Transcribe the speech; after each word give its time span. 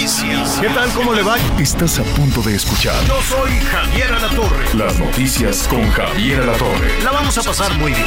Noticias. 0.00 0.58
¿Qué 0.60 0.68
tal? 0.70 0.90
¿Cómo 0.92 1.12
le 1.12 1.22
va? 1.22 1.36
Estás 1.58 1.98
a 1.98 2.02
punto 2.02 2.40
de 2.40 2.54
escuchar 2.56 2.94
Yo 3.06 3.20
soy 3.22 3.50
Javier 3.70 4.10
Alatorre. 4.14 4.64
las 4.74 4.98
noticias 4.98 5.68
con 5.68 5.90
Javier 5.90 6.40
Alatorre. 6.40 7.02
La 7.04 7.10
vamos 7.12 7.36
a 7.36 7.42
pasar 7.42 7.70
muy 7.74 7.92
bien. 7.92 8.06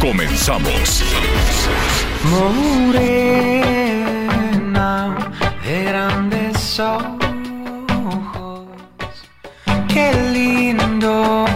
Comenzamos. 0.00 1.04
Morena 3.30 3.70
de 5.64 5.84
grandes 5.84 6.80
ojos, 6.80 7.06
qué 9.88 10.12
lindo 10.32 11.46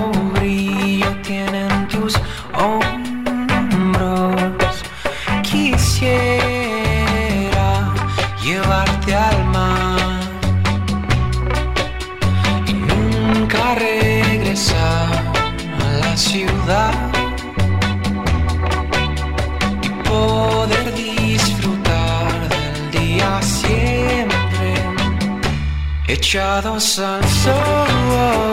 oh, 27.47 28.53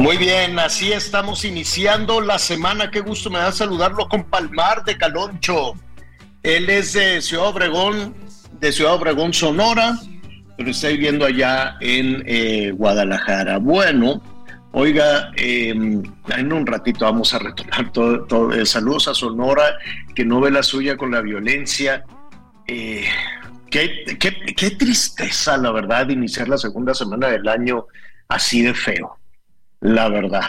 Muy 0.00 0.16
bien, 0.16 0.58
así 0.60 0.92
estamos 0.92 1.44
iniciando 1.44 2.20
la 2.20 2.38
semana. 2.38 2.90
Qué 2.90 3.00
gusto 3.00 3.30
me 3.30 3.40
da 3.40 3.50
saludarlo 3.50 4.08
con 4.08 4.24
Palmar 4.24 4.84
de 4.84 4.96
Caloncho. 4.96 5.74
Él 6.44 6.70
es 6.70 6.92
de 6.92 7.20
Ciudad 7.20 7.48
Obregón, 7.48 8.14
de 8.60 8.70
Ciudad 8.70 8.94
Obregón, 8.94 9.34
Sonora, 9.34 9.98
pero 10.56 10.70
está 10.70 10.88
viviendo 10.88 11.24
allá 11.24 11.76
en 11.80 12.22
eh, 12.26 12.70
Guadalajara. 12.76 13.58
Bueno, 13.58 14.22
oiga, 14.74 15.32
eh, 15.36 15.70
en 15.70 16.52
un 16.52 16.66
ratito 16.66 17.04
vamos 17.04 17.32
a 17.34 17.38
retomar 17.38 17.92
todo. 17.92 18.52
Eh, 18.52 18.66
saludos 18.66 19.08
a 19.08 19.14
Sonora, 19.14 19.78
que 20.14 20.24
no 20.24 20.40
ve 20.40 20.50
la 20.50 20.62
suya 20.62 20.96
con 20.96 21.10
la 21.10 21.22
violencia. 21.22 22.04
Eh, 22.66 23.04
qué 23.70 24.70
tristeza, 24.78 25.56
la 25.56 25.72
verdad, 25.72 26.08
iniciar 26.08 26.48
la 26.48 26.58
segunda 26.58 26.94
semana 26.94 27.28
del 27.28 27.48
año 27.48 27.86
así 28.28 28.62
de 28.62 28.74
feo, 28.74 29.18
la 29.80 30.08
verdad. 30.08 30.48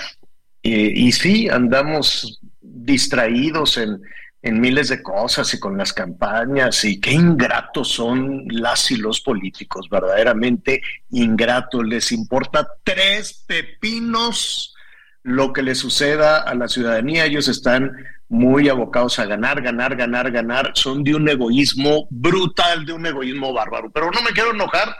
Eh, 0.63 0.93
y 0.95 1.11
sí, 1.11 1.47
andamos 1.47 2.41
distraídos 2.59 3.77
en, 3.77 4.01
en 4.45 4.61
miles 4.61 4.89
de 4.89 5.01
cosas 5.01 5.51
y 5.55 5.59
con 5.59 5.75
las 5.75 5.91
campañas 5.91 6.85
y 6.85 7.01
qué 7.01 7.11
ingratos 7.11 7.87
son 7.89 8.45
las 8.47 8.91
y 8.91 8.95
los 8.95 9.19
políticos, 9.21 9.89
verdaderamente 9.89 10.83
ingratos. 11.09 11.83
Les 11.83 12.11
importa 12.11 12.67
tres 12.83 13.43
pepinos 13.47 14.75
lo 15.23 15.51
que 15.51 15.63
le 15.63 15.73
suceda 15.73 16.43
a 16.43 16.53
la 16.53 16.67
ciudadanía. 16.67 17.25
Ellos 17.25 17.47
están 17.47 17.91
muy 18.29 18.69
abocados 18.69 19.17
a 19.17 19.25
ganar, 19.25 19.63
ganar, 19.63 19.95
ganar, 19.95 20.29
ganar. 20.29 20.73
Son 20.75 21.03
de 21.03 21.15
un 21.15 21.27
egoísmo 21.27 22.05
brutal, 22.11 22.85
de 22.85 22.93
un 22.93 23.07
egoísmo 23.07 23.51
bárbaro. 23.51 23.89
Pero 23.91 24.11
no 24.11 24.21
me 24.21 24.29
quiero 24.29 24.51
enojar, 24.51 24.95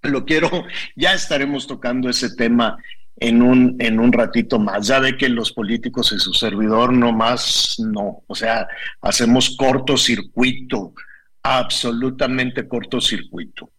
lo 0.00 0.24
quiero, 0.24 0.48
ya 0.96 1.12
estaremos 1.12 1.66
tocando 1.66 2.08
ese 2.08 2.34
tema 2.34 2.78
en 3.16 3.42
un, 3.42 3.76
en 3.78 4.00
un 4.00 4.12
ratito 4.12 4.58
más. 4.58 4.86
Ya 4.86 4.98
ve 4.98 5.16
que 5.16 5.28
los 5.28 5.52
políticos 5.52 6.12
y 6.12 6.18
su 6.18 6.32
servidor 6.32 6.92
no 6.92 7.12
más, 7.12 7.76
no, 7.78 8.22
o 8.26 8.34
sea, 8.34 8.66
hacemos 9.00 9.56
cortocircuito, 9.56 10.94
absolutamente 11.42 12.66
cortocircuito. 12.66 13.70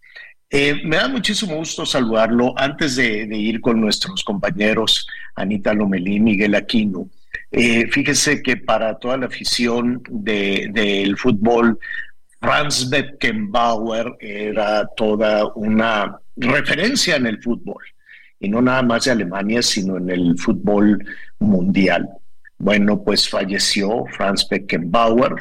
Eh, 0.50 0.82
me 0.86 0.98
da 0.98 1.08
muchísimo 1.08 1.56
gusto 1.56 1.86
saludarlo 1.86 2.54
antes 2.58 2.96
de, 2.96 3.26
de, 3.26 3.38
ir 3.38 3.60
con 3.60 3.82
nuestros 3.82 4.24
compañeros 4.24 5.08
Anita 5.36 5.74
Lomelí, 5.74 6.20
Miguel 6.20 6.56
Aquino. 6.56 7.10
Eh, 7.52 7.88
fíjese 7.92 8.42
que 8.42 8.58
para 8.58 8.98
toda 9.00 9.18
la 9.18 9.28
afición 9.28 10.02
del 10.10 10.74
de, 10.74 11.14
fútbol, 11.18 11.80
Franz 12.40 12.90
Beckenbauer 12.90 14.16
era 14.20 14.88
toda 14.96 15.46
una 15.56 16.20
referencia 16.36 17.16
en 17.16 17.28
el 17.28 17.42
fútbol, 17.42 17.84
y 18.40 18.50
no 18.50 18.62
nada 18.62 18.82
más 18.84 19.06
de 19.06 19.12
Alemania, 19.12 19.62
sino 19.62 19.98
en 19.98 20.10
el 20.10 20.38
fútbol 20.38 21.04
mundial. 21.40 22.10
Bueno, 22.58 23.04
pues 23.04 23.28
falleció 23.28 24.06
Franz 24.16 24.48
Beckenbauer, 24.50 25.36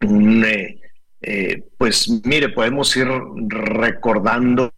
eh, 0.00 0.80
eh, 1.22 1.64
pues 1.78 2.08
mire, 2.24 2.50
podemos 2.50 2.94
ir 2.96 3.08
recordando 3.48 4.72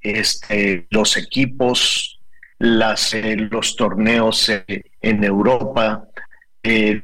este, 0.00 0.86
los 0.90 1.16
equipos, 1.16 2.20
las, 2.58 3.14
eh, 3.14 3.36
los 3.50 3.74
torneos 3.74 4.50
en 4.68 5.24
Europa, 5.24 6.06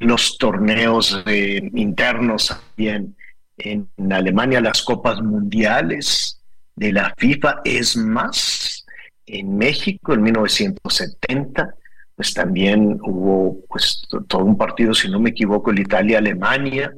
los 0.01 0.37
torneos 0.39 1.25
internos 1.27 2.49
también 2.49 3.17
en 3.57 3.89
Alemania, 4.13 4.61
las 4.61 4.83
copas 4.83 5.21
mundiales 5.23 6.43
de 6.75 6.93
la 6.93 7.15
FIFA. 7.17 7.63
Es 7.65 7.97
más, 7.97 8.86
en 9.27 9.57
México 9.57 10.15
en 10.15 10.23
1970, 10.23 11.75
pues 12.15 12.33
también 12.33 12.99
hubo 13.03 13.65
pues 13.69 14.03
todo 14.29 14.45
un 14.45 14.57
partido, 14.57 14.95
si 14.95 15.11
no 15.11 15.21
me 15.21 15.31
equivoco, 15.31 15.71
el 15.71 15.81
Italia-Alemania. 15.81 16.95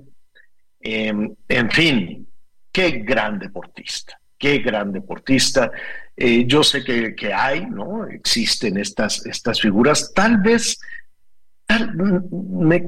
Eh, 0.80 1.12
en 1.48 1.70
fin, 1.70 2.28
qué 2.70 2.90
gran 3.04 3.38
deportista, 3.38 4.20
qué 4.38 4.58
gran 4.58 4.92
deportista. 4.92 5.72
Eh, 6.16 6.44
yo 6.46 6.62
sé 6.64 6.82
que, 6.82 7.32
hay, 7.32 7.66
¿no? 7.66 8.06
Existen 8.06 8.76
estas, 8.76 9.24
estas 9.26 9.60
figuras. 9.60 10.12
Tal 10.14 10.38
vez, 10.38 10.78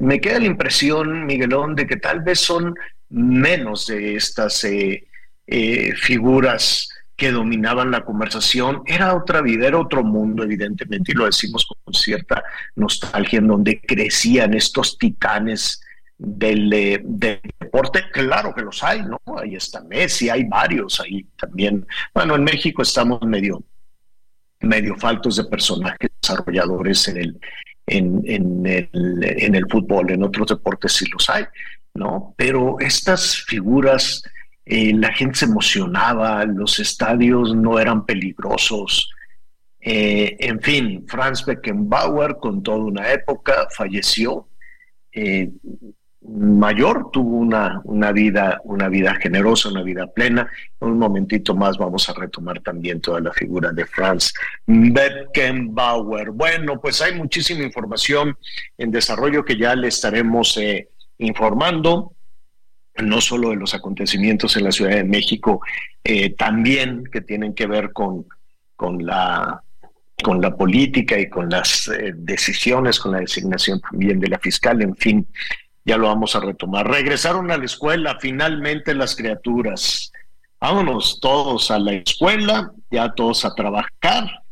me, 0.01 0.21
queda 0.21 0.41
la 0.41 0.47
impresión, 0.47 1.27
Miguelón, 1.27 1.77
de 1.77 1.87
que 1.87 1.97
tal 1.97 2.22
vez 2.22 2.41
son 2.41 2.75
menos 3.09 3.87
de 3.87 4.17
estas 4.17 4.65
eh, 4.65 5.07
eh, 5.47 5.93
figuras 5.95 6.89
que 7.21 7.33
dominaban 7.33 7.91
la 7.91 8.03
conversación. 8.03 8.83
Era 8.87 9.15
otra 9.15 9.43
vida, 9.43 9.69
era 9.69 9.79
otro 9.79 10.03
mundo, 10.03 10.43
evidentemente, 10.43 11.13
y 11.13 11.15
lo 11.15 11.27
decimos 11.27 11.67
con 11.67 11.93
cierta 11.93 12.43
nostalgia, 12.77 13.41
en 13.41 13.47
donde 13.47 13.79
crecían 13.79 14.55
estos 14.55 14.97
titanes 14.97 15.83
del, 16.17 16.73
eh, 16.73 16.99
del, 17.05 17.43
deporte. 17.61 18.05
Claro 18.11 18.55
que 18.55 18.63
los 18.63 18.83
hay, 18.83 19.03
¿no? 19.03 19.21
Ahí 19.37 19.55
está 19.55 19.83
Messi, 19.83 20.31
hay 20.31 20.45
varios 20.45 20.99
ahí 20.99 21.27
también. 21.39 21.87
Bueno, 22.15 22.37
en 22.37 22.45
México 22.45 22.81
estamos 22.81 23.21
medio, 23.21 23.63
medio 24.61 24.97
faltos 24.97 25.37
de 25.37 25.45
personajes 25.45 26.11
desarrolladores 26.23 27.07
en 27.09 27.17
el, 27.19 27.41
en, 27.87 28.66
el, 28.66 28.89
en 29.23 29.55
el 29.55 29.66
fútbol, 29.69 30.11
en 30.11 30.23
otros 30.23 30.49
deportes 30.49 30.93
sí 30.95 31.05
los 31.13 31.28
hay, 31.28 31.45
¿no? 31.93 32.33
Pero 32.39 32.81
estas 32.81 33.43
figuras 33.43 34.23
eh, 34.65 34.92
la 34.95 35.12
gente 35.12 35.39
se 35.39 35.45
emocionaba, 35.47 36.45
los 36.45 36.78
estadios 36.78 37.54
no 37.54 37.78
eran 37.78 38.04
peligrosos. 38.04 39.10
Eh, 39.80 40.36
en 40.39 40.60
fin, 40.60 41.07
Franz 41.09 41.45
Beckenbauer 41.45 42.36
con 42.36 42.62
toda 42.62 42.78
una 42.78 43.10
época 43.10 43.66
falleció. 43.74 44.48
Eh, 45.12 45.51
mayor 46.22 47.10
tuvo 47.10 47.39
una, 47.39 47.80
una, 47.84 48.12
vida, 48.12 48.60
una 48.65 48.89
vida 48.89 49.15
generosa, 49.15 49.71
una 49.71 49.83
vida 49.83 50.07
plena. 50.07 50.48
En 50.80 50.89
un 50.89 50.98
momentito 50.98 51.54
más 51.54 51.78
vamos 51.78 52.09
a 52.10 52.15
retomar 52.15 52.60
también 52.60 53.01
toda 53.01 53.21
la 53.21 53.33
figura 53.33 53.72
de 53.72 53.86
Franz 53.86 54.33
Beckenbauer. 54.66 56.30
Bueno, 56.30 56.78
pues 56.80 57.01
hay 57.01 57.15
muchísima 57.15 57.65
información 57.65 58.36
en 58.77 58.91
desarrollo 58.91 59.45
que 59.45 59.56
ya 59.56 59.74
le 59.74 59.89
estaremos 59.89 60.60
informando 61.18 62.15
no 63.03 63.21
solo 63.21 63.51
de 63.51 63.57
los 63.57 63.75
acontecimientos 63.75 64.57
en 64.57 64.65
la 64.65 64.73
Ciudad 64.73 64.93
de 64.93 65.05
México, 65.05 65.61
eh, 66.05 66.31
también 66.35 67.05
que 67.13 67.21
tienen 67.21 67.55
que 67.55 67.67
ver 67.67 67.93
con, 67.93 68.27
con, 68.77 69.05
la, 69.05 69.63
con 70.23 70.41
la 70.41 70.57
política 70.57 71.19
y 71.19 71.29
con 71.29 71.49
las 71.49 71.89
eh, 71.89 72.13
decisiones, 72.15 72.99
con 72.99 73.13
la 73.13 73.21
designación 73.21 73.81
también 73.81 74.21
de 74.21 74.29
la 74.29 74.39
fiscal, 74.39 74.83
en 74.83 74.97
fin, 74.97 75.27
ya 75.85 75.97
lo 75.97 76.07
vamos 76.07 76.37
a 76.37 76.41
retomar. 76.41 76.89
Regresaron 76.89 77.51
a 77.51 77.59
la 77.59 77.65
escuela 77.65 78.19
finalmente 78.21 78.95
las 78.95 79.17
criaturas. 79.17 80.13
Vámonos 80.61 81.21
todos 81.21 81.71
a 81.71 81.79
la 81.79 81.95
escuela, 81.95 82.73
ya 82.91 83.13
todos 83.13 83.45
a 83.45 83.55
trabajar. 83.55 84.43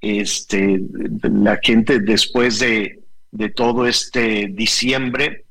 Este, 0.00 0.80
la 1.22 1.58
gente 1.62 2.00
después 2.00 2.58
de, 2.58 3.00
de 3.30 3.48
todo 3.50 3.86
este 3.86 4.48
diciembre, 4.50 5.44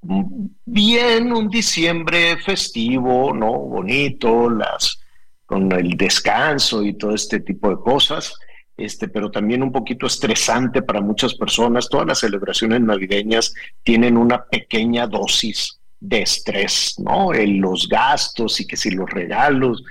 bien, 0.00 1.32
un 1.32 1.48
diciembre 1.48 2.36
festivo, 2.38 3.34
¿no? 3.34 3.52
Bonito, 3.52 4.50
las 4.50 5.00
con 5.46 5.72
el 5.72 5.96
descanso 5.96 6.84
y 6.84 6.92
todo 6.94 7.14
este 7.14 7.40
tipo 7.40 7.70
de 7.70 7.76
cosas 7.76 8.34
este, 8.78 9.08
pero 9.08 9.30
también 9.30 9.62
un 9.64 9.72
poquito 9.72 10.06
estresante 10.06 10.82
para 10.82 11.00
muchas 11.00 11.34
personas. 11.34 11.88
Todas 11.88 12.06
las 12.06 12.20
celebraciones 12.20 12.80
navideñas 12.80 13.52
tienen 13.82 14.16
una 14.16 14.44
pequeña 14.44 15.08
dosis 15.08 15.80
de 15.98 16.22
estrés, 16.22 16.94
¿no? 16.98 17.34
En 17.34 17.60
los 17.60 17.88
gastos 17.88 18.60
y 18.60 18.66
que 18.66 18.76
si 18.76 18.92
los 18.92 19.10
regalos 19.10 19.82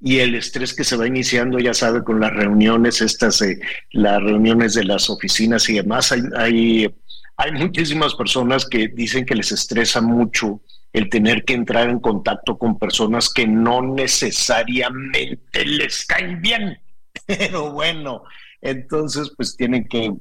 y 0.00 0.20
el 0.20 0.34
estrés 0.34 0.72
que 0.72 0.84
se 0.84 0.96
va 0.96 1.06
iniciando, 1.06 1.58
ya 1.58 1.74
sabe, 1.74 2.02
con 2.02 2.18
las 2.18 2.32
reuniones, 2.32 3.02
estas, 3.02 3.44
las 3.90 4.22
reuniones 4.22 4.72
de 4.72 4.84
las 4.84 5.10
oficinas 5.10 5.68
y 5.68 5.74
demás, 5.74 6.14
hay, 6.34 6.88
hay 7.40 7.52
muchísimas 7.52 8.14
personas 8.14 8.66
que 8.66 8.88
dicen 8.88 9.24
que 9.24 9.34
les 9.34 9.52
estresa 9.52 10.00
mucho 10.00 10.60
el 10.92 11.08
tener 11.08 11.44
que 11.44 11.54
entrar 11.54 11.88
en 11.88 12.00
contacto 12.00 12.58
con 12.58 12.78
personas 12.78 13.30
que 13.32 13.46
no 13.46 13.80
necesariamente 13.82 15.64
les 15.64 16.04
caen 16.04 16.42
bien 16.42 16.78
pero 17.26 17.72
bueno, 17.72 18.24
entonces 18.60 19.32
pues 19.36 19.56
tienen 19.56 19.88
que, 19.88 20.12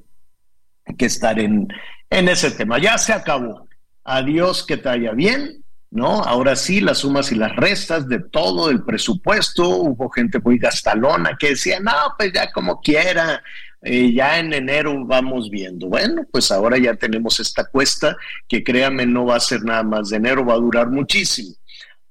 que 0.98 1.06
estar 1.06 1.40
en, 1.40 1.68
en 2.10 2.30
ese 2.30 2.52
tema. 2.52 2.80
Ya 2.80 2.98
se 2.98 3.14
acabó. 3.14 3.68
Adiós, 4.04 4.66
que 4.66 4.78
te 4.78 4.90
haya 4.90 5.12
bien. 5.12 5.64
¿no? 5.92 6.22
Ahora 6.22 6.56
sí, 6.56 6.82
las 6.82 7.00
sumas 7.00 7.32
y 7.32 7.36
las 7.36 7.56
restas 7.56 8.08
de 8.08 8.20
todo 8.20 8.70
el 8.70 8.84
presupuesto, 8.84 9.68
hubo 9.68 10.10
gente 10.10 10.40
muy 10.40 10.60
gastalona 10.60 11.36
que 11.38 11.50
decía, 11.50 11.80
no, 11.80 11.92
pues 12.16 12.32
ya 12.32 12.52
como 12.52 12.80
quiera, 12.80 13.42
eh, 13.82 14.14
ya 14.14 14.40
en 14.40 14.54
enero 14.54 15.06
vamos 15.06 15.50
viendo. 15.50 15.88
Bueno, 15.88 16.24
pues 16.32 16.52
ahora 16.52 16.78
ya 16.78 16.96
tenemos 16.96 17.40
esta 17.40 17.66
cuesta 17.66 18.18
que 18.48 18.64
créame, 18.64 19.06
no 19.06 19.26
va 19.26 19.36
a 19.36 19.40
ser 19.40 19.64
nada 19.64 19.84
más 19.84 20.10
de 20.10 20.18
enero, 20.18 20.46
va 20.46 20.54
a 20.54 20.58
durar 20.58 20.90
muchísimo. 20.90 21.56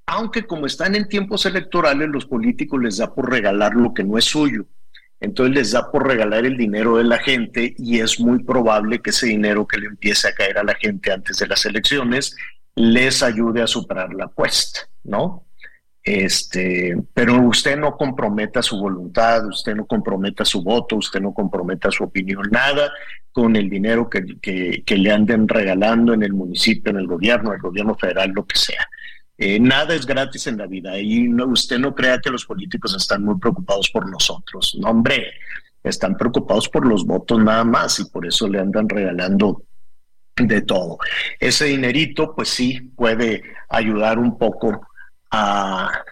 Aunque 0.05 0.45
como 0.47 0.65
están 0.65 0.95
en 0.95 1.07
tiempos 1.07 1.45
electorales, 1.45 2.09
los 2.09 2.25
políticos 2.25 2.81
les 2.81 2.97
da 2.97 3.13
por 3.13 3.29
regalar 3.29 3.75
lo 3.75 3.93
que 3.93 4.03
no 4.03 4.17
es 4.17 4.25
suyo 4.25 4.65
entonces 5.19 5.55
les 5.55 5.71
da 5.71 5.91
por 5.91 6.07
regalar 6.07 6.45
el 6.45 6.57
dinero 6.57 6.97
de 6.97 7.03
la 7.03 7.19
gente 7.19 7.75
y 7.77 7.99
es 7.99 8.19
muy 8.19 8.43
probable 8.43 8.99
que 8.99 9.09
ese 9.09 9.27
dinero 9.27 9.67
que 9.67 9.77
le 9.77 9.87
empiece 9.87 10.27
a 10.27 10.33
caer 10.33 10.57
a 10.57 10.63
la 10.63 10.75
gente 10.75 11.11
antes 11.11 11.37
de 11.37 11.47
las 11.47 11.65
elecciones 11.65 12.35
les 12.75 13.21
ayude 13.21 13.61
a 13.61 13.67
superar 13.67 14.13
la 14.13 14.27
cuesta, 14.27 14.81
¿no? 15.03 15.45
Este, 16.01 16.95
pero 17.13 17.41
usted 17.41 17.77
no 17.77 17.97
comprometa 17.97 18.61
su 18.61 18.79
voluntad, 18.79 19.45
usted 19.47 19.75
no 19.75 19.85
comprometa 19.85 20.45
su 20.45 20.63
voto, 20.63 20.95
usted 20.95 21.19
no 21.19 21.33
comprometa 21.33 21.91
su 21.91 22.05
opinión, 22.05 22.47
nada 22.51 22.91
con 23.31 23.55
el 23.55 23.69
dinero 23.69 24.09
que, 24.09 24.39
que, 24.41 24.97
le 24.97 25.11
anden 25.11 25.47
regalando 25.47 26.13
en 26.13 26.23
el 26.23 26.33
municipio, 26.33 26.91
en 26.91 26.97
el 26.97 27.07
gobierno, 27.07 27.53
el 27.53 27.59
gobierno 27.59 27.95
federal, 27.95 28.31
lo 28.31 28.45
que 28.45 28.57
sea. 28.57 28.87
Eh, 29.37 29.59
nada 29.59 29.93
es 29.93 30.05
gratis 30.05 30.47
en 30.47 30.57
la 30.57 30.67
vida 30.67 30.99
y 30.99 31.27
no, 31.29 31.45
usted 31.47 31.79
no 31.79 31.95
crea 31.95 32.19
que 32.19 32.29
los 32.29 32.45
políticos 32.45 32.95
están 32.95 33.23
muy 33.23 33.37
preocupados 33.39 33.89
por 33.89 34.09
nosotros. 34.09 34.77
No, 34.79 34.89
hombre, 34.89 35.31
están 35.83 36.17
preocupados 36.17 36.67
por 36.67 36.85
los 36.85 37.05
votos 37.05 37.41
nada 37.41 37.63
más 37.63 37.99
y 37.99 38.05
por 38.05 38.25
eso 38.25 38.47
le 38.47 38.59
andan 38.59 38.89
regalando 38.89 39.63
de 40.35 40.61
todo. 40.61 40.97
Ese 41.39 41.65
dinerito, 41.65 42.33
pues 42.35 42.49
sí, 42.49 42.81
puede 42.95 43.43
ayudar 43.69 44.19
un 44.19 44.37
poco 44.37 44.88
a, 45.31 46.03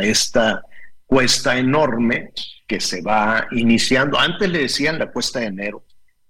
esta 0.00 0.62
cuesta 1.06 1.56
enorme 1.56 2.32
que 2.66 2.80
se 2.80 3.02
va 3.02 3.46
iniciando. 3.52 4.18
Antes 4.18 4.50
le 4.50 4.60
decían 4.60 4.98
la 4.98 5.10
cuesta 5.10 5.40
de 5.40 5.46
enero, 5.46 5.84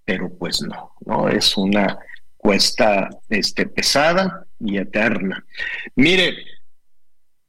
pero 0.05 0.29
pues 0.37 0.61
no, 0.61 0.93
no 1.05 1.29
es 1.29 1.55
una 1.57 1.97
cuesta 2.37 3.09
este, 3.29 3.65
pesada 3.65 4.45
y 4.59 4.77
eterna. 4.77 5.45
Mire, 5.95 6.35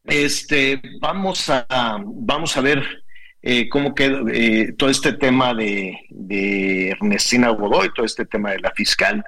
este, 0.04 0.80
vamos 1.00 1.48
a, 1.48 1.66
vamos 2.04 2.56
a 2.56 2.60
ver 2.60 2.84
eh, 3.42 3.68
cómo 3.68 3.94
queda 3.94 4.22
eh, 4.32 4.72
todo 4.78 4.88
este 4.88 5.12
tema 5.12 5.52
de, 5.52 5.98
Ernestina 6.90 7.50
Godoy, 7.50 7.90
todo 7.94 8.06
este 8.06 8.24
tema 8.24 8.52
de 8.52 8.60
la 8.60 8.70
fiscal. 8.70 9.24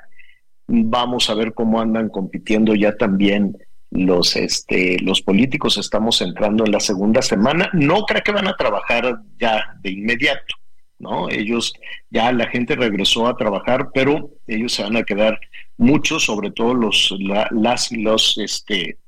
Vamos 0.67 1.29
a 1.29 1.35
ver 1.35 1.53
cómo 1.53 1.81
andan 1.81 2.09
compitiendo 2.09 2.75
ya 2.75 2.97
también 2.97 3.57
los, 3.97 4.37
este, 4.37 4.99
los 5.01 5.23
políticos. 5.23 5.79
Estamos 5.79 6.21
entrando 6.21 6.65
en 6.65 6.73
la 6.73 6.81
segunda 6.81 7.23
semana. 7.23 7.71
No 7.73 8.03
creo 8.03 8.23
que 8.23 8.33
van 8.33 8.49
a 8.49 8.57
trabajar 8.57 9.21
ya 9.39 9.77
de 9.81 9.91
inmediato, 9.91 10.55
¿no? 10.99 11.29
Ellos, 11.29 11.73
ya 12.11 12.33
la 12.33 12.49
gente 12.49 12.77
regresó 12.77 13.27
a 13.27 13.37
trabajar, 13.37 13.89
pero 13.95 14.31
ellos 14.47 14.73
se 14.73 14.83
van 14.83 14.97
a 14.97 15.05
quedar 15.05 15.41
muchos, 15.77 16.25
sobre 16.25 16.51
todo 16.51 16.75
los, 16.75 17.15
las 17.51 17.93
y 17.93 18.03
los 18.03 18.39
este, 18.39 18.99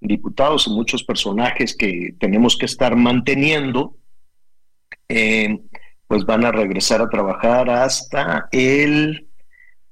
diputados 0.00 0.66
y 0.66 0.70
muchos 0.70 1.04
personajes 1.04 1.76
que 1.76 2.14
tenemos 2.18 2.56
que 2.56 2.66
estar 2.66 2.96
manteniendo, 2.96 3.96
eh, 5.08 5.58
pues 6.06 6.24
van 6.24 6.44
a 6.44 6.52
regresar 6.52 7.02
a 7.02 7.10
trabajar 7.10 7.68
hasta 7.68 8.48
el 8.50 9.27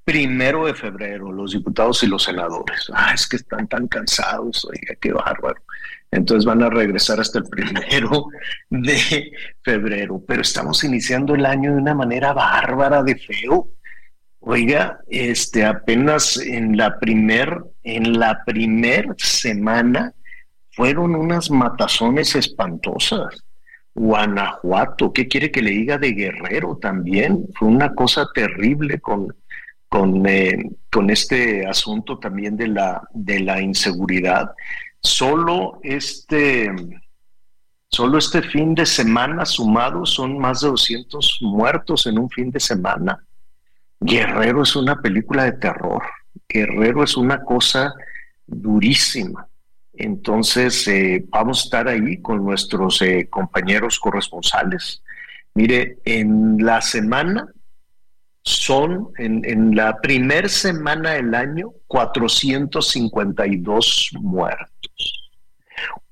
primero 0.07 0.67
de 0.67 0.75
febrero, 0.75 1.33
los 1.33 1.51
diputados 1.51 2.01
y 2.05 2.07
los 2.07 2.23
senadores. 2.23 2.89
Ah, 2.95 3.11
es 3.13 3.27
que 3.27 3.37
están 3.37 3.67
tan 3.67 3.89
cansados, 3.89 4.65
oiga, 4.65 4.95
qué 5.01 5.13
bárbaro. 5.13 5.61
Entonces 6.13 6.45
van 6.45 6.63
a 6.63 6.71
regresar 6.71 7.19
hasta 7.19 7.41
el 7.41 7.47
primero 7.47 8.27
de 8.71 9.33
febrero, 9.65 10.23
pero 10.25 10.43
estamos 10.43 10.85
iniciando 10.85 11.35
el 11.35 11.45
año 11.45 11.73
de 11.73 11.79
una 11.79 11.93
manera 11.93 12.33
bárbara 12.33 13.03
de 13.03 13.17
feo. 13.17 13.69
Oiga, 14.39 15.01
este 15.09 15.65
apenas 15.65 16.37
en 16.37 16.77
la 16.77 17.01
primer, 17.01 17.65
en 17.83 18.17
la 18.17 18.45
primer 18.47 19.09
semana 19.17 20.13
fueron 20.71 21.17
unas 21.17 21.51
matazones 21.51 22.37
espantosas. 22.37 23.43
Guanajuato, 23.93 25.13
¿qué 25.13 25.27
quiere 25.27 25.51
que 25.51 25.63
le 25.63 25.71
diga 25.71 25.99
de 25.99 26.13
Guerrero 26.13 26.79
también? 26.81 27.47
Fue 27.55 27.67
una 27.67 27.93
cosa 27.93 28.29
terrible 28.33 29.01
con, 29.01 29.35
con, 29.89 30.27
eh, 30.27 30.71
con 30.91 31.11
este 31.11 31.67
asunto 31.67 32.19
también 32.19 32.57
de 32.57 32.69
la, 32.69 33.03
de 33.13 33.41
la 33.41 33.61
inseguridad. 33.61 34.51
Solo 35.01 35.79
este, 35.83 36.73
solo 37.89 38.19
este 38.19 38.43
fin 38.43 38.75
de 38.75 38.87
semana 38.87 39.45
sumado 39.45 40.05
son 40.05 40.39
más 40.39 40.61
de 40.61 40.69
200 40.69 41.39
muertos 41.43 42.07
en 42.07 42.19
un 42.19 42.31
fin 42.31 42.51
de 42.51 42.61
semana. 42.61 43.25
Guerrero 44.01 44.63
es 44.63 44.77
una 44.77 45.01
película 45.01 45.45
de 45.45 45.53
terror. 45.53 46.03
Guerrero 46.49 47.05
es 47.05 47.17
una 47.17 47.43
cosa 47.43 47.95
durísima. 48.47 49.49
Entonces, 49.95 50.87
eh, 50.89 51.25
vamos 51.29 51.61
a 51.61 51.65
estar 51.65 51.89
ahí 51.89 52.21
con 52.21 52.45
nuestros 52.45 53.01
eh, 53.01 53.29
compañeros 53.31 53.99
corresponsales. 53.99 55.03
Mire, 55.55 55.99
en 56.05 56.59
la 56.59 56.83
semana 56.83 57.49
son, 58.47 59.13
en, 59.19 59.75
la 59.75 60.01
primera 60.01 60.49
semana 60.49 61.15
del 61.15 61.35
año, 61.35 61.73
452 61.89 64.11
muertos. 64.21 65.33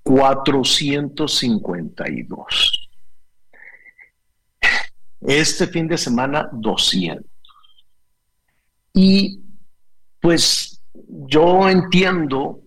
452. 0.02 2.88
Este 5.20 5.68
fin 5.68 5.86
de 5.86 5.96
semana, 5.96 6.48
200. 6.52 7.24
Y 8.94 9.40
pues 10.18 10.82
yo 10.92 11.68
entiendo 11.68 12.63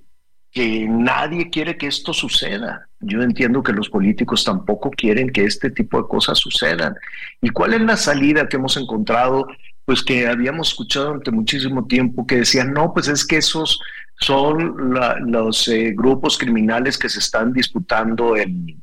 que 0.58 0.88
nadie 0.90 1.52
quiere 1.52 1.78
que 1.78 1.86
esto 1.86 2.14
suceda. 2.14 2.90
Yo 3.00 3.22
entiendo 3.22 3.62
que 3.62 3.74
los 3.74 3.90
políticos 3.90 4.44
tampoco 4.44 4.90
quieren 4.90 5.30
que 5.30 5.44
este 5.44 5.70
tipo 5.70 6.02
de 6.02 6.08
cosas 6.08 6.40
sucedan. 6.40 6.96
¿Y 7.44 7.50
cuál 7.50 7.76
es 7.76 7.82
la 7.82 7.96
salida 7.96 8.50
que 8.50 8.58
hemos 8.58 8.76
encontrado? 8.76 9.46
Pues 9.86 10.02
que 10.02 10.26
habíamos 10.26 10.70
escuchado 10.70 11.10
durante 11.10 11.30
muchísimo 11.30 11.86
tiempo 11.86 12.26
que 12.26 12.38
decían, 12.38 12.74
no, 12.74 12.92
pues 12.92 13.08
es 13.08 13.24
que 13.24 13.38
esos 13.38 13.80
son 14.20 14.96
los 15.32 15.68
eh, 15.68 15.94
grupos 15.96 16.40
criminales 16.40 16.98
que 16.98 17.10
se 17.10 17.20
están 17.20 17.54
disputando 17.54 18.36
el, 18.36 18.82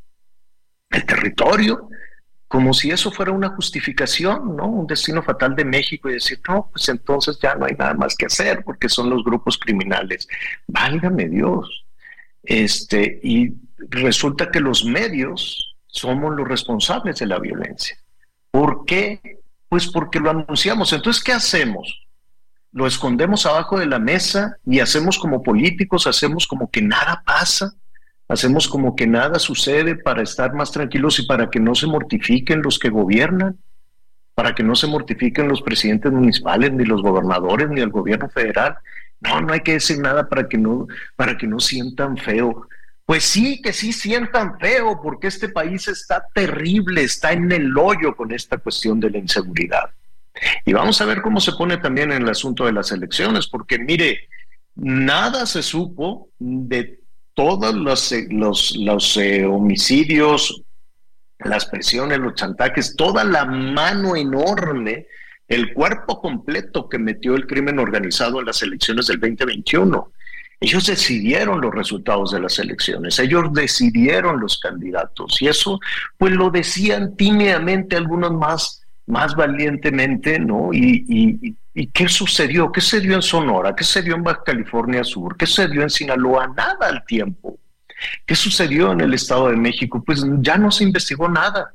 el 0.91 1.07
territorio 1.07 1.89
como 2.55 2.73
si 2.73 2.93
eso 2.93 3.11
fuera 3.11 3.33
una 3.33 3.49
justificación, 3.49 4.55
¿no? 4.55 4.69
Un 4.69 4.87
destino 4.87 5.25
fatal 5.25 5.57
de 5.57 5.65
México 5.65 6.09
y 6.09 6.13
decir, 6.13 6.41
no, 6.49 6.71
pues 6.71 6.89
entonces 6.89 7.37
ya 7.43 7.57
no 7.57 7.67
hay 7.67 7.75
nada 7.77 7.95
más 7.95 8.15
que 8.15 8.27
hacer 8.27 8.63
porque 8.65 8.89
son 8.89 9.11
los 9.11 9.25
grupos 9.25 9.59
criminales. 9.59 10.29
Válgame 10.69 11.29
Dios. 11.29 11.85
Este, 12.45 13.19
y 13.25 13.55
resulta 13.91 14.53
que 14.53 14.61
los 14.61 14.85
medios 14.85 15.75
somos 15.89 16.33
los 16.37 16.47
responsables 16.47 17.19
de 17.19 17.27
la 17.27 17.41
violencia. 17.41 17.99
¿Por 18.53 18.85
qué? 18.85 19.41
Pues 19.69 19.89
porque 19.89 20.21
lo 20.21 20.31
anunciamos. 20.31 20.93
Entonces, 20.93 21.25
¿qué 21.25 21.33
hacemos? 21.33 22.07
Lo 22.71 22.87
escondemos 22.87 23.47
abajo 23.47 23.81
de 23.81 23.87
la 23.87 23.99
mesa 23.99 24.59
y 24.65 24.79
hacemos 24.79 25.19
como 25.19 25.43
políticos, 25.43 26.07
hacemos 26.07 26.47
como 26.47 26.71
que 26.71 26.83
nada 26.83 27.21
pasa, 27.27 27.75
hacemos 28.29 28.69
como 28.69 28.97
que 28.97 29.07
nada 29.07 29.39
sucede 29.39 29.97
para 29.97 30.23
estar 30.23 30.55
más 30.55 30.73
tranquilos 30.73 31.19
y 31.19 31.27
para 31.27 31.51
que 31.51 31.61
no 31.61 31.75
se 31.75 31.87
mortifiquen 31.87 32.63
los 32.63 32.79
que 32.79 32.89
gobiernan, 32.89 33.59
para 34.35 34.55
que 34.55 34.63
no 34.63 34.75
se 34.75 34.87
mortifiquen 34.87 35.49
los 35.49 35.63
presidentes 35.63 36.11
municipales, 36.11 36.73
ni 36.73 36.85
los 36.85 37.03
gobernadores, 37.03 37.69
ni 37.69 37.81
el 37.81 37.91
gobierno 37.91 38.29
federal. 38.29 38.77
No, 39.21 39.41
no 39.41 39.53
hay 39.53 39.61
que 39.61 39.75
decir 39.75 39.99
nada 39.99 40.29
para 40.29 40.49
que 40.49 40.59
no, 40.59 40.87
para 41.17 41.37
que 41.37 41.47
no 41.47 41.61
sientan 41.61 42.17
feo. 42.17 42.67
Pues 43.07 43.25
sí, 43.25 43.61
que 43.61 43.73
sí 43.73 43.93
sientan 43.93 44.59
feo, 44.59 45.01
porque 45.03 45.27
este 45.29 45.51
país 45.51 45.89
está 45.89 46.25
terrible, 46.35 47.03
está 47.03 47.33
en 47.33 47.53
el 47.53 47.77
hoyo 47.77 48.17
con 48.17 48.33
esta 48.33 48.57
cuestión 48.57 48.99
de 48.99 49.11
la 49.11 49.19
inseguridad. 49.19 49.91
Y 50.65 50.73
vamos 50.73 51.01
a 51.01 51.05
ver 51.05 51.23
cómo 51.23 51.39
se 51.41 51.53
pone 51.53 51.77
también 51.77 52.11
en 52.11 52.23
el 52.23 52.29
asunto 52.29 52.65
de 52.65 52.73
las 52.73 52.91
elecciones, 52.91 53.47
porque 53.47 53.79
mire, 53.79 54.29
nada 54.75 55.47
se 55.47 55.63
supo 55.63 56.31
de 56.39 57.04
todos 57.35 57.75
los, 57.75 58.15
los, 58.31 58.77
los 58.77 59.17
eh, 59.17 59.45
homicidios, 59.45 60.63
las 61.39 61.67
presiones, 61.67 62.19
los 62.19 62.35
chantajes, 62.35 62.97
toda 62.97 63.25
la 63.25 63.45
mano 63.45 64.17
enorme, 64.17 65.07
el 65.49 65.75
cuerpo 65.75 66.21
completo 66.21 66.89
que 66.89 66.99
metió 66.99 67.35
el 67.35 67.47
crimen 67.47 67.79
organizado 67.79 68.41
en 68.41 68.47
las 68.47 68.63
elecciones 68.63 69.09
del 69.09 69.21
2021. 69.21 70.13
Ellos 70.61 70.87
decidieron 70.87 71.61
los 71.61 71.75
resultados 71.75 72.31
de 72.31 72.41
las 72.41 72.59
elecciones, 72.59 73.19
ellos 73.19 73.53
decidieron 73.53 74.41
los 74.41 74.59
candidatos 74.59 75.43
y 75.43 75.49
eso 75.49 75.81
pues 76.17 76.33
lo 76.33 76.51
decían 76.51 77.17
tímidamente 77.17 77.97
algunos 77.97 78.33
más, 78.33 78.84
más 79.07 79.35
valientemente, 79.35 80.39
¿no? 80.39 80.71
Y, 80.73 81.57
qué 81.93 82.09
sucedió? 82.09 82.71
¿Qué 82.71 82.81
se 82.81 83.01
dio 83.01 83.15
en 83.15 83.23
Sonora? 83.23 83.75
¿Qué 83.75 83.85
se 83.85 84.03
dio 84.03 84.15
en 84.15 84.23
Baja 84.23 84.43
California 84.45 85.03
Sur? 85.05 85.37
¿Qué 85.37 85.47
se 85.47 85.69
dio 85.69 85.83
en 85.83 85.91
Sinaloa? 85.91 86.47
Nada 86.49 86.89
al 86.89 87.05
tiempo. 87.05 87.59
¿Qué 88.27 88.35
sucedió 88.35 88.93
en 88.93 89.01
el 89.01 89.15
Estado 89.15 89.49
de 89.49 89.57
México? 89.57 90.03
Pues 90.05 90.25
ya 90.39 90.57
no 90.57 90.71
se 90.71 90.85
investigó 90.85 91.29
nada. 91.29 91.75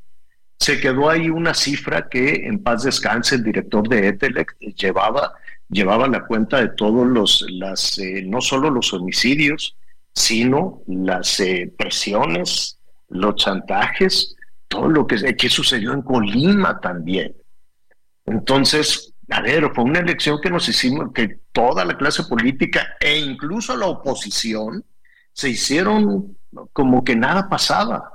Se 0.58 0.80
quedó 0.80 1.10
ahí 1.10 1.30
una 1.30 1.54
cifra 1.54 2.08
que 2.10 2.48
en 2.48 2.62
paz 2.62 2.84
descanse 2.84 3.36
el 3.36 3.44
director 3.44 3.88
de 3.88 4.10
Etelec 4.10 4.58
llevaba 4.60 5.34
llevaba 5.70 6.08
la 6.08 6.26
cuenta 6.26 6.60
de 6.60 6.70
todos 6.70 7.08
los, 7.08 7.46
las, 7.50 7.98
eh, 8.00 8.24
no 8.26 8.42
solo 8.42 8.70
los 8.70 8.94
homicidios, 8.94 9.78
sino 10.14 10.82
las 10.88 11.40
eh, 11.40 11.72
presiones, 11.78 12.80
los 13.08 13.36
chantajes, 13.36 14.36
todo 14.70 14.88
lo 14.88 15.06
que, 15.06 15.36
que 15.36 15.50
sucedió 15.50 15.92
en 15.92 16.04
Colima 16.04 16.80
también. 16.80 17.36
Entonces, 18.26 19.14
a 19.30 19.42
ver, 19.42 19.70
fue 19.74 19.84
una 19.84 20.00
elección 20.00 20.40
que 20.42 20.50
nos 20.50 20.70
hicimos, 20.70 21.12
que 21.14 21.40
toda 21.52 21.84
la 21.84 21.98
clase 21.98 22.24
política 22.24 22.96
e 23.02 23.18
incluso 23.18 23.76
la 23.76 23.88
oposición 23.88 24.86
se 25.34 25.50
hicieron 25.50 26.38
como 26.74 27.04
que 27.04 27.16
nada 27.16 27.50
pasaba, 27.50 28.14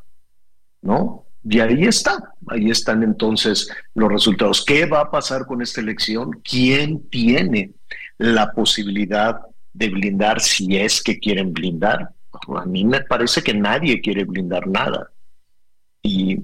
¿no? 0.82 1.26
Y 1.44 1.60
ahí 1.60 1.84
está, 1.84 2.32
ahí 2.48 2.70
están 2.70 3.02
entonces 3.02 3.68
los 3.94 4.10
resultados. 4.10 4.64
¿Qué 4.64 4.86
va 4.86 5.00
a 5.00 5.10
pasar 5.10 5.46
con 5.46 5.60
esta 5.60 5.80
elección? 5.80 6.30
¿Quién 6.42 7.08
tiene 7.10 7.72
la 8.16 8.50
posibilidad 8.52 9.40
de 9.72 9.88
blindar 9.90 10.40
si 10.40 10.76
es 10.76 11.02
que 11.02 11.18
quieren 11.18 11.52
blindar? 11.52 12.10
A 12.56 12.64
mí 12.64 12.84
me 12.84 13.02
parece 13.02 13.42
que 13.42 13.52
nadie 13.52 14.00
quiere 14.00 14.24
blindar 14.24 14.66
nada. 14.66 15.10
Y, 16.04 16.38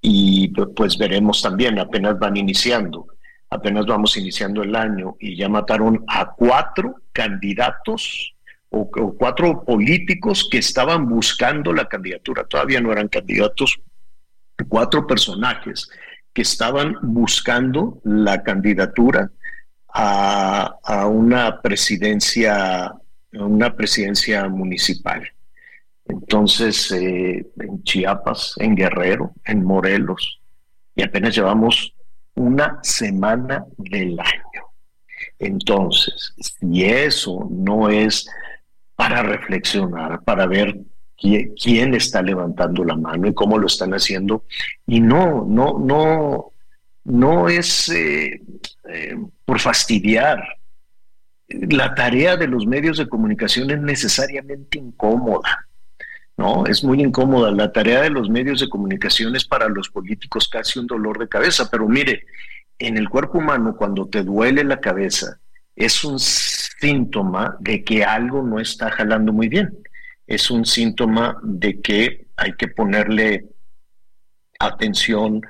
y 0.00 0.48
pues 0.76 0.96
veremos 0.96 1.42
también, 1.42 1.78
apenas 1.78 2.18
van 2.18 2.36
iniciando, 2.36 3.06
apenas 3.50 3.86
vamos 3.86 4.16
iniciando 4.16 4.62
el 4.62 4.76
año 4.76 5.16
y 5.18 5.36
ya 5.36 5.48
mataron 5.48 6.04
a 6.06 6.32
cuatro 6.36 6.96
candidatos 7.12 8.34
o, 8.70 8.88
cuatro 8.90 9.64
políticos 9.64 10.48
que 10.50 10.58
estaban 10.58 11.08
buscando 11.08 11.72
la 11.72 11.86
candidatura. 11.86 12.44
Todavía 12.44 12.80
no 12.80 12.92
eran 12.92 13.08
candidatos, 13.08 13.80
cuatro 14.68 15.06
personajes 15.06 15.88
que 16.32 16.42
estaban 16.42 16.96
buscando 17.02 18.00
la 18.04 18.42
candidatura 18.42 19.30
a, 19.88 21.06
una 21.06 21.60
presidencia, 21.60 22.92
una 23.32 23.74
presidencia 23.74 24.48
municipal. 24.48 25.28
Entonces, 26.08 26.90
eh, 26.92 27.46
en 27.60 27.82
Chiapas, 27.84 28.54
en 28.58 28.74
Guerrero, 28.74 29.32
en 29.44 29.64
Morelos, 29.64 30.40
y 30.94 31.02
apenas 31.02 31.34
llevamos 31.34 31.94
una 32.34 32.78
semana 32.82 33.64
del 33.76 34.18
año. 34.18 34.64
Entonces, 35.38 36.34
si 36.38 36.84
eso 36.84 37.46
no 37.50 37.88
es 37.88 38.28
para 38.96 39.22
reflexionar, 39.22 40.22
para 40.24 40.46
ver 40.46 40.76
quién, 41.16 41.94
está 41.94 42.22
levantando 42.22 42.84
la 42.84 42.96
mano 42.96 43.28
y 43.28 43.34
cómo 43.34 43.58
lo 43.58 43.66
están 43.66 43.92
haciendo. 43.92 44.44
Y 44.86 45.00
no, 45.00 45.44
no, 45.44 45.78
no, 45.78 46.52
no 47.04 47.48
es 47.48 47.88
eh, 47.90 48.40
eh, 48.88 49.16
por 49.44 49.60
fastidiar. 49.60 50.42
La 51.48 51.94
tarea 51.94 52.36
de 52.36 52.46
los 52.46 52.66
medios 52.66 52.98
de 52.98 53.08
comunicación 53.08 53.70
es 53.70 53.80
necesariamente 53.80 54.78
incómoda. 54.78 55.67
¿No? 56.38 56.64
Es 56.64 56.82
muy 56.82 57.02
incómoda. 57.02 57.50
La 57.50 57.72
tarea 57.72 58.00
de 58.00 58.10
los 58.10 58.30
medios 58.30 58.60
de 58.60 58.70
comunicación 58.70 59.36
es 59.36 59.44
para 59.44 59.68
los 59.68 59.90
políticos 59.90 60.48
casi 60.48 60.78
un 60.78 60.86
dolor 60.86 61.18
de 61.18 61.28
cabeza, 61.28 61.68
pero 61.70 61.86
mire, 61.86 62.24
en 62.78 62.96
el 62.96 63.10
cuerpo 63.10 63.38
humano 63.38 63.76
cuando 63.76 64.06
te 64.06 64.22
duele 64.22 64.64
la 64.64 64.80
cabeza 64.80 65.38
es 65.76 66.04
un 66.04 66.18
síntoma 66.18 67.56
de 67.60 67.84
que 67.84 68.04
algo 68.04 68.42
no 68.42 68.58
está 68.58 68.90
jalando 68.90 69.32
muy 69.32 69.48
bien 69.48 69.76
es 70.28 70.50
un 70.50 70.66
síntoma 70.66 71.40
de 71.42 71.80
que 71.80 72.26
hay 72.36 72.52
que 72.52 72.68
ponerle 72.68 73.46
atención 74.60 75.40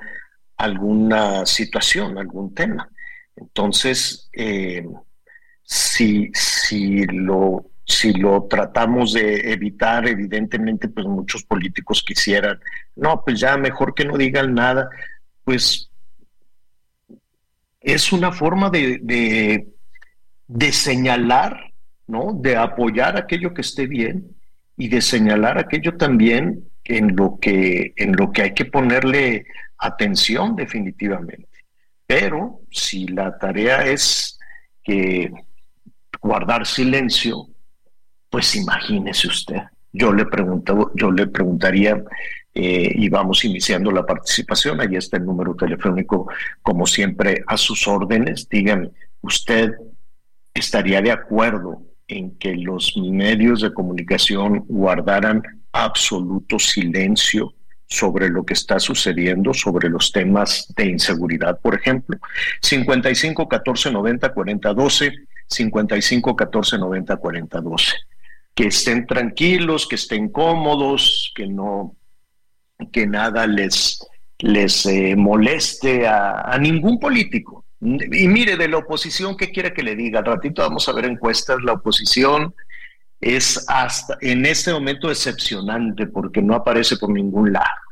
a 0.57 0.63
alguna 0.63 1.45
situación, 1.45 2.17
algún 2.17 2.55
tema. 2.55 2.89
Entonces, 3.35 4.29
eh, 4.31 4.87
si, 5.61 6.31
si, 6.33 7.03
lo, 7.07 7.68
si 7.89 8.13
lo 8.13 8.43
tratamos 8.47 9.13
de 9.13 9.51
evitar, 9.51 10.07
evidentemente, 10.07 10.87
pues 10.87 11.07
muchos 11.07 11.43
políticos 11.43 12.03
quisieran, 12.05 12.59
no, 12.95 13.23
pues 13.25 13.39
ya 13.39 13.57
mejor 13.57 13.95
que 13.95 14.05
no 14.05 14.15
digan 14.15 14.53
nada, 14.53 14.89
pues 15.43 15.89
es 17.81 18.13
una 18.13 18.31
forma 18.31 18.69
de, 18.69 19.65
de, 20.47 20.71
señalar, 20.71 21.73
¿no? 22.05 22.33
De 22.33 22.55
apoyar 22.55 23.17
aquello 23.17 23.55
que 23.55 23.61
esté 23.61 23.87
bien 23.87 24.35
y 24.77 24.87
de 24.87 25.01
señalar 25.01 25.57
aquello 25.57 25.97
también 25.97 26.69
en 26.83 27.15
lo 27.15 27.39
que, 27.41 27.93
en 27.97 28.15
lo 28.15 28.31
que 28.31 28.43
hay 28.43 28.53
que 28.53 28.65
ponerle 28.65 29.47
atención 29.79 30.55
definitivamente. 30.55 31.47
Pero 32.05 32.61
si 32.69 33.07
la 33.07 33.35
tarea 33.39 33.85
es 33.87 34.37
que 34.83 35.31
guardar 36.21 36.67
silencio, 36.67 37.47
pues 38.29 38.55
imagínese 38.55 39.27
usted. 39.27 39.61
Yo 39.91 40.13
le 40.13 40.25
pregunto, 40.25 40.91
yo 40.95 41.11
le 41.11 41.27
preguntaría, 41.27 42.03
eh, 42.53 42.91
y 42.93 43.09
vamos 43.09 43.43
iniciando 43.45 43.91
la 43.91 44.05
participación, 44.05 44.81
ahí 44.81 44.95
está 44.95 45.17
el 45.17 45.25
número 45.25 45.55
telefónico, 45.55 46.29
como 46.61 46.85
siempre, 46.85 47.43
a 47.47 47.57
sus 47.57 47.87
órdenes. 47.87 48.47
Dígame, 48.49 48.91
¿usted 49.21 49.71
estaría 50.53 51.01
de 51.01 51.11
acuerdo 51.11 51.81
en 52.07 52.37
que 52.37 52.55
los 52.55 52.97
medios 52.97 53.61
de 53.61 53.73
comunicación 53.73 54.65
guardaran 54.67 55.43
absoluto 55.71 56.59
silencio 56.59 57.53
sobre 57.87 58.29
lo 58.29 58.43
que 58.43 58.53
está 58.53 58.79
sucediendo, 58.79 59.53
sobre 59.53 59.89
los 59.89 60.11
temas 60.11 60.71
de 60.75 60.85
inseguridad, 60.85 61.59
por 61.59 61.75
ejemplo. 61.75 62.17
55 62.61 63.47
14 63.47 63.91
90 63.91 64.33
40 64.33 64.73
12, 64.73 65.13
55 65.47 66.35
14 66.35 66.77
90 66.77 67.17
40 67.17 67.61
12. 67.61 67.93
Que 68.59 68.67
estén 68.67 69.07
tranquilos, 69.07 69.87
que 69.87 69.95
estén 69.95 70.27
cómodos, 70.29 71.31
que 71.33 71.47
no, 71.47 71.95
que 72.91 73.07
nada 73.07 73.47
les, 73.47 74.05
les 74.39 74.85
eh, 74.85 75.15
moleste 75.15 76.05
a, 76.05 76.41
a 76.41 76.57
ningún 76.57 76.99
político. 76.99 77.65
Y 77.81 78.27
mire, 78.27 78.57
de 78.57 78.67
la 78.67 78.79
oposición, 78.79 79.37
¿qué 79.37 79.51
quiere 79.51 79.73
que 79.73 79.83
le 79.83 79.95
diga? 79.95 80.19
Al 80.19 80.25
ratito 80.25 80.61
vamos 80.61 80.89
a 80.89 80.91
ver 80.91 81.05
encuestas. 81.05 81.59
La 81.63 81.73
oposición 81.73 82.53
es 83.21 83.65
hasta 83.69 84.17
en 84.19 84.45
este 84.45 84.73
momento 84.73 85.07
decepcionante 85.07 86.07
porque 86.07 86.41
no 86.41 86.55
aparece 86.55 86.97
por 86.97 87.11
ningún 87.11 87.53
lado. 87.53 87.88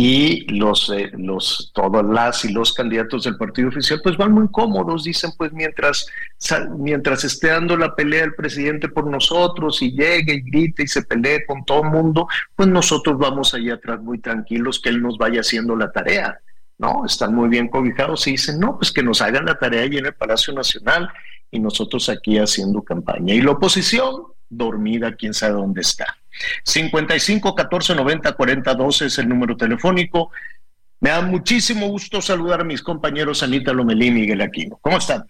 Y 0.00 0.46
los, 0.54 0.90
eh, 0.90 1.10
los, 1.14 1.72
todas 1.74 2.04
las 2.04 2.44
y 2.44 2.52
los 2.52 2.72
candidatos 2.72 3.24
del 3.24 3.36
partido 3.36 3.66
oficial, 3.66 4.00
pues 4.00 4.16
van 4.16 4.30
muy 4.30 4.46
cómodos, 4.48 5.02
dicen, 5.02 5.32
pues 5.36 5.52
mientras, 5.52 6.06
mientras 6.78 7.24
esté 7.24 7.48
dando 7.48 7.76
la 7.76 7.96
pelea 7.96 8.22
el 8.22 8.34
presidente 8.36 8.88
por 8.88 9.08
nosotros 9.10 9.82
y 9.82 9.90
llegue 9.90 10.34
y 10.34 10.40
grite 10.42 10.84
y 10.84 10.86
se 10.86 11.02
pelee 11.02 11.44
con 11.44 11.64
todo 11.64 11.82
el 11.82 11.90
mundo, 11.90 12.28
pues 12.54 12.68
nosotros 12.68 13.18
vamos 13.18 13.54
allá 13.54 13.74
atrás 13.74 14.00
muy 14.00 14.20
tranquilos 14.20 14.78
que 14.80 14.90
él 14.90 15.02
nos 15.02 15.18
vaya 15.18 15.40
haciendo 15.40 15.74
la 15.74 15.90
tarea 15.90 16.38
no, 16.78 17.04
están 17.04 17.34
muy 17.34 17.48
bien 17.48 17.66
cobijados 17.66 18.24
y 18.28 18.32
dicen, 18.32 18.60
no, 18.60 18.78
pues 18.78 18.92
que 18.92 19.02
nos 19.02 19.20
hagan 19.20 19.46
la 19.46 19.58
tarea 19.58 19.82
allí 19.82 19.98
en 19.98 20.06
el 20.06 20.14
Palacio 20.14 20.54
Nacional 20.54 21.08
y 21.50 21.58
nosotros 21.58 22.08
aquí 22.08 22.38
haciendo 22.38 22.82
campaña. 22.82 23.34
Y 23.34 23.40
la 23.40 23.50
oposición, 23.50 24.22
dormida, 24.48 25.14
quién 25.14 25.34
sabe 25.34 25.54
dónde 25.54 25.80
está. 25.82 26.18
55 26.64 27.54
14 27.54 27.94
90 27.94 28.32
40 28.32 28.74
12 28.74 29.06
es 29.06 29.18
el 29.18 29.28
número 29.28 29.56
telefónico. 29.56 30.30
Me 31.00 31.10
da 31.10 31.22
muchísimo 31.22 31.88
gusto 31.88 32.20
saludar 32.20 32.60
a 32.60 32.64
mis 32.64 32.82
compañeros 32.82 33.42
Anita 33.42 33.72
Lomelí 33.72 34.06
y 34.06 34.10
Miguel 34.10 34.40
Aquino. 34.40 34.78
¿Cómo 34.80 34.98
están? 34.98 35.24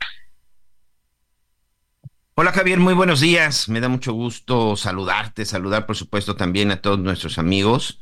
Hola 2.35 2.53
Javier, 2.53 2.79
muy 2.79 2.95
buenos 2.95 3.21
días. 3.21 3.69
Me 3.69 3.81
da 3.81 3.89
mucho 3.89 4.13
gusto 4.13 4.77
saludarte, 4.77 5.45
saludar 5.45 5.87
por 5.87 5.97
supuesto 5.97 6.37
también 6.37 6.71
a 6.71 6.81
todos 6.81 6.99
nuestros 6.99 7.39
amigos. 7.39 7.99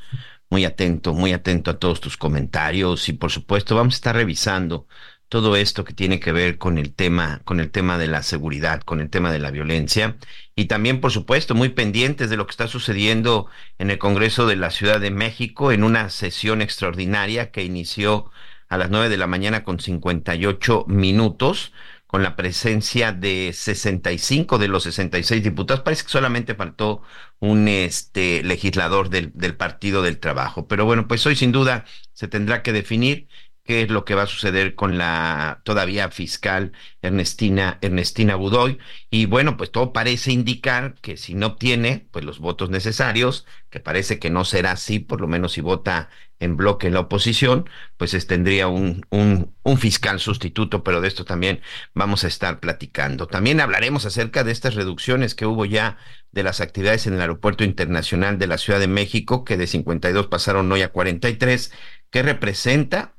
Muy 0.51 0.65
atento, 0.65 1.15
muy 1.15 1.33
atento 1.33 1.71
a 1.71 1.79
todos 1.79 2.01
tus 2.01 2.17
comentarios 2.17 3.09
y 3.09 3.15
por 3.15 3.33
supuesto 3.33 3.75
vamos 3.75 3.95
a 3.95 3.97
estar 3.97 4.15
revisando 4.15 4.87
todo 5.29 5.57
esto 5.57 5.85
que 5.85 5.93
tiene 5.93 6.21
que 6.21 6.33
ver 6.33 6.59
con 6.59 6.79
el 6.79 6.95
tema, 6.95 7.41
con 7.45 7.61
el 7.61 7.71
tema 7.71 7.99
de 7.99 8.07
la 8.07 8.23
seguridad, 8.23 8.83
con 8.83 9.01
el 9.01 9.11
tema 9.11 9.33
de 9.33 9.39
la 9.39 9.51
violencia 9.51 10.17
y 10.55 10.67
también, 10.67 11.01
por 11.01 11.13
supuesto, 11.13 11.55
muy 11.55 11.71
pendientes 11.71 12.31
de 12.31 12.37
lo 12.37 12.47
que 12.47 12.53
está 12.53 12.69
sucediendo 12.69 13.47
en 13.79 13.91
el 13.91 13.99
Congreso 13.99 14.47
de 14.47 14.57
la 14.57 14.71
Ciudad 14.71 15.01
de 15.01 15.11
México 15.11 15.73
en 15.73 15.85
una 15.85 16.11
sesión 16.11 16.63
extraordinaria 16.63 17.51
que 17.51 17.65
inició 17.65 18.31
a 18.69 18.79
las 18.79 18.91
nueve 18.91 19.09
de 19.09 19.17
la 19.17 19.27
mañana 19.27 19.65
con 19.65 19.81
58 19.81 20.87
minutos 20.89 21.73
con 22.07 22.23
la 22.23 22.37
presencia 22.37 23.13
de 23.13 23.53
65 23.53 24.59
de 24.59 24.69
los 24.69 24.85
66 24.85 25.43
diputados. 25.43 25.83
Parece 25.83 26.05
que 26.05 26.09
solamente 26.09 26.55
faltó 26.55 27.03
un 27.41 27.69
este 27.69 28.43
legislador 28.43 29.11
del, 29.11 29.33
del 29.35 29.57
Partido 29.57 30.03
del 30.03 30.19
Trabajo. 30.19 30.69
Pero 30.69 30.85
bueno, 30.85 31.09
pues 31.09 31.27
hoy 31.27 31.37
sin 31.37 31.53
duda 31.53 31.85
se 32.13 32.29
tendrá 32.29 32.63
que 32.63 32.73
definir 32.73 33.29
qué 33.67 33.83
es 33.83 33.91
lo 33.91 34.05
que 34.05 34.15
va 34.15 34.23
a 34.23 34.27
suceder 34.27 34.75
con 34.75 34.97
la 34.97 35.61
todavía 35.65 36.11
fiscal 36.11 36.73
Ernestina, 37.03 37.79
Ernestina 37.83 38.37
Budoy. 38.37 38.79
Y 39.11 39.27
bueno, 39.27 39.57
pues 39.57 39.71
todo 39.73 39.93
parece 39.93 40.33
indicar 40.33 40.95
que 41.03 41.17
si 41.17 41.35
no 41.35 41.49
obtiene 41.49 42.09
pues 42.13 42.25
los 42.25 42.39
votos 42.39 42.71
necesarios, 42.71 43.47
que 43.71 43.81
parece 43.81 44.19
que 44.19 44.31
no 44.31 44.45
será 44.45 44.73
así, 44.73 45.01
por 45.01 45.21
lo 45.21 45.27
menos 45.27 45.53
si 45.53 45.61
vota 45.61 46.09
en 46.39 46.57
bloque 46.57 46.87
en 46.87 46.95
la 46.95 47.01
oposición, 47.01 47.69
pues 47.97 48.27
tendría 48.27 48.69
un, 48.69 49.05
un, 49.11 49.55
un 49.63 49.79
fiscal 49.79 50.21
sustituto, 50.21 50.83
pero 50.83 51.01
de 51.01 51.09
esto 51.09 51.25
también 51.25 51.61
vamos 51.95 52.25
a 52.25 52.29
estar 52.29 52.61
platicando. 52.61 53.27
También 53.27 53.61
hablaremos 53.61 54.05
acerca 54.07 54.45
de 54.45 54.53
estas 54.53 54.75
reducciones 54.75 55.35
que 55.35 55.47
hubo 55.47 55.65
ya 55.65 55.99
de 56.33 56.43
las 56.43 56.61
actividades 56.61 57.07
en 57.07 57.15
el 57.15 57.21
Aeropuerto 57.21 57.65
Internacional 57.65 58.39
de 58.39 58.47
la 58.47 58.59
Ciudad 58.59 58.81
de 58.81 58.89
México, 58.89 59.45
que 59.45 59.57
de 59.57 59.67
52 59.67 60.27
pasaron 60.27 60.71
hoy 60.71 60.83
a 60.83 60.93
43, 60.93 61.73
que 62.11 62.23
representa 62.23 63.16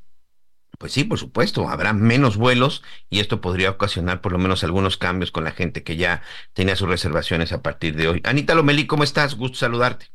pues 0.78 0.92
sí, 0.94 1.04
por 1.04 1.18
supuesto, 1.18 1.70
habrá 1.70 1.94
menos 1.94 2.38
vuelos 2.38 2.84
y 3.10 3.20
esto 3.20 3.42
podría 3.42 3.72
ocasionar 3.72 4.22
por 4.22 4.32
lo 4.32 4.38
menos 4.38 4.64
algunos 4.64 4.98
cambios 4.98 5.32
con 5.32 5.44
la 5.44 5.52
gente 5.52 5.84
que 5.84 5.98
ya 5.98 6.22
tenía 6.54 6.76
sus 6.76 6.88
reservaciones 6.88 7.52
a 7.52 7.62
partir 7.62 7.96
de 7.96 8.08
hoy. 8.08 8.22
Anita 8.24 8.54
Lomeli, 8.56 8.86
¿cómo 8.88 9.04
estás? 9.04 9.36
Gusto 9.36 9.58
saludarte. 9.58 10.08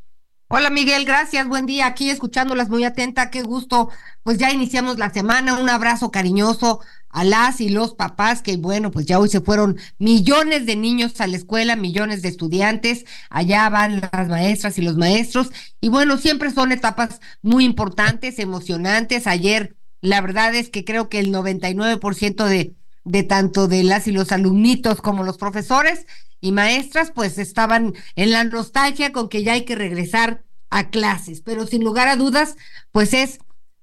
Hola 0.55 0.69
Miguel, 0.69 1.07
gracias, 1.07 1.49
buen 1.49 1.65
día. 1.65 1.87
Aquí 1.87 2.11
escuchándolas 2.11 2.69
muy 2.69 2.85
atenta, 2.85 3.31
qué 3.31 3.43
gusto. 3.43 3.89
Pues 4.23 4.37
ya 4.37 4.53
iniciamos 4.53 4.99
la 4.99 5.11
semana, 5.11 5.59
un 5.59 5.71
abrazo 5.71 6.11
cariñoso 6.11 6.81
a 7.09 7.25
las 7.25 7.61
y 7.61 7.71
los 7.71 7.95
papás, 7.95 8.43
que 8.43 8.59
bueno, 8.59 8.91
pues 8.91 9.07
ya 9.07 9.19
hoy 9.19 9.31
se 9.31 9.41
fueron 9.41 9.79
millones 9.99 10.67
de 10.67 10.77
niños 10.77 11.21
a 11.21 11.27
la 11.27 11.39
escuela, 11.39 11.75
millones 11.75 12.21
de 12.21 12.29
estudiantes, 12.29 13.07
allá 13.31 13.69
van 13.71 14.03
las 14.13 14.29
maestras 14.29 14.77
y 14.79 14.83
los 14.83 14.97
maestros, 14.97 15.51
y 15.81 15.89
bueno, 15.89 16.19
siempre 16.19 16.51
son 16.51 16.71
etapas 16.71 17.21
muy 17.41 17.65
importantes, 17.65 18.39
emocionantes. 18.39 19.27
Ayer 19.27 19.77
la 20.03 20.21
verdad 20.21 20.55
es 20.55 20.69
que 20.69 20.85
creo 20.85 21.09
que 21.09 21.21
el 21.21 21.33
99% 21.33 22.45
de, 22.45 22.75
de 23.05 23.23
tanto 23.23 23.69
de 23.69 23.85
las 23.85 24.07
y 24.09 24.13
los 24.13 24.33
alumnitos 24.33 25.01
como 25.01 25.23
los 25.23 25.39
profesores 25.39 26.07
y 26.41 26.53
maestras, 26.53 27.13
pues 27.15 27.39
estaban 27.39 27.95
en 28.17 28.33
la 28.33 28.45
nostalgia 28.45 29.13
con 29.13 29.29
que 29.29 29.45
ya 29.45 29.53
hay 29.53 29.65
que 29.65 29.77
regresar 29.77 30.45
a 30.71 30.91
clases. 30.91 31.41
Pero 31.41 31.67
sin 31.67 31.85
lugar 31.85 32.09
a 32.09 32.17
dudas, 32.17 32.57
pues 32.91 33.15
es 33.15 33.39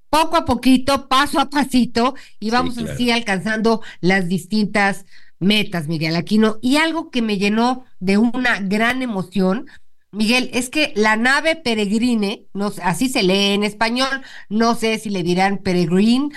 poco 0.10 0.36
a 0.36 0.46
poquito, 0.46 1.08
paso 1.08 1.40
a 1.40 1.50
pasito, 1.50 2.16
y 2.40 2.50
vamos 2.50 2.78
así 2.78 3.12
alcanzando 3.12 3.82
las 4.02 4.28
distintas 4.28 5.06
metas, 5.40 5.88
Miguel 5.88 6.18
Aquino. 6.18 6.58
Y 6.62 6.78
algo 6.78 7.10
que 7.12 7.22
me 7.22 7.38
llenó 7.38 7.86
de 8.00 8.18
una 8.18 8.60
gran 8.60 9.02
emoción 9.02 9.68
Miguel, 10.12 10.50
es 10.54 10.70
que 10.70 10.92
la 10.96 11.16
nave 11.16 11.56
peregrine, 11.56 12.48
no, 12.54 12.72
así 12.84 13.10
se 13.10 13.24
lee 13.24 13.54
en 13.54 13.64
español, 13.64 14.24
no 14.50 14.76
sé 14.76 14.98
si 14.98 15.10
le 15.10 15.22
dirán 15.22 15.60
peregrine 15.60 16.30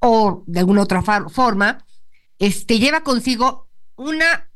o 0.00 0.42
de 0.46 0.60
alguna 0.60 0.82
otra 0.82 1.02
forma, 1.02 1.84
este, 2.38 2.80
lleva 2.80 3.02
consigo 3.02 3.68
una 3.94 4.50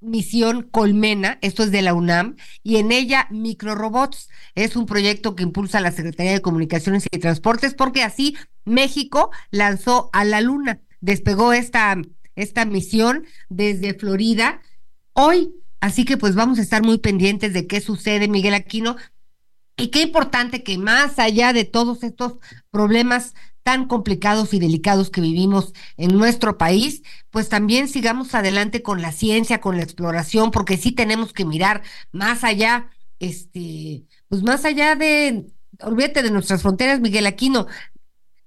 misión 0.00 0.62
Colmena, 0.62 1.38
esto 1.40 1.62
es 1.62 1.70
de 1.70 1.82
la 1.82 1.94
UNAM, 1.94 2.36
y 2.64 2.76
en 2.76 2.90
ella 2.90 3.28
Microrobots. 3.30 4.28
Es 4.56 4.74
un 4.74 4.86
proyecto 4.86 5.36
que 5.36 5.44
impulsa 5.44 5.80
la 5.80 5.92
Secretaría 5.92 6.32
de 6.32 6.42
Comunicaciones 6.42 7.06
y 7.10 7.18
Transportes, 7.18 7.74
porque 7.74 8.02
así 8.02 8.36
México 8.64 9.30
lanzó 9.50 10.10
a 10.12 10.24
la 10.24 10.40
Luna, 10.40 10.80
despegó 11.00 11.52
esta, 11.52 11.96
esta 12.34 12.64
misión 12.64 13.24
desde 13.48 13.94
Florida. 13.94 14.60
Hoy 15.12 15.54
Así 15.82 16.04
que 16.04 16.16
pues 16.16 16.36
vamos 16.36 16.60
a 16.60 16.62
estar 16.62 16.84
muy 16.84 16.98
pendientes 16.98 17.52
de 17.52 17.66
qué 17.66 17.80
sucede, 17.80 18.28
Miguel 18.28 18.54
Aquino. 18.54 18.96
Y 19.76 19.88
qué 19.88 20.02
importante 20.02 20.62
que 20.62 20.78
más 20.78 21.18
allá 21.18 21.52
de 21.52 21.64
todos 21.64 22.04
estos 22.04 22.34
problemas 22.70 23.34
tan 23.64 23.88
complicados 23.88 24.54
y 24.54 24.60
delicados 24.60 25.10
que 25.10 25.20
vivimos 25.20 25.72
en 25.96 26.16
nuestro 26.16 26.56
país, 26.56 27.02
pues 27.30 27.48
también 27.48 27.88
sigamos 27.88 28.32
adelante 28.36 28.80
con 28.82 29.02
la 29.02 29.10
ciencia, 29.10 29.60
con 29.60 29.76
la 29.76 29.82
exploración, 29.82 30.52
porque 30.52 30.76
sí 30.76 30.92
tenemos 30.92 31.32
que 31.32 31.44
mirar 31.44 31.82
más 32.12 32.44
allá, 32.44 32.88
este, 33.18 34.04
pues 34.28 34.44
más 34.44 34.64
allá 34.64 34.94
de, 34.94 35.46
olvídate 35.80 36.22
de 36.22 36.30
nuestras 36.30 36.62
fronteras, 36.62 37.00
Miguel 37.00 37.26
Aquino, 37.26 37.66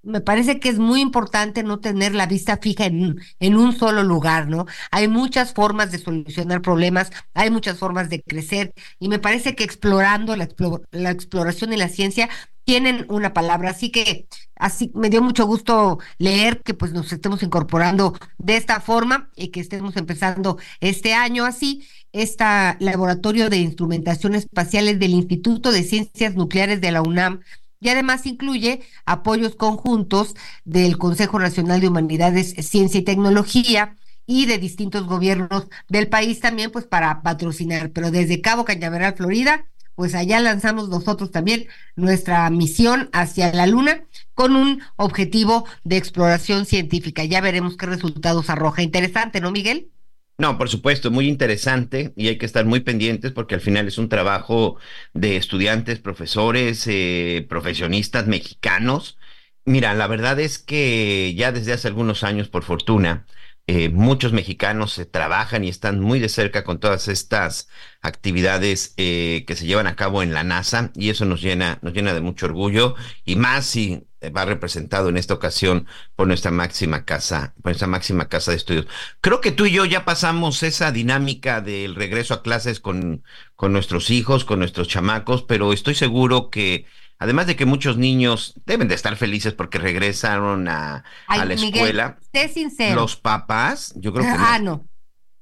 me 0.06 0.22
parece 0.22 0.60
que 0.60 0.70
es 0.70 0.80
muy 0.80 1.02
importante 1.02 1.64
no 1.64 1.80
tener 1.80 2.16
la 2.16 2.28
vista 2.28 2.58
fija 2.58 2.86
en, 2.86 3.20
en, 3.40 3.56
un 3.58 3.78
solo 3.78 4.04
lugar, 4.04 4.48
¿no? 4.48 4.66
Hay 4.92 5.08
muchas 5.08 5.54
formas 5.54 5.92
de 5.92 5.98
solucionar 5.98 6.62
problemas, 6.62 7.12
hay 7.34 7.50
muchas 7.50 7.80
formas 7.80 8.10
de 8.10 8.22
crecer 8.22 8.74
y 9.00 9.10
me 9.10 9.20
parece 9.20 9.56
que 9.56 9.64
explorando 9.64 10.36
la, 10.36 10.48
la 10.92 11.12
exploración 11.12 11.74
y 11.74 11.78
la 11.78 11.90
ciencia 11.90 12.30
tienen 12.66 13.06
una 13.10 13.34
palabra. 13.34 13.70
Así 13.72 13.92
que 13.92 14.28
así 14.56 14.92
me 14.96 15.10
dio 15.10 15.22
mucho 15.22 15.46
gusto 15.46 16.00
leer 16.18 16.62
que 16.64 16.74
pues 16.74 16.92
nos 16.94 17.12
estemos 17.14 17.44
incorporando 17.44 18.18
de 18.38 18.58
esta 18.58 18.82
forma 18.82 19.30
y 19.36 19.50
que 19.50 19.60
estemos 19.62 19.96
empezando 19.98 20.58
este 20.82 21.14
año 21.14 21.46
así. 21.46 21.88
Este 22.12 22.46
laboratorio 22.80 23.50
de 23.50 23.58
instrumentación 23.58 24.36
espaciales 24.36 25.00
del 25.00 25.12
Instituto 25.12 25.72
de 25.72 25.84
Ciencias 25.84 26.36
Nucleares 26.36 26.80
de 26.80 26.92
la 26.92 27.02
UNAM 27.02 27.42
y 27.80 27.90
además 27.90 28.26
incluye 28.26 28.82
apoyos 29.06 29.56
conjuntos 29.56 30.36
del 30.64 30.98
Consejo 30.98 31.40
Nacional 31.40 31.82
de 31.82 31.88
Humanidades, 31.90 32.56
Ciencia 32.68 33.00
y 33.00 33.04
Tecnología 33.04 33.96
y 34.26 34.46
de 34.46 34.58
distintos 34.58 35.06
gobiernos 35.06 35.68
del 35.88 36.08
país 36.10 36.40
también, 36.40 36.72
pues 36.72 36.86
para 36.86 37.22
patrocinar. 37.22 37.92
Pero 37.92 38.12
desde 38.12 38.42
Cabo 38.42 38.66
Cañaveral, 38.66 39.16
Florida, 39.16 39.66
pues 39.96 40.14
allá 40.16 40.40
lanzamos 40.40 40.90
nosotros 40.90 41.32
también 41.32 41.68
nuestra 41.96 42.50
misión 42.50 43.10
hacia 43.14 43.54
la 43.54 43.66
Luna 43.68 44.06
con 44.34 44.56
un 44.56 44.82
objetivo 44.98 45.66
de 45.84 45.98
exploración 45.98 46.66
científica. 46.66 47.24
Ya 47.24 47.42
veremos 47.42 47.78
qué 47.78 47.86
resultados 47.86 48.50
arroja. 48.50 48.82
Interesante, 48.82 49.40
¿no, 49.42 49.52
Miguel? 49.52 49.92
No, 50.38 50.58
por 50.58 50.68
supuesto, 50.70 51.12
muy 51.12 51.28
interesante 51.30 52.14
y 52.18 52.28
hay 52.28 52.38
que 52.38 52.46
estar 52.46 52.66
muy 52.66 52.82
pendientes 52.82 53.32
porque 53.32 53.56
al 53.56 53.62
final 53.62 53.88
es 53.88 53.98
un 53.98 54.10
trabajo 54.10 54.78
de 55.14 55.38
estudiantes, 55.38 56.00
profesores, 56.00 56.86
eh, 56.88 57.46
profesionistas 57.48 58.28
mexicanos. 58.28 59.18
Mira, 59.64 59.94
la 59.94 60.08
verdad 60.08 60.40
es 60.42 60.60
que 60.60 61.34
ya 61.38 61.54
desde 61.54 61.72
hace 61.72 61.88
algunos 61.88 62.24
años, 62.24 62.50
por 62.50 62.64
fortuna, 62.64 63.26
eh, 63.68 63.90
muchos 63.90 64.32
mexicanos 64.32 64.94
se 64.94 65.06
trabajan 65.06 65.64
y 65.64 65.70
están 65.70 66.00
muy 66.00 66.20
de 66.20 66.30
cerca 66.30 66.64
con 66.64 66.80
todas 66.80 67.08
estas 67.08 67.68
actividades 68.02 68.94
eh, 68.98 69.44
que 69.48 69.56
se 69.56 69.66
llevan 69.66 69.88
a 69.88 69.96
cabo 69.96 70.22
en 70.22 70.34
la 70.34 70.44
NASA 70.44 70.92
y 70.94 71.10
eso 71.10 71.26
nos 71.26 71.42
llena, 71.42 71.80
nos 71.82 71.94
llena 71.94 72.14
de 72.14 72.22
mucho 72.22 72.46
orgullo 72.46 72.96
y 73.26 73.36
más 73.38 73.66
si 73.66 74.08
va 74.36 74.46
representado 74.46 75.10
en 75.10 75.18
esta 75.18 75.34
ocasión 75.34 75.88
por 76.16 76.28
nuestra 76.28 76.52
máxima 76.52 77.06
casa, 77.06 77.54
por 77.62 77.72
nuestra 77.72 77.88
máxima 77.88 78.28
casa 78.28 78.52
de 78.52 78.58
estudios. 78.58 78.88
Creo 79.22 79.42
que 79.42 79.52
tú 79.52 79.66
y 79.66 79.72
yo 79.72 79.86
ya 79.86 80.06
pasamos 80.06 80.64
esa 80.64 80.92
dinámica 80.92 81.62
del 81.62 81.96
regreso 81.96 82.34
a 82.36 82.44
clases 82.44 82.80
con, 82.80 83.24
con 83.56 83.74
nuestros 83.74 84.12
hijos, 84.12 84.46
con 84.46 84.60
nuestros 84.60 84.88
chamacos, 84.88 85.44
pero 85.44 85.74
estoy 85.74 85.96
seguro 85.96 86.50
que 86.50 86.86
Además 87.18 87.48
de 87.48 87.56
que 87.56 87.66
muchos 87.66 87.98
niños 87.98 88.56
deben 88.66 88.88
de 88.88 88.96
estar 88.96 89.16
felices 89.16 89.54
porque 89.54 89.78
regresaron 89.78 90.68
a, 90.68 91.04
a 91.28 91.46
la 91.46 91.54
escuela. 91.54 92.20
Sé 92.34 92.50
sincero. 92.50 92.96
Los 92.96 93.16
papás, 93.16 93.94
yo 93.96 94.14
creo 94.14 94.26
que. 94.26 94.32
Ah, 94.38 94.60
no. 94.60 94.86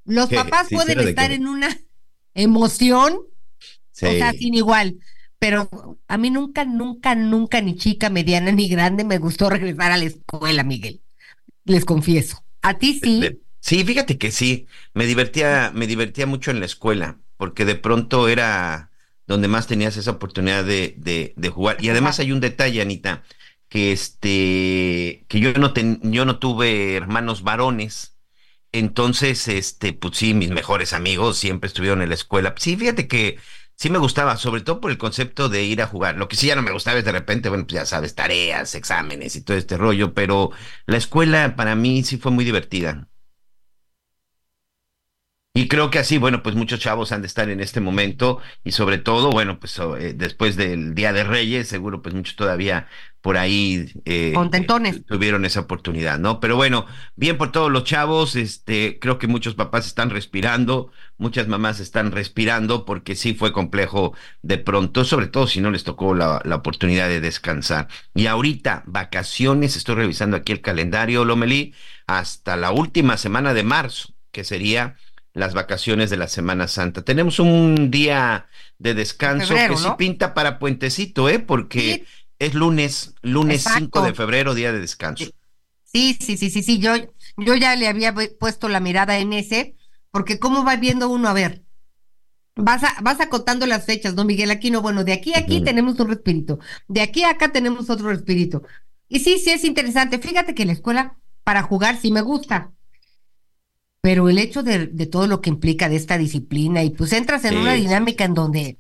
Los 0.05 0.29
papás 0.29 0.67
pueden 0.69 0.99
estar 0.99 1.31
en 1.31 1.47
una 1.47 1.69
emoción, 2.36 3.13
o 3.13 3.25
sea, 3.91 4.31
sin 4.33 4.53
igual. 4.53 4.99
pero 5.39 5.69
a 6.07 6.17
mí 6.17 6.29
nunca, 6.29 6.65
nunca, 6.65 7.15
nunca, 7.15 7.62
ni 7.62 7.75
chica, 7.75 8.09
mediana, 8.09 8.51
ni 8.51 8.69
grande, 8.69 9.03
me 9.03 9.17
gustó 9.17 9.49
regresar 9.49 9.91
a 9.91 9.97
la 9.97 10.05
escuela, 10.05 10.63
Miguel. 10.63 11.01
Les 11.65 11.86
confieso. 11.86 12.43
A 12.62 12.77
ti 12.77 12.99
sí. 13.01 13.39
Sí, 13.59 13.83
fíjate 13.83 14.17
que 14.17 14.31
sí. 14.31 14.67
Me 14.93 15.05
divertía, 15.05 15.71
me 15.73 15.88
divertía 15.88 16.25
mucho 16.25 16.51
en 16.51 16.59
la 16.59 16.65
escuela, 16.65 17.19
porque 17.38 17.65
de 17.65 17.75
pronto 17.75 18.27
era 18.27 18.91
donde 19.27 19.47
más 19.47 19.67
tenías 19.67 19.97
esa 19.97 20.12
oportunidad 20.12 20.63
de, 20.65 20.95
de, 20.97 21.33
de 21.38 21.49
jugar. 21.49 21.77
Y 21.83 21.89
además 21.89 22.19
hay 22.19 22.31
un 22.31 22.39
detalle, 22.41 22.81
Anita, 22.81 23.23
que 23.69 23.91
este, 23.91 25.25
que 25.27 25.39
yo 25.39 25.53
no 25.53 25.73
ten, 25.73 25.99
yo 26.03 26.25
no 26.25 26.39
tuve 26.39 26.95
hermanos 26.95 27.43
varones. 27.43 28.17
Entonces, 28.71 29.47
este, 29.47 29.93
pues 29.93 30.17
sí, 30.17 30.33
mis 30.33 30.49
mejores 30.49 30.93
amigos 30.93 31.38
siempre 31.38 31.67
estuvieron 31.67 32.01
en 32.01 32.09
la 32.09 32.15
escuela. 32.15 32.55
Sí, 32.57 32.75
fíjate 32.75 33.07
que 33.07 33.38
sí 33.75 33.89
me 33.89 33.99
gustaba, 33.99 34.36
sobre 34.38 34.62
todo 34.62 34.81
por 34.81 34.89
el 34.91 34.97
concepto 34.97 35.47
de 35.49 35.63
ir 35.63 35.81
a 35.81 35.88
jugar. 35.88 36.17
Lo 36.17 36.27
que 36.27 36.36
sí 36.36 36.47
ya 36.47 36.55
no 36.55 36.63
me 36.63 36.71
gustaba 36.71 36.97
es 36.99 37.05
de 37.05 37.12
repente, 37.12 37.49
bueno, 37.49 37.65
pues 37.65 37.75
ya 37.75 37.86
sabes, 37.86 38.15
tareas, 38.15 38.73
exámenes 38.75 39.36
y 39.36 39.41
todo 39.43 39.57
este 39.57 39.77
rollo, 39.77 40.13
pero 40.15 40.51
la 40.88 40.97
escuela 40.97 41.55
para 41.55 41.75
mí 41.75 42.03
sí 42.03 42.17
fue 42.17 42.31
muy 42.31 42.45
divertida. 42.45 43.09
Y 45.55 45.67
creo 45.67 45.91
que 45.91 45.99
así, 45.99 46.17
bueno, 46.17 46.41
pues 46.41 46.55
muchos 46.55 46.79
chavos 46.79 47.11
han 47.11 47.21
de 47.21 47.27
estar 47.27 47.47
en 47.47 47.59
este 47.59 47.79
momento 47.79 48.39
y 48.63 48.71
sobre 48.71 48.97
todo, 48.97 49.29
bueno, 49.29 49.59
pues 49.59 49.79
eh, 49.99 50.13
después 50.15 50.55
del 50.55 50.95
Día 50.95 51.13
de 51.13 51.23
Reyes, 51.23 51.67
seguro 51.67 52.01
pues 52.01 52.15
muchos 52.15 52.35
todavía 52.35 52.87
por 53.21 53.37
ahí 53.37 53.85
eh, 54.05 54.31
Contentones. 54.33 54.95
Eh, 54.95 55.03
tuvieron 55.07 55.45
esa 55.45 55.59
oportunidad, 55.59 56.17
¿no? 56.17 56.39
Pero 56.39 56.55
bueno, 56.55 56.87
bien 57.15 57.37
por 57.37 57.51
todos 57.51 57.71
los 57.71 57.83
chavos, 57.83 58.35
este, 58.35 58.97
creo 58.99 59.19
que 59.19 59.27
muchos 59.27 59.53
papás 59.53 59.85
están 59.85 60.09
respirando, 60.09 60.91
muchas 61.19 61.47
mamás 61.47 61.79
están 61.79 62.11
respirando 62.11 62.83
porque 62.83 63.15
sí 63.15 63.35
fue 63.35 63.53
complejo 63.53 64.15
de 64.41 64.57
pronto, 64.57 65.05
sobre 65.05 65.27
todo 65.27 65.45
si 65.45 65.61
no 65.61 65.69
les 65.69 65.83
tocó 65.83 66.15
la, 66.15 66.41
la 66.45 66.55
oportunidad 66.55 67.09
de 67.09 67.21
descansar. 67.21 67.89
Y 68.15 68.25
ahorita, 68.25 68.81
vacaciones, 68.87 69.75
estoy 69.75 69.93
revisando 69.97 70.35
aquí 70.35 70.51
el 70.51 70.61
calendario, 70.61 71.25
Lomelí, 71.25 71.75
hasta 72.07 72.57
la 72.57 72.71
última 72.71 73.17
semana 73.17 73.53
de 73.53 73.61
marzo, 73.61 74.15
que 74.31 74.43
sería 74.43 74.97
las 75.33 75.53
vacaciones 75.53 76.09
de 76.09 76.17
la 76.17 76.27
Semana 76.27 76.67
Santa. 76.67 77.03
Tenemos 77.03 77.39
un 77.39 77.89
día 77.89 78.47
de 78.77 78.93
descanso 78.93 79.55
que 79.55 79.77
sí 79.77 79.87
pinta 79.97 80.33
para 80.33 80.59
puentecito, 80.59 81.27
¿eh? 81.27 81.39
Porque 81.39 82.05
es 82.39 82.53
lunes, 82.53 83.15
lunes 83.21 83.65
5 83.75 84.01
de 84.03 84.13
febrero, 84.13 84.53
día 84.53 84.71
de 84.71 84.79
descanso. 84.79 85.25
Sí, 85.85 86.17
sí, 86.19 86.37
sí, 86.37 86.49
sí, 86.49 86.63
sí, 86.63 86.79
yo, 86.79 86.93
yo 87.37 87.55
ya 87.55 87.75
le 87.75 87.87
había 87.87 88.13
puesto 88.39 88.67
la 88.69 88.79
mirada 88.79 89.17
en 89.19 89.33
ese, 89.33 89.75
porque 90.11 90.39
cómo 90.39 90.63
va 90.63 90.75
viendo 90.75 91.09
uno, 91.09 91.29
a 91.29 91.33
ver, 91.33 91.63
vas, 92.55 92.83
a, 92.83 92.95
vas 93.01 93.19
acotando 93.19 93.65
las 93.65 93.85
fechas, 93.85 94.15
¿no, 94.15 94.25
Miguel? 94.25 94.51
Aquí 94.51 94.71
no, 94.71 94.81
bueno, 94.81 95.03
de 95.03 95.13
aquí 95.13 95.33
a 95.33 95.39
aquí 95.39 95.61
tenemos 95.61 95.99
un 95.99 96.09
respirito, 96.09 96.59
de 96.87 97.01
aquí 97.01 97.23
a 97.23 97.31
acá 97.31 97.51
tenemos 97.51 97.89
otro 97.89 98.09
respirito. 98.09 98.63
Y 99.07 99.19
sí, 99.19 99.37
sí 99.37 99.51
es 99.51 99.63
interesante. 99.63 100.17
Fíjate 100.17 100.55
que 100.55 100.65
la 100.65 100.71
escuela 100.71 101.17
para 101.43 101.61
jugar 101.61 101.99
sí 101.99 102.11
me 102.11 102.21
gusta 102.21 102.71
pero 104.03 104.27
el 104.27 104.37
hecho 104.37 104.63
de, 104.63 104.87
todo 105.07 105.27
lo 105.27 105.39
que 105.39 105.49
implica 105.49 105.87
de 105.87 105.95
esta 105.95 106.17
disciplina 106.17 106.83
y 106.83 106.89
pues 106.89 107.13
entras 107.13 107.45
en 107.45 107.55
una 107.55 107.71
dinámica 107.71 108.25
en 108.25 108.33
donde 108.33 108.77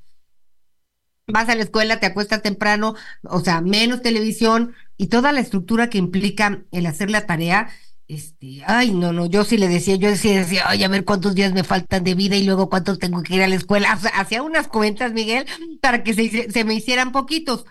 vas 1.27 1.47
a 1.47 1.55
la 1.55 1.63
escuela, 1.63 2.01
te 2.01 2.07
acuestas 2.07 2.41
temprano, 2.41 2.95
o 3.23 3.39
sea, 3.39 3.61
menos 3.61 4.01
televisión 4.01 4.73
y 4.97 5.07
toda 5.07 5.31
la 5.31 5.39
estructura 5.39 5.89
que 5.89 5.97
implica 5.97 6.65
el 6.71 6.85
hacer 6.87 7.09
la 7.09 7.25
tarea, 7.25 7.69
este, 8.09 8.63
ay, 8.67 8.91
no, 8.91 9.13
no, 9.13 9.25
yo 9.27 9.45
sí 9.45 9.57
le 9.57 9.69
decía, 9.69 9.95
yo 9.95 10.13
sí 10.17 10.35
decía, 10.35 10.63
ay, 10.65 10.83
a 10.83 10.89
ver 10.89 11.05
cuántos 11.05 11.35
días 11.35 11.53
me 11.53 11.63
faltan 11.63 12.03
de 12.03 12.15
vida 12.15 12.35
y 12.35 12.43
luego 12.43 12.69
cuántos 12.69 12.99
tengo 12.99 13.23
que 13.23 13.35
ir 13.35 13.43
a 13.43 13.47
la 13.47 13.55
escuela, 13.55 13.95
o 13.95 14.01
sea, 14.01 14.11
hacía 14.19 14.43
unas 14.43 14.67
cuentas, 14.67 15.13
Miguel, 15.13 15.45
para 15.81 16.03
que 16.03 16.13
se, 16.13 16.51
se 16.51 16.65
me 16.65 16.73
hicieran 16.73 17.13
poquitos. 17.13 17.65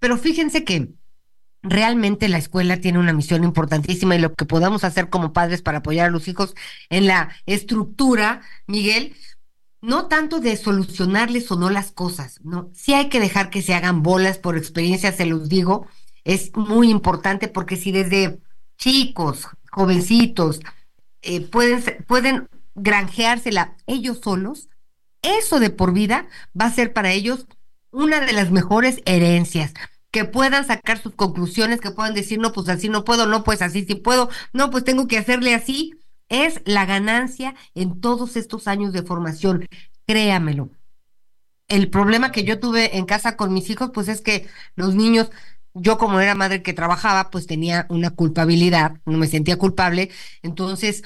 Pero 0.00 0.18
fíjense 0.18 0.64
que 0.64 0.88
realmente 1.62 2.28
la 2.28 2.38
escuela 2.38 2.80
tiene 2.80 2.98
una 2.98 3.12
misión 3.12 3.44
importantísima 3.44 4.14
y 4.16 4.18
lo 4.18 4.34
que 4.34 4.46
podamos 4.46 4.84
hacer 4.84 5.10
como 5.10 5.32
padres 5.32 5.62
para 5.62 5.78
apoyar 5.78 6.08
a 6.08 6.10
los 6.10 6.28
hijos 6.28 6.54
en 6.88 7.06
la 7.06 7.30
estructura, 7.46 8.42
Miguel, 8.66 9.14
no 9.82 10.06
tanto 10.06 10.40
de 10.40 10.56
solucionarles 10.56 11.50
o 11.50 11.56
no 11.56 11.70
las 11.70 11.92
cosas, 11.92 12.40
no, 12.42 12.70
sí 12.74 12.94
hay 12.94 13.08
que 13.08 13.20
dejar 13.20 13.50
que 13.50 13.62
se 13.62 13.74
hagan 13.74 14.02
bolas, 14.02 14.38
por 14.38 14.56
experiencia 14.56 15.12
se 15.12 15.26
los 15.26 15.48
digo, 15.48 15.86
es 16.24 16.54
muy 16.54 16.90
importante 16.90 17.48
porque 17.48 17.76
si 17.76 17.92
desde 17.92 18.40
chicos, 18.76 19.48
jovencitos, 19.70 20.60
eh, 21.22 21.40
pueden, 21.40 21.82
pueden 22.06 22.48
granjeársela 22.74 23.76
ellos 23.86 24.20
solos, 24.22 24.68
eso 25.22 25.60
de 25.60 25.70
por 25.70 25.92
vida 25.92 26.26
va 26.58 26.66
a 26.66 26.72
ser 26.72 26.92
para 26.92 27.12
ellos 27.12 27.46
una 27.90 28.20
de 28.20 28.32
las 28.32 28.50
mejores 28.50 29.02
herencias 29.04 29.74
que 30.10 30.24
puedan 30.24 30.66
sacar 30.66 31.00
sus 31.00 31.14
conclusiones, 31.14 31.80
que 31.80 31.90
puedan 31.90 32.14
decir, 32.14 32.38
no, 32.38 32.52
pues 32.52 32.68
así 32.68 32.88
no 32.88 33.04
puedo, 33.04 33.26
no, 33.26 33.44
pues 33.44 33.62
así 33.62 33.84
sí 33.84 33.94
puedo, 33.94 34.28
no, 34.52 34.70
pues 34.70 34.84
tengo 34.84 35.06
que 35.06 35.18
hacerle 35.18 35.54
así, 35.54 35.94
es 36.28 36.62
la 36.64 36.86
ganancia 36.86 37.54
en 37.74 38.00
todos 38.00 38.36
estos 38.36 38.68
años 38.68 38.92
de 38.92 39.02
formación, 39.02 39.66
créamelo. 40.06 40.70
El 41.68 41.88
problema 41.88 42.32
que 42.32 42.44
yo 42.44 42.58
tuve 42.58 42.96
en 42.96 43.06
casa 43.06 43.36
con 43.36 43.52
mis 43.52 43.70
hijos, 43.70 43.90
pues 43.94 44.08
es 44.08 44.20
que 44.20 44.48
los 44.74 44.94
niños, 44.94 45.30
yo 45.74 45.98
como 45.98 46.20
era 46.20 46.34
madre 46.34 46.62
que 46.62 46.72
trabajaba, 46.72 47.30
pues 47.30 47.46
tenía 47.46 47.86
una 47.88 48.10
culpabilidad, 48.10 49.00
no 49.06 49.18
me 49.18 49.28
sentía 49.28 49.56
culpable, 49.56 50.10
entonces 50.42 51.02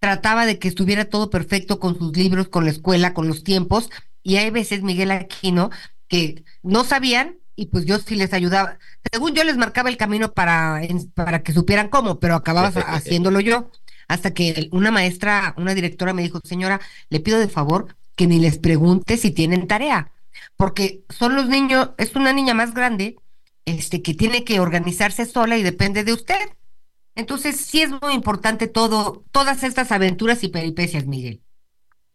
trataba 0.00 0.46
de 0.46 0.58
que 0.58 0.68
estuviera 0.68 1.04
todo 1.04 1.30
perfecto 1.30 1.78
con 1.78 1.96
sus 1.98 2.16
libros, 2.16 2.48
con 2.48 2.64
la 2.64 2.70
escuela, 2.70 3.14
con 3.14 3.28
los 3.28 3.44
tiempos, 3.44 3.90
y 4.22 4.36
hay 4.36 4.50
veces, 4.50 4.82
Miguel 4.82 5.12
Aquino, 5.12 5.70
que 6.08 6.44
no 6.62 6.84
sabían 6.84 7.38
y 7.58 7.66
pues 7.66 7.84
yo 7.86 7.98
sí 7.98 8.14
les 8.14 8.32
ayudaba. 8.32 8.78
Según 9.12 9.34
yo 9.34 9.42
les 9.42 9.56
marcaba 9.56 9.90
el 9.90 9.96
camino 9.96 10.32
para, 10.32 10.80
para 11.14 11.42
que 11.42 11.52
supieran 11.52 11.88
cómo, 11.88 12.20
pero 12.20 12.36
acababa 12.36 12.68
haciéndolo 12.86 13.40
yo. 13.40 13.72
Hasta 14.06 14.32
que 14.32 14.68
una 14.70 14.92
maestra, 14.92 15.54
una 15.58 15.74
directora 15.74 16.14
me 16.14 16.22
dijo, 16.22 16.40
señora, 16.44 16.80
le 17.10 17.18
pido 17.18 17.40
de 17.40 17.48
favor 17.48 17.96
que 18.14 18.28
ni 18.28 18.38
les 18.38 18.58
pregunte 18.58 19.16
si 19.16 19.32
tienen 19.32 19.66
tarea, 19.66 20.12
porque 20.56 21.02
son 21.08 21.34
los 21.34 21.48
niños, 21.48 21.90
es 21.98 22.14
una 22.14 22.32
niña 22.32 22.54
más 22.54 22.74
grande, 22.74 23.16
este, 23.64 24.02
que 24.02 24.14
tiene 24.14 24.44
que 24.44 24.60
organizarse 24.60 25.26
sola 25.26 25.58
y 25.58 25.64
depende 25.64 26.04
de 26.04 26.12
usted. 26.12 26.38
Entonces 27.16 27.56
sí 27.56 27.82
es 27.82 27.90
muy 27.90 28.14
importante 28.14 28.68
todo, 28.68 29.24
todas 29.32 29.64
estas 29.64 29.90
aventuras 29.90 30.44
y 30.44 30.48
peripecias, 30.48 31.06
Miguel. 31.06 31.42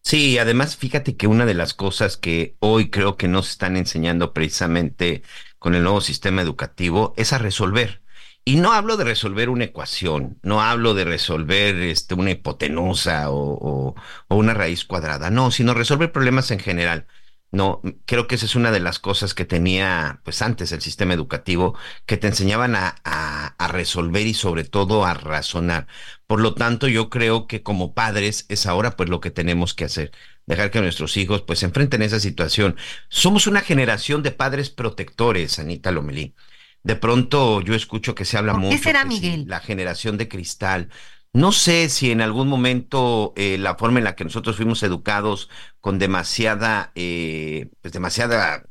Sí, 0.03 0.37
además 0.37 0.75
fíjate 0.77 1.15
que 1.17 1.27
una 1.27 1.45
de 1.45 1.53
las 1.53 1.73
cosas 1.73 2.17
que 2.17 2.55
hoy 2.59 2.89
creo 2.89 3.17
que 3.17 3.27
nos 3.27 3.49
están 3.49 3.77
enseñando 3.77 4.33
precisamente 4.33 5.23
con 5.59 5.75
el 5.75 5.83
nuevo 5.83 6.01
sistema 6.01 6.41
educativo 6.41 7.13
es 7.17 7.33
a 7.33 7.37
resolver. 7.37 8.01
Y 8.45 8.57
no 8.57 8.73
hablo 8.73 8.97
de 8.97 9.05
resolver 9.05 9.49
una 9.49 9.63
ecuación, 9.65 10.37
no 10.43 10.61
hablo 10.61 10.93
de 10.93 11.05
resolver 11.05 11.75
este, 11.77 12.13
una 12.15 12.31
hipotenusa 12.31 13.31
o, 13.31 13.95
o 14.27 14.35
una 14.35 14.53
raíz 14.53 14.83
cuadrada, 14.85 15.29
no, 15.29 15.49
sino 15.51 15.73
resolver 15.73 16.11
problemas 16.11 16.51
en 16.51 16.59
general. 16.59 17.07
No, 17.53 17.83
creo 18.07 18.25
que 18.25 18.33
esa 18.33 18.47
es 18.47 18.55
una 18.55 18.71
de 18.71 18.79
las 18.79 18.97
cosas 18.97 19.35
que 19.35 19.45
tenía, 19.45 20.21
pues 20.23 20.41
antes 20.41 20.71
el 20.71 20.81
sistema 20.81 21.13
educativo, 21.13 21.77
que 22.07 22.17
te 22.17 22.25
enseñaban 22.25 22.75
a, 22.75 22.95
a, 23.03 23.67
resolver 23.67 24.25
y 24.25 24.33
sobre 24.33 24.63
todo 24.63 25.05
a 25.05 25.13
razonar. 25.13 25.85
Por 26.25 26.41
lo 26.41 26.55
tanto, 26.55 26.87
yo 26.87 27.11
creo 27.11 27.45
que 27.45 27.61
como 27.61 27.93
padres 27.93 28.47
es 28.49 28.65
ahora 28.65 28.95
pues 28.97 29.07
lo 29.07 29.21
que 29.21 29.29
tenemos 29.29 29.75
que 29.75 29.85
hacer, 29.85 30.11
dejar 30.47 30.71
que 30.71 30.81
nuestros 30.81 31.15
hijos 31.15 31.43
pues 31.43 31.61
enfrenten 31.61 32.01
esa 32.01 32.19
situación. 32.19 32.75
Somos 33.07 33.45
una 33.45 33.61
generación 33.61 34.23
de 34.23 34.31
padres 34.31 34.71
protectores, 34.71 35.59
Anita 35.59 35.91
Lomelí. 35.91 36.33
De 36.81 36.95
pronto 36.95 37.61
yo 37.61 37.75
escucho 37.75 38.15
que 38.15 38.25
se 38.25 38.35
habla 38.35 38.55
mucho. 38.55 38.75
¿Qué 38.75 38.83
será, 38.83 39.05
Miguel? 39.05 39.45
la 39.47 39.59
generación 39.59 40.17
de 40.17 40.27
cristal. 40.27 40.89
No 41.33 41.51
sé 41.51 41.89
si 41.89 42.11
en 42.11 42.21
algún 42.21 42.47
momento 42.47 43.33
eh, 43.35 43.57
la 43.57 43.75
forma 43.75 43.99
en 43.99 44.05
la 44.05 44.15
que 44.15 44.23
nosotros 44.23 44.55
fuimos 44.55 44.83
educados 44.83 45.49
con 45.79 45.97
demasiada, 45.97 46.91
eh, 46.95 47.69
pues 47.81 47.91
demasiada 47.91 48.69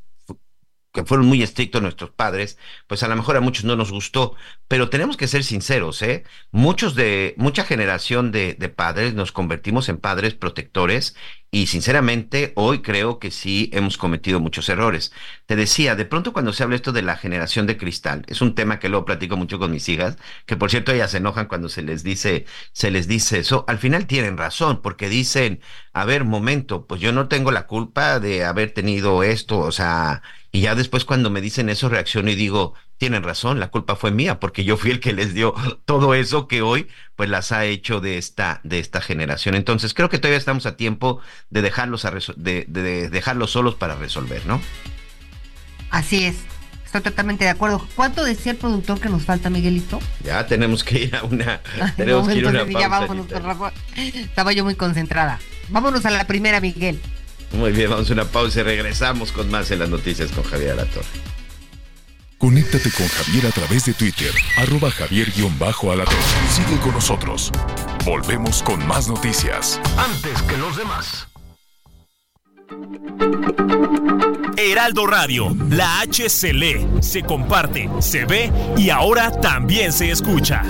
que 0.93 1.03
fueron 1.05 1.25
muy 1.25 1.41
estrictos 1.41 1.81
nuestros 1.81 2.11
padres, 2.11 2.57
pues 2.87 3.01
a 3.03 3.07
lo 3.07 3.15
mejor 3.15 3.35
a 3.35 3.41
muchos 3.41 3.65
no 3.65 3.75
nos 3.75 3.91
gustó, 3.91 4.35
pero 4.67 4.89
tenemos 4.89 5.17
que 5.17 5.27
ser 5.27 5.43
sinceros, 5.43 6.01
¿eh? 6.03 6.23
Muchos 6.51 6.93
de, 6.95 7.33
mucha 7.37 7.65
generación 7.65 8.31
de, 8.31 8.53
de 8.53 8.69
padres 8.69 9.15
nos 9.15 9.31
convertimos 9.31 9.89
en 9.89 9.97
padres 9.97 10.35
protectores 10.35 11.15
y 11.53 11.67
sinceramente 11.67 12.51
hoy 12.55 12.81
creo 12.81 13.19
que 13.19 13.29
sí 13.29 13.69
hemos 13.73 13.99
cometido 13.99 14.39
muchos 14.39 14.69
errores. 14.69 15.13
Te 15.45 15.55
decía, 15.55 15.95
de 15.95 16.03
pronto 16.05 16.33
cuando 16.33 16.51
se 16.51 16.63
habla 16.63 16.75
esto 16.75 16.91
de 16.91 17.03
la 17.03 17.15
generación 17.15 17.67
de 17.67 17.77
cristal, 17.77 18.25
es 18.27 18.41
un 18.41 18.55
tema 18.55 18.79
que 18.79 18.89
luego 18.89 19.05
platico 19.05 19.37
mucho 19.37 19.59
con 19.59 19.69
mis 19.69 19.87
hijas, 19.87 20.17
que 20.47 20.57
por 20.57 20.71
cierto 20.71 20.91
ellas 20.91 21.11
se 21.11 21.17
enojan 21.17 21.45
cuando 21.45 21.69
se 21.69 21.83
les 21.83 22.03
dice, 22.03 22.47
se 22.71 22.89
les 22.89 23.07
dice 23.07 23.37
eso, 23.37 23.65
al 23.67 23.77
final 23.77 24.07
tienen 24.07 24.35
razón, 24.35 24.81
porque 24.81 25.09
dicen, 25.09 25.61
a 25.93 26.05
ver, 26.05 26.23
momento, 26.23 26.87
pues 26.87 26.99
yo 26.99 27.11
no 27.11 27.27
tengo 27.27 27.51
la 27.51 27.67
culpa 27.67 28.19
de 28.19 28.45
haber 28.45 28.71
tenido 28.71 29.21
esto, 29.21 29.59
o 29.59 29.71
sea, 29.71 30.23
y 30.51 30.61
ya 30.61 30.73
después 30.73 31.05
cuando 31.05 31.29
me 31.29 31.39
dicen 31.41 31.69
eso 31.69 31.87
reacciono 31.87 32.31
y 32.31 32.35
digo, 32.35 32.73
tienen 32.97 33.23
razón, 33.23 33.59
la 33.59 33.69
culpa 33.69 33.95
fue 33.95 34.11
mía, 34.11 34.39
porque 34.39 34.63
yo 34.63 34.77
fui 34.77 34.91
el 34.91 34.99
que 34.99 35.13
les 35.13 35.33
dio 35.33 35.53
todo 35.85 36.13
eso 36.13 36.47
que 36.47 36.61
hoy 36.61 36.87
pues 37.15 37.29
las 37.29 37.51
ha 37.51 37.65
hecho 37.65 37.99
de 37.99 38.17
esta, 38.17 38.61
de 38.63 38.79
esta 38.79 39.01
generación. 39.01 39.55
Entonces 39.55 39.93
creo 39.93 40.09
que 40.09 40.19
todavía 40.19 40.37
estamos 40.37 40.65
a 40.65 40.77
tiempo 40.77 41.19
de 41.49 41.61
dejarlos, 41.61 42.05
a 42.05 42.11
de, 42.35 42.65
de 42.67 43.09
dejarlos 43.09 43.51
solos 43.51 43.75
para 43.75 43.95
resolver, 43.95 44.45
¿no? 44.45 44.61
Así 45.89 46.25
es. 46.25 46.37
Estoy 46.85 47.01
totalmente 47.01 47.43
de 47.43 47.49
acuerdo. 47.49 47.85
¿Cuánto 47.95 48.23
decía 48.23 48.51
el 48.51 48.59
productor 48.59 48.99
que 48.99 49.09
nos 49.09 49.23
falta, 49.23 49.49
Miguelito? 49.49 49.99
Ya 50.23 50.45
tenemos 50.45 50.83
que 50.83 50.99
ir 51.05 51.15
a 51.15 51.23
una. 51.23 51.59
tenemos 51.97 52.27
que 52.27 52.35
ir 52.35 52.45
a 52.45 52.49
una 52.49 52.65
ya 52.65 52.87
pausa, 52.87 52.99
vámonos. 52.99 53.29
Rafa. 53.29 53.73
Estaba 53.95 54.53
yo 54.53 54.63
muy 54.63 54.75
concentrada. 54.75 55.39
Vámonos 55.69 56.05
a 56.05 56.11
la 56.11 56.27
primera, 56.27 56.61
Miguel. 56.61 56.99
Muy 57.51 57.71
bien, 57.71 57.89
vamos 57.89 58.09
a 58.11 58.13
una 58.13 58.25
pausa 58.25 58.59
y 58.59 58.63
regresamos 58.63 59.31
con 59.31 59.49
más 59.49 59.71
en 59.71 59.79
las 59.79 59.89
noticias 59.89 60.31
con 60.31 60.43
Javier 60.43 60.73
Alatorre. 60.73 61.07
Conéctate 62.43 62.91
con 62.91 63.07
Javier 63.07 63.47
a 63.47 63.51
través 63.51 63.85
de 63.85 63.93
Twitter, 63.93 64.29
arroba 64.57 64.91
javier-alatorre. 64.91 66.17
Sigue 66.49 66.77
con 66.81 66.91
nosotros. 66.91 67.49
Volvemos 68.03 68.61
con 68.61 68.85
más 68.85 69.07
noticias. 69.07 69.79
Antes 69.95 70.41
que 70.41 70.57
los 70.57 70.75
demás. 70.75 71.29
Heraldo 74.57 75.07
Radio, 75.07 75.55
la 75.69 76.01
H 76.01 76.27
se 76.27 76.51
lee, 76.51 76.85
se 76.99 77.21
comparte, 77.21 77.89
se 78.01 78.25
ve 78.25 78.51
y 78.75 78.89
ahora 78.89 79.31
también 79.39 79.93
se 79.93 80.11
escucha. 80.11 80.63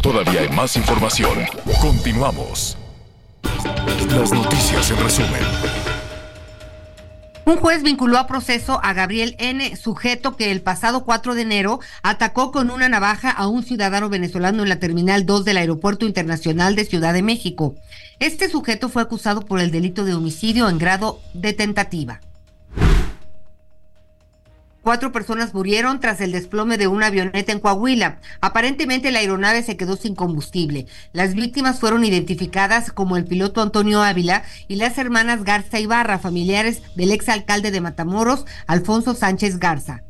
Todavía 0.00 0.42
hay 0.42 0.48
más 0.50 0.76
información. 0.76 1.36
Continuamos. 1.80 2.78
Las 4.10 4.30
noticias 4.30 4.88
en 4.92 4.98
resumen. 4.98 5.77
Un 7.48 7.56
juez 7.56 7.82
vinculó 7.82 8.18
a 8.18 8.26
proceso 8.26 8.78
a 8.82 8.92
Gabriel 8.92 9.34
N., 9.38 9.74
sujeto 9.74 10.36
que 10.36 10.52
el 10.52 10.60
pasado 10.60 11.06
4 11.06 11.34
de 11.34 11.40
enero 11.40 11.80
atacó 12.02 12.52
con 12.52 12.70
una 12.70 12.90
navaja 12.90 13.30
a 13.30 13.48
un 13.48 13.62
ciudadano 13.62 14.10
venezolano 14.10 14.64
en 14.64 14.68
la 14.68 14.78
Terminal 14.78 15.24
2 15.24 15.46
del 15.46 15.56
Aeropuerto 15.56 16.04
Internacional 16.04 16.76
de 16.76 16.84
Ciudad 16.84 17.14
de 17.14 17.22
México. 17.22 17.74
Este 18.20 18.50
sujeto 18.50 18.90
fue 18.90 19.00
acusado 19.00 19.46
por 19.46 19.60
el 19.60 19.70
delito 19.70 20.04
de 20.04 20.12
homicidio 20.12 20.68
en 20.68 20.76
grado 20.76 21.22
de 21.32 21.54
tentativa. 21.54 22.20
Cuatro 24.88 25.12
personas 25.12 25.52
murieron 25.52 26.00
tras 26.00 26.18
el 26.22 26.32
desplome 26.32 26.78
de 26.78 26.86
una 26.86 27.08
avioneta 27.08 27.52
en 27.52 27.60
Coahuila. 27.60 28.20
Aparentemente 28.40 29.10
la 29.10 29.18
aeronave 29.18 29.62
se 29.62 29.76
quedó 29.76 29.96
sin 29.96 30.14
combustible. 30.14 30.86
Las 31.12 31.34
víctimas 31.34 31.78
fueron 31.78 32.06
identificadas 32.06 32.90
como 32.90 33.18
el 33.18 33.26
piloto 33.26 33.60
Antonio 33.60 34.02
Ávila 34.02 34.44
y 34.66 34.76
las 34.76 34.96
hermanas 34.96 35.44
Garza 35.44 35.78
Ibarra, 35.78 36.18
familiares 36.18 36.80
del 36.94 37.12
exalcalde 37.12 37.70
de 37.70 37.82
Matamoros, 37.82 38.46
Alfonso 38.66 39.12
Sánchez 39.14 39.58
Garza. 39.58 40.04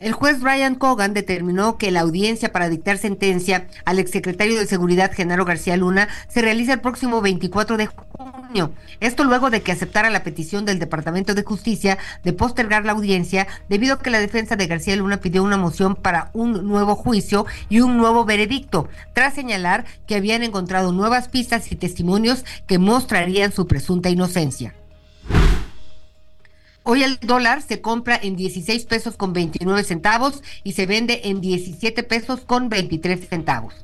El 0.00 0.12
juez 0.12 0.40
Brian 0.40 0.74
Cogan 0.74 1.14
determinó 1.14 1.78
que 1.78 1.92
la 1.92 2.00
audiencia 2.00 2.50
para 2.50 2.68
dictar 2.68 2.98
sentencia 2.98 3.68
al 3.84 4.00
exsecretario 4.00 4.58
de 4.58 4.66
Seguridad 4.66 5.12
Genaro 5.12 5.44
García 5.44 5.76
Luna 5.76 6.08
se 6.26 6.42
realiza 6.42 6.72
el 6.72 6.80
próximo 6.80 7.20
24 7.20 7.76
de 7.76 7.86
junio. 7.86 8.72
Esto 8.98 9.22
luego 9.22 9.50
de 9.50 9.62
que 9.62 9.70
aceptara 9.70 10.10
la 10.10 10.24
petición 10.24 10.64
del 10.64 10.80
Departamento 10.80 11.34
de 11.34 11.44
Justicia 11.44 11.96
de 12.24 12.32
postergar 12.32 12.84
la 12.84 12.92
audiencia 12.92 13.46
debido 13.68 13.94
a 13.94 13.98
que 14.00 14.10
la 14.10 14.18
defensa 14.18 14.56
de 14.56 14.66
García 14.66 14.96
Luna 14.96 15.20
pidió 15.20 15.44
una 15.44 15.58
moción 15.58 15.94
para 15.94 16.30
un 16.32 16.66
nuevo 16.66 16.96
juicio 16.96 17.46
y 17.68 17.78
un 17.78 17.96
nuevo 17.96 18.24
veredicto, 18.24 18.88
tras 19.12 19.34
señalar 19.34 19.84
que 20.08 20.16
habían 20.16 20.42
encontrado 20.42 20.90
nuevas 20.90 21.28
pistas 21.28 21.70
y 21.70 21.76
testimonios 21.76 22.44
que 22.66 22.78
mostrarían 22.78 23.52
su 23.52 23.68
presunta 23.68 24.10
inocencia. 24.10 24.74
Hoy 26.86 27.02
el 27.02 27.18
dólar 27.20 27.62
se 27.62 27.80
compra 27.80 28.20
en 28.22 28.36
16 28.36 28.84
pesos 28.84 29.16
con 29.16 29.32
29 29.32 29.84
centavos 29.84 30.42
y 30.64 30.74
se 30.74 30.84
vende 30.84 31.22
en 31.24 31.40
17 31.40 32.02
pesos 32.02 32.42
con 32.42 32.68
23 32.68 33.26
centavos. 33.26 33.74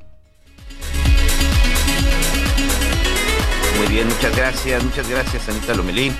Muy 3.79 3.87
bien, 3.87 4.07
muchas 4.07 4.37
gracias, 4.37 4.83
muchas 4.83 5.09
gracias, 5.09 5.49
Anita 5.49 5.73
Lomelí. 5.73 6.11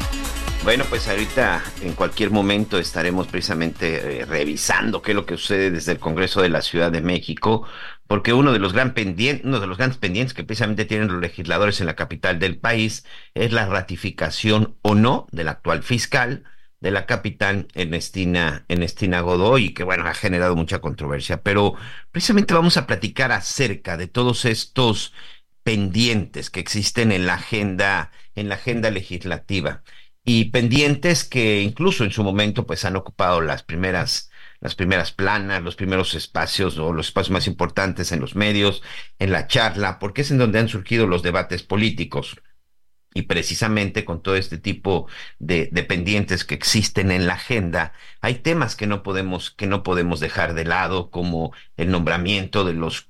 Bueno, 0.63 0.84
pues 0.89 1.08
ahorita 1.08 1.63
en 1.84 1.94
cualquier 1.94 2.32
momento 2.32 2.80
estaremos 2.80 3.28
precisamente 3.28 4.22
eh, 4.22 4.26
revisando 4.26 5.04
qué 5.04 5.12
es 5.12 5.15
lo 5.15 5.28
que 5.28 5.38
sucede 5.38 5.70
desde 5.70 5.91
el 5.91 6.00
Congreso 6.00 6.41
de 6.41 6.50
la 6.50 6.63
Ciudad 6.63 6.91
de 6.91 7.02
México, 7.02 7.63
porque 8.08 8.34
uno 8.34 8.54
de 8.54 8.60
los 8.60 8.74
gran 8.74 8.96
pendientes, 8.96 9.46
uno 9.46 9.60
de 9.60 9.67
los 9.67 9.78
grandes 9.78 10.00
pendientes 10.00 10.34
que 10.34 10.44
precisamente 10.44 10.86
tienen 10.86 11.10
los 11.10 11.22
legisladores 11.22 11.80
en 11.80 11.86
la 11.86 11.96
capital 11.96 12.39
del 12.39 12.58
país 12.58 13.06
es 13.36 13.52
la 13.52 13.67
ratificación 13.67 14.78
o 14.82 14.96
no 14.96 15.28
del 15.32 15.48
actual 15.48 15.84
fiscal 15.84 16.44
de 16.82 16.91
la 16.91 17.06
capital, 17.06 17.67
Ernestina, 17.76 18.65
Ernestina 18.67 19.22
Godoy, 19.22 19.74
que 19.74 19.84
bueno, 19.84 20.06
ha 20.08 20.13
generado 20.13 20.56
mucha 20.56 20.80
controversia, 20.80 21.41
pero 21.44 21.76
precisamente 22.12 22.54
vamos 22.54 22.78
a 22.78 22.88
platicar 22.88 23.32
acerca 23.32 23.98
de 23.98 24.08
todos 24.08 24.46
estos 24.46 25.13
pendientes 25.63 26.50
que 26.50 26.60
existen 26.60 27.12
en 27.12 27.28
la 27.28 27.36
agenda, 27.36 28.12
en 28.36 28.50
la 28.50 28.56
agenda 28.56 28.89
legislativa 28.91 29.84
y 30.24 30.46
pendientes 30.46 31.24
que 31.24 31.62
incluso 31.62 32.04
en 32.04 32.12
su 32.12 32.24
momento 32.24 32.65
pues 32.65 32.86
han 32.86 32.96
ocupado 32.96 33.41
las 33.41 33.63
primeras 33.63 34.30
las 34.60 34.76
primeras 34.76 35.12
planas, 35.12 35.63
los 35.63 35.76
primeros 35.76 36.13
espacios 36.13 36.78
o 36.78 36.94
los 36.94 37.08
espacios 37.08 37.32
más 37.32 37.48
importantes 37.48 38.12
en 38.12 38.20
los 38.22 38.36
medios, 38.36 38.84
en 39.20 39.32
la 39.32 39.48
charla, 39.48 39.98
porque 40.00 40.22
es 40.22 40.30
en 40.32 40.38
donde 40.38 40.60
han 40.60 40.70
surgido 40.70 41.08
los 41.08 41.24
debates 41.24 41.63
políticos. 41.63 42.39
Y 43.13 43.24
precisamente 43.24 44.06
con 44.06 44.21
todo 44.21 44.36
este 44.36 44.58
tipo 44.58 45.08
de, 45.39 45.67
pendientes 45.88 46.45
que 46.45 46.56
existen 46.56 47.12
en 47.12 47.28
la 47.28 47.34
agenda, 47.34 47.93
hay 48.21 48.36
temas 48.36 48.76
que 48.76 48.88
no 48.88 49.04
podemos, 49.04 49.52
que 49.52 49.67
no 49.67 49.84
podemos 49.84 50.19
dejar 50.19 50.54
de 50.54 50.65
lado, 50.65 51.10
como 51.12 51.54
el 51.78 51.91
nombramiento 51.91 52.63
de 52.63 52.74
los 52.74 53.08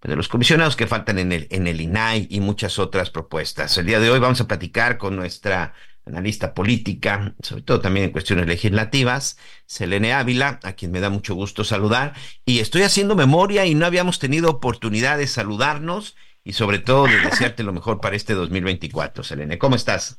de 0.00 0.14
los 0.14 0.28
comisionados 0.28 0.76
que 0.76 0.86
faltan 0.86 1.18
en 1.18 1.32
el, 1.32 1.48
en 1.50 1.66
el 1.66 1.80
INAI 1.80 2.28
y 2.30 2.38
muchas 2.38 2.78
otras 2.78 3.10
propuestas. 3.10 3.76
El 3.78 3.86
día 3.86 3.98
de 3.98 4.08
hoy 4.08 4.20
vamos 4.20 4.40
a 4.40 4.46
platicar 4.46 4.96
con 4.96 5.16
nuestra 5.16 5.74
analista 6.08 6.54
política, 6.54 7.34
sobre 7.42 7.62
todo 7.62 7.80
también 7.80 8.06
en 8.06 8.12
cuestiones 8.12 8.46
legislativas, 8.46 9.38
Selene 9.66 10.12
Ávila, 10.12 10.58
a 10.62 10.72
quien 10.72 10.90
me 10.90 11.00
da 11.00 11.10
mucho 11.10 11.34
gusto 11.34 11.64
saludar. 11.64 12.14
Y 12.44 12.58
estoy 12.58 12.82
haciendo 12.82 13.14
memoria 13.14 13.66
y 13.66 13.74
no 13.74 13.86
habíamos 13.86 14.18
tenido 14.18 14.50
oportunidad 14.50 15.18
de 15.18 15.26
saludarnos 15.26 16.16
y 16.48 16.54
sobre 16.54 16.78
todo 16.78 17.06
de 17.06 17.20
desearte 17.20 17.62
lo 17.62 17.74
mejor 17.74 18.00
para 18.00 18.16
este 18.16 18.32
2024. 18.32 19.22
Selene, 19.22 19.58
¿cómo 19.58 19.76
estás? 19.76 20.18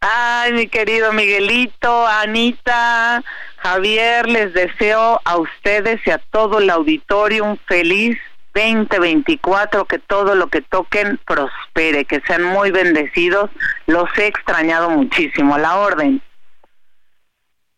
Ay, 0.00 0.52
mi 0.52 0.68
querido 0.68 1.14
Miguelito, 1.14 2.06
Anita, 2.06 3.24
Javier, 3.56 4.28
les 4.28 4.52
deseo 4.52 5.22
a 5.24 5.38
ustedes 5.38 6.06
y 6.06 6.10
a 6.10 6.18
todo 6.18 6.58
el 6.58 6.68
auditorio 6.68 7.46
un 7.46 7.58
feliz 7.66 8.18
2024, 8.52 9.86
que 9.86 9.98
todo 9.98 10.34
lo 10.34 10.48
que 10.48 10.60
toquen 10.60 11.18
prospere, 11.26 12.04
que 12.04 12.20
sean 12.26 12.44
muy 12.44 12.70
bendecidos. 12.70 13.48
Los 13.86 14.06
he 14.18 14.26
extrañado 14.26 14.90
muchísimo, 14.90 15.54
a 15.54 15.58
la 15.58 15.76
orden. 15.78 16.20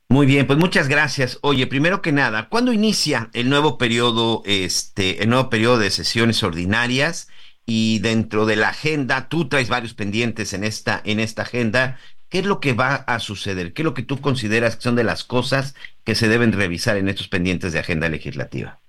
Muy 0.09 0.27
bien, 0.27 0.49
pues 0.49 0.59
muchas 0.59 0.89
gracias. 0.89 1.39
Oye, 1.41 1.69
primero 1.69 2.03
que 2.03 2.11
nada, 2.11 2.49
¿cuándo 2.49 2.73
inicia 2.73 3.31
el 3.33 3.49
nuevo 3.49 3.79
periodo, 3.79 4.43
este, 4.45 5.23
el 5.23 5.29
nuevo 5.31 5.49
periodo 5.51 5.79
de 5.79 5.93
sesiones 5.93 6.43
ordinarias? 6.43 7.29
Y 7.73 8.01
dentro 8.01 8.47
de 8.47 8.57
la 8.57 8.71
agenda, 8.71 9.29
tú 9.29 9.49
traes 9.49 9.69
varios 9.69 9.95
pendientes 9.95 10.55
en 10.55 10.65
esta, 10.65 11.01
en 11.05 11.21
esta 11.21 11.43
agenda. 11.43 11.99
¿Qué 12.29 12.41
es 12.41 12.45
lo 12.45 12.59
que 12.59 12.73
va 12.73 12.97
a 12.97 13.21
suceder? 13.21 13.73
¿Qué 13.73 13.83
es 13.83 13.85
lo 13.85 13.95
que 13.95 14.03
tú 14.03 14.21
consideras 14.21 14.75
que 14.75 14.83
son 14.83 14.97
de 14.97 15.05
las 15.05 15.23
cosas 15.23 15.77
que 16.03 16.17
se 16.17 16.27
deben 16.27 16.51
revisar 16.53 16.97
en 16.97 17.09
estos 17.09 17.29
pendientes 17.29 17.73
de 17.73 17.79
agenda 17.79 18.09
legislativa? 18.09 18.81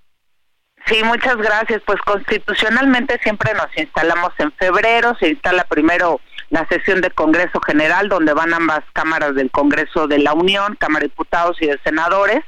Sí, 0.86 0.96
muchas 1.04 1.36
gracias. 1.36 1.80
Pues 1.86 2.00
constitucionalmente 2.00 3.20
siempre 3.22 3.54
nos 3.54 3.68
instalamos 3.76 4.32
en 4.38 4.50
febrero, 4.54 5.16
se 5.20 5.28
instala 5.28 5.62
primero 5.62 6.20
la 6.50 6.66
sesión 6.66 7.02
de 7.02 7.12
Congreso 7.12 7.60
General, 7.60 8.08
donde 8.08 8.34
van 8.34 8.52
ambas 8.52 8.80
cámaras 8.94 9.36
del 9.36 9.52
Congreso 9.52 10.08
de 10.08 10.18
la 10.18 10.32
Unión, 10.32 10.74
Cámara 10.74 11.04
de 11.04 11.10
Diputados 11.10 11.56
y 11.60 11.66
de 11.66 11.78
Senadores, 11.84 12.40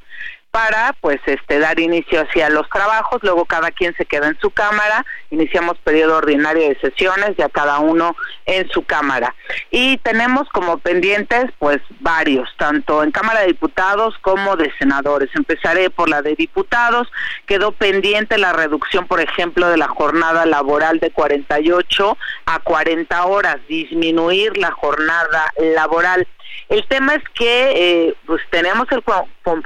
para 0.55 0.95
pues 1.01 1.21
este 1.27 1.59
dar 1.59 1.81
inicio 1.81 2.21
hacia 2.21 2.49
los 2.49 2.69
trabajos, 2.69 3.21
luego 3.25 3.45
cada 3.45 3.73
quien 3.73 3.93
se 3.97 4.05
queda 4.05 4.29
en 4.29 4.39
su 4.39 4.51
cámara, 4.51 5.05
iniciamos 5.33 5.77
periodo 5.79 6.19
ordinario 6.19 6.69
de 6.69 6.79
sesiones, 6.79 7.37
ya 7.37 7.49
cada 7.49 7.81
uno 7.81 8.15
en 8.47 8.69
su 8.69 8.85
cámara. 8.85 9.35
Y 9.73 9.97
tenemos 9.99 10.49
como 10.51 10.79
pendientes 10.79 11.47
pues 11.59 11.81
varios, 11.99 12.49
tanto 12.57 13.03
en 13.03 13.11
Cámara 13.11 13.41
de 13.41 13.49
Diputados 13.49 14.15
como 14.21 14.55
de 14.55 14.73
senadores. 14.79 15.29
Empezaré 15.35 15.91
por 15.91 16.09
la 16.09 16.23
de 16.23 16.37
diputados, 16.37 17.11
quedó 17.47 17.73
pendiente 17.73 18.39
la 18.39 18.53
reducción, 18.53 19.09
por 19.09 19.21
ejemplo, 19.21 19.67
de 19.67 19.77
la 19.77 19.89
jornada 19.89 20.47
laboral 20.47 21.01
de 21.01 21.11
48 21.11 22.17
a 22.47 22.59
40 22.61 23.25
horas, 23.25 23.57
disminuir 23.67 24.57
la 24.57 24.71
jornada 24.71 25.53
laboral. 25.75 26.29
El 26.69 26.87
tema 26.87 27.15
es 27.15 27.23
que 27.35 28.09
eh, 28.09 28.15
pues 28.27 28.43
tenemos 28.51 28.87
el 28.91 29.03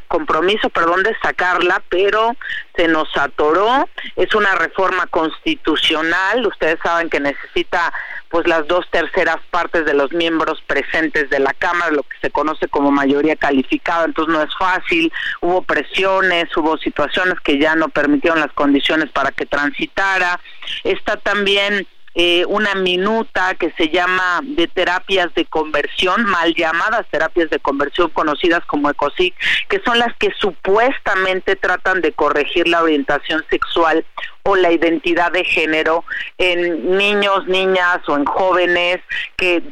compromiso, 0.09 0.69
perdón, 0.71 1.03
de 1.03 1.17
sacarla, 1.23 1.83
pero 1.89 2.35
se 2.77 2.89
nos 2.89 3.09
atoró. 3.17 3.89
Es 4.17 4.35
una 4.35 4.55
reforma 4.57 5.07
constitucional. 5.07 6.45
Ustedes 6.47 6.79
saben 6.83 7.09
que 7.09 7.21
necesita 7.21 7.93
pues 8.31 8.47
las 8.47 8.67
dos 8.67 8.87
terceras 8.91 9.39
partes 9.51 9.85
de 9.87 9.95
los 9.95 10.13
miembros 10.13 10.61
presentes 10.67 11.31
de 11.31 11.39
la 11.39 11.55
Cámara, 11.55 11.91
lo 11.93 12.03
que 12.03 12.17
se 12.21 12.31
conoce 12.31 12.69
como 12.69 12.91
mayoría 12.91 13.37
calificada, 13.37 14.05
entonces 14.05 14.35
no 14.35 14.43
es 14.43 14.55
fácil, 14.59 15.11
hubo 15.41 15.63
presiones, 15.63 16.55
hubo 16.57 16.77
situaciones 16.77 17.41
que 17.41 17.59
ya 17.59 17.75
no 17.75 17.89
permitieron 17.89 18.41
las 18.41 18.53
condiciones 18.53 19.11
para 19.11 19.31
que 19.31 19.47
transitara, 19.47 20.39
está 20.85 21.17
también 21.17 21.87
eh, 22.21 22.45
una 22.49 22.75
minuta 22.75 23.55
que 23.55 23.71
se 23.77 23.91
llama 23.91 24.41
de 24.43 24.67
terapias 24.67 25.33
de 25.35 25.45
conversión, 25.45 26.25
mal 26.25 26.53
llamadas 26.53 27.07
terapias 27.13 27.49
de 27.49 27.61
conversión 27.61 28.11
conocidas 28.11 28.65
como 28.67 28.91
ECOSIC, 28.91 29.33
que 29.69 29.81
son 29.85 30.01
las 30.01 30.13
que 30.17 30.33
supuestamente 30.37 31.55
tratan 31.55 32.01
de 32.01 32.11
corregir 32.11 32.67
la 32.67 32.83
orientación 32.83 33.45
sexual 33.49 34.05
o 34.43 34.57
la 34.57 34.73
identidad 34.73 35.31
de 35.31 35.45
género 35.45 36.05
en 36.39 36.99
niños, 36.99 37.47
niñas 37.47 38.01
o 38.09 38.17
en 38.17 38.25
jóvenes 38.25 38.99
que 39.37 39.63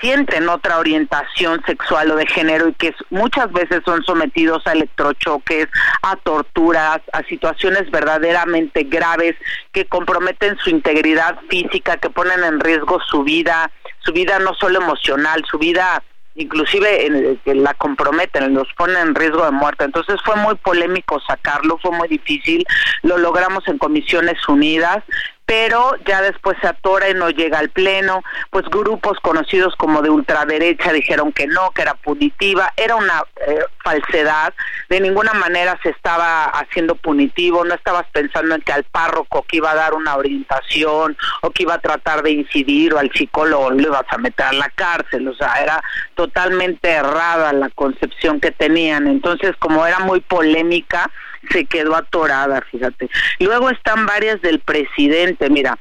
sienten 0.00 0.48
otra 0.48 0.78
orientación 0.78 1.62
sexual 1.66 2.10
o 2.10 2.16
de 2.16 2.26
género 2.26 2.68
y 2.68 2.74
que 2.74 2.94
muchas 3.10 3.50
veces 3.52 3.82
son 3.84 4.02
sometidos 4.04 4.66
a 4.66 4.72
electrochoques, 4.72 5.68
a 6.02 6.16
torturas, 6.16 7.00
a 7.12 7.22
situaciones 7.24 7.90
verdaderamente 7.90 8.84
graves 8.84 9.36
que 9.72 9.86
comprometen 9.86 10.56
su 10.58 10.70
integridad 10.70 11.38
física, 11.48 11.96
que 11.96 12.10
ponen 12.10 12.44
en 12.44 12.60
riesgo 12.60 13.00
su 13.08 13.22
vida, 13.22 13.70
su 14.00 14.12
vida 14.12 14.38
no 14.38 14.54
solo 14.54 14.80
emocional, 14.80 15.44
su 15.50 15.58
vida 15.58 16.02
inclusive 16.38 17.06
en, 17.06 17.36
que 17.44 17.54
la 17.54 17.74
comprometen, 17.74 18.54
los 18.54 18.68
ponen 18.74 19.08
en 19.08 19.14
riesgo 19.14 19.44
de 19.44 19.50
muerte. 19.50 19.84
Entonces 19.84 20.20
fue 20.24 20.36
muy 20.36 20.54
polémico 20.54 21.20
sacarlo, 21.26 21.78
fue 21.78 21.90
muy 21.90 22.08
difícil, 22.08 22.64
lo 23.02 23.18
logramos 23.18 23.66
en 23.68 23.78
Comisiones 23.78 24.36
Unidas, 24.48 25.02
pero 25.48 25.94
ya 26.04 26.20
después 26.20 26.58
se 26.60 26.68
atora 26.68 27.08
y 27.08 27.14
no 27.14 27.30
llega 27.30 27.58
al 27.58 27.70
pleno, 27.70 28.22
pues 28.50 28.66
grupos 28.66 29.18
conocidos 29.20 29.74
como 29.76 30.02
de 30.02 30.10
ultraderecha 30.10 30.92
dijeron 30.92 31.32
que 31.32 31.46
no, 31.46 31.70
que 31.70 31.80
era 31.80 31.94
punitiva, 31.94 32.74
era 32.76 32.96
una 32.96 33.22
eh, 33.46 33.64
falsedad, 33.82 34.52
de 34.90 35.00
ninguna 35.00 35.32
manera 35.32 35.78
se 35.82 35.88
estaba 35.88 36.44
haciendo 36.44 36.96
punitivo, 36.96 37.64
no 37.64 37.72
estabas 37.72 38.04
pensando 38.12 38.56
en 38.56 38.60
que 38.60 38.72
al 38.72 38.84
párroco 38.84 39.46
que 39.48 39.56
iba 39.56 39.70
a 39.70 39.74
dar 39.74 39.94
una 39.94 40.16
orientación 40.16 41.16
o 41.40 41.50
que 41.50 41.62
iba 41.62 41.72
a 41.72 41.80
tratar 41.80 42.22
de 42.22 42.32
incidir 42.32 42.92
o 42.92 42.98
al 42.98 43.10
psicólogo 43.10 43.70
lo 43.70 43.80
ibas 43.80 44.04
a 44.10 44.18
meter 44.18 44.44
a 44.44 44.52
la 44.52 44.68
cárcel, 44.68 45.28
o 45.28 45.34
sea, 45.34 45.54
era 45.62 45.82
totalmente 46.14 46.90
errada 46.90 47.54
la 47.54 47.70
concepción 47.70 48.38
que 48.38 48.50
tenían, 48.50 49.06
entonces 49.06 49.56
como 49.58 49.86
era 49.86 50.00
muy 50.00 50.20
polémica, 50.20 51.10
se 51.50 51.64
quedó 51.64 51.96
atorada, 51.96 52.60
fíjate. 52.70 53.08
Luego 53.38 53.70
están 53.70 54.06
varias 54.06 54.40
del 54.42 54.60
presidente, 54.60 55.50
mira, 55.50 55.78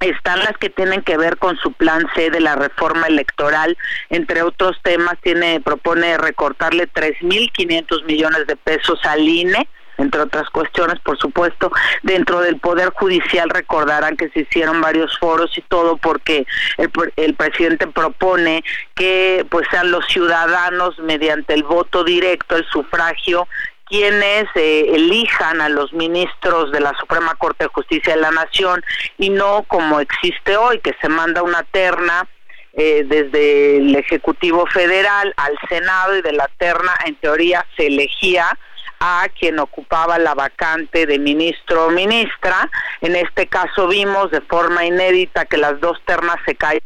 están 0.00 0.38
las 0.40 0.56
que 0.58 0.70
tienen 0.70 1.02
que 1.02 1.16
ver 1.16 1.38
con 1.38 1.56
su 1.56 1.72
plan 1.72 2.06
C 2.14 2.30
de 2.30 2.40
la 2.40 2.54
reforma 2.54 3.06
electoral, 3.06 3.76
entre 4.10 4.42
otros 4.42 4.76
temas 4.82 5.14
tiene 5.22 5.60
propone 5.60 6.16
recortarle 6.18 6.88
3.500 6.88 8.04
millones 8.04 8.46
de 8.46 8.56
pesos 8.56 9.00
al 9.04 9.28
INE, 9.28 9.68
entre 9.98 10.20
otras 10.20 10.48
cuestiones, 10.50 11.00
por 11.00 11.18
supuesto, 11.18 11.72
dentro 12.04 12.40
del 12.40 12.60
Poder 12.60 12.90
Judicial 12.90 13.50
recordarán 13.50 14.16
que 14.16 14.28
se 14.28 14.40
hicieron 14.40 14.80
varios 14.80 15.18
foros 15.18 15.50
y 15.58 15.62
todo 15.62 15.96
porque 15.96 16.46
el, 16.76 16.90
el 17.16 17.34
presidente 17.34 17.88
propone 17.88 18.62
que 18.94 19.44
pues 19.50 19.66
sean 19.72 19.90
los 19.90 20.06
ciudadanos 20.06 20.96
mediante 21.00 21.54
el 21.54 21.64
voto 21.64 22.04
directo, 22.04 22.56
el 22.56 22.64
sufragio, 22.66 23.48
quienes 23.88 24.44
eh, 24.54 24.86
elijan 24.94 25.60
a 25.60 25.68
los 25.68 25.92
ministros 25.92 26.70
de 26.72 26.80
la 26.80 26.94
Suprema 26.98 27.34
Corte 27.36 27.64
de 27.64 27.70
Justicia 27.72 28.14
de 28.14 28.20
la 28.20 28.30
Nación 28.30 28.84
y 29.16 29.30
no 29.30 29.64
como 29.68 30.00
existe 30.00 30.56
hoy, 30.56 30.78
que 30.80 30.94
se 31.00 31.08
manda 31.08 31.42
una 31.42 31.62
terna 31.64 32.28
eh, 32.74 33.04
desde 33.06 33.78
el 33.78 33.96
Ejecutivo 33.96 34.66
Federal 34.66 35.32
al 35.36 35.58
Senado 35.68 36.16
y 36.16 36.22
de 36.22 36.32
la 36.32 36.48
terna 36.58 36.92
en 37.06 37.16
teoría 37.16 37.66
se 37.76 37.86
elegía 37.86 38.56
a 39.00 39.26
quien 39.38 39.58
ocupaba 39.58 40.18
la 40.18 40.34
vacante 40.34 41.06
de 41.06 41.18
ministro 41.18 41.86
o 41.86 41.90
ministra. 41.90 42.68
En 43.00 43.16
este 43.16 43.46
caso 43.46 43.88
vimos 43.88 44.30
de 44.30 44.40
forma 44.42 44.84
inédita 44.84 45.44
que 45.46 45.56
las 45.56 45.80
dos 45.80 45.98
ternas 46.04 46.36
se 46.44 46.54
cayeron 46.54 46.84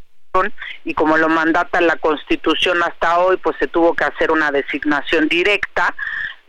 y 0.84 0.94
como 0.94 1.18
lo 1.18 1.28
mandata 1.28 1.80
la 1.80 1.96
Constitución 1.96 2.82
hasta 2.82 3.18
hoy, 3.18 3.36
pues 3.36 3.56
se 3.58 3.66
tuvo 3.66 3.94
que 3.94 4.04
hacer 4.04 4.30
una 4.30 4.50
designación 4.50 5.28
directa 5.28 5.94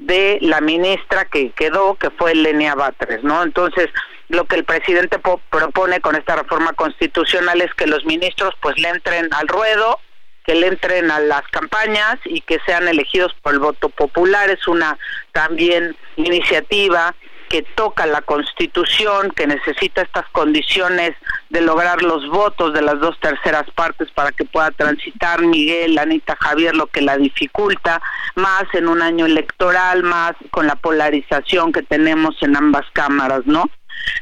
de 0.05 0.37
la 0.41 0.59
ministra 0.61 1.25
que 1.25 1.51
quedó, 1.51 1.95
que 1.95 2.09
fue 2.09 2.35
Lenia 2.35 2.75
Batres, 2.75 3.23
¿no? 3.23 3.41
Entonces, 3.43 3.89
lo 4.27 4.45
que 4.45 4.55
el 4.57 4.65
presidente 4.65 5.19
propone 5.19 6.01
con 6.01 6.15
esta 6.15 6.35
reforma 6.35 6.73
constitucional 6.73 7.61
es 7.61 7.73
que 7.73 7.87
los 7.87 8.05
ministros 8.05 8.53
pues 8.61 8.77
le 8.79 8.89
entren 8.89 9.33
al 9.33 9.47
ruedo, 9.47 9.99
que 10.45 10.55
le 10.55 10.67
entren 10.67 11.09
a 11.09 11.19
las 11.19 11.43
campañas 11.49 12.17
y 12.25 12.41
que 12.41 12.59
sean 12.65 12.87
elegidos 12.87 13.33
por 13.41 13.53
el 13.53 13.59
voto 13.59 13.89
popular. 13.89 14.49
Es 14.49 14.67
una 14.67 14.97
también 15.31 15.95
iniciativa 16.17 17.15
que 17.53 17.61
toca 17.75 18.07
la 18.07 18.23
Constitución, 18.23 19.29
que 19.29 19.45
necesita 19.45 20.01
estas 20.01 20.27
condiciones 20.31 21.11
de 21.51 21.61
lograr 21.61 22.01
los 22.01 22.27
votos 22.27 22.73
de 22.73 22.81
las 22.81 22.99
dos 22.99 23.19
terceras 23.19 23.69
partes 23.75 24.09
para 24.09 24.31
que 24.31 24.43
pueda 24.43 24.71
transitar 24.71 25.39
Miguel, 25.43 25.99
Anita, 25.99 26.35
Javier, 26.39 26.75
lo 26.75 26.87
que 26.87 27.01
la 27.01 27.15
dificulta, 27.15 28.01
más 28.33 28.63
en 28.73 28.87
un 28.87 29.03
año 29.03 29.27
electoral, 29.27 30.01
más 30.01 30.31
con 30.49 30.65
la 30.65 30.75
polarización 30.75 31.71
que 31.71 31.83
tenemos 31.83 32.41
en 32.41 32.55
ambas 32.55 32.87
cámaras, 32.91 33.45
¿no? 33.45 33.69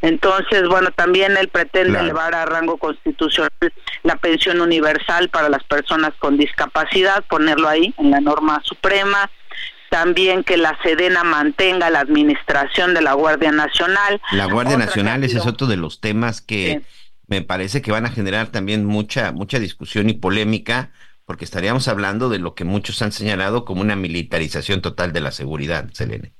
Entonces, 0.02 0.68
bueno, 0.68 0.92
también 0.92 1.38
él 1.38 1.48
pretende 1.48 2.00
elevar 2.00 2.36
a 2.36 2.46
rango 2.46 2.76
constitucional 2.76 3.50
la 4.04 4.18
pensión 4.18 4.60
universal 4.60 5.30
para 5.30 5.48
las 5.48 5.64
personas 5.64 6.12
con 6.20 6.36
discapacidad, 6.36 7.24
ponerlo 7.30 7.70
ahí 7.70 7.94
en 7.98 8.12
la 8.12 8.20
norma 8.20 8.62
suprema, 8.66 9.32
también 9.92 10.46
que 10.46 10.56
la 10.56 10.80
Sedena 10.82 11.26
mantenga 11.26 11.90
la 11.90 12.00
administración 12.00 12.94
de 12.94 13.02
la 13.02 13.12
Guardia 13.12 13.52
Nacional. 13.52 14.22
La 14.32 14.46
Guardia 14.46 14.78
Nacional, 14.78 15.26
ese 15.26 15.40
es 15.40 15.46
otro 15.46 15.68
de 15.68 15.76
los 15.76 16.00
temas 16.00 16.40
que 16.40 16.82
me 17.28 17.42
parece 17.42 17.82
que 17.82 17.92
van 17.92 18.06
a 18.06 18.10
generar 18.10 18.48
también 18.48 18.86
mucha, 18.86 19.34
mucha 19.34 19.60
discusión 19.60 20.10
y 20.10 20.14
polémica, 20.14 20.92
porque 21.26 21.44
estaríamos 21.44 21.90
hablando 21.90 22.30
de 22.30 22.40
lo 22.40 22.56
que 22.56 22.64
muchos 22.64 23.02
han 23.02 23.12
señalado 23.12 23.66
como 23.66 23.82
una 23.82 23.98
militarización 23.98 24.82
total 24.82 25.12
de 25.12 25.20
la 25.20 25.32
seguridad, 25.32 25.90
Selene 25.92 26.34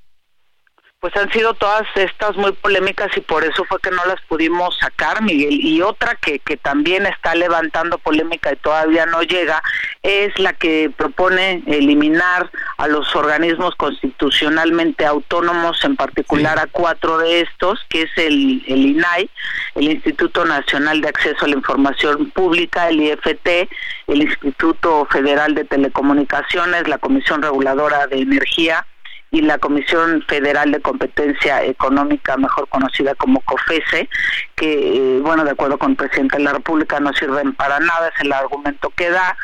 pues 1.02 1.16
han 1.16 1.32
sido 1.32 1.52
todas 1.54 1.82
estas 1.96 2.36
muy 2.36 2.52
polémicas 2.52 3.10
y 3.16 3.20
por 3.20 3.42
eso 3.42 3.64
fue 3.64 3.80
que 3.80 3.90
no 3.90 4.04
las 4.06 4.20
pudimos 4.28 4.78
sacar, 4.78 5.20
Miguel. 5.20 5.60
Y 5.60 5.82
otra 5.82 6.14
que, 6.14 6.38
que 6.38 6.56
también 6.56 7.06
está 7.06 7.34
levantando 7.34 7.98
polémica 7.98 8.52
y 8.52 8.56
todavía 8.56 9.04
no 9.06 9.20
llega 9.24 9.60
es 10.04 10.38
la 10.38 10.52
que 10.52 10.92
propone 10.96 11.64
eliminar 11.66 12.48
a 12.76 12.86
los 12.86 13.16
organismos 13.16 13.74
constitucionalmente 13.74 15.04
autónomos, 15.04 15.84
en 15.84 15.96
particular 15.96 16.60
a 16.60 16.68
cuatro 16.68 17.18
de 17.18 17.40
estos, 17.40 17.84
que 17.88 18.02
es 18.02 18.10
el, 18.16 18.62
el 18.68 18.86
INAI, 18.86 19.28
el 19.74 19.90
Instituto 19.90 20.44
Nacional 20.44 21.00
de 21.00 21.08
Acceso 21.08 21.46
a 21.46 21.48
la 21.48 21.56
Información 21.56 22.30
Pública, 22.30 22.88
el 22.88 23.00
IFT, 23.00 23.68
el 24.06 24.22
Instituto 24.22 25.04
Federal 25.10 25.56
de 25.56 25.64
Telecomunicaciones, 25.64 26.86
la 26.86 26.98
Comisión 26.98 27.42
Reguladora 27.42 28.06
de 28.06 28.20
Energía, 28.20 28.86
y 29.32 29.40
la 29.40 29.58
Comisión 29.58 30.22
Federal 30.28 30.70
de 30.70 30.80
Competencia 30.80 31.64
Económica, 31.64 32.36
mejor 32.36 32.68
conocida 32.68 33.14
como 33.14 33.40
COFESE, 33.40 34.08
que, 34.54 35.16
eh, 35.16 35.20
bueno, 35.20 35.42
de 35.42 35.52
acuerdo 35.52 35.78
con 35.78 35.92
el 35.92 35.96
presidente 35.96 36.36
de 36.36 36.44
la 36.44 36.52
República, 36.52 37.00
no 37.00 37.12
sirven 37.14 37.54
para 37.54 37.80
nada, 37.80 38.08
es 38.14 38.20
el 38.20 38.32
argumento 38.32 38.92
que 38.94 39.08
da, 39.08 39.36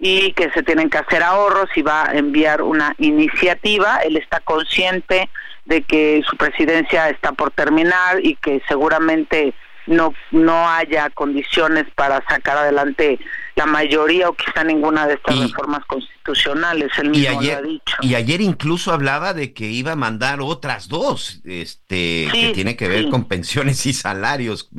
y 0.00 0.32
que 0.32 0.50
se 0.50 0.62
tienen 0.62 0.90
que 0.90 0.98
hacer 0.98 1.22
ahorros 1.22 1.68
y 1.76 1.82
va 1.82 2.08
a 2.08 2.14
enviar 2.14 2.62
una 2.62 2.94
iniciativa. 2.98 3.98
Él 4.04 4.16
está 4.16 4.40
consciente 4.40 5.28
de 5.64 5.82
que 5.82 6.22
su 6.28 6.36
presidencia 6.36 7.08
está 7.08 7.32
por 7.32 7.50
terminar 7.52 8.18
y 8.22 8.34
que 8.36 8.60
seguramente 8.68 9.54
no, 9.86 10.14
no 10.30 10.68
haya 10.68 11.10
condiciones 11.10 11.86
para 11.94 12.22
sacar 12.28 12.58
adelante 12.58 13.18
la 13.58 13.66
mayoría 13.66 14.28
o 14.28 14.34
quizá 14.34 14.62
ninguna 14.62 15.06
de 15.08 15.14
estas 15.14 15.36
reformas 15.36 15.84
constitucionales. 15.86 16.90
Él 16.98 17.10
mismo 17.10 17.24
y 17.24 17.26
ayer, 17.26 17.60
lo 17.60 17.68
ha 17.68 17.72
dicho. 17.72 17.96
Y 18.02 18.14
ayer 18.14 18.40
incluso 18.40 18.92
hablaba 18.92 19.34
de 19.34 19.52
que 19.52 19.66
iba 19.66 19.92
a 19.92 19.96
mandar 19.96 20.40
otras 20.40 20.88
dos, 20.88 21.40
este, 21.44 22.28
que 22.32 22.52
tiene 22.54 22.76
que 22.76 22.86
ver 22.86 23.08
con 23.10 23.24
pensiones 23.24 23.84
y 23.86 23.92
salarios. 23.92 24.70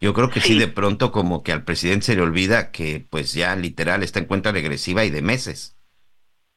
Yo 0.00 0.12
creo 0.12 0.28
que 0.28 0.42
sí. 0.42 0.58
de 0.58 0.68
pronto 0.68 1.12
como 1.12 1.42
que 1.42 1.52
al 1.52 1.64
presidente 1.64 2.06
se 2.06 2.16
le 2.16 2.20
olvida 2.20 2.70
que 2.72 3.06
pues 3.08 3.32
ya 3.32 3.56
literal 3.56 4.02
está 4.02 4.18
en 4.18 4.26
cuenta 4.26 4.52
regresiva 4.52 5.04
y 5.04 5.10
de 5.10 5.22
meses. 5.22 5.76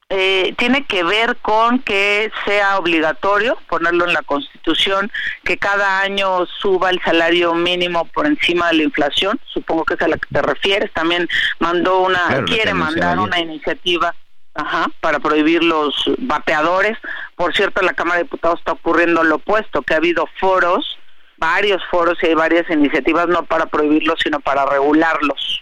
Eh, 0.10 0.53
tiene 0.58 0.86
que 0.86 1.03
ver 1.03 1.36
con 1.41 1.80
que 1.80 2.32
sea 2.45 2.78
obligatorio 2.78 3.58
ponerlo 3.68 4.05
en 4.05 4.14
la 4.14 4.22
Constitución, 4.22 5.12
que 5.43 5.58
cada 5.58 5.99
año 5.99 6.45
suba 6.45 6.91
el 6.91 7.01
salario 7.01 7.53
mínimo 7.53 8.05
por 8.05 8.26
encima 8.26 8.70
de 8.70 8.76
la 8.76 8.84
inflación, 8.84 9.38
supongo 9.51 9.84
que 9.84 9.95
es 9.95 10.01
a 10.01 10.08
la 10.08 10.18
que 10.18 10.30
te 10.32 10.41
refieres, 10.41 10.93
también 10.93 11.28
mandó 11.60 11.99
una, 11.99 12.45
quiere 12.45 12.74
mandar 12.74 13.20
una 13.20 13.39
iniciativa 13.39 14.16
Ajá, 14.53 14.88
para 15.01 15.20
prohibir 15.20 15.64
los 15.64 15.93
vapeadores. 16.18 16.97
Por 17.36 17.55
cierto, 17.55 17.82
en 17.82 17.86
la 17.86 17.93
Cámara 17.93 18.18
de 18.18 18.24
Diputados 18.24 18.58
está 18.58 18.72
ocurriendo 18.72 19.24
lo 19.24 19.36
opuesto, 19.36 19.84
que 19.84 19.93
ha 19.93 19.97
habido 19.97 20.28
foros, 20.39 20.97
varios 21.38 21.84
foros 21.91 22.18
y 22.24 22.28
hay 22.28 22.34
varias 22.34 22.68
iniciativas 22.72 23.28
no 23.28 23.43
para 23.43 23.68
prohibirlos, 23.68 24.20
sino 24.24 24.39
para 24.39 24.66
regularlos. 24.66 25.62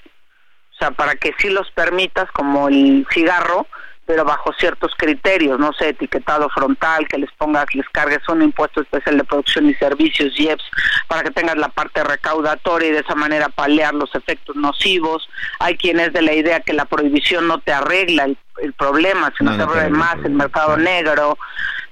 O 0.76 0.78
sea, 0.78 0.92
para 0.92 1.16
que 1.16 1.34
sí 1.40 1.50
los 1.50 1.70
permitas, 1.72 2.32
como 2.32 2.70
el 2.70 3.06
cigarro, 3.12 3.68
pero 4.06 4.24
bajo 4.24 4.54
ciertos 4.54 4.94
criterios, 4.96 5.60
no 5.60 5.74
sé, 5.74 5.90
etiquetado 5.90 6.48
frontal, 6.50 7.08
que 7.08 7.18
les 7.18 7.32
pongas, 7.34 7.66
les 7.74 7.88
cargues 7.90 8.28
un 8.30 8.44
impuesto 8.44 8.82
especial 8.82 9.18
de 9.18 9.24
producción 9.24 9.70
y 9.70 9.74
servicios, 9.76 10.40
IEPS, 10.40 10.64
para 11.08 11.24
que 11.24 11.32
tengas 11.32 11.58
la 11.58 11.70
parte 11.70 12.04
recaudatoria 12.04 12.90
y 12.90 12.92
de 12.92 13.00
esa 13.00 13.16
manera 13.16 13.50
paliar 13.50 13.94
los 13.94 14.14
efectos 14.14 14.56
nocivos. 14.56 15.28
Hay 15.60 15.78
quienes 15.78 16.14
de 16.14 16.22
la 16.22 16.34
idea 16.34 16.60
que 16.60 16.74
la 16.74 16.86
prohibición 16.86 17.48
no 17.48 17.60
te 17.60 17.74
arregla 17.74 18.26
el, 18.26 18.38
problema, 18.78 19.34
sino 19.38 19.52
no, 19.52 19.58
te 19.58 19.64
arregla 19.64 19.98
más 19.98 20.16
el 20.24 20.32
mercado 20.32 20.78
negro 20.78 21.38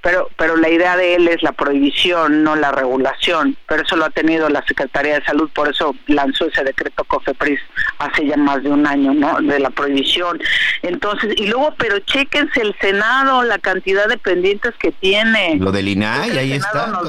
pero 0.04 0.28
pero 0.36 0.56
la 0.56 0.68
idea 0.68 0.98
de 0.98 1.14
él 1.14 1.28
es 1.28 1.42
la 1.42 1.52
prohibición, 1.52 2.44
no 2.44 2.56
la 2.56 2.70
regulación, 2.70 3.56
pero 3.66 3.82
eso 3.82 3.96
lo 3.96 4.04
ha 4.04 4.10
tenido 4.10 4.50
la 4.50 4.62
Secretaría 4.66 5.18
de 5.18 5.24
Salud, 5.24 5.50
por 5.54 5.70
eso 5.70 5.96
lanzó 6.08 6.46
ese 6.46 6.62
decreto 6.62 7.04
COFEPRIS 7.04 7.58
hace 7.98 8.26
ya 8.26 8.36
más 8.36 8.62
de 8.62 8.68
un 8.68 8.86
año, 8.86 9.14
¿no? 9.14 9.40
De 9.40 9.58
la 9.58 9.70
prohibición. 9.70 10.38
Entonces, 10.82 11.32
y 11.38 11.46
luego, 11.46 11.74
pero 11.78 11.98
chéquense 12.00 12.60
el 12.60 12.76
Senado, 12.82 13.42
la 13.44 13.58
cantidad 13.58 14.06
de 14.06 14.18
pendientes 14.18 14.74
que 14.78 14.92
tiene. 14.92 15.56
Lo 15.56 15.72
del 15.72 15.88
INAI, 15.88 16.36
ahí 16.36 16.52
está. 16.52 16.88
Nos 16.88 17.08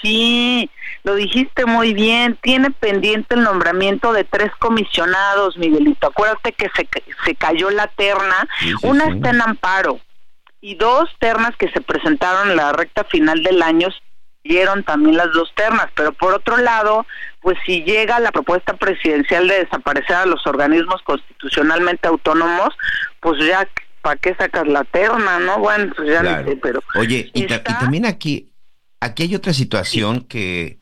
sí, 0.00 0.70
lo 1.02 1.16
dijiste 1.16 1.66
muy 1.66 1.94
bien, 1.94 2.38
tiene 2.42 2.70
pendiente 2.70 3.34
el 3.34 3.42
nombramiento 3.42 4.12
de 4.12 4.22
tres 4.22 4.52
comisionados, 4.60 5.58
Miguelito. 5.58 6.06
Acuérdate 6.06 6.52
que 6.52 6.70
se, 6.76 6.88
se 7.24 7.34
cayó 7.34 7.70
la 7.70 7.88
terna, 7.88 8.46
una 8.82 9.06
está 9.06 9.30
en 9.30 9.42
amparo 9.42 9.98
y 10.64 10.76
dos 10.76 11.10
ternas 11.18 11.54
que 11.58 11.68
se 11.68 11.82
presentaron 11.82 12.50
en 12.50 12.56
la 12.56 12.72
recta 12.72 13.04
final 13.04 13.42
del 13.42 13.60
año 13.60 13.88
dieron 14.42 14.82
también 14.82 15.18
las 15.18 15.30
dos 15.34 15.52
ternas, 15.54 15.88
pero 15.94 16.14
por 16.14 16.32
otro 16.32 16.56
lado, 16.56 17.04
pues 17.42 17.58
si 17.66 17.82
llega 17.82 18.18
la 18.18 18.32
propuesta 18.32 18.72
presidencial 18.72 19.46
de 19.46 19.64
desaparecer 19.64 20.16
a 20.16 20.24
los 20.24 20.46
organismos 20.46 21.02
constitucionalmente 21.02 22.08
autónomos, 22.08 22.70
pues 23.20 23.46
ya 23.46 23.68
¿para 24.00 24.16
qué 24.16 24.34
sacas 24.36 24.66
la 24.66 24.84
terna, 24.84 25.38
no? 25.38 25.58
Bueno, 25.58 25.92
pues 25.94 26.08
ya 26.08 26.22
no 26.22 26.48
sé, 26.48 26.56
pero 26.56 26.82
Oye, 26.94 27.30
y, 27.34 27.44
también 27.44 28.06
aquí 28.06 28.50
aquí 29.00 29.24
hay 29.24 29.34
otra 29.34 29.52
situación 29.52 30.22
que 30.22 30.78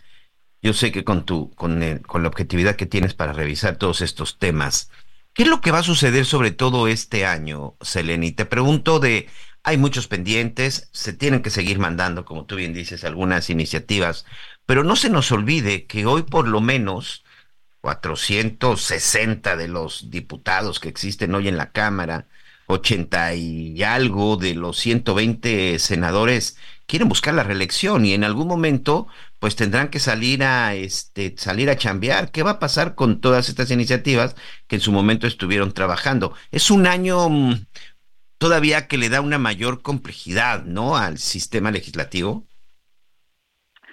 yo 0.61 0.75
sé 0.75 0.93
que 0.93 1.03
con 1.03 1.25
tu 1.25 1.53
con 1.57 1.99
con 2.07 2.23
la 2.23 2.29
objetividad 2.29 2.77
que 2.77 2.87
tienes 2.87 3.15
para 3.15 3.33
revisar 3.33 3.75
todos 3.79 4.01
estos 4.01 4.39
temas, 4.39 4.93
¿qué 5.35 5.43
es 5.43 5.49
lo 5.49 5.61
que 5.61 5.73
va 5.73 5.79
a 5.79 5.85
suceder 5.85 6.25
sobre 6.25 6.53
todo 6.53 6.87
este 6.87 7.27
año, 7.27 7.75
Selene? 7.81 8.27
Y 8.27 8.31
te 8.33 8.45
pregunto 8.45 9.01
de 9.01 9.29
hay 9.65 9.77
muchos 9.77 10.09
pendientes, 10.09 10.89
se 10.93 11.13
tienen 11.13 11.43
que 11.43 11.51
seguir 11.51 11.79
mandando, 11.79 12.25
como 12.25 12.47
tú 12.47 12.57
bien 12.57 12.73
dices, 12.73 13.05
algunas 13.05 13.51
iniciativas, 13.51 14.27
pero 14.67 14.85
no 14.85 14.97
se 14.97 15.11
nos 15.11 15.31
olvide 15.33 15.87
que 15.87 16.07
hoy 16.07 16.23
por 16.23 16.49
lo 16.49 16.61
menos 16.61 17.25
460 17.81 19.57
de 19.57 19.69
los 19.69 20.11
diputados 20.11 20.81
que 20.81 20.89
existen 20.89 21.35
hoy 21.35 21.49
en 21.49 21.57
la 21.57 21.73
Cámara, 21.73 22.27
80 22.67 23.35
y 23.35 23.83
algo 23.83 24.37
de 24.37 24.55
los 24.55 24.79
120 24.79 25.79
senadores 25.79 26.57
quieren 26.87 27.09
buscar 27.09 27.35
la 27.35 27.43
reelección 27.43 28.05
y 28.05 28.13
en 28.15 28.25
algún 28.25 28.47
momento 28.47 29.09
pues 29.39 29.57
tendrán 29.57 29.89
que 29.89 29.99
salir 29.99 30.45
a 30.45 30.75
este 30.75 31.35
salir 31.37 31.71
a 31.71 31.77
chambear. 31.77 32.31
¿Qué 32.31 32.43
va 32.43 32.53
a 32.53 32.59
pasar 32.59 32.95
con 32.95 33.21
todas 33.21 33.49
estas 33.49 33.71
iniciativas 33.71 34.37
que 34.69 34.77
en 34.77 34.83
su 34.83 34.93
momento 34.93 35.27
estuvieron 35.27 35.73
trabajando? 35.73 36.35
Es 36.51 36.71
un 36.71 36.87
año 36.87 37.29
mm, 37.29 37.67
todavía 38.43 38.89
que 38.89 38.99
le 38.99 39.09
da 39.09 39.21
una 39.21 39.39
mayor 39.39 39.83
complejidad, 39.83 40.65
¿no? 40.65 40.97
Al 40.97 41.19
sistema 41.19 41.71
legislativo. 41.71 42.43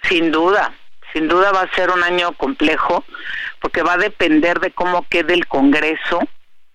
Sin 0.08 0.32
duda, 0.32 0.74
sin 1.12 1.28
duda 1.28 1.52
va 1.52 1.60
a 1.60 1.74
ser 1.76 1.90
un 1.90 2.02
año 2.02 2.32
complejo, 2.32 3.04
porque 3.60 3.82
va 3.82 3.92
a 3.92 3.98
depender 3.98 4.58
de 4.58 4.72
cómo 4.72 5.06
quede 5.08 5.34
el 5.34 5.46
Congreso 5.46 6.18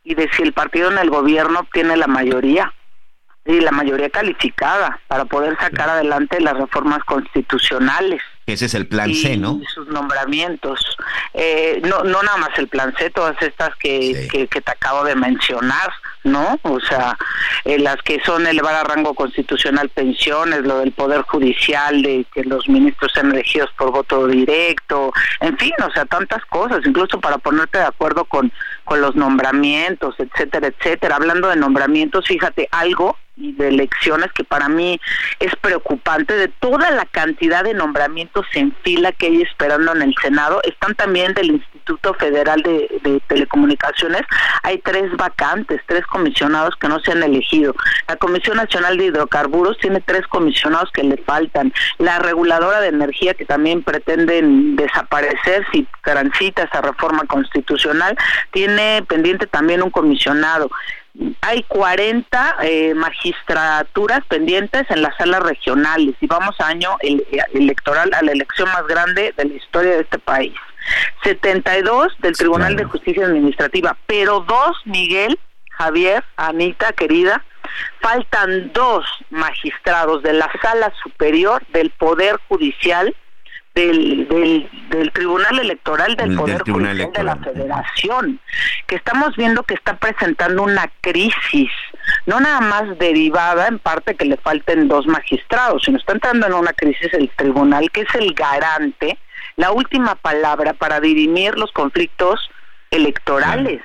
y 0.05 0.15
de 0.15 0.29
si 0.31 0.43
el 0.43 0.53
partido 0.53 0.89
en 0.89 0.99
el 0.99 1.09
gobierno 1.09 1.59
obtiene 1.59 1.97
la 1.97 2.07
mayoría 2.07 2.71
y 3.43 3.59
la 3.59 3.71
mayoría 3.71 4.09
calificada 4.09 5.01
para 5.07 5.25
poder 5.25 5.57
sacar 5.59 5.89
adelante 5.89 6.39
las 6.39 6.57
reformas 6.57 7.03
constitucionales. 7.03 8.21
Ese 8.45 8.65
es 8.65 8.73
el 8.73 8.87
plan 8.87 9.13
C, 9.13 9.35
¿no? 9.35 9.59
sus 9.73 9.87
nombramientos. 9.87 10.79
Eh, 11.33 11.81
no, 11.83 12.03
no 12.03 12.23
nada 12.23 12.37
más 12.37 12.57
el 12.57 12.69
plan 12.69 12.93
C, 12.97 13.09
todas 13.09 13.35
estas 13.41 13.75
que, 13.75 14.29
que, 14.31 14.61
te 14.61 14.71
acabo 14.71 15.03
de 15.03 15.15
mencionar, 15.15 15.91
¿no? 16.25 16.59
O 16.63 16.79
sea, 16.81 17.17
eh, 17.63 17.79
las 17.79 17.97
que 18.01 18.19
son 18.25 18.45
elevar 18.45 18.75
a 18.75 18.83
rango 18.83 19.13
constitucional 19.13 19.89
pensiones, 19.89 20.61
lo 20.61 20.79
del 20.79 20.91
Poder 20.91 21.21
Judicial, 21.21 22.01
de 22.01 22.25
que 22.33 22.43
los 22.43 22.67
ministros 22.67 23.11
sean 23.13 23.31
elegidos 23.31 23.69
por 23.77 23.91
voto 23.91 24.27
directo, 24.27 25.13
en 25.39 25.57
fin, 25.57 25.71
o 25.87 25.91
sea, 25.91 26.05
tantas 26.05 26.43
cosas, 26.45 26.79
incluso 26.85 27.19
para 27.19 27.37
ponerte 27.37 27.77
de 27.77 27.85
acuerdo 27.85 28.25
con, 28.25 28.51
con 28.83 28.99
los 28.99 29.15
nombramientos, 29.15 30.15
etcétera, 30.19 30.67
etcétera. 30.67 31.15
Hablando 31.15 31.47
de 31.47 31.55
nombramientos, 31.55 32.27
fíjate, 32.27 32.67
algo 32.71 33.17
y 33.37 33.53
de 33.53 33.67
elecciones 33.67 34.31
que 34.33 34.43
para 34.43 34.69
mí 34.69 34.99
es 35.39 35.55
preocupante 35.57 36.35
de 36.35 36.47
toda 36.47 36.91
la 36.91 37.05
cantidad 37.05 37.63
de 37.63 37.73
nombramientos 37.73 38.45
en 38.53 38.73
fila 38.83 39.11
que 39.11 39.27
hay 39.27 39.41
esperando 39.41 39.93
en 39.93 40.01
el 40.03 40.15
Senado. 40.21 40.61
Están 40.63 40.95
también 40.95 41.33
del 41.33 41.51
Instituto 41.51 42.13
Federal 42.13 42.61
de, 42.63 43.21
Telecomunicaciones. 43.27 44.21
Hay 44.63 44.79
tres 44.79 45.11
vacantes 45.17 45.81
tres 45.85 46.05
comisionados 46.05 46.75
que 46.75 46.87
no 46.87 46.99
se 46.99 47.11
han 47.11 47.23
elegido. 47.23 47.75
La 48.07 48.15
Comisión 48.15 48.57
Nacional 48.57 48.97
de 48.97 49.05
Hidrocarburos 49.05 49.77
tiene 49.79 50.01
tres 50.01 50.25
comisionados 50.27 50.91
que 50.91 51.03
le 51.03 51.17
faltan. 51.17 51.73
La 51.97 52.19
reguladora 52.19 52.81
de 52.81 52.87
energía 52.87 53.33
que 53.33 53.45
también 53.45 53.83
pretenden 53.83 54.75
desaparecer 54.75 55.65
si 55.71 55.87
transita 56.03 56.63
esa 56.63 56.81
reforma 56.81 57.23
constitucional 57.27 58.17
tiene 58.51 59.03
pendiente 59.07 59.47
también 59.47 59.81
un 59.81 59.89
comisionado 59.89 60.69
hay 61.41 61.63
40 61.63 62.57
eh, 62.63 62.93
magistraturas 62.93 64.21
pendientes 64.27 64.83
en 64.89 65.01
las 65.01 65.15
salas 65.17 65.41
regionales 65.43 66.15
y 66.19 66.27
vamos 66.27 66.55
a 66.59 66.67
año 66.67 66.97
electoral 67.53 68.13
a 68.13 68.21
la 68.21 68.31
elección 68.31 68.67
más 68.69 68.85
grande 68.87 69.33
de 69.37 69.45
la 69.45 69.53
historia 69.53 69.91
de 69.91 70.01
este 70.01 70.19
país. 70.19 70.53
72 71.23 72.13
del 72.19 72.37
Tribunal 72.37 72.75
de 72.75 72.83
Justicia 72.85 73.25
Administrativa, 73.25 73.97
pero 74.05 74.41
dos, 74.41 74.77
Miguel, 74.85 75.39
Javier, 75.71 76.23
Anita, 76.35 76.93
querida, 76.93 77.43
faltan 78.01 78.71
dos 78.73 79.05
magistrados 79.31 80.21
de 80.21 80.33
la 80.33 80.51
sala 80.61 80.93
superior 81.03 81.65
del 81.69 81.89
Poder 81.91 82.39
Judicial 82.47 83.15
del, 83.75 84.69
del, 84.89 85.11
Tribunal 85.11 85.59
Electoral 85.59 86.15
del 86.15 86.35
Poder 86.35 86.61
Judicial 86.61 87.11
de 87.11 87.23
la 87.23 87.35
Federación, 87.35 88.39
que 88.87 88.95
estamos 88.95 89.35
viendo 89.35 89.63
que 89.63 89.73
está 89.73 89.97
presentando 89.97 90.63
una 90.63 90.89
crisis, 91.01 91.69
no 92.25 92.39
nada 92.39 92.61
más 92.61 92.97
derivada 92.97 93.67
en 93.67 93.79
parte 93.79 94.15
que 94.15 94.25
le 94.25 94.37
falten 94.37 94.87
dos 94.87 95.05
magistrados, 95.07 95.83
sino 95.83 95.97
está 95.97 96.13
entrando 96.13 96.47
en 96.47 96.53
una 96.53 96.71
crisis 96.71 97.13
el 97.13 97.29
tribunal, 97.35 97.91
que 97.91 98.01
es 98.01 98.15
el 98.15 98.33
garante, 98.33 99.17
la 99.57 99.71
última 99.71 100.15
palabra 100.15 100.73
para 100.73 101.01
dirimir 101.01 101.57
los 101.57 101.71
conflictos 101.71 102.49
electorales. 102.91 103.81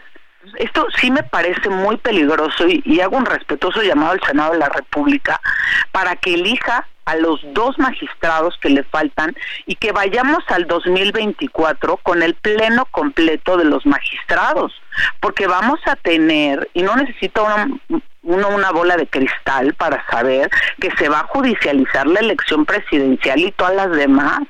Esto 0.59 0.87
sí 0.99 1.11
me 1.11 1.23
parece 1.23 1.69
muy 1.69 1.97
peligroso 1.99 2.67
y, 2.67 3.01
hago 3.01 3.17
un 3.17 3.27
respetuoso 3.27 3.83
llamado 3.83 4.13
al 4.13 4.23
Senado 4.23 4.53
de 4.53 4.59
la 4.59 4.69
República 4.69 5.41
para 5.93 6.17
que 6.17 6.35
elija 6.35 6.87
a 7.11 7.17
los 7.17 7.41
dos 7.53 7.77
magistrados 7.79 8.57
que 8.61 8.71
le 8.71 8.85
faltan 8.85 9.35
y 9.67 9.75
que 9.75 9.91
vayamos 9.91 10.45
al 10.49 10.67
2024 10.67 11.97
con 11.99 12.23
el 12.23 12.35
pleno 12.35 12.87
completo 12.87 13.57
de 13.57 13.65
los 13.65 13.85
magistrados, 13.85 14.73
porque 15.19 15.49
vamos 15.49 15.81
a 15.87 15.97
tener, 15.97 16.71
y 16.73 16.83
no 16.83 16.95
necesito 16.95 17.45
una, 17.45 18.47
una 18.47 18.71
bola 18.71 18.97
de 18.97 19.09
cristal 19.09 19.75
para 19.75 20.07
saber 20.09 20.51
que 20.81 20.91
se 20.93 21.09
va 21.09 21.21
a 21.21 21.27
judicializar 21.27 22.07
la 22.07 22.21
elección 22.21 22.65
presidencial 22.65 23.41
y 23.41 23.51
todas 23.53 23.75
las 23.75 23.91
demás. 23.91 24.41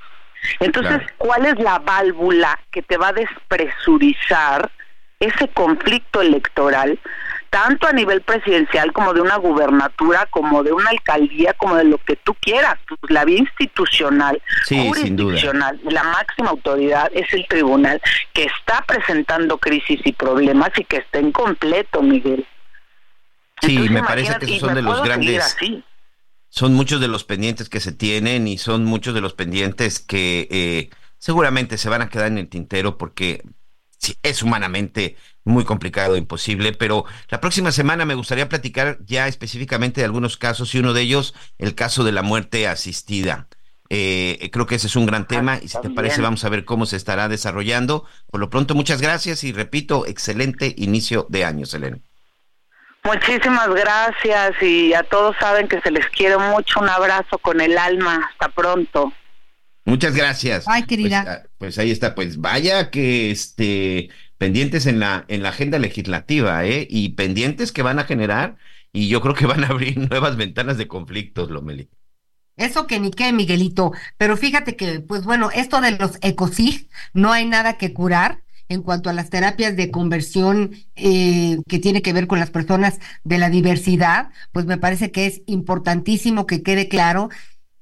Entonces, 0.58 1.00
¿cuál 1.16 1.46
es 1.46 1.58
la 1.58 1.78
válvula 1.78 2.58
que 2.70 2.82
te 2.82 2.98
va 2.98 3.08
a 3.08 3.12
despresurizar 3.12 4.70
ese 5.20 5.48
conflicto 5.48 6.22
electoral, 6.22 6.98
tanto 7.50 7.88
a 7.88 7.92
nivel 7.92 8.22
presidencial 8.22 8.92
como 8.92 9.12
de 9.12 9.20
una 9.20 9.36
gubernatura, 9.36 10.26
como 10.30 10.62
de 10.62 10.72
una 10.72 10.90
alcaldía, 10.90 11.52
como 11.54 11.74
de 11.74 11.84
lo 11.84 11.98
que 11.98 12.16
tú 12.16 12.34
quieras. 12.40 12.78
Pues, 12.88 13.10
la 13.10 13.24
vía 13.24 13.38
institucional, 13.38 14.40
jurisdiccional, 14.68 15.80
la 15.84 16.04
máxima 16.04 16.50
autoridad 16.50 17.10
es 17.12 17.32
el 17.34 17.46
tribunal 17.48 18.00
que 18.32 18.44
está 18.44 18.84
presentando 18.86 19.58
crisis 19.58 20.00
y 20.04 20.12
problemas 20.12 20.70
y 20.76 20.84
que 20.84 20.98
está 20.98 21.20
incompleto, 21.20 22.02
Miguel. 22.02 22.46
Sí, 23.60 23.78
me 23.90 24.02
parece 24.02 24.38
que 24.38 24.46
esos 24.46 24.60
son 24.60 24.74
de 24.74 24.82
los 24.82 25.02
grandes... 25.02 25.56
Son 26.52 26.74
muchos 26.74 27.00
de 27.00 27.06
los 27.06 27.22
pendientes 27.22 27.68
que 27.68 27.78
se 27.78 27.92
tienen 27.92 28.48
y 28.48 28.58
son 28.58 28.84
muchos 28.84 29.14
de 29.14 29.20
los 29.20 29.34
pendientes 29.34 30.00
que 30.00 30.48
eh, 30.50 30.90
seguramente 31.16 31.78
se 31.78 31.88
van 31.88 32.02
a 32.02 32.08
quedar 32.08 32.26
en 32.26 32.38
el 32.38 32.48
tintero 32.48 32.98
porque 32.98 33.44
sí, 34.00 34.16
es 34.22 34.42
humanamente 34.42 35.16
muy 35.44 35.64
complicado, 35.64 36.16
imposible, 36.16 36.72
pero 36.72 37.04
la 37.28 37.40
próxima 37.40 37.72
semana 37.72 38.04
me 38.04 38.14
gustaría 38.14 38.48
platicar 38.48 38.98
ya 39.04 39.28
específicamente 39.28 40.00
de 40.00 40.06
algunos 40.06 40.36
casos 40.36 40.74
y 40.74 40.78
uno 40.78 40.92
de 40.92 41.02
ellos, 41.02 41.34
el 41.58 41.74
caso 41.74 42.04
de 42.04 42.12
la 42.12 42.22
muerte 42.22 42.66
asistida. 42.66 43.46
Eh, 43.92 44.50
creo 44.52 44.66
que 44.66 44.76
ese 44.76 44.86
es 44.86 44.94
un 44.94 45.06
gran 45.06 45.26
tema 45.26 45.58
y 45.60 45.66
si 45.66 45.80
te 45.80 45.90
parece 45.90 46.22
vamos 46.22 46.44
a 46.44 46.48
ver 46.48 46.64
cómo 46.64 46.86
se 46.86 46.96
estará 46.96 47.28
desarrollando. 47.28 48.06
Por 48.30 48.40
lo 48.40 48.48
pronto, 48.48 48.74
muchas 48.74 49.02
gracias 49.02 49.42
y 49.42 49.52
repito, 49.52 50.06
excelente 50.06 50.74
inicio 50.78 51.26
de 51.28 51.44
año, 51.44 51.66
Selene. 51.66 52.02
Muchísimas 53.02 53.68
gracias 53.68 54.62
y 54.62 54.94
a 54.94 55.02
todos 55.02 55.34
saben 55.40 55.66
que 55.66 55.80
se 55.80 55.90
les 55.90 56.06
quiere 56.10 56.36
mucho. 56.36 56.80
Un 56.80 56.88
abrazo 56.88 57.38
con 57.38 57.60
el 57.60 57.76
alma. 57.78 58.30
Hasta 58.30 58.48
pronto. 58.50 59.12
Muchas 59.84 60.14
gracias. 60.14 60.64
Ay, 60.66 60.84
querida. 60.84 61.22
Pues, 61.24 61.36
ah, 61.36 61.48
pues, 61.58 61.78
ahí 61.78 61.90
está, 61.90 62.14
pues 62.14 62.38
vaya 62.38 62.90
que 62.90 63.30
este 63.30 64.10
pendientes 64.38 64.86
en 64.86 65.00
la 65.00 65.24
en 65.28 65.42
la 65.42 65.50
agenda 65.50 65.78
legislativa, 65.78 66.64
¿eh? 66.66 66.86
Y 66.88 67.10
pendientes 67.10 67.72
que 67.72 67.82
van 67.82 67.98
a 67.98 68.04
generar 68.04 68.56
y 68.92 69.08
yo 69.08 69.20
creo 69.20 69.34
que 69.34 69.46
van 69.46 69.64
a 69.64 69.68
abrir 69.68 69.98
nuevas 70.10 70.36
ventanas 70.36 70.78
de 70.78 70.88
conflictos, 70.88 71.50
Lomeli. 71.50 71.88
Eso 72.56 72.86
que 72.86 73.00
ni 73.00 73.10
qué, 73.10 73.32
Miguelito. 73.32 73.92
Pero 74.18 74.36
fíjate 74.36 74.76
que, 74.76 75.00
pues 75.00 75.24
bueno, 75.24 75.50
esto 75.50 75.80
de 75.80 75.92
los 75.92 76.18
ecosig 76.20 76.88
no 77.14 77.32
hay 77.32 77.46
nada 77.46 77.78
que 77.78 77.94
curar 77.94 78.42
en 78.68 78.82
cuanto 78.82 79.10
a 79.10 79.12
las 79.12 79.30
terapias 79.30 79.76
de 79.76 79.90
conversión 79.90 80.72
eh, 80.94 81.58
que 81.68 81.80
tiene 81.80 82.02
que 82.02 82.12
ver 82.12 82.28
con 82.28 82.38
las 82.38 82.50
personas 82.50 83.00
de 83.24 83.38
la 83.38 83.50
diversidad, 83.50 84.30
pues 84.52 84.64
me 84.64 84.78
parece 84.78 85.10
que 85.10 85.26
es 85.26 85.42
importantísimo 85.46 86.46
que 86.46 86.62
quede 86.62 86.88
claro 86.88 87.30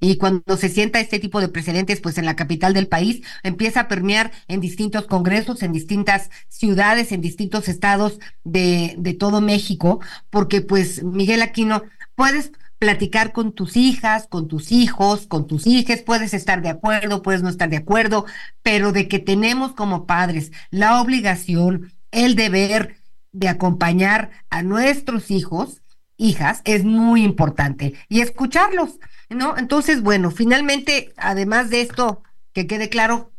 y 0.00 0.16
cuando 0.16 0.56
se 0.56 0.68
sienta 0.68 1.00
este 1.00 1.18
tipo 1.18 1.40
de 1.40 1.48
precedentes, 1.48 2.00
pues 2.00 2.18
en 2.18 2.24
la 2.24 2.36
capital 2.36 2.74
del 2.74 2.88
país, 2.88 3.22
empieza 3.42 3.80
a 3.80 3.88
permear 3.88 4.32
en 4.46 4.60
distintos 4.60 5.06
congresos, 5.06 5.62
en 5.62 5.72
distintas 5.72 6.30
ciudades, 6.48 7.12
en 7.12 7.20
distintos 7.20 7.68
estados 7.68 8.20
de, 8.44 8.94
de 8.98 9.14
todo 9.14 9.40
México, 9.40 10.00
porque 10.30 10.60
pues 10.60 11.02
Miguel 11.02 11.42
Aquino, 11.42 11.82
puedes 12.14 12.52
platicar 12.78 13.32
con 13.32 13.52
tus 13.52 13.76
hijas, 13.76 14.26
con 14.28 14.48
tus 14.48 14.72
hijos, 14.72 15.26
con 15.26 15.46
tus 15.46 15.66
hijas, 15.66 16.02
puedes 16.02 16.32
estar 16.32 16.62
de 16.62 16.68
acuerdo, 16.68 17.22
puedes 17.22 17.42
no 17.42 17.48
estar 17.48 17.68
de 17.68 17.76
acuerdo, 17.76 18.24
pero 18.62 18.92
de 18.92 19.08
que 19.08 19.18
tenemos 19.18 19.72
como 19.72 20.06
padres 20.06 20.52
la 20.70 21.00
obligación, 21.00 21.92
el 22.10 22.36
deber 22.36 22.96
de 23.32 23.48
acompañar 23.48 24.30
a 24.50 24.62
nuestros 24.62 25.30
hijos, 25.30 25.82
hijas, 26.16 26.62
es 26.64 26.84
muy 26.84 27.22
importante 27.24 27.94
y 28.08 28.20
escucharlos. 28.20 28.98
¿No? 29.30 29.56
Entonces, 29.56 30.02
bueno, 30.02 30.30
finalmente, 30.30 31.12
además 31.16 31.70
de 31.70 31.82
esto, 31.82 32.22
que 32.52 32.66
quede 32.66 32.88
claro, 32.88 33.32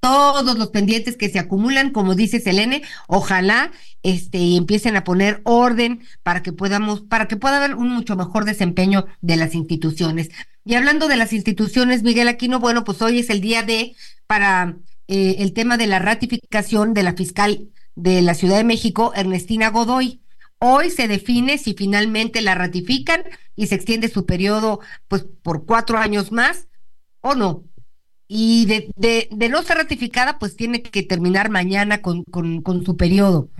todos 0.00 0.58
los 0.58 0.70
pendientes 0.70 1.16
que 1.16 1.28
se 1.28 1.38
acumulan, 1.38 1.90
como 1.90 2.16
dice 2.16 2.40
Selene, 2.40 2.82
ojalá 3.06 3.70
este 4.02 4.56
empiecen 4.56 4.96
a 4.96 5.04
poner 5.04 5.40
orden 5.44 6.02
para 6.24 6.42
que 6.42 6.52
podamos, 6.52 7.02
para 7.02 7.28
que 7.28 7.36
pueda 7.36 7.58
haber 7.58 7.76
un 7.76 7.88
mucho 7.90 8.16
mejor 8.16 8.44
desempeño 8.44 9.06
de 9.20 9.36
las 9.36 9.54
instituciones. 9.54 10.30
Y 10.64 10.74
hablando 10.74 11.06
de 11.06 11.16
las 11.16 11.32
instituciones, 11.32 12.02
Miguel 12.02 12.26
Aquino, 12.26 12.58
bueno, 12.58 12.82
pues 12.82 13.00
hoy 13.00 13.20
es 13.20 13.30
el 13.30 13.40
día 13.40 13.62
de 13.62 13.94
para 14.26 14.76
eh, 15.06 15.36
el 15.38 15.52
tema 15.52 15.76
de 15.76 15.86
la 15.86 16.00
ratificación 16.00 16.94
de 16.94 17.02
la 17.04 17.12
fiscal 17.14 17.68
de 17.94 18.22
la 18.22 18.34
Ciudad 18.34 18.56
de 18.56 18.64
México, 18.64 19.12
Ernestina 19.14 19.70
Godoy. 19.70 20.21
Hoy 20.64 20.90
se 20.90 21.08
define 21.08 21.58
si 21.58 21.74
finalmente 21.74 22.40
la 22.40 22.54
ratifican 22.54 23.24
y 23.56 23.66
se 23.66 23.74
extiende 23.74 24.06
su 24.08 24.26
periodo 24.26 24.78
pues 25.08 25.26
por 25.42 25.66
cuatro 25.66 25.98
años 25.98 26.30
más 26.30 26.68
o 27.20 27.34
no. 27.34 27.64
Y 28.28 28.66
de, 28.66 28.88
de, 28.94 29.28
de 29.32 29.48
no 29.48 29.64
ser 29.64 29.78
ratificada, 29.78 30.38
pues 30.38 30.54
tiene 30.54 30.80
que 30.80 31.02
terminar 31.02 31.50
mañana 31.50 32.00
con, 32.00 32.24
su 32.84 32.96
periodo. 32.96 33.50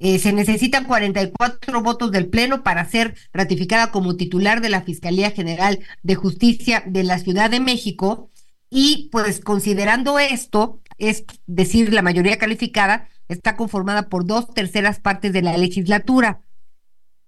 Eh, 0.00 0.18
se 0.18 0.32
necesitan 0.32 0.84
44 0.84 1.80
votos 1.80 2.10
del 2.10 2.26
Pleno 2.26 2.64
para 2.64 2.84
ser 2.90 3.14
ratificada 3.32 3.92
como 3.92 4.16
titular 4.16 4.60
de 4.60 4.70
la 4.70 4.82
Fiscalía 4.82 5.30
General 5.30 5.78
de 6.02 6.16
Justicia 6.16 6.82
de 6.84 7.04
la 7.04 7.20
Ciudad 7.20 7.50
de 7.50 7.60
México. 7.60 8.30
Y 8.68 9.10
pues 9.12 9.38
considerando 9.38 10.18
esto, 10.18 10.80
es 10.96 11.24
decir, 11.46 11.92
la 11.92 12.02
mayoría 12.02 12.36
calificada 12.36 13.08
está 13.28 13.54
conformada 13.54 14.08
por 14.08 14.26
dos 14.26 14.52
terceras 14.52 14.98
partes 14.98 15.32
de 15.32 15.42
la 15.42 15.56
legislatura 15.56 16.40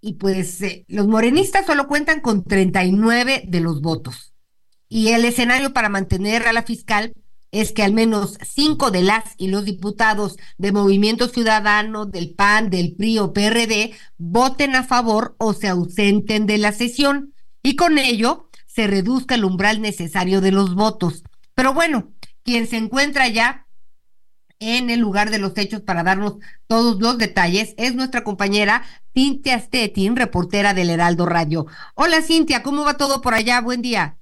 y 0.00 0.14
pues 0.14 0.60
eh, 0.62 0.84
los 0.88 1.06
morenistas 1.06 1.66
solo 1.66 1.86
cuentan 1.86 2.20
con 2.20 2.44
39 2.44 3.44
de 3.46 3.60
los 3.60 3.80
votos. 3.80 4.32
Y 4.88 5.08
el 5.08 5.24
escenario 5.24 5.72
para 5.72 5.88
mantener 5.88 6.46
a 6.48 6.52
la 6.52 6.62
fiscal 6.62 7.12
es 7.52 7.72
que 7.72 7.82
al 7.82 7.92
menos 7.92 8.38
cinco 8.42 8.90
de 8.90 9.02
las 9.02 9.24
y 9.36 9.48
los 9.48 9.64
diputados 9.64 10.36
de 10.56 10.72
Movimiento 10.72 11.28
Ciudadano, 11.28 12.06
del 12.06 12.34
PAN, 12.34 12.70
del 12.70 12.94
PRI 12.94 13.18
o 13.18 13.32
PRD 13.32 13.92
voten 14.18 14.76
a 14.76 14.84
favor 14.84 15.34
o 15.38 15.52
se 15.52 15.68
ausenten 15.68 16.46
de 16.46 16.58
la 16.58 16.72
sesión 16.72 17.34
y 17.62 17.76
con 17.76 17.98
ello 17.98 18.48
se 18.66 18.86
reduzca 18.86 19.34
el 19.34 19.44
umbral 19.44 19.80
necesario 19.80 20.40
de 20.40 20.52
los 20.52 20.74
votos. 20.74 21.24
Pero 21.54 21.74
bueno, 21.74 22.12
quien 22.44 22.66
se 22.66 22.76
encuentra 22.76 23.28
ya 23.28 23.66
en 24.60 24.90
el 24.90 25.00
lugar 25.00 25.30
de 25.30 25.38
los 25.38 25.56
hechos 25.56 25.80
para 25.80 26.02
darnos 26.02 26.36
todos 26.68 27.00
los 27.00 27.18
detalles 27.18 27.74
es 27.78 27.94
nuestra 27.94 28.22
compañera 28.22 28.82
Cintia 29.14 29.58
Stettin, 29.58 30.14
reportera 30.16 30.74
del 30.74 30.90
Heraldo 30.90 31.26
Radio. 31.26 31.66
Hola 31.94 32.22
Cintia, 32.22 32.62
¿cómo 32.62 32.84
va 32.84 32.96
todo 32.96 33.22
por 33.22 33.34
allá? 33.34 33.60
Buen 33.60 33.82
día. 33.82 34.16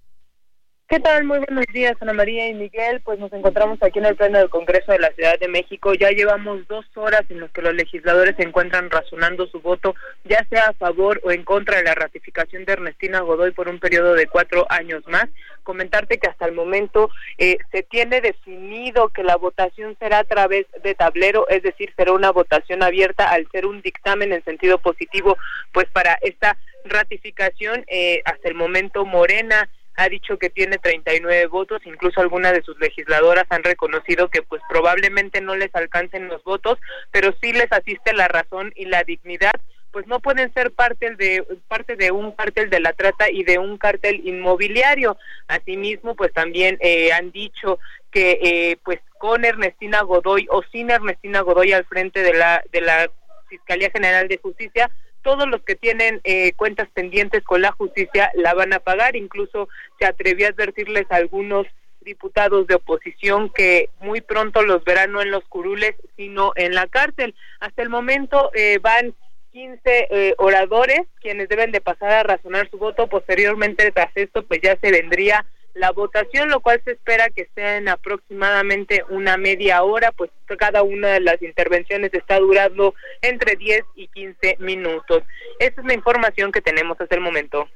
¿Qué 0.88 1.00
tal? 1.00 1.24
Muy 1.24 1.38
buenos 1.40 1.66
días, 1.74 1.96
Ana 2.00 2.14
María 2.14 2.48
y 2.48 2.54
Miguel. 2.54 3.02
Pues 3.04 3.18
nos 3.18 3.30
encontramos 3.34 3.78
aquí 3.82 3.98
en 3.98 4.06
el 4.06 4.16
Pleno 4.16 4.38
del 4.38 4.48
Congreso 4.48 4.90
de 4.90 4.98
la 4.98 5.10
Ciudad 5.10 5.38
de 5.38 5.46
México. 5.46 5.92
Ya 5.92 6.08
llevamos 6.08 6.66
dos 6.66 6.86
horas 6.94 7.24
en 7.28 7.40
las 7.40 7.50
que 7.50 7.60
los 7.60 7.74
legisladores 7.74 8.36
se 8.36 8.44
encuentran 8.44 8.88
razonando 8.88 9.46
su 9.48 9.60
voto, 9.60 9.94
ya 10.24 10.42
sea 10.48 10.68
a 10.68 10.72
favor 10.72 11.20
o 11.24 11.30
en 11.30 11.44
contra 11.44 11.76
de 11.76 11.82
la 11.82 11.94
ratificación 11.94 12.64
de 12.64 12.72
Ernestina 12.72 13.20
Godoy 13.20 13.50
por 13.50 13.68
un 13.68 13.78
periodo 13.78 14.14
de 14.14 14.28
cuatro 14.28 14.64
años 14.70 15.02
más. 15.08 15.26
Comentarte 15.68 16.16
que 16.16 16.30
hasta 16.30 16.46
el 16.46 16.52
momento 16.52 17.10
eh, 17.36 17.58
se 17.70 17.82
tiene 17.82 18.22
definido 18.22 19.10
que 19.10 19.22
la 19.22 19.36
votación 19.36 19.98
será 19.98 20.20
a 20.20 20.24
través 20.24 20.64
de 20.82 20.94
tablero, 20.94 21.46
es 21.50 21.62
decir, 21.62 21.92
será 21.94 22.12
una 22.12 22.30
votación 22.30 22.82
abierta 22.82 23.28
al 23.28 23.46
ser 23.50 23.66
un 23.66 23.82
dictamen 23.82 24.32
en 24.32 24.42
sentido 24.44 24.78
positivo, 24.78 25.36
pues 25.72 25.84
para 25.92 26.14
esta 26.22 26.56
ratificación. 26.86 27.84
Eh, 27.88 28.22
hasta 28.24 28.48
el 28.48 28.54
momento 28.54 29.04
Morena 29.04 29.68
ha 29.96 30.08
dicho 30.08 30.38
que 30.38 30.48
tiene 30.48 30.78
39 30.78 31.48
votos, 31.48 31.82
incluso 31.84 32.22
algunas 32.22 32.54
de 32.54 32.62
sus 32.62 32.80
legisladoras 32.80 33.44
han 33.50 33.62
reconocido 33.62 34.28
que 34.28 34.40
pues 34.40 34.62
probablemente 34.70 35.42
no 35.42 35.54
les 35.54 35.74
alcancen 35.74 36.28
los 36.28 36.42
votos, 36.44 36.78
pero 37.10 37.34
sí 37.42 37.52
les 37.52 37.70
asiste 37.70 38.14
la 38.14 38.28
razón 38.28 38.72
y 38.74 38.86
la 38.86 39.04
dignidad 39.04 39.52
pues 39.92 40.06
no 40.06 40.20
pueden 40.20 40.52
ser 40.54 40.70
parte 40.72 41.14
de 41.16 41.44
parte 41.68 41.96
de 41.96 42.10
un 42.10 42.32
cartel 42.32 42.70
de 42.70 42.80
la 42.80 42.92
trata 42.92 43.30
y 43.30 43.44
de 43.44 43.58
un 43.58 43.78
cartel 43.78 44.20
inmobiliario. 44.24 45.16
Asimismo, 45.46 46.14
pues 46.14 46.32
también 46.32 46.78
eh, 46.80 47.12
han 47.12 47.30
dicho 47.30 47.78
que 48.10 48.38
eh, 48.42 48.78
pues 48.84 49.00
con 49.18 49.44
Ernestina 49.44 50.02
Godoy 50.02 50.46
o 50.50 50.62
sin 50.70 50.90
Ernestina 50.90 51.40
Godoy 51.40 51.72
al 51.72 51.84
frente 51.84 52.22
de 52.22 52.34
la 52.34 52.62
de 52.72 52.80
la 52.80 53.10
Fiscalía 53.48 53.90
General 53.90 54.28
de 54.28 54.38
Justicia 54.38 54.90
todos 55.22 55.48
los 55.48 55.62
que 55.62 55.74
tienen 55.74 56.20
eh, 56.24 56.52
cuentas 56.54 56.88
pendientes 56.94 57.42
con 57.42 57.60
la 57.60 57.72
justicia 57.72 58.30
la 58.34 58.54
van 58.54 58.72
a 58.72 58.78
pagar. 58.78 59.16
Incluso 59.16 59.68
se 59.98 60.06
atrevió 60.06 60.46
a 60.46 60.50
advertirles 60.50 61.06
a 61.10 61.16
algunos 61.16 61.66
diputados 62.00 62.66
de 62.66 62.76
oposición 62.76 63.50
que 63.50 63.90
muy 64.00 64.20
pronto 64.22 64.62
los 64.62 64.82
verán 64.84 65.12
no 65.12 65.20
en 65.20 65.30
los 65.30 65.44
curules, 65.44 65.94
sino 66.16 66.52
en 66.56 66.74
la 66.74 66.86
cárcel. 66.86 67.34
Hasta 67.60 67.82
el 67.82 67.90
momento 67.90 68.50
eh, 68.54 68.78
van 68.80 69.14
15 69.58 69.80
eh, 69.84 70.34
oradores 70.38 71.00
quienes 71.20 71.48
deben 71.48 71.72
de 71.72 71.80
pasar 71.80 72.12
a 72.12 72.22
razonar 72.22 72.70
su 72.70 72.78
voto. 72.78 73.08
Posteriormente, 73.08 73.90
tras 73.90 74.12
esto, 74.14 74.46
pues 74.46 74.60
ya 74.62 74.78
se 74.80 74.92
vendría 74.92 75.44
la 75.74 75.90
votación, 75.90 76.48
lo 76.48 76.60
cual 76.60 76.80
se 76.84 76.92
espera 76.92 77.28
que 77.30 77.48
sea 77.56 77.76
en 77.76 77.88
aproximadamente 77.88 79.02
una 79.10 79.36
media 79.36 79.82
hora, 79.82 80.12
pues 80.12 80.30
cada 80.58 80.84
una 80.84 81.08
de 81.08 81.20
las 81.20 81.42
intervenciones 81.42 82.14
está 82.14 82.38
durando 82.38 82.94
entre 83.20 83.56
10 83.56 83.82
y 83.96 84.06
15 84.06 84.58
minutos. 84.60 85.24
Esa 85.58 85.80
es 85.80 85.86
la 85.86 85.94
información 85.94 86.52
que 86.52 86.60
tenemos 86.60 87.00
hasta 87.00 87.16
el 87.16 87.20
momento. 87.20 87.68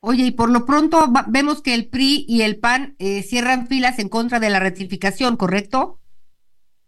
Oye, 0.00 0.24
y 0.24 0.30
por 0.32 0.50
lo 0.50 0.66
pronto 0.66 1.06
vemos 1.28 1.62
que 1.62 1.72
el 1.72 1.88
PRI 1.88 2.26
y 2.28 2.42
el 2.42 2.58
PAN 2.58 2.94
eh, 2.98 3.22
cierran 3.22 3.68
filas 3.68 3.98
en 3.98 4.10
contra 4.10 4.38
de 4.38 4.50
la 4.50 4.60
ratificación, 4.60 5.38
¿correcto? 5.38 5.98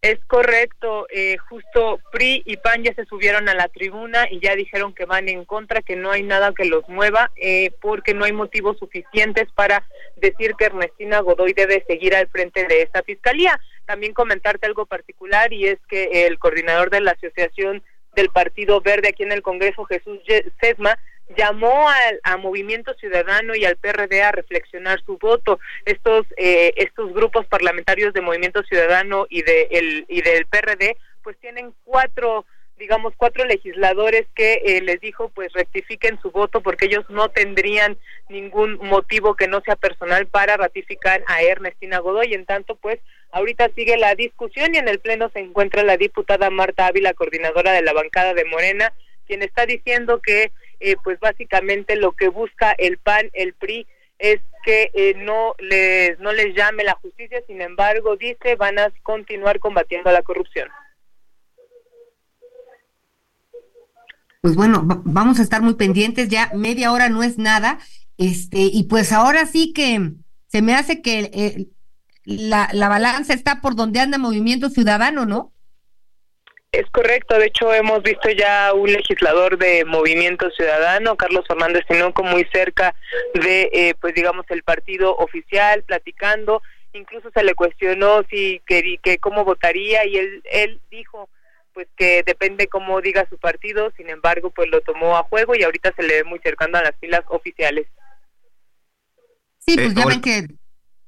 Es 0.03 0.19
correcto, 0.27 1.07
eh, 1.11 1.37
justo 1.49 2.01
PRI 2.13 2.43
y 2.45 2.59
PAN 2.59 2.85
ya 2.85 2.95
se 2.95 3.07
subieron 3.07 3.49
a 3.49 3.55
la 3.55 3.69
tribuna 3.69 4.27
y 4.31 4.41
ya 4.41 4.55
dijeron 4.55 4.95
que 4.95 5.05
van 5.05 5.29
en 5.29 5.45
contra, 5.45 5.83
que 5.83 5.97
no 5.97 6.11
hay 6.11 6.23
nada 6.23 6.53
que 6.53 6.67
los 6.67 6.89
mueva, 6.89 7.33
eh, 7.37 7.73
porque 7.81 8.15
no 8.15 8.25
hay 8.25 8.33
motivos 8.33 8.79
suficientes 8.79 9.51
para 9.55 9.85
decir 10.17 10.55
que 10.57 10.67
Ernestina 10.67 11.21
Godoy 11.21 11.55
debe 11.55 11.83
seguir 11.89 12.15
al 12.15 12.29
frente 12.29 12.67
de 12.67 12.83
esta 12.83 13.03
fiscalía. 13.03 13.59
También 13.87 14.13
comentarte 14.13 14.67
algo 14.67 14.87
particular 14.87 15.53
y 15.53 15.67
es 15.67 15.79
que 15.89 16.27
el 16.27 16.39
coordinador 16.39 16.91
de 16.91 17.01
la 17.01 17.13
Asociación 17.13 17.83
del 18.15 18.29
Partido 18.31 18.81
Verde 18.81 19.09
aquí 19.09 19.23
en 19.23 19.33
el 19.33 19.43
Congreso, 19.43 19.85
Jesús 19.85 20.21
Sesma, 20.61 20.99
llamó 21.37 21.89
al 21.89 22.21
a 22.23 22.37
Movimiento 22.37 22.95
Ciudadano 22.95 23.55
y 23.55 23.65
al 23.65 23.77
PRD 23.77 24.23
a 24.23 24.33
reflexionar 24.33 25.03
su 25.05 25.19
voto. 25.19 25.59
Estos 25.85 26.27
eh, 26.37 26.73
estos 26.77 27.13
grupos 27.13 27.47
parlamentarios 27.47 28.13
de 28.15 28.21
Movimiento 28.21 28.63
Ciudadano 28.63 29.27
y 29.29 29.43
de 29.43 30.05
y 30.09 30.23
del 30.23 30.47
PRD 30.47 30.97
pues 31.23 31.37
tienen 31.39 31.73
cuatro 31.85 32.45
digamos 32.79 33.15
cuatro 33.17 33.45
legisladores 33.45 34.27
que 34.35 34.61
eh, 34.65 34.83
les 34.83 35.01
dijo 35.01 35.31
pues 35.31 35.53
rectifiquen 35.53 36.21
su 36.21 36.31
voto 36.31 36.61
porque 36.61 36.87
ellos 36.87 37.05
no 37.09 37.31
tendrían 37.31 37.97
ningún 38.29 38.79
motivo 38.83 39.35
que 39.35 39.49
no 39.49 39.61
sea 39.63 39.77
personal 39.77 40.27
para 40.27 40.57
ratificar 40.57 41.25
a 41.27 41.43
Ernestina 41.43 41.99
Godoy 41.99 42.35
en 42.35 42.45
tanto 42.45 42.77
pues 42.77 43.01
ahorita 43.31 43.71
sigue 43.75 43.97
la 43.97 44.15
discusión 44.15 44.75
y 44.75 44.79
en 44.79 44.89
el 44.89 44.99
pleno 44.99 45.31
se 45.31 45.41
encuentra 45.41 45.83
la 45.85 45.97
diputada 45.97 46.51
Marta 46.51 46.87
Ávila 46.87 47.15
coordinadora 47.15 47.73
de 47.73 47.83
la 47.83 47.95
bancada 47.95 48.35
de 48.35 48.45
Morena 48.45 48.93
quien 49.27 49.43
está 49.43 49.65
diciendo 49.67 50.21
que 50.21 50.53
eh, 50.81 50.97
pues 51.03 51.19
básicamente 51.21 51.97
lo 51.97 52.13
que 52.13 52.29
busca 52.29 52.73
el 52.73 52.99
PAN, 52.99 53.31
el 53.33 53.55
PRI, 53.55 53.87
es 54.19 54.41
que 54.65 54.91
eh, 54.95 55.15
no 55.17 55.55
les 55.59 56.19
no 56.19 56.33
les 56.33 56.55
llame 56.55 56.85
la 56.85 56.95
justicia, 56.95 57.39
sin 57.47 57.61
embargo, 57.61 58.17
dice, 58.17 58.57
van 58.57 58.79
a 58.79 58.91
continuar 59.03 59.61
combatiendo 59.61 60.11
la 60.11 60.23
corrupción. 60.23 60.69
Pues 64.41 64.55
bueno, 64.55 64.83
vamos 65.05 65.41
a 65.41 65.43
estar 65.43 65.61
muy 65.61 65.75
pendientes, 65.75 66.29
ya 66.29 66.51
media 66.55 66.93
hora 66.93 67.09
no 67.09 67.23
es 67.23 67.37
nada, 67.37 67.79
este, 68.17 68.59
y 68.59 68.85
pues 68.85 69.13
ahora 69.13 69.47
sí 69.47 69.73
que 69.73 70.13
se 70.47 70.63
me 70.63 70.75
hace 70.75 71.03
que 71.03 71.31
eh, 71.33 71.67
la, 72.25 72.69
la 72.73 72.89
balanza 72.89 73.35
está 73.35 73.61
por 73.61 73.75
donde 73.75 74.01
anda 74.01 74.19
Movimiento 74.19 74.71
Ciudadano, 74.71 75.27
¿no? 75.27 75.53
Es 76.73 76.85
correcto, 76.91 77.39
de 77.39 77.47
hecho 77.47 77.73
hemos 77.73 78.03
visto 78.03 78.29
ya 78.31 78.73
un 78.75 78.93
legislador 78.93 79.57
de 79.57 79.85
Movimiento 79.85 80.51
Ciudadano, 80.51 81.17
Carlos 81.17 81.47
Fernández 81.47 81.85
Tinoco, 81.89 82.23
muy 82.23 82.47
cerca 82.53 82.95
de, 83.35 83.71
eh, 83.73 83.95
pues 84.01 84.15
digamos, 84.15 84.45
el 84.51 84.63
partido 84.63 85.17
oficial, 85.17 85.85
platicando, 85.85 86.63
incluso 86.93 87.31
se 87.33 87.45
le 87.45 87.55
cuestionó 87.55 88.25
si 88.29 88.61
que, 88.67 88.99
que 89.03 89.19
cómo 89.19 89.45
votaría 89.45 90.05
y 90.07 90.17
él, 90.17 90.43
él 90.51 90.81
dijo 90.91 91.29
pues 91.77 91.89
que 91.95 92.23
depende 92.25 92.69
cómo 92.69 93.03
diga 93.03 93.29
su 93.29 93.37
partido, 93.37 93.93
sin 93.99 94.09
embargo, 94.09 94.51
pues 94.51 94.71
lo 94.71 94.81
tomó 94.81 95.19
a 95.19 95.25
juego 95.25 95.55
y 95.55 95.63
ahorita 95.63 95.93
se 95.95 96.03
le 96.05 96.15
ve 96.15 96.25
muy 96.25 96.39
cercano 96.39 96.79
a 96.79 96.83
las 96.83 96.97
filas 96.99 97.21
oficiales. 97.29 97.87
Sí, 99.59 99.75
pues 99.75 99.91
eh, 99.91 99.95
ya 99.95 100.07
ven 100.07 100.23
que 100.23 100.47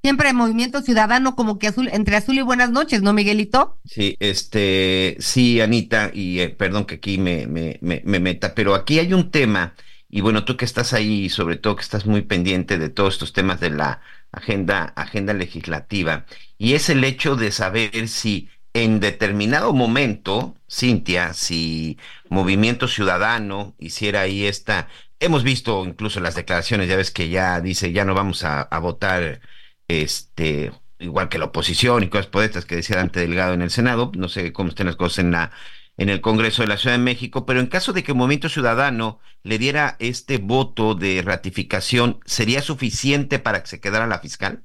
siempre 0.02 0.32
Movimiento 0.32 0.82
Ciudadano 0.82 1.34
como 1.34 1.58
que 1.58 1.68
azul, 1.68 1.88
entre 1.92 2.16
azul 2.16 2.38
y 2.38 2.42
buenas 2.42 2.70
noches, 2.70 3.02
¿no, 3.02 3.12
Miguelito? 3.12 3.78
Sí, 3.84 4.16
este, 4.20 5.16
sí, 5.20 5.60
Anita, 5.60 6.10
y 6.12 6.40
eh, 6.40 6.50
perdón 6.50 6.84
que 6.84 6.96
aquí 6.96 7.18
me, 7.18 7.46
me, 7.46 7.78
me, 7.80 8.20
meta, 8.20 8.54
pero 8.54 8.74
aquí 8.74 8.98
hay 8.98 9.12
un 9.12 9.30
tema, 9.30 9.74
y 10.08 10.20
bueno, 10.20 10.44
tú 10.44 10.56
que 10.56 10.64
estás 10.64 10.92
ahí, 10.92 11.28
sobre 11.28 11.56
todo 11.56 11.76
que 11.76 11.82
estás 11.82 12.06
muy 12.06 12.22
pendiente 12.22 12.78
de 12.78 12.88
todos 12.90 13.14
estos 13.14 13.32
temas 13.32 13.60
de 13.60 13.70
la 13.70 14.00
agenda, 14.32 14.84
agenda 14.96 15.32
legislativa, 15.34 16.26
y 16.58 16.74
es 16.74 16.88
el 16.90 17.02
hecho 17.04 17.36
de 17.36 17.50
saber 17.50 18.08
si 18.08 18.48
en 18.74 19.00
determinado 19.00 19.72
momento, 19.72 20.54
Cintia, 20.70 21.32
si 21.34 21.98
Movimiento 22.28 22.86
Ciudadano 22.86 23.74
hiciera 23.78 24.20
ahí 24.20 24.44
esta, 24.46 24.88
hemos 25.18 25.42
visto 25.42 25.84
incluso 25.84 26.20
las 26.20 26.36
declaraciones, 26.36 26.88
ya 26.88 26.96
ves 26.96 27.10
que 27.10 27.28
ya 27.28 27.60
dice, 27.60 27.92
ya 27.92 28.04
no 28.04 28.14
vamos 28.14 28.44
a 28.44 28.78
votar 28.78 29.40
este, 29.88 30.72
igual 30.98 31.28
que 31.28 31.38
la 31.38 31.46
oposición 31.46 32.02
y 32.02 32.08
cosas 32.08 32.26
por 32.26 32.48
que 32.66 32.76
decía 32.76 32.96
Dante 32.96 33.20
Delgado 33.20 33.54
en 33.54 33.62
el 33.62 33.70
Senado, 33.70 34.12
no 34.14 34.28
sé 34.28 34.52
cómo 34.52 34.68
estén 34.68 34.86
las 34.86 34.96
cosas 34.96 35.20
en 35.20 35.32
la 35.32 35.50
en 35.96 36.08
el 36.08 36.20
Congreso 36.20 36.62
de 36.62 36.68
la 36.68 36.76
Ciudad 36.76 36.96
de 36.96 37.02
México, 37.02 37.44
pero 37.44 37.58
en 37.58 37.66
caso 37.66 37.92
de 37.92 38.04
que 38.04 38.12
el 38.12 38.18
Movimiento 38.18 38.48
Ciudadano 38.48 39.18
le 39.42 39.58
diera 39.58 39.96
este 39.98 40.38
voto 40.38 40.94
de 40.94 41.22
ratificación, 41.24 42.20
¿sería 42.24 42.62
suficiente 42.62 43.40
para 43.40 43.60
que 43.60 43.66
se 43.66 43.80
quedara 43.80 44.06
la 44.06 44.20
fiscal? 44.20 44.62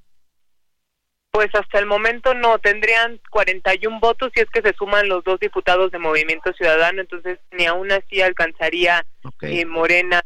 Pues 1.32 1.50
hasta 1.56 1.80
el 1.80 1.88
momento 1.88 2.36
no, 2.36 2.60
tendrían 2.60 3.20
41 3.32 4.00
votos 4.00 4.32
si 4.36 4.42
es 4.42 4.50
que 4.52 4.62
se 4.62 4.76
suman 4.76 5.10
los 5.10 5.24
dos 5.24 5.40
diputados 5.40 5.92
de 5.92 5.98
Movimiento 5.98 6.54
Ciudadano, 6.54 7.02
entonces 7.02 7.40
ni 7.52 7.66
aún 7.66 7.92
así 7.92 8.22
alcanzaría 8.22 9.04
eh, 9.42 9.66
Morena 9.66 10.22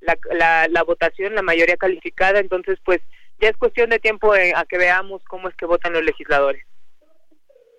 la, 0.00 0.16
la, 0.30 0.68
la 0.68 0.82
votación, 0.84 1.34
la 1.34 1.42
mayoría 1.42 1.76
calificada, 1.76 2.38
entonces 2.38 2.78
pues 2.84 3.00
ya 3.42 3.48
es 3.48 3.56
cuestión 3.56 3.90
de 3.90 3.98
tiempo 3.98 4.32
a 4.32 4.64
que 4.64 4.78
veamos 4.78 5.20
cómo 5.28 5.48
es 5.48 5.56
que 5.56 5.66
votan 5.66 5.92
los 5.92 6.04
legisladores. 6.04 6.64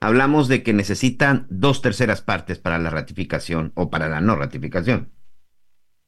Hablamos 0.01 0.49
de 0.49 0.61
que 0.61 0.73
necesitan 0.73 1.47
dos 1.49 1.81
terceras 1.81 2.21
partes 2.21 2.59
para 2.59 2.77
la 2.77 2.89
ratificación 2.89 3.71
o 3.75 3.89
para 3.89 4.09
la 4.09 4.19
no 4.19 4.35
ratificación. 4.35 5.13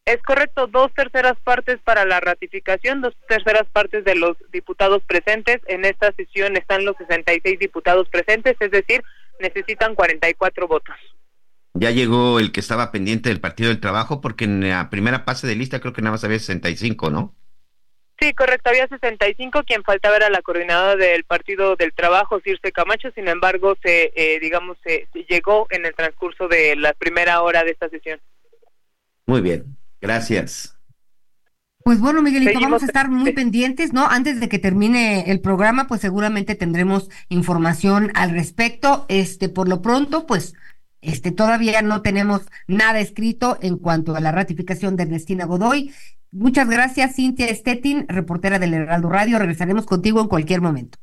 Es 0.03 0.22
correcto, 0.22 0.68
dos 0.68 0.93
terceras 0.93 1.36
partes 1.43 1.80
para 1.84 2.06
la 2.06 2.20
ratificación, 2.20 3.01
dos 3.01 3.16
terceras 3.28 3.64
partes 3.72 4.03
de 4.03 4.16
los 4.16 4.36
diputados 4.51 5.01
presentes. 5.08 5.62
En 5.68 5.86
esta 5.86 6.12
sesión 6.12 6.58
están 6.58 6.84
los 6.84 6.97
66 6.97 7.58
diputados 7.58 8.10
presentes, 8.10 8.56
es 8.60 8.70
decir, 8.70 9.01
necesitan 9.39 9.95
44 9.95 10.68
votos. 10.68 10.95
Ya 11.74 11.91
llegó 11.91 12.39
el 12.39 12.51
que 12.51 12.60
estaba 12.60 12.91
pendiente 12.91 13.30
del 13.30 13.39
Partido 13.39 13.70
del 13.70 13.80
Trabajo, 13.80 14.20
porque 14.20 14.43
en 14.43 14.70
la 14.70 14.89
primera 14.89 15.22
fase 15.22 15.47
de 15.47 15.56
lista 15.56 15.80
creo 15.80 15.93
que 15.93 16.01
nada 16.01 16.12
más 16.12 16.24
había 16.26 16.39
65, 16.39 17.10
¿no? 17.10 17.36
Sí, 18.20 18.34
correcto, 18.34 18.70
había 18.70 18.88
65, 18.88 19.63
quien 19.63 19.84
faltaba 19.84 20.16
era 20.16 20.30
la 20.30 20.41
coordinadora 20.41 20.95
del 20.95 21.26
Partido 21.26 21.76
del 21.76 21.93
Trabajo, 21.93 22.39
Circe 22.39 22.72
Camacho, 22.72 23.11
sin 23.11 23.28
embargo, 23.28 23.76
se, 23.84 24.13
eh, 24.16 24.39
digamos, 24.39 24.78
se, 24.84 25.07
llegó 25.28 25.68
en 25.70 25.86
el 25.86 25.93
transcurso 25.93 26.47
de 26.47 26.78
la 26.78 26.93
primera 26.93 27.41
hora 27.41 27.66
de 27.66 27.72
esta 27.72 27.89
sesión. 27.89 28.22
Muy 29.26 29.41
bien, 29.41 29.66
gracias. 29.99 30.78
Pues 31.84 31.99
bueno, 31.99 32.22
Miguelito, 32.22 32.59
vamos 32.59 32.84
a 32.84 32.86
estar 32.88 33.09
muy 33.09 33.34
pendientes, 33.34 33.93
¿no? 33.93 34.07
Antes 34.07 34.39
de 34.39 34.49
que 34.49 34.59
termine 34.59 35.30
el 35.30 35.41
programa, 35.41 35.86
pues 35.88 36.01
seguramente 36.01 36.55
tendremos 36.55 37.09
información 37.30 38.11
al 38.16 38.32
respecto. 38.32 39.05
Este, 39.07 39.49
por 39.49 39.68
lo 39.68 39.84
pronto, 39.84 40.26
pues, 40.26 40.55
este, 41.01 41.32
todavía 41.32 41.84
no 41.84 42.01
tenemos 42.01 42.47
nada 42.68 42.99
escrito 42.99 43.59
en 43.61 43.78
cuanto 43.78 44.16
a 44.16 44.20
la 44.20 44.32
ratificación 44.32 44.95
de 44.95 45.03
Ernestina 45.03 45.45
Godoy 45.45 45.93
Muchas 46.32 46.69
gracias, 46.69 47.15
Cintia 47.15 47.53
Stettin, 47.53 48.05
reportera 48.07 48.59
del 48.59 48.73
Heraldo 48.73 49.09
Radio. 49.09 49.39
Regresaremos 49.39 49.86
contigo 49.86 50.21
en 50.21 50.28
cualquier 50.28 50.61
momento. 50.61 50.97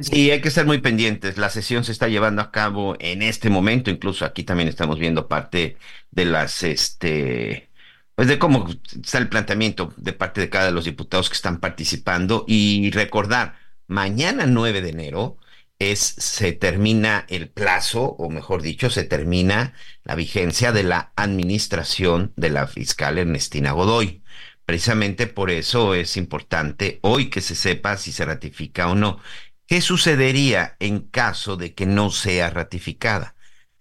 Sí, 0.00 0.30
hay 0.30 0.40
que 0.40 0.48
estar 0.48 0.66
muy 0.66 0.78
pendientes. 0.78 1.38
La 1.38 1.48
sesión 1.48 1.84
se 1.84 1.92
está 1.92 2.08
llevando 2.08 2.42
a 2.42 2.50
cabo 2.50 2.96
en 2.98 3.22
este 3.22 3.50
momento. 3.50 3.90
Incluso 3.90 4.24
aquí 4.24 4.42
también 4.42 4.68
estamos 4.68 4.98
viendo 4.98 5.28
parte 5.28 5.76
de 6.10 6.24
las, 6.24 6.64
este, 6.64 7.70
pues 8.16 8.26
de 8.26 8.38
cómo 8.38 8.66
está 8.90 9.18
el 9.18 9.28
planteamiento 9.28 9.94
de 9.96 10.12
parte 10.12 10.40
de 10.40 10.50
cada 10.50 10.66
de 10.66 10.72
los 10.72 10.86
diputados 10.86 11.28
que 11.28 11.36
están 11.36 11.60
participando. 11.60 12.44
Y 12.48 12.90
recordar, 12.90 13.56
mañana 13.86 14.46
9 14.46 14.82
de 14.82 14.88
enero 14.90 15.38
es, 15.78 16.00
se 16.00 16.52
termina 16.52 17.26
el 17.28 17.48
plazo, 17.48 18.02
o 18.04 18.30
mejor 18.30 18.62
dicho, 18.62 18.90
se 18.90 19.04
termina 19.04 19.74
la 20.04 20.14
vigencia 20.14 20.72
de 20.72 20.82
la 20.82 21.12
administración 21.16 22.32
de 22.36 22.50
la 22.50 22.66
fiscal 22.66 23.18
Ernestina 23.18 23.72
Godoy. 23.72 24.22
Precisamente 24.64 25.26
por 25.26 25.50
eso 25.50 25.94
es 25.94 26.16
importante 26.16 26.98
hoy 27.02 27.30
que 27.30 27.40
se 27.40 27.54
sepa 27.54 27.96
si 27.96 28.12
se 28.12 28.24
ratifica 28.24 28.88
o 28.88 28.94
no. 28.94 29.20
¿Qué 29.66 29.80
sucedería 29.80 30.76
en 30.80 31.00
caso 31.00 31.56
de 31.56 31.74
que 31.74 31.86
no 31.86 32.10
sea 32.10 32.50
ratificada? 32.50 33.36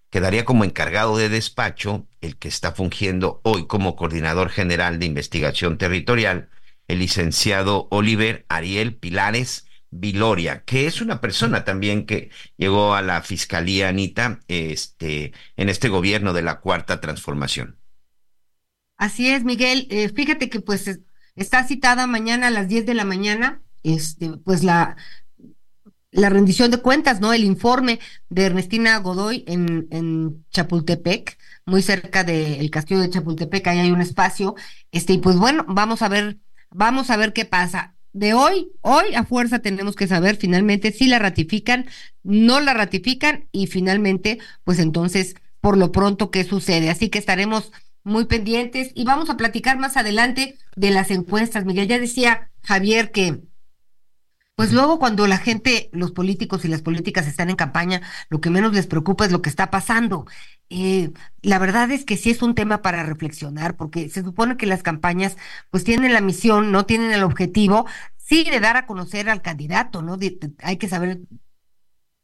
Quedaría 0.10 0.46
como 0.46 0.64
encargado 0.64 1.18
de 1.18 1.30
despacho 1.30 2.08
el 2.22 2.38
que 2.38 2.48
está 2.48 2.72
fungiendo 2.72 3.42
hoy 3.44 3.68
como 3.68 3.96
coordinador 3.96 4.50
general 4.50 5.00
de 5.00 5.06
investigación 5.06 5.78
territorial, 5.78 6.50
el 6.88 7.00
licenciado 7.00 7.88
Oliver 7.92 8.46
Ariel 8.50 8.96
Pilares 8.96 9.68
Viloria, 9.98 10.64
que 10.66 10.88
es 10.88 11.02
una 11.02 11.22
persona 11.22 11.64
también 11.64 12.06
que 12.06 12.30
llegó 12.58 12.96
a 12.96 13.02
la 13.02 13.22
Fiscalía 13.22 13.90
Anita 13.90 14.40
este, 14.48 15.34
en 15.56 15.70
este 15.70 15.90
gobierno 15.90 16.34
de 16.34 16.42
la 16.44 16.60
Cuarta 16.60 17.00
Transformación. 17.02 17.80
Así 18.98 19.30
es, 19.30 19.44
Miguel. 19.44 19.88
Eh, 19.90 20.10
fíjate 20.10 20.50
que 20.50 20.62
pues 20.62 21.00
está 21.36 21.64
citada 21.68 22.08
mañana 22.08 22.48
a 22.48 22.52
las 22.52 22.68
10 22.68 22.86
de 22.86 22.94
la 22.94 23.06
mañana, 23.06 23.62
este, 23.84 24.30
pues 24.38 24.64
la, 24.64 24.96
la 26.12 26.30
rendición 26.30 26.72
de 26.72 26.78
cuentas, 26.82 27.20
¿no? 27.20 27.34
El 27.34 27.44
informe 27.44 28.00
de 28.30 28.46
Ernestina 28.46 28.98
Godoy 29.00 29.44
en, 29.48 29.88
en 29.92 30.46
Chapultepec, 30.52 31.38
muy 31.66 31.82
cerca 31.82 32.24
del 32.24 32.70
castillo 32.72 33.02
de 33.02 33.10
Chapultepec, 33.10 33.68
ahí 33.68 33.80
hay 33.80 33.92
un 33.92 34.02
espacio. 34.02 34.56
Este, 34.92 35.14
y 35.14 35.18
pues 35.20 35.36
bueno, 35.38 35.66
vamos 35.68 36.02
a 36.02 36.10
ver, 36.10 36.40
vamos 36.70 37.10
a 37.10 37.18
ver 37.18 37.34
qué 37.34 37.46
pasa 37.46 37.95
de 38.16 38.34
hoy, 38.34 38.72
hoy 38.80 39.14
a 39.14 39.26
fuerza 39.26 39.60
tenemos 39.60 39.98
que 39.98 40.08
saber 40.08 40.38
finalmente 40.38 40.94
si 40.94 41.08
la 41.08 41.20
ratifican, 41.20 41.86
no 42.24 42.62
la 42.62 42.74
ratifican 42.74 43.50
y 43.52 43.68
finalmente, 43.68 44.40
pues 44.64 44.80
entonces, 44.80 45.36
por 45.60 45.78
lo 45.78 45.92
pronto, 45.92 46.32
¿qué 46.32 46.46
sucede? 46.46 46.90
Así 46.90 47.10
que 47.10 47.20
estaremos 47.20 47.74
muy 48.06 48.24
pendientes 48.24 48.92
y 48.96 49.04
vamos 49.04 49.30
a 49.30 49.36
platicar 49.36 49.78
más 49.78 49.98
adelante 49.98 50.58
de 50.78 50.92
las 50.92 51.12
encuestas. 51.12 51.66
Miguel, 51.66 51.90
ya 51.90 52.00
decía 52.00 52.52
Javier 52.64 53.12
que 53.12 53.42
pues 54.56 54.72
luego 54.72 55.00
cuando 55.00 55.28
la 55.28 55.38
gente, 55.38 55.90
los 55.92 56.12
políticos 56.12 56.64
y 56.66 56.70
las 56.70 56.82
políticas 56.82 57.28
están 57.28 57.50
en 57.50 57.58
campaña, 57.58 58.02
lo 58.30 58.40
que 58.42 58.50
menos 58.50 58.74
les 58.74 58.88
preocupa 58.88 59.26
es 59.26 59.32
lo 59.32 59.42
que 59.42 59.50
está 59.50 59.70
pasando. 59.70 60.26
Eh, 60.70 61.12
la 61.42 61.60
verdad 61.60 61.92
es 61.92 62.06
que 62.06 62.18
sí 62.18 62.30
es 62.32 62.42
un 62.42 62.56
tema 62.56 62.82
para 62.82 63.04
reflexionar, 63.04 63.76
porque 63.76 64.10
se 64.10 64.24
supone 64.24 64.58
que 64.58 64.66
las 64.66 64.84
campañas 64.84 65.38
pues 65.72 65.84
tienen 65.84 66.14
la 66.14 66.22
misión, 66.22 66.72
no 66.72 66.86
tienen 66.86 67.12
el 67.12 67.24
objetivo, 67.24 67.86
sí 68.18 68.44
de 68.50 68.60
dar 68.62 68.78
a 68.78 68.86
conocer 68.88 69.30
al 69.30 69.42
candidato, 69.42 70.02
¿no? 70.02 70.18
hay 70.60 70.78
que 70.78 70.90
saber 70.90 71.20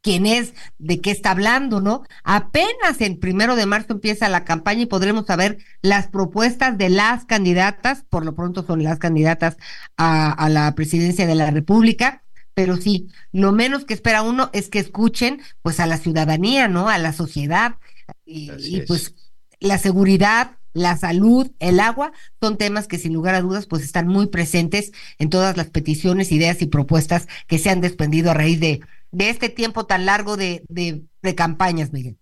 quién 0.02 0.26
es, 0.26 0.54
de 0.78 1.00
qué 1.00 1.10
está 1.10 1.30
hablando, 1.30 1.80
¿no? 1.80 2.02
Apenas 2.24 3.00
el 3.00 3.18
primero 3.18 3.56
de 3.56 3.66
marzo 3.66 3.94
empieza 3.94 4.28
la 4.28 4.44
campaña 4.44 4.82
y 4.82 4.86
podremos 4.86 5.26
saber 5.26 5.58
las 5.80 6.08
propuestas 6.08 6.76
de 6.76 6.90
las 6.90 7.24
candidatas, 7.24 8.04
por 8.10 8.24
lo 8.24 8.34
pronto 8.34 8.64
son 8.64 8.82
las 8.82 8.98
candidatas 8.98 9.56
a, 9.96 10.32
a 10.32 10.48
la 10.48 10.74
presidencia 10.74 11.26
de 11.26 11.34
la 11.36 11.50
República, 11.50 12.24
pero 12.54 12.76
sí, 12.76 13.08
lo 13.32 13.52
menos 13.52 13.84
que 13.84 13.94
espera 13.94 14.22
uno 14.22 14.50
es 14.52 14.68
que 14.68 14.78
escuchen 14.78 15.40
pues 15.62 15.80
a 15.80 15.86
la 15.86 15.96
ciudadanía, 15.98 16.68
¿no? 16.68 16.88
A 16.88 16.98
la 16.98 17.12
sociedad 17.12 17.76
y, 18.24 18.50
y 18.58 18.82
pues 18.82 19.14
la 19.60 19.78
seguridad, 19.78 20.58
la 20.74 20.96
salud, 20.96 21.50
el 21.60 21.80
agua, 21.80 22.12
son 22.40 22.58
temas 22.58 22.88
que 22.88 22.98
sin 22.98 23.12
lugar 23.14 23.34
a 23.34 23.40
dudas 23.40 23.66
pues 23.66 23.82
están 23.82 24.08
muy 24.08 24.26
presentes 24.26 24.92
en 25.18 25.30
todas 25.30 25.56
las 25.56 25.70
peticiones, 25.70 26.32
ideas 26.32 26.60
y 26.62 26.66
propuestas 26.66 27.28
que 27.46 27.58
se 27.58 27.70
han 27.70 27.80
desprendido 27.80 28.30
a 28.30 28.34
raíz 28.34 28.60
de, 28.60 28.80
de 29.12 29.28
este 29.30 29.48
tiempo 29.48 29.86
tan 29.86 30.06
largo 30.06 30.36
de, 30.36 30.64
de, 30.68 31.34
campañas, 31.34 31.92
Miguel. 31.92 32.16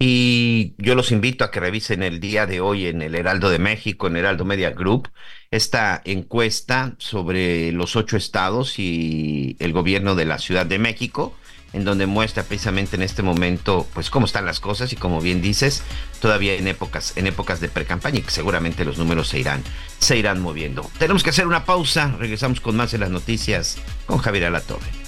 Y 0.00 0.74
yo 0.78 0.94
los 0.94 1.10
invito 1.10 1.44
a 1.44 1.50
que 1.50 1.58
revisen 1.58 2.02
el 2.02 2.20
día 2.20 2.46
de 2.46 2.60
hoy 2.60 2.86
en 2.86 3.02
el 3.02 3.14
Heraldo 3.14 3.50
de 3.50 3.58
México, 3.58 4.06
en 4.06 4.16
Heraldo 4.16 4.44
Media 4.44 4.70
Group, 4.70 5.08
esta 5.50 6.00
encuesta 6.04 6.94
sobre 6.98 7.72
los 7.72 7.96
ocho 7.96 8.16
estados 8.16 8.78
y 8.78 9.56
el 9.58 9.72
gobierno 9.72 10.14
de 10.14 10.24
la 10.24 10.38
Ciudad 10.38 10.66
de 10.66 10.78
México, 10.78 11.34
en 11.72 11.84
donde 11.84 12.06
muestra 12.06 12.44
precisamente 12.44 12.94
en 12.94 13.02
este 13.02 13.22
momento, 13.22 13.88
pues 13.92 14.08
cómo 14.08 14.26
están 14.26 14.46
las 14.46 14.60
cosas 14.60 14.92
y 14.92 14.96
como 14.96 15.20
bien 15.20 15.42
dices, 15.42 15.82
todavía 16.20 16.54
en 16.54 16.68
épocas, 16.68 17.16
en 17.16 17.26
épocas 17.26 17.60
de 17.60 17.68
precampaña 17.68 18.18
y 18.18 18.22
que 18.22 18.30
seguramente 18.30 18.84
los 18.84 18.98
números 18.98 19.28
se 19.28 19.40
irán, 19.40 19.64
se 19.98 20.16
irán 20.16 20.40
moviendo. 20.40 20.88
Tenemos 20.98 21.24
que 21.24 21.30
hacer 21.30 21.46
una 21.46 21.64
pausa, 21.64 22.14
regresamos 22.18 22.60
con 22.60 22.76
más 22.76 22.92
de 22.92 22.98
las 22.98 23.10
noticias 23.10 23.78
con 24.06 24.18
Javier 24.18 24.44
Alatorre. 24.46 25.07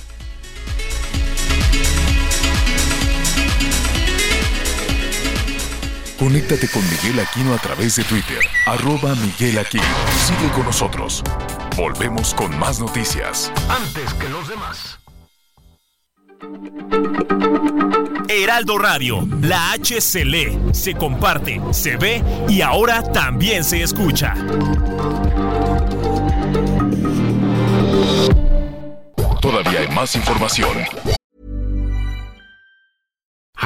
Conéctate 6.20 6.68
con 6.68 6.82
Miguel 6.90 7.18
Aquino 7.18 7.54
a 7.54 7.58
través 7.58 7.96
de 7.96 8.04
Twitter, 8.04 8.40
arroba 8.66 9.14
Miguel 9.14 9.58
Aquino. 9.58 9.82
Sigue 10.26 10.52
con 10.52 10.64
nosotros. 10.64 11.24
Volvemos 11.76 12.34
con 12.34 12.58
más 12.58 12.78
noticias. 12.78 13.50
Antes 13.70 14.12
que 14.14 14.28
los 14.28 14.46
demás. 14.46 14.98
Heraldo 18.28 18.78
Radio, 18.78 19.26
la 19.40 19.72
H 19.72 20.00
se 20.02 20.24
lee, 20.26 20.58
se 20.72 20.94
comparte, 20.94 21.60
se 21.72 21.96
ve 21.96 22.22
y 22.48 22.60
ahora 22.60 23.02
también 23.02 23.64
se 23.64 23.82
escucha. 23.82 24.34
Todavía 29.40 29.80
hay 29.80 29.88
más 29.88 30.14
información. 30.16 30.76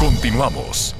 Continuamos. 0.00 0.94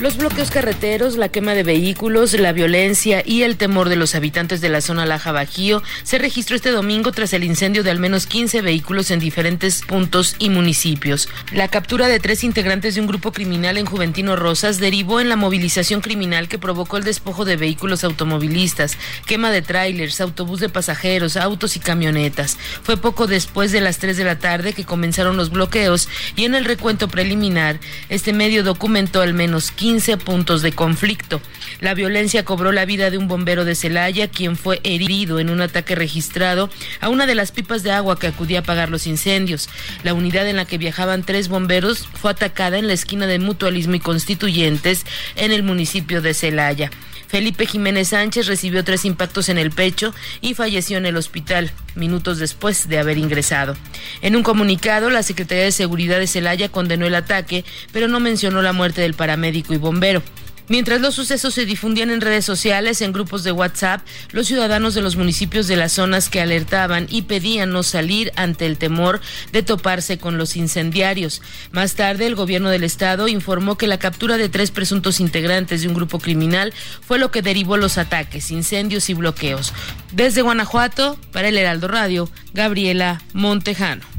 Los 0.00 0.16
bloqueos 0.16 0.50
carreteros, 0.50 1.16
la 1.16 1.28
quema 1.28 1.54
de 1.54 1.62
vehículos, 1.62 2.32
la 2.34 2.52
violencia 2.52 3.22
y 3.24 3.42
el 3.42 3.56
temor 3.56 3.88
de 3.88 3.94
los 3.94 4.16
habitantes 4.16 4.60
de 4.60 4.68
la 4.68 4.80
zona 4.80 5.06
Laja 5.06 5.30
Bajío 5.30 5.84
se 6.02 6.18
registró 6.18 6.56
este 6.56 6.72
domingo 6.72 7.12
tras 7.12 7.32
el 7.32 7.44
incendio 7.44 7.84
de 7.84 7.92
al 7.92 8.00
menos 8.00 8.26
15 8.26 8.60
vehículos 8.60 9.12
en 9.12 9.20
diferentes 9.20 9.82
puntos 9.82 10.34
y 10.40 10.50
municipios. 10.50 11.28
La 11.52 11.68
captura 11.68 12.08
de 12.08 12.18
tres 12.18 12.42
integrantes 12.42 12.96
de 12.96 13.02
un 13.02 13.06
grupo 13.06 13.30
criminal 13.30 13.78
en 13.78 13.86
Juventino 13.86 14.34
Rosas 14.34 14.80
derivó 14.80 15.20
en 15.20 15.28
la 15.28 15.36
movilización 15.36 16.00
criminal 16.00 16.48
que 16.48 16.58
provocó 16.58 16.96
el 16.96 17.04
despojo 17.04 17.44
de 17.44 17.54
vehículos 17.54 18.02
automovilistas, 18.02 18.98
quema 19.26 19.52
de 19.52 19.62
tráilers, 19.62 20.20
autobús 20.20 20.58
de 20.58 20.70
pasajeros, 20.70 21.36
autos 21.36 21.76
y 21.76 21.80
camionetas. 21.80 22.58
Fue 22.82 22.96
poco 22.96 23.28
después 23.28 23.70
de 23.70 23.80
las 23.80 23.98
3 23.98 24.16
de 24.16 24.24
la 24.24 24.40
tarde 24.40 24.72
que 24.72 24.84
comenzaron 24.84 25.36
los 25.36 25.50
bloqueos 25.50 26.08
y 26.34 26.46
en 26.46 26.56
el 26.56 26.64
recuento 26.64 27.06
preliminar, 27.06 27.78
este 28.08 28.32
medio 28.32 28.64
documentó 28.64 29.20
al 29.20 29.34
menos 29.34 29.70
15 29.70 29.83
puntos 30.24 30.62
de 30.62 30.72
conflicto. 30.72 31.42
La 31.80 31.92
violencia 31.92 32.44
cobró 32.44 32.72
la 32.72 32.86
vida 32.86 33.10
de 33.10 33.18
un 33.18 33.28
bombero 33.28 33.66
de 33.66 33.74
Celaya, 33.74 34.28
quien 34.28 34.56
fue 34.56 34.80
herido 34.82 35.40
en 35.40 35.50
un 35.50 35.60
ataque 35.60 35.94
registrado 35.94 36.70
a 37.00 37.10
una 37.10 37.26
de 37.26 37.34
las 37.34 37.52
pipas 37.52 37.82
de 37.82 37.90
agua 37.90 38.18
que 38.18 38.26
acudía 38.26 38.60
a 38.60 38.62
apagar 38.62 38.88
los 38.88 39.06
incendios. 39.06 39.68
La 40.02 40.14
unidad 40.14 40.48
en 40.48 40.56
la 40.56 40.64
que 40.64 40.78
viajaban 40.78 41.22
tres 41.22 41.48
bomberos 41.48 42.08
fue 42.14 42.30
atacada 42.30 42.78
en 42.78 42.86
la 42.86 42.94
esquina 42.94 43.26
de 43.26 43.38
Mutualismo 43.38 43.94
y 43.94 44.00
Constituyentes 44.00 45.04
en 45.36 45.52
el 45.52 45.62
municipio 45.62 46.22
de 46.22 46.32
Celaya. 46.32 46.90
Felipe 47.34 47.66
Jiménez 47.66 48.10
Sánchez 48.10 48.46
recibió 48.46 48.84
tres 48.84 49.04
impactos 49.04 49.48
en 49.48 49.58
el 49.58 49.72
pecho 49.72 50.14
y 50.40 50.54
falleció 50.54 50.98
en 50.98 51.06
el 51.06 51.16
hospital 51.16 51.72
minutos 51.96 52.38
después 52.38 52.88
de 52.88 53.00
haber 53.00 53.18
ingresado. 53.18 53.74
En 54.22 54.36
un 54.36 54.44
comunicado, 54.44 55.10
la 55.10 55.24
Secretaría 55.24 55.64
de 55.64 55.72
Seguridad 55.72 56.20
de 56.20 56.28
Celaya 56.28 56.68
condenó 56.68 57.06
el 57.06 57.14
ataque, 57.16 57.64
pero 57.90 58.06
no 58.06 58.20
mencionó 58.20 58.62
la 58.62 58.72
muerte 58.72 59.00
del 59.00 59.14
paramédico 59.14 59.74
y 59.74 59.78
bombero. 59.78 60.22
Mientras 60.68 61.00
los 61.02 61.14
sucesos 61.14 61.52
se 61.52 61.66
difundían 61.66 62.10
en 62.10 62.22
redes 62.22 62.44
sociales, 62.44 63.02
en 63.02 63.12
grupos 63.12 63.44
de 63.44 63.52
WhatsApp, 63.52 64.00
los 64.32 64.46
ciudadanos 64.46 64.94
de 64.94 65.02
los 65.02 65.16
municipios 65.16 65.66
de 65.66 65.76
las 65.76 65.92
zonas 65.92 66.30
que 66.30 66.40
alertaban 66.40 67.06
y 67.10 67.22
pedían 67.22 67.70
no 67.70 67.82
salir 67.82 68.32
ante 68.36 68.64
el 68.64 68.78
temor 68.78 69.20
de 69.52 69.62
toparse 69.62 70.16
con 70.16 70.38
los 70.38 70.56
incendiarios. 70.56 71.42
Más 71.70 71.94
tarde, 71.96 72.26
el 72.26 72.34
gobierno 72.34 72.70
del 72.70 72.84
estado 72.84 73.28
informó 73.28 73.76
que 73.76 73.86
la 73.86 73.98
captura 73.98 74.38
de 74.38 74.48
tres 74.48 74.70
presuntos 74.70 75.20
integrantes 75.20 75.82
de 75.82 75.88
un 75.88 75.94
grupo 75.94 76.18
criminal 76.18 76.72
fue 77.06 77.18
lo 77.18 77.30
que 77.30 77.42
derivó 77.42 77.76
los 77.76 77.98
ataques, 77.98 78.50
incendios 78.50 79.10
y 79.10 79.14
bloqueos. 79.14 79.74
Desde 80.12 80.42
Guanajuato, 80.42 81.18
para 81.32 81.48
el 81.48 81.58
Heraldo 81.58 81.88
Radio, 81.88 82.30
Gabriela 82.54 83.20
Montejano. 83.34 84.14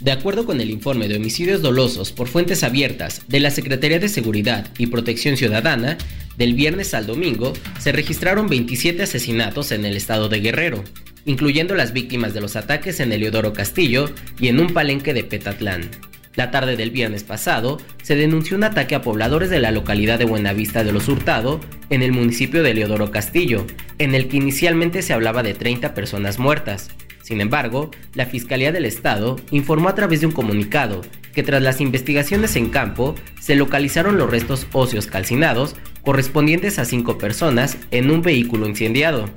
De 0.00 0.12
acuerdo 0.12 0.46
con 0.46 0.60
el 0.60 0.70
informe 0.70 1.08
de 1.08 1.16
homicidios 1.16 1.60
dolosos 1.60 2.12
por 2.12 2.28
fuentes 2.28 2.62
abiertas 2.62 3.22
de 3.26 3.40
la 3.40 3.50
Secretaría 3.50 3.98
de 3.98 4.08
Seguridad 4.08 4.68
y 4.78 4.86
Protección 4.86 5.36
Ciudadana, 5.36 5.98
del 6.36 6.54
viernes 6.54 6.94
al 6.94 7.06
domingo 7.06 7.52
se 7.80 7.90
registraron 7.90 8.48
27 8.48 9.02
asesinatos 9.02 9.72
en 9.72 9.84
el 9.84 9.96
estado 9.96 10.28
de 10.28 10.38
Guerrero, 10.38 10.84
incluyendo 11.24 11.74
las 11.74 11.92
víctimas 11.92 12.32
de 12.32 12.40
los 12.40 12.54
ataques 12.54 13.00
en 13.00 13.12
Eliodoro 13.12 13.52
Castillo 13.52 14.08
y 14.38 14.46
en 14.46 14.60
un 14.60 14.72
palenque 14.72 15.14
de 15.14 15.24
Petatlán. 15.24 15.90
La 16.36 16.52
tarde 16.52 16.76
del 16.76 16.92
viernes 16.92 17.24
pasado 17.24 17.78
se 18.00 18.14
denunció 18.14 18.56
un 18.56 18.62
ataque 18.62 18.94
a 18.94 19.02
pobladores 19.02 19.50
de 19.50 19.58
la 19.58 19.72
localidad 19.72 20.20
de 20.20 20.26
Buenavista 20.26 20.84
de 20.84 20.92
los 20.92 21.08
Hurtado, 21.08 21.58
en 21.90 22.02
el 22.02 22.12
municipio 22.12 22.62
de 22.62 22.70
Eliodoro 22.70 23.10
Castillo, 23.10 23.66
en 23.98 24.14
el 24.14 24.28
que 24.28 24.36
inicialmente 24.36 25.02
se 25.02 25.12
hablaba 25.12 25.42
de 25.42 25.54
30 25.54 25.94
personas 25.94 26.38
muertas. 26.38 26.90
Sin 27.28 27.42
embargo, 27.42 27.90
la 28.14 28.24
Fiscalía 28.24 28.72
del 28.72 28.86
Estado 28.86 29.36
informó 29.50 29.90
a 29.90 29.94
través 29.94 30.20
de 30.20 30.26
un 30.26 30.32
comunicado 30.32 31.02
que 31.34 31.42
tras 31.42 31.60
las 31.60 31.82
investigaciones 31.82 32.56
en 32.56 32.70
campo 32.70 33.16
se 33.38 33.54
localizaron 33.54 34.16
los 34.16 34.30
restos 34.30 34.66
óseos 34.72 35.08
calcinados 35.08 35.76
correspondientes 36.00 36.78
a 36.78 36.86
cinco 36.86 37.18
personas 37.18 37.76
en 37.90 38.10
un 38.10 38.22
vehículo 38.22 38.66
incendiado. 38.66 39.28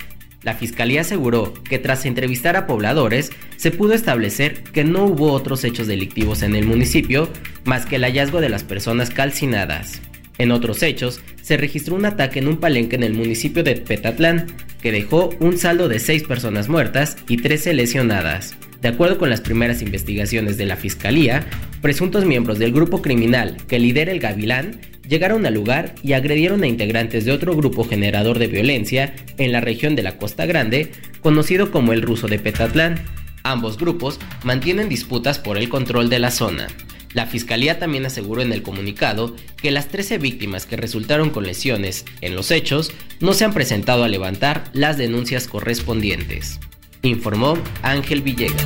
La 0.41 0.53
Fiscalía 0.53 1.01
aseguró 1.01 1.53
que 1.65 1.79
tras 1.79 2.05
entrevistar 2.05 2.55
a 2.55 2.65
pobladores 2.65 3.31
se 3.57 3.71
pudo 3.71 3.91
establecer 3.91 4.63
que 4.63 4.85
no 4.85 5.03
hubo 5.03 5.33
otros 5.33 5.65
hechos 5.65 5.87
delictivos 5.87 6.43
en 6.43 6.55
el 6.55 6.65
municipio 6.65 7.27
más 7.65 7.85
que 7.85 7.97
el 7.97 8.05
hallazgo 8.05 8.39
de 8.39 8.47
las 8.47 8.63
personas 8.63 9.09
calcinadas. 9.09 10.01
En 10.37 10.51
otros 10.51 10.81
hechos, 10.81 11.19
se 11.51 11.57
registró 11.57 11.95
un 11.97 12.05
ataque 12.05 12.39
en 12.39 12.47
un 12.47 12.61
palenque 12.61 12.95
en 12.95 13.03
el 13.03 13.13
municipio 13.13 13.61
de 13.61 13.75
Petatlán, 13.75 14.47
que 14.81 14.93
dejó 14.93 15.31
un 15.41 15.57
saldo 15.57 15.89
de 15.89 15.99
6 15.99 16.23
personas 16.23 16.69
muertas 16.69 17.17
y 17.27 17.35
13 17.35 17.73
lesionadas. 17.73 18.55
De 18.81 18.87
acuerdo 18.87 19.17
con 19.17 19.29
las 19.29 19.41
primeras 19.41 19.81
investigaciones 19.81 20.55
de 20.55 20.65
la 20.65 20.77
Fiscalía, 20.77 21.45
presuntos 21.81 22.23
miembros 22.23 22.57
del 22.57 22.71
grupo 22.71 23.01
criminal 23.01 23.57
que 23.67 23.79
lidera 23.79 24.13
el 24.13 24.21
Gavilán 24.21 24.79
llegaron 25.09 25.45
al 25.45 25.55
lugar 25.55 25.93
y 26.01 26.13
agredieron 26.13 26.63
a 26.63 26.67
integrantes 26.67 27.25
de 27.25 27.33
otro 27.33 27.53
grupo 27.53 27.83
generador 27.83 28.39
de 28.39 28.47
violencia 28.47 29.13
en 29.37 29.51
la 29.51 29.59
región 29.59 29.97
de 29.97 30.03
la 30.03 30.17
Costa 30.17 30.45
Grande, 30.45 30.93
conocido 31.19 31.69
como 31.69 31.91
el 31.91 32.01
Ruso 32.01 32.29
de 32.29 32.39
Petatlán. 32.39 32.95
Ambos 33.43 33.77
grupos 33.77 34.21
mantienen 34.45 34.87
disputas 34.87 35.37
por 35.37 35.57
el 35.57 35.67
control 35.67 36.09
de 36.09 36.19
la 36.19 36.31
zona. 36.31 36.67
La 37.13 37.25
fiscalía 37.25 37.77
también 37.77 38.05
aseguró 38.05 38.41
en 38.41 38.53
el 38.53 38.63
comunicado 38.63 39.35
que 39.61 39.71
las 39.71 39.89
13 39.89 40.17
víctimas 40.17 40.65
que 40.65 40.77
resultaron 40.77 41.29
con 41.29 41.45
lesiones 41.45 42.05
en 42.21 42.35
los 42.35 42.51
hechos 42.51 42.91
no 43.19 43.33
se 43.33 43.43
han 43.43 43.53
presentado 43.53 44.03
a 44.03 44.07
levantar 44.07 44.63
las 44.71 44.97
denuncias 44.97 45.47
correspondientes. 45.47 46.59
Informó 47.01 47.57
Ángel 47.81 48.21
Villegas. 48.21 48.65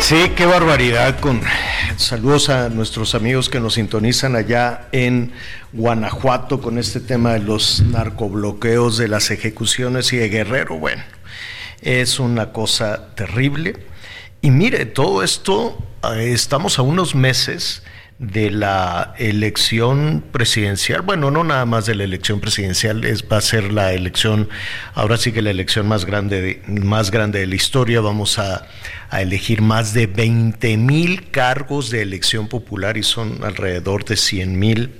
Sí, 0.00 0.30
qué 0.36 0.46
barbaridad 0.46 1.18
con 1.20 1.40
saludos 1.96 2.48
a 2.48 2.68
nuestros 2.68 3.14
amigos 3.14 3.48
que 3.48 3.60
nos 3.60 3.74
sintonizan 3.74 4.34
allá 4.34 4.88
en 4.92 5.32
Guanajuato 5.72 6.60
con 6.60 6.78
este 6.78 6.98
tema 6.98 7.34
de 7.34 7.40
los 7.40 7.82
narcobloqueos, 7.82 8.96
de 8.96 9.08
las 9.08 9.30
ejecuciones 9.30 10.12
y 10.12 10.16
de 10.16 10.28
Guerrero. 10.28 10.78
Bueno, 10.78 11.02
es 11.82 12.20
una 12.20 12.52
cosa 12.52 13.14
terrible. 13.14 13.76
Y 14.42 14.50
mire, 14.50 14.86
todo 14.86 15.22
esto, 15.22 15.78
eh, 16.14 16.32
estamos 16.32 16.78
a 16.78 16.82
unos 16.82 17.14
meses 17.14 17.82
de 18.18 18.50
la 18.50 19.14
elección 19.16 20.22
presidencial, 20.30 21.00
bueno, 21.00 21.30
no 21.30 21.42
nada 21.42 21.64
más 21.64 21.86
de 21.86 21.94
la 21.94 22.04
elección 22.04 22.38
presidencial, 22.38 23.04
es, 23.04 23.24
va 23.24 23.38
a 23.38 23.40
ser 23.40 23.72
la 23.72 23.94
elección, 23.94 24.50
ahora 24.92 25.16
sí 25.16 25.32
que 25.32 25.40
la 25.40 25.50
elección 25.50 25.88
más 25.88 26.04
grande 26.04 26.42
de, 26.42 26.62
más 26.68 27.10
grande 27.10 27.40
de 27.40 27.46
la 27.46 27.54
historia, 27.54 28.02
vamos 28.02 28.38
a, 28.38 28.66
a 29.08 29.22
elegir 29.22 29.62
más 29.62 29.94
de 29.94 30.06
20 30.06 30.76
mil 30.76 31.30
cargos 31.30 31.88
de 31.88 32.02
elección 32.02 32.48
popular 32.48 32.98
y 32.98 33.02
son 33.04 33.42
alrededor 33.42 34.04
de 34.04 34.18
100 34.18 34.58
mil 34.58 34.90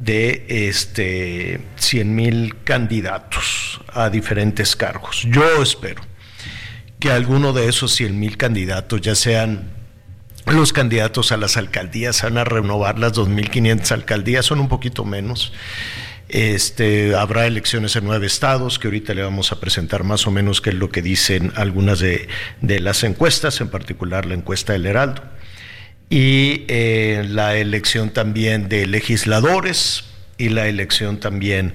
de 0.00 0.46
este 0.48 1.60
100 1.76 2.14
mil 2.14 2.56
candidatos 2.64 3.80
a 3.92 4.10
diferentes 4.10 4.74
cargos. 4.74 5.24
Yo 5.28 5.62
espero 5.62 6.02
que 6.98 7.12
alguno 7.12 7.52
de 7.52 7.68
esos 7.68 7.92
100 7.94 8.18
mil 8.18 8.36
candidatos 8.36 9.00
ya 9.00 9.14
sean 9.14 9.70
los 10.46 10.72
candidatos 10.72 11.32
a 11.32 11.36
las 11.36 11.56
alcaldías 11.56 12.22
van 12.22 12.38
a 12.38 12.44
renovar 12.44 12.98
las 12.98 13.12
2.500 13.12 13.92
alcaldías, 13.92 14.46
son 14.46 14.58
un 14.58 14.68
poquito 14.68 15.04
menos. 15.04 15.52
Este, 16.28 17.16
habrá 17.16 17.46
elecciones 17.46 17.96
en 17.96 18.04
nueve 18.04 18.26
estados, 18.26 18.78
que 18.78 18.86
ahorita 18.86 19.14
le 19.14 19.22
vamos 19.22 19.50
a 19.50 19.58
presentar 19.58 20.04
más 20.04 20.26
o 20.26 20.30
menos 20.30 20.60
qué 20.60 20.70
es 20.70 20.76
lo 20.76 20.88
que 20.88 21.02
dicen 21.02 21.52
algunas 21.56 21.98
de, 21.98 22.28
las 22.60 23.02
encuestas, 23.02 23.60
en 23.60 23.68
particular 23.68 24.26
la 24.26 24.34
encuesta 24.34 24.72
del 24.72 24.86
Heraldo. 24.86 25.22
Y 26.10 26.64
eh, 26.68 27.24
la 27.26 27.56
elección 27.56 28.10
también 28.10 28.68
de 28.68 28.86
legisladores 28.86 30.04
y 30.36 30.50
la 30.50 30.66
elección 30.66 31.20
también 31.20 31.74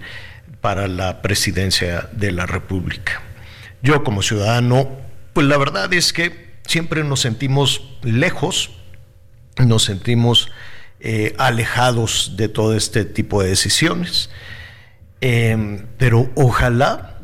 para 0.62 0.88
la 0.88 1.22
presidencia 1.22 2.10
de 2.12 2.32
la 2.32 2.46
República. 2.46 3.22
Yo 3.82 4.04
como 4.04 4.22
ciudadano, 4.22 4.90
pues 5.34 5.48
la 5.48 5.58
verdad 5.58 5.94
es 5.94 6.12
que 6.12 6.56
siempre 6.68 7.04
nos 7.04 7.22
sentimos 7.22 7.98
lejos, 8.04 8.72
nos 9.58 9.84
sentimos 9.84 10.52
eh, 11.00 11.34
alejados 11.38 12.34
de 12.36 12.50
todo 12.50 12.76
este 12.76 13.06
tipo 13.06 13.42
de 13.42 13.50
decisiones. 13.50 14.30
Em, 15.22 15.86
pero 15.98 16.30
ojalá 16.36 17.20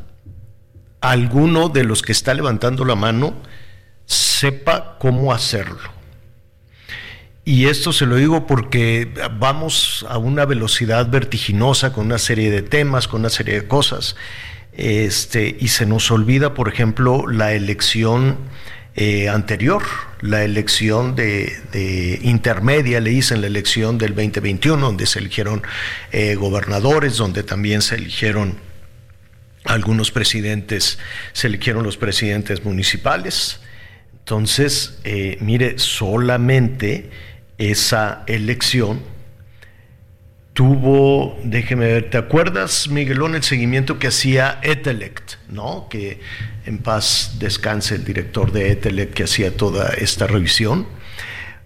alguno 1.00 1.68
de 1.68 1.84
los 1.84 2.02
que 2.02 2.12
está 2.12 2.32
levantando 2.32 2.84
la 2.84 2.94
mano 2.94 3.34
sepa 4.06 4.96
cómo 4.98 5.32
hacerlo. 5.32 5.91
Y 7.44 7.66
esto 7.66 7.92
se 7.92 8.06
lo 8.06 8.16
digo 8.16 8.46
porque 8.46 9.12
vamos 9.38 10.06
a 10.08 10.18
una 10.18 10.44
velocidad 10.44 11.10
vertiginosa 11.10 11.92
con 11.92 12.06
una 12.06 12.18
serie 12.18 12.50
de 12.50 12.62
temas, 12.62 13.08
con 13.08 13.20
una 13.20 13.30
serie 13.30 13.54
de 13.54 13.66
cosas. 13.66 14.14
Este, 14.72 15.56
y 15.58 15.68
se 15.68 15.84
nos 15.84 16.10
olvida, 16.10 16.54
por 16.54 16.68
ejemplo, 16.68 17.26
la 17.26 17.52
elección 17.52 18.38
eh, 18.94 19.28
anterior, 19.28 19.82
la 20.20 20.44
elección 20.44 21.16
de, 21.16 22.20
intermedia, 22.22 23.00
le 23.00 23.10
dicen 23.10 23.40
la 23.40 23.48
elección 23.48 23.98
del 23.98 24.14
2021, 24.14 24.86
donde 24.86 25.06
se 25.06 25.18
eligieron 25.18 25.62
eh, 26.12 26.36
gobernadores, 26.36 27.16
donde 27.16 27.42
también 27.42 27.82
se 27.82 27.96
eligieron 27.96 28.56
algunos 29.64 30.12
presidentes, 30.12 30.98
se 31.32 31.48
eligieron 31.48 31.82
los 31.82 31.96
presidentes 31.96 32.64
municipales. 32.64 33.60
Entonces, 34.20 35.00
eh, 35.04 35.38
mire, 35.40 35.78
solamente 35.78 37.10
esa 37.70 38.24
elección 38.26 39.00
tuvo, 40.52 41.38
déjeme 41.44 41.86
ver, 41.86 42.10
¿te 42.10 42.18
acuerdas, 42.18 42.88
Miguelón, 42.88 43.34
el 43.34 43.42
seguimiento 43.42 43.98
que 43.98 44.08
hacía 44.08 44.58
Etelect, 44.62 45.34
¿no? 45.48 45.88
Que 45.88 46.20
en 46.66 46.78
paz 46.78 47.36
descanse 47.38 47.94
el 47.94 48.04
director 48.04 48.52
de 48.52 48.72
Etelect 48.72 49.14
que 49.14 49.24
hacía 49.24 49.56
toda 49.56 49.90
esta 49.90 50.26
revisión. 50.26 50.86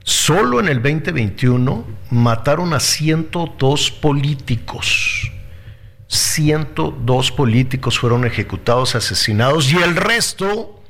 Solo 0.05 0.61
en 0.61 0.69
el 0.69 0.77
2021 0.77 1.85
mataron 2.11 2.75
a 2.75 2.81
102 2.81 3.91
políticos. 3.91 5.33
102 6.07 7.33
políticos 7.33 7.99
fueron 7.99 8.25
ejecutados, 8.25 8.95
asesinados 8.95 9.73
y 9.73 9.77
el 9.79 9.97
resto, 9.97 10.81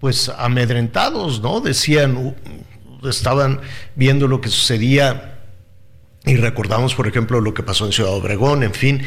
pues 0.00 0.30
amedrentados, 0.30 1.42
¿no? 1.42 1.60
Decían, 1.60 2.34
estaban 3.10 3.60
viendo 3.94 4.28
lo 4.28 4.40
que 4.40 4.48
sucedía 4.48 5.32
y 6.24 6.36
recordamos, 6.36 6.94
por 6.94 7.08
ejemplo, 7.08 7.40
lo 7.40 7.52
que 7.52 7.64
pasó 7.64 7.84
en 7.84 7.90
Ciudad 7.90 8.12
Obregón, 8.12 8.62
en 8.62 8.74
fin, 8.74 9.02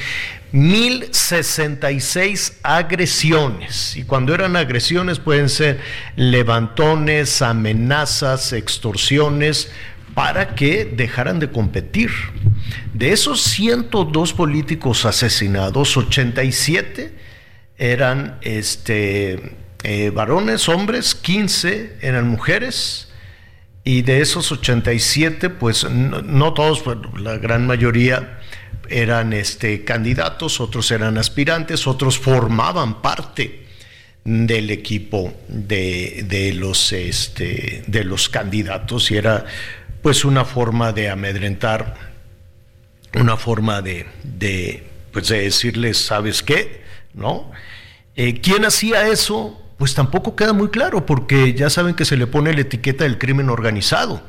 1066 0.52 2.60
agresiones. 2.62 3.96
Y 3.96 4.04
cuando 4.04 4.34
eran 4.34 4.58
agresiones 4.58 5.20
pueden 5.20 5.48
ser 5.48 5.80
levantones, 6.18 7.42
amenazas, 7.42 8.52
extorsiones, 8.52 9.72
para 10.14 10.56
que 10.56 10.84
dejaran 10.84 11.40
de 11.40 11.52
competir. 11.52 12.12
De 12.94 13.14
esos 13.14 13.42
102 13.42 14.34
políticos 14.34 15.06
asesinados, 15.06 15.96
87 15.96 17.16
eran 17.78 18.40
este, 18.42 19.56
eh, 19.84 20.12
varones, 20.14 20.68
hombres, 20.68 21.16
15 21.16 21.96
eran 22.02 22.28
mujeres 22.28 23.08
y 23.88 24.02
de 24.02 24.20
esos 24.20 24.52
87, 24.52 25.52
pues 25.52 25.88
no, 25.88 26.54
todos, 26.54 26.82
pues, 26.82 26.98
la 27.20 27.38
gran 27.38 27.68
mayoría 27.68 28.40
eran 28.90 29.32
este, 29.32 29.84
candidatos, 29.84 30.60
otros 30.60 30.90
eran 30.90 31.20
aspirantes, 31.20 31.86
otros 31.86 32.18
formaban 32.18 33.04
parte 33.04 33.68
del 34.24 34.72
equipo 34.72 35.36
de, 35.48 36.52
los, 36.56 36.92
este, 36.94 37.84
de 37.86 38.04
los 38.04 38.28
candidatos 38.28 39.12
y 39.12 39.18
era 39.18 39.46
pues 40.02 40.26
una 40.26 40.46
forma 40.46 40.92
de 40.92 41.12
amedrentar, 41.12 41.96
una 43.14 43.38
forma 43.38 43.84
de, 43.84 44.08
de, 44.24 44.84
pues, 45.12 45.28
decirles, 45.28 46.00
¿sabes 46.00 46.42
qué? 46.42 46.82
¿No? 47.14 47.52
Eh, 48.16 48.42
¿Quién 48.42 48.66
hacía 48.66 49.08
eso? 49.10 49.62
Pues 49.78 49.94
tampoco 49.94 50.36
queda 50.36 50.54
muy 50.54 50.70
claro, 50.70 51.06
porque 51.06 51.54
ya 51.54 51.70
saben 51.70 51.96
que 51.96 52.06
se 52.06 52.18
le 52.18 52.28
pone 52.28 52.54
la 52.54 52.62
etiqueta 52.62 53.04
del 53.04 53.18
crimen 53.18 53.50
organizado. 53.50 54.22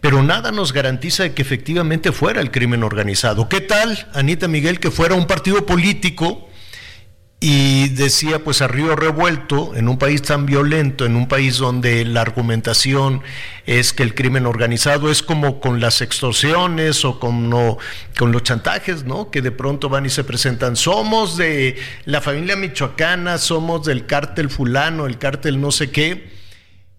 Pero 0.00 0.22
nada 0.22 0.52
nos 0.52 0.72
garantiza 0.72 1.28
que 1.30 1.42
efectivamente 1.42 2.12
fuera 2.12 2.40
el 2.40 2.50
crimen 2.50 2.82
organizado. 2.82 3.48
¿Qué 3.48 3.60
tal, 3.60 4.06
Anita 4.14 4.46
Miguel, 4.46 4.78
que 4.78 4.90
fuera 4.90 5.14
un 5.14 5.26
partido 5.26 5.66
político 5.66 6.48
y 7.38 7.90
decía 7.90 8.42
pues 8.42 8.62
a 8.62 8.68
río 8.68 8.96
revuelto, 8.96 9.76
en 9.76 9.88
un 9.88 9.98
país 9.98 10.22
tan 10.22 10.46
violento, 10.46 11.04
en 11.04 11.16
un 11.16 11.28
país 11.28 11.58
donde 11.58 12.04
la 12.06 12.22
argumentación 12.22 13.22
es 13.66 13.92
que 13.92 14.02
el 14.02 14.14
crimen 14.14 14.46
organizado 14.46 15.10
es 15.10 15.22
como 15.22 15.60
con 15.60 15.80
las 15.80 16.00
extorsiones 16.00 17.04
o 17.04 17.20
con, 17.20 17.50
con 18.18 18.32
los 18.32 18.42
chantajes, 18.42 19.04
¿no? 19.04 19.30
Que 19.30 19.42
de 19.42 19.52
pronto 19.52 19.90
van 19.90 20.06
y 20.06 20.10
se 20.10 20.24
presentan, 20.24 20.76
somos 20.76 21.36
de 21.36 21.76
la 22.06 22.22
familia 22.22 22.56
michoacana, 22.56 23.36
somos 23.36 23.84
del 23.84 24.06
cártel 24.06 24.48
fulano, 24.48 25.06
el 25.06 25.18
cártel 25.18 25.60
no 25.60 25.72
sé 25.72 25.90
qué. 25.90 26.34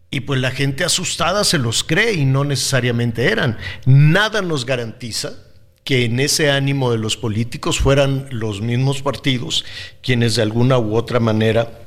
Y 0.09 0.21
pues 0.21 0.39
la 0.39 0.51
gente 0.51 0.85
asustada 0.85 1.43
se 1.43 1.57
los 1.57 1.83
cree 1.83 2.13
y 2.13 2.23
no 2.23 2.45
necesariamente 2.45 3.29
eran. 3.29 3.57
Nada 3.85 4.41
nos 4.41 4.65
garantiza 4.65 5.46
que 5.87 6.03
en 6.03 6.19
ese 6.19 6.51
ánimo 6.51 6.91
de 6.91 6.97
los 6.97 7.15
políticos 7.15 7.79
fueran 7.79 8.27
los 8.29 8.59
mismos 8.59 9.01
partidos 9.01 9.63
quienes 10.01 10.35
de 10.35 10.41
alguna 10.41 10.77
u 10.77 10.97
otra 10.97 11.21
manera 11.21 11.79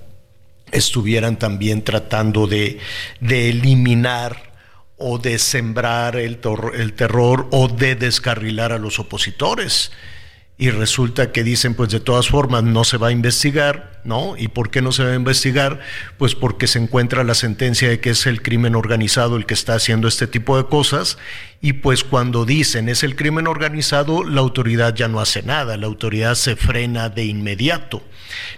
estuvieran 0.73 1.39
también 1.39 1.85
tratando 1.85 2.47
de, 2.47 2.79
eliminar 3.21 4.55
o 4.97 5.19
de 5.19 5.39
sembrar 5.39 6.17
el, 6.17 6.41
el 6.79 6.95
terror 6.95 7.47
o 7.51 7.69
de 7.69 7.95
descarrilar 7.95 8.73
a 8.73 8.79
los 8.79 8.99
opositores 8.99 9.93
y 10.61 10.69
resulta 10.69 11.33
que 11.33 11.43
dicen, 11.43 11.73
pues 11.73 11.89
de 11.89 12.01
todas 12.01 12.29
formas 12.29 12.63
no 12.63 12.85
se 12.85 12.99
va 12.99 13.09
a 13.09 13.13
investigar, 13.13 13.99
¿no? 14.05 14.35
¿Y 14.37 14.49
por 14.49 14.71
qué 14.71 14.83
no 14.83 14.93
se 14.93 15.03
va 15.03 15.13
a 15.13 15.15
investigar? 15.15 15.81
Pues 16.19 16.35
porque 16.35 16.67
se 16.67 16.79
encuentra 16.79 17.25
la 17.25 17.33
sentencia 17.33 17.89
de 17.89 17.99
que 17.99 18.11
es 18.11 18.27
el 18.27 18.43
crimen 18.43 18.75
organizado 18.75 19.39
el 19.39 19.47
que 19.47 19.55
está 19.55 19.73
haciendo 19.73 20.07
este 20.07 20.27
tipo 20.27 20.59
de 20.59 20.67
cosas 20.67 21.17
y 21.63 21.75
pues 21.75 22.05
cuando 22.05 22.45
dicen 22.45 22.89
es 22.91 23.03
el 23.03 23.17
crimen 23.17 23.47
organizado, 23.47 24.23
la 24.23 24.41
autoridad 24.41 24.95
ya 24.95 25.09
no 25.09 25.21
hace 25.21 25.43
nada, 25.43 25.79
la 25.79 25.87
autoridad 25.87 26.35
se 26.35 26.57
frena 26.57 27.09
de 27.09 27.25
inmediato. 27.25 28.03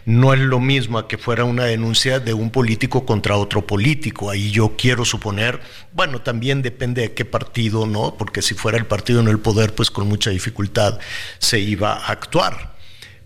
No 0.05 0.35
es 0.35 0.41
lo 0.41 0.61
mismo 0.61 0.99
a 0.99 1.09
que 1.09 1.19
fuera 1.19 1.45
una 1.45 1.65
denuncia 1.65 2.21
de 2.21 2.35
un 2.35 2.51
político 2.51 3.07
contra 3.07 3.37
otro 3.37 3.67
político. 3.67 4.31
Ahí 4.31 4.51
yo 4.51 4.75
quiero 4.77 5.05
suponer, 5.05 5.61
bueno, 5.93 6.21
también 6.21 6.63
depende 6.63 7.03
de 7.03 7.13
qué 7.13 7.25
partido, 7.25 7.87
¿no? 7.87 8.17
Porque 8.17 8.43
si 8.43 8.55
fuera 8.55 8.79
el 8.79 8.87
partido 8.87 9.21
en 9.21 9.29
el 9.29 9.39
poder, 9.39 9.75
pues 9.75 9.91
con 9.91 10.07
mucha 10.09 10.31
dificultad 10.31 10.99
se 11.39 11.59
iba 11.59 11.92
actuar. 11.95 12.73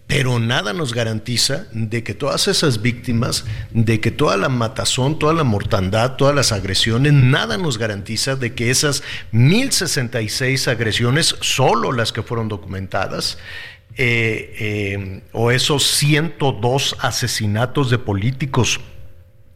Pero 0.06 0.38
nada 0.38 0.72
nos 0.72 0.94
garantiza 0.94 1.66
de 1.72 2.04
que 2.04 2.14
todas 2.14 2.46
esas 2.46 2.80
víctimas, 2.80 3.44
de 3.72 4.00
que 4.00 4.12
toda 4.12 4.36
la 4.36 4.48
matazón, 4.48 5.18
toda 5.18 5.34
la 5.34 5.42
mortandad, 5.42 6.14
todas 6.14 6.34
las 6.34 6.52
agresiones, 6.52 7.12
nada 7.12 7.58
nos 7.58 7.76
garantiza 7.76 8.36
de 8.36 8.54
que 8.54 8.70
esas 8.70 9.02
1066 9.32 10.68
agresiones, 10.68 11.34
solo 11.40 11.90
las 11.90 12.12
que 12.12 12.22
fueron 12.22 12.46
documentadas, 12.46 13.38
eh, 13.96 14.54
eh, 14.60 15.22
o 15.32 15.50
esos 15.50 15.84
102 15.84 16.96
asesinatos 17.00 17.90
de 17.90 17.98
políticos 17.98 18.80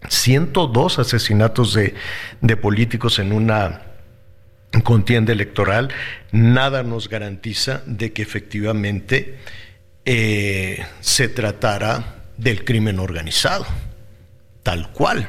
102 0.08 0.98
asesinatos 0.98 1.74
de, 1.74 1.94
de 2.40 2.56
políticos 2.56 3.18
en 3.18 3.32
una 3.32 3.82
contienda 4.84 5.32
electoral, 5.32 5.88
nada 6.30 6.82
nos 6.82 7.08
garantiza 7.08 7.82
de 7.86 8.12
que 8.12 8.22
efectivamente 8.22 9.38
eh, 10.04 10.84
se 11.00 11.28
tratara 11.28 12.24
del 12.36 12.64
crimen 12.64 12.98
organizado, 12.98 13.66
tal 14.62 14.90
cual. 14.92 15.28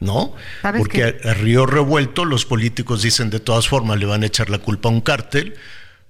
¿No? 0.00 0.34
Porque 0.78 1.04
a, 1.04 1.34
Río 1.34 1.64
Revuelto 1.64 2.24
los 2.24 2.44
políticos 2.44 3.02
dicen 3.02 3.30
de 3.30 3.38
todas 3.38 3.68
formas 3.68 4.00
le 4.00 4.06
van 4.06 4.24
a 4.24 4.26
echar 4.26 4.50
la 4.50 4.58
culpa 4.58 4.88
a 4.88 4.92
un 4.92 5.00
cártel, 5.00 5.54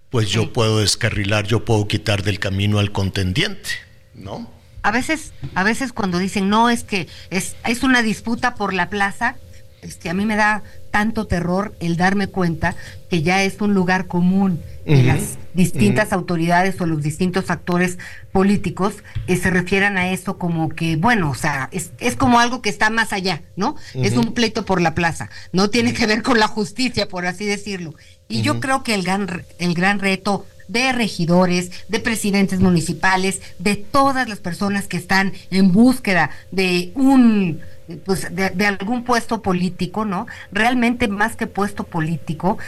pues 0.09 0.31
yo 0.31 0.51
puedo 0.55 0.79
descarrilar, 0.81 1.47
yo 1.47 1.67
puedo 1.67 1.87
quitar 1.89 2.23
del 2.23 2.39
camino 2.39 2.79
al 2.79 2.91
contendiente, 2.91 3.69
¿no? 4.15 4.51
A 4.83 4.93
veces, 4.93 5.35
a 5.55 5.63
veces 5.63 5.93
cuando 5.93 6.19
dicen 6.19 6.49
no 6.49 6.71
es 6.71 6.85
que 6.85 7.07
es, 7.29 7.55
es 7.67 7.83
una 7.83 8.03
disputa 8.03 8.55
por 8.55 8.73
la 8.73 8.89
plaza, 8.89 9.37
este, 9.83 10.09
a 10.09 10.15
mí 10.15 10.25
me 10.25 10.37
da 10.37 10.63
tanto 10.91 11.27
terror 11.27 11.75
el 11.81 11.97
darme 11.97 12.29
cuenta 12.29 12.77
que 13.11 13.23
ya 13.23 13.43
es 13.43 13.61
un 13.61 13.75
lugar 13.75 14.07
común 14.07 14.63
que 14.87 15.03
las 15.03 15.39
distintas 15.55 16.13
autoridades 16.13 16.81
o 16.81 16.87
los 16.87 17.03
distintos 17.03 17.51
actores 17.51 17.99
políticos 18.33 18.95
eh, 19.29 19.37
se 19.37 19.51
refieran 19.51 19.97
a 19.97 20.11
eso 20.11 20.39
como 20.39 20.69
que, 20.71 20.97
bueno, 20.97 21.31
o 21.31 21.35
sea, 21.35 21.69
es, 21.73 21.93
es 22.01 22.17
como 22.17 22.41
algo 22.41 22.63
que 22.63 22.71
está 22.71 22.91
más 22.91 23.13
allá, 23.13 23.43
¿no? 23.55 23.77
Es 23.95 24.17
un 24.17 24.35
pleito 24.35 24.65
por 24.65 24.81
la 24.81 24.95
plaza, 24.95 25.31
no 25.53 25.71
tiene 25.71 25.93
que 25.95 26.07
ver 26.07 26.23
con 26.23 26.39
la 26.39 26.49
justicia, 26.49 27.09
por 27.09 27.27
así 27.27 27.45
decirlo. 27.45 27.95
Y 28.29 28.43
yo 28.43 28.61
creo 28.61 28.83
que 28.83 28.95
el 28.95 29.03
gran, 29.03 29.45
el 29.59 29.75
gran 29.75 30.01
reto 30.01 30.47
de 30.69 30.93
regidores, 30.93 31.71
de 31.89 32.01
presidentes 32.01 32.61
municipales, 32.61 33.41
de 33.59 33.77
todas 33.77 34.29
las 34.29 34.39
personas 34.41 34.87
que 34.87 34.97
están 34.97 35.33
en 35.51 35.71
búsqueda 35.71 36.31
de 36.51 36.93
un 36.95 37.61
pues 37.97 38.35
de, 38.35 38.67
algún 38.67 39.05
puesto 39.05 39.43
político, 39.43 40.05
¿no? 40.05 40.27
Realmente 40.51 41.09
más 41.09 41.37
que 41.37 41.47
puesto 41.47 41.85
político, 41.85 42.59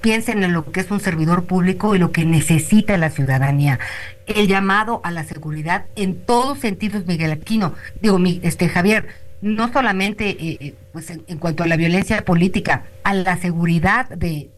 piensen 0.00 0.42
en 0.42 0.52
lo 0.52 0.70
que 0.70 0.80
es 0.80 0.90
un 0.90 1.00
servidor 1.00 1.44
público 1.44 1.94
y 1.94 1.98
lo 1.98 2.12
que 2.12 2.24
necesita 2.24 2.96
la 2.96 3.10
ciudadanía. 3.10 3.78
El 4.26 4.46
llamado 4.46 5.00
a 5.04 5.10
la 5.10 5.24
seguridad 5.24 5.86
en 5.96 6.20
todos 6.20 6.58
sentidos, 6.58 7.06
Miguel 7.06 7.32
Aquino, 7.32 7.74
digo, 8.00 8.18
este 8.42 8.68
Javier, 8.68 9.08
no 9.40 9.72
solamente 9.72 10.30
eh, 10.30 10.58
eh, 10.60 10.74
pues 10.92 11.10
en 11.10 11.38
cuanto 11.38 11.62
a 11.62 11.66
la 11.66 11.76
violencia 11.76 12.24
política, 12.24 12.84
a 13.04 13.14
la 13.14 13.36
seguridad 13.36 14.08
de, 14.08 14.50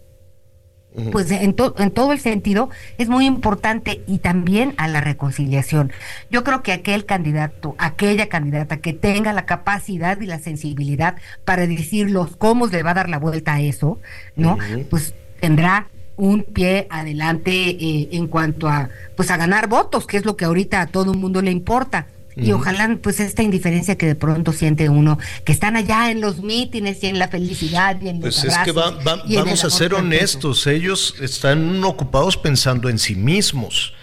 pues 1.13 1.31
en, 1.31 1.55
en 1.79 1.91
todo 1.91 2.13
el 2.13 2.19
sentido 2.19 2.69
es 2.99 3.09
muy 3.09 3.27
importante 3.27 4.03
y 4.07 4.19
también 4.19 4.75
a 4.77 4.89
la 4.89 5.01
reconciliación. 5.01 5.93
Yo 6.31 6.43
creo 6.43 6.63
que 6.63 6.73
aquel 6.73 7.05
candidato, 7.07 7.75
aquella 7.79 8.29
candidata 8.29 8.79
que 8.79 8.93
tenga 8.93 9.33
la 9.33 9.47
capacidad 9.47 10.21
y 10.21 10.27
la 10.27 10.39
sensibilidad 10.39 11.17
para 11.45 11.67
decirlos 11.67 12.37
cómo 12.37 12.67
le 12.67 12.83
va 12.83 12.91
a 12.91 12.95
dar 12.95 13.09
la 13.09 13.19
vuelta 13.19 13.55
a 13.55 13.61
eso, 13.61 14.01
¿no? 14.37 14.59
Pues 14.91 15.15
tendrá 15.41 15.89
un 16.17 16.43
pie 16.43 16.87
adelante 16.91 17.71
eh, 17.71 18.09
en 18.13 18.27
cuanto 18.27 18.69
a 18.69 18.91
pues 19.17 19.31
a 19.31 19.37
ganar 19.37 19.69
votos, 19.69 20.07
que 20.07 20.17
es 20.17 20.25
lo 20.25 20.37
que 20.37 20.45
ahorita 20.45 20.81
a 20.81 20.87
todo 20.87 21.13
el 21.13 21.19
mundo 21.19 21.41
le 21.41 21.51
importa. 21.51 22.09
Y 22.37 22.53
ojalá, 22.53 22.99
pues, 23.03 23.21
esta 23.21 23.43
indiferencia 23.43 23.97
que 23.97 24.07
de 24.07 24.15
pronto 24.15 24.53
siente 24.53 24.89
uno, 24.89 25.19
que 25.45 25.53
están 25.53 25.77
allá 25.77 26.11
en 26.11 26.21
los 26.21 26.43
mítines 26.43 27.03
y 27.03 27.07
en 27.07 27.19
la 27.19 27.29
felicidad 27.29 28.01
y 28.01 28.09
en 28.09 28.21
Pues 28.21 28.45
es 28.45 28.57
que 28.59 28.73
vamos 28.73 29.65
a 29.65 29.71
ser 29.71 29.95
honestos, 29.95 30.67
ellos 30.67 31.17
están 31.21 31.83
ocupados 31.85 32.37
pensando 32.37 32.89
en 32.89 32.99
sí 32.99 33.15
mismos. 33.15 33.95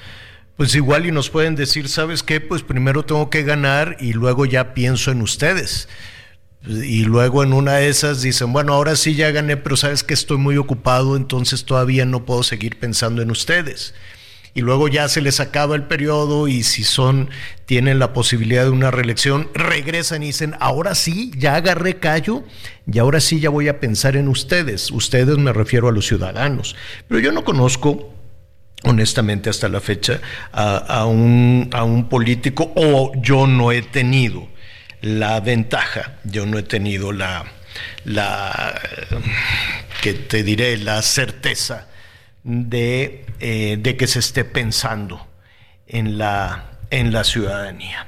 Pues 0.55 0.73
igual 0.73 1.05
y 1.05 1.11
nos 1.11 1.29
pueden 1.29 1.55
decir, 1.55 1.87
¿sabes 1.87 2.23
qué? 2.23 2.41
Pues 2.41 2.63
primero 2.63 3.05
tengo 3.05 3.29
que 3.29 3.43
ganar 3.43 3.97
y 3.99 4.13
luego 4.13 4.45
ya 4.45 4.73
pienso 4.73 5.11
en 5.11 5.21
ustedes. 5.21 5.87
Y 6.67 7.03
luego 7.03 7.43
en 7.43 7.53
una 7.53 7.73
de 7.73 7.89
esas 7.89 8.23
dicen, 8.23 8.51
bueno, 8.51 8.73
ahora 8.73 8.95
sí 8.95 9.13
ya 9.13 9.31
gané, 9.31 9.55
pero 9.55 9.77
sabes 9.77 10.03
que 10.03 10.15
estoy 10.15 10.37
muy 10.37 10.57
ocupado, 10.57 11.15
entonces 11.15 11.63
todavía 11.63 12.05
no 12.05 12.25
puedo 12.25 12.41
seguir 12.43 12.79
pensando 12.79 13.21
en 13.21 13.29
ustedes 13.29 13.93
y 14.57 14.61
luego 14.61 14.87
ya 14.87 15.07
se 15.07 15.21
les 15.21 15.39
acaba 15.39 15.75
el 15.75 15.83
periodo 15.83 16.47
y 16.47 16.63
si 16.63 16.83
son, 16.83 17.29
tienen 17.67 17.99
la 17.99 18.11
posibilidad 18.11 18.63
de 18.63 18.71
una 18.71 18.89
reelección, 18.89 19.51
regresan 19.53 20.23
y 20.23 20.27
dicen, 20.27 20.55
ahora 20.59 20.95
sí, 20.95 21.31
ya 21.37 21.53
agarré 21.53 21.99
callo 21.99 22.43
y 22.91 22.97
ahora 22.97 23.19
sí 23.19 23.39
ya 23.39 23.51
voy 23.51 23.67
a 23.67 23.79
pensar 23.79 24.15
en 24.15 24.27
ustedes. 24.27 24.89
Ustedes 24.89 25.37
me 25.37 25.53
refiero 25.53 25.89
a 25.89 25.91
los 25.91 26.07
ciudadanos. 26.07 26.75
Pero 27.07 27.19
yo 27.19 27.31
no 27.31 27.43
conozco 27.43 28.11
honestamente 28.81 29.51
hasta 29.51 29.69
la 29.69 29.79
fecha 29.79 30.21
a, 30.51 31.05
un, 31.05 31.69
a 31.71 31.83
un 31.83 32.09
político 32.09 32.73
o 32.75 33.11
yo 33.21 33.45
no 33.45 33.71
he 33.71 33.83
tenido 33.83 34.47
la 35.01 35.39
ventaja, 35.39 36.17
yo 36.23 36.47
no 36.47 36.57
he 36.57 36.63
tenido 36.63 37.11
la, 37.11 37.45
la 38.05 38.81
que 40.01 40.15
te 40.15 40.41
diré, 40.41 40.77
la 40.77 41.03
certeza 41.03 41.89
de, 42.47 43.25
eh, 43.41 43.77
de 43.79 43.97
que 43.97 44.07
se 44.07 44.19
esté 44.19 44.45
pensando 44.45 45.27
en 45.85 46.17
la, 46.17 46.71
en 46.89 47.11
la 47.11 47.23
ciudadanía. 47.25 48.07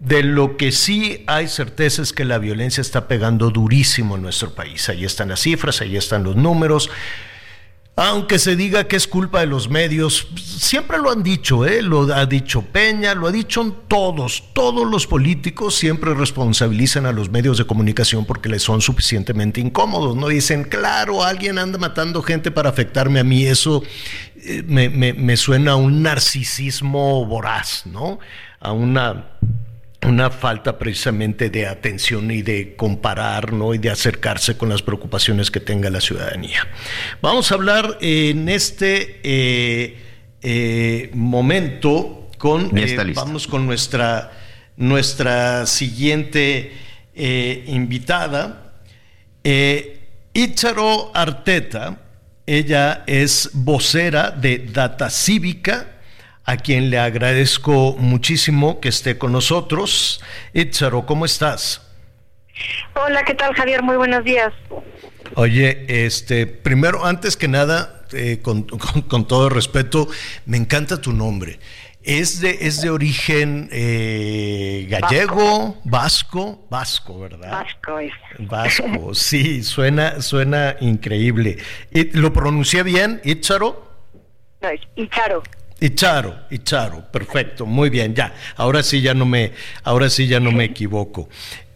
De 0.00 0.22
lo 0.22 0.56
que 0.56 0.72
sí 0.72 1.24
hay 1.26 1.48
certeza 1.48 2.02
es 2.02 2.12
que 2.12 2.24
la 2.24 2.38
violencia 2.38 2.80
está 2.80 3.08
pegando 3.08 3.50
durísimo 3.50 4.16
en 4.16 4.22
nuestro 4.22 4.54
país. 4.54 4.88
Ahí 4.88 5.04
están 5.04 5.28
las 5.28 5.40
cifras, 5.40 5.82
ahí 5.82 5.96
están 5.96 6.24
los 6.24 6.34
números. 6.34 6.88
Aunque 8.00 8.38
se 8.38 8.54
diga 8.54 8.86
que 8.86 8.94
es 8.94 9.08
culpa 9.08 9.40
de 9.40 9.46
los 9.46 9.68
medios, 9.68 10.28
siempre 10.36 10.98
lo 10.98 11.10
han 11.10 11.24
dicho, 11.24 11.66
¿eh? 11.66 11.82
lo 11.82 12.02
ha 12.14 12.26
dicho 12.26 12.62
Peña, 12.62 13.12
lo 13.12 13.26
ha 13.26 13.32
dicho 13.32 13.72
todos, 13.88 14.44
todos 14.52 14.88
los 14.88 15.08
políticos 15.08 15.74
siempre 15.74 16.14
responsabilizan 16.14 17.06
a 17.06 17.12
los 17.12 17.28
medios 17.28 17.58
de 17.58 17.66
comunicación 17.66 18.24
porque 18.24 18.48
les 18.48 18.62
son 18.62 18.82
suficientemente 18.82 19.60
incómodos, 19.60 20.14
¿no? 20.14 20.28
Dicen, 20.28 20.62
claro, 20.62 21.24
alguien 21.24 21.58
anda 21.58 21.76
matando 21.76 22.22
gente 22.22 22.52
para 22.52 22.68
afectarme 22.68 23.18
a 23.18 23.24
mí, 23.24 23.44
eso 23.44 23.82
eh, 24.36 24.62
me, 24.64 24.88
me 24.88 25.36
suena 25.36 25.72
a 25.72 25.76
un 25.76 26.00
narcisismo 26.00 27.26
voraz, 27.26 27.82
¿no? 27.84 28.20
A 28.60 28.70
una 28.70 29.26
una 30.06 30.30
falta 30.30 30.78
precisamente 30.78 31.50
de 31.50 31.66
atención 31.66 32.30
y 32.30 32.42
de 32.42 32.76
comparar 32.76 33.52
¿no? 33.52 33.74
y 33.74 33.78
de 33.78 33.90
acercarse 33.90 34.56
con 34.56 34.68
las 34.68 34.82
preocupaciones 34.82 35.50
que 35.50 35.60
tenga 35.60 35.90
la 35.90 36.00
ciudadanía. 36.00 36.66
Vamos 37.20 37.50
a 37.50 37.56
hablar 37.56 37.98
en 38.00 38.48
este 38.48 39.20
eh, 39.22 39.98
eh, 40.42 41.10
momento 41.14 42.30
con, 42.38 42.76
eh, 42.78 43.12
vamos 43.14 43.46
con 43.48 43.66
nuestra, 43.66 44.32
nuestra 44.76 45.66
siguiente 45.66 46.72
invitada, 47.66 48.72
Icharo 50.32 51.10
Arteta. 51.14 52.02
Ella 52.46 53.02
es 53.06 53.50
vocera 53.52 54.30
de 54.30 54.58
Data 54.58 55.10
Cívica 55.10 55.97
a 56.48 56.56
quien 56.56 56.88
le 56.88 56.98
agradezco 56.98 57.94
muchísimo 57.98 58.80
que 58.80 58.88
esté 58.88 59.18
con 59.18 59.32
nosotros. 59.32 60.22
Itzaro, 60.54 61.04
¿cómo 61.04 61.26
estás? 61.26 61.86
Hola, 62.94 63.22
¿qué 63.26 63.34
tal 63.34 63.52
Javier? 63.52 63.82
Muy 63.82 63.96
buenos 63.96 64.24
días. 64.24 64.54
Oye, 65.34 65.84
este, 66.06 66.46
primero, 66.46 67.04
antes 67.04 67.36
que 67.36 67.48
nada, 67.48 68.02
eh, 68.14 68.40
con, 68.40 68.66
todo 69.28 69.50
respeto, 69.50 70.08
me 70.46 70.56
encanta 70.56 71.02
tu 71.02 71.12
nombre. 71.12 71.58
Es 72.02 72.40
de, 72.40 72.56
es 72.62 72.80
de 72.80 72.88
origen 72.88 73.68
eh, 73.70 74.86
gallego, 74.88 75.76
vasco. 75.84 76.64
vasco, 76.70 77.20
¿verdad? 77.20 77.50
Vasco 77.50 77.98
es. 77.98 78.12
Vasco, 78.38 79.12
sí, 79.12 79.62
suena, 79.62 80.22
suena 80.22 80.76
increíble. 80.80 81.58
¿Lo 82.14 82.32
pronuncié 82.32 82.84
bien, 82.84 83.20
Itzaro? 83.22 83.86
No, 84.62 84.70
es 84.70 84.80
Icharo. 85.80 86.28
Icharo, 86.28 86.46
Icharo, 86.50 87.12
perfecto, 87.12 87.66
muy 87.66 87.90
bien, 87.90 88.14
ya. 88.14 88.34
Ahora 88.56 88.82
sí 88.82 89.00
ya 89.00 89.14
no 89.14 89.26
me, 89.26 89.52
ahora 89.84 90.10
sí 90.10 90.26
ya 90.26 90.40
no 90.40 90.50
me 90.50 90.64
equivoco. 90.64 91.28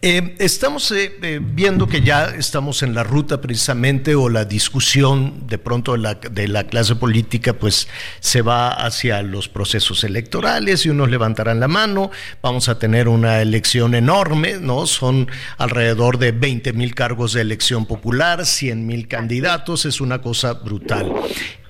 Eh, 0.05 0.35
estamos 0.39 0.91
eh, 0.91 1.13
eh, 1.21 1.39
viendo 1.41 1.87
que 1.87 2.01
ya 2.01 2.25
estamos 2.25 2.83
en 2.83 2.93
la 2.93 3.03
ruta 3.03 3.39
precisamente 3.39 4.15
o 4.15 4.27
la 4.27 4.43
discusión 4.43 5.47
de 5.47 5.57
pronto 5.57 5.93
de 5.93 5.99
la, 5.99 6.15
de 6.15 6.49
la, 6.49 6.65
clase 6.65 6.97
política 6.97 7.53
pues 7.53 7.87
se 8.19 8.41
va 8.41 8.73
hacia 8.73 9.21
los 9.21 9.47
procesos 9.47 10.03
electorales 10.03 10.85
y 10.85 10.89
unos 10.89 11.09
levantarán 11.09 11.61
la 11.61 11.69
mano, 11.69 12.11
vamos 12.41 12.67
a 12.67 12.77
tener 12.77 13.07
una 13.07 13.41
elección 13.41 13.95
enorme, 13.95 14.57
¿no? 14.59 14.87
Son 14.87 15.31
alrededor 15.57 16.17
de 16.17 16.33
20 16.33 16.73
mil 16.73 16.95
cargos 16.95 17.31
de 17.31 17.39
elección 17.39 17.85
popular, 17.85 18.45
100 18.45 18.85
mil 18.85 19.07
candidatos, 19.07 19.85
es 19.85 20.01
una 20.01 20.19
cosa 20.19 20.51
brutal. 20.51 21.13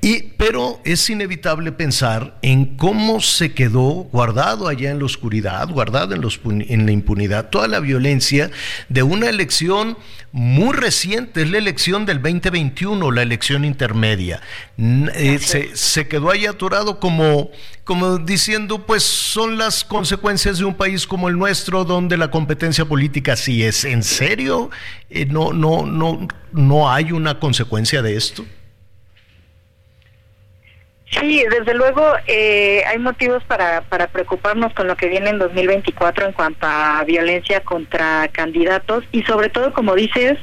Y, 0.03 0.33
pero 0.35 0.81
es 0.83 1.09
inevitable 1.09 1.71
pensar 1.71 2.37
en 2.41 2.75
cómo 2.75 3.21
se 3.21 3.53
quedó 3.53 4.09
guardado 4.11 4.67
allá 4.67 4.91
en 4.91 4.99
la 4.99 5.05
oscuridad, 5.05 5.69
guardado 5.69 6.13
en, 6.13 6.19
los, 6.19 6.41
en 6.43 6.85
la 6.85 6.91
impunidad, 6.91 7.49
toda 7.49 7.69
la 7.69 7.79
violencia 7.79 8.51
de 8.89 9.01
una 9.01 9.29
elección 9.29 9.97
muy 10.33 10.73
reciente, 10.73 11.43
es 11.43 11.49
la 11.49 11.57
elección 11.57 12.05
del 12.05 12.21
2021, 12.21 13.11
la 13.11 13.21
elección 13.21 13.63
intermedia. 13.63 14.41
Eh, 14.77 15.39
se, 15.39 15.73
se, 15.77 16.05
quedó 16.09 16.31
ahí 16.31 16.47
atorado 16.47 16.99
como, 16.99 17.49
como 17.85 18.17
diciendo, 18.17 18.85
pues 18.85 19.03
son 19.03 19.57
las 19.57 19.85
consecuencias 19.85 20.57
de 20.57 20.65
un 20.65 20.75
país 20.75 21.07
como 21.07 21.29
el 21.29 21.37
nuestro, 21.37 21.85
donde 21.85 22.17
la 22.17 22.29
competencia 22.29 22.83
política 22.83 23.37
sí 23.37 23.63
es. 23.63 23.85
¿En 23.85 24.03
serio? 24.03 24.69
Eh, 25.09 25.25
no, 25.27 25.53
no, 25.53 25.85
no, 25.85 26.27
¿No 26.51 26.91
hay 26.91 27.13
una 27.13 27.39
consecuencia 27.39 28.01
de 28.01 28.17
esto? 28.17 28.45
Sí, 31.19 31.43
desde 31.49 31.73
luego 31.73 32.03
eh, 32.27 32.83
hay 32.87 32.97
motivos 32.97 33.43
para, 33.43 33.81
para 33.81 34.07
preocuparnos 34.07 34.73
con 34.73 34.87
lo 34.87 34.95
que 34.95 35.07
viene 35.07 35.29
en 35.29 35.39
2024 35.39 36.27
en 36.27 36.33
cuanto 36.33 36.65
a 36.65 37.03
violencia 37.05 37.61
contra 37.61 38.27
candidatos 38.29 39.03
y 39.11 39.23
sobre 39.23 39.49
todo, 39.49 39.73
como 39.73 39.95
dices, 39.95 40.39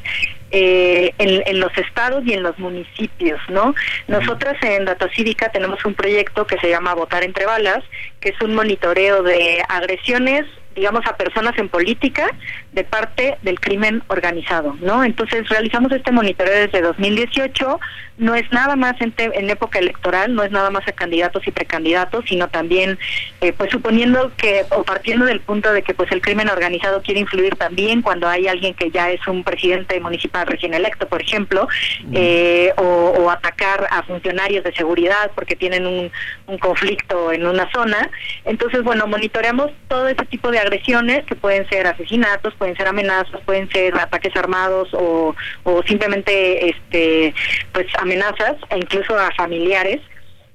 eh, 0.52 1.12
en, 1.18 1.42
en, 1.46 1.60
los 1.60 1.76
estados 1.78 2.24
y 2.26 2.34
en 2.34 2.42
los 2.42 2.58
municipios, 2.58 3.40
¿no? 3.48 3.74
Nosotras 4.08 4.56
en 4.62 4.84
Data 4.84 5.08
Cívica 5.14 5.50
tenemos 5.50 5.84
un 5.84 5.94
proyecto 5.94 6.46
que 6.46 6.58
se 6.58 6.68
llama 6.68 6.94
Votar 6.94 7.22
entre 7.22 7.46
balas, 7.46 7.84
que 8.20 8.30
es 8.30 8.40
un 8.40 8.54
monitoreo 8.54 9.22
de 9.22 9.62
agresiones 9.68 10.46
digamos, 10.80 11.06
a 11.06 11.14
personas 11.14 11.56
en 11.58 11.68
política 11.68 12.26
de 12.72 12.84
parte 12.84 13.36
del 13.42 13.60
crimen 13.60 14.02
organizado, 14.08 14.74
¿no? 14.80 15.04
Entonces 15.04 15.46
realizamos 15.50 15.92
este 15.92 16.10
monitoreo 16.10 16.54
desde 16.54 16.80
2018, 16.80 17.78
no 18.16 18.34
es 18.34 18.50
nada 18.50 18.76
más 18.76 18.94
en, 19.00 19.12
en 19.18 19.50
época 19.50 19.78
electoral, 19.78 20.34
no 20.34 20.42
es 20.42 20.50
nada 20.50 20.70
más 20.70 20.88
a 20.88 20.92
candidatos 20.92 21.46
y 21.46 21.50
precandidatos, 21.50 22.24
sino 22.26 22.48
también, 22.48 22.98
eh, 23.42 23.52
pues 23.52 23.70
suponiendo 23.70 24.32
que, 24.38 24.64
o 24.70 24.82
partiendo 24.82 25.26
del 25.26 25.40
punto 25.40 25.70
de 25.70 25.82
que 25.82 25.92
pues 25.92 26.10
el 26.12 26.22
crimen 26.22 26.48
organizado 26.48 27.02
quiere 27.02 27.20
influir 27.20 27.56
también 27.56 28.00
cuando 28.00 28.26
hay 28.26 28.48
alguien 28.48 28.72
que 28.72 28.90
ya 28.90 29.10
es 29.10 29.26
un 29.26 29.44
presidente 29.44 30.00
municipal 30.00 30.46
recién 30.46 30.72
electo, 30.72 31.08
por 31.08 31.20
ejemplo, 31.20 31.68
eh, 32.12 32.72
o, 32.78 32.82
o, 32.82 33.30
atacar 33.30 33.86
a 33.90 34.02
funcionarios 34.04 34.64
de 34.64 34.72
seguridad 34.72 35.30
porque 35.34 35.56
tienen 35.56 35.86
un, 35.86 36.10
un 36.46 36.58
conflicto 36.58 37.32
en 37.32 37.46
una 37.46 37.70
zona. 37.70 38.10
Entonces, 38.46 38.82
bueno, 38.82 39.06
monitoreamos 39.06 39.70
todo 39.88 40.08
ese 40.08 40.24
tipo 40.26 40.50
de 40.50 40.58
agresiones 40.70 41.24
que 41.26 41.34
pueden 41.34 41.68
ser 41.68 41.86
asesinatos, 41.86 42.54
pueden 42.54 42.76
ser 42.76 42.86
amenazas, 42.86 43.40
pueden 43.44 43.68
ser 43.70 43.94
ataques 43.98 44.34
armados 44.36 44.88
o, 44.92 45.34
o 45.64 45.82
simplemente 45.82 46.70
este 46.70 47.34
pues 47.72 47.86
amenazas 47.98 48.56
e 48.70 48.78
incluso 48.78 49.18
a 49.18 49.30
familiares. 49.32 50.00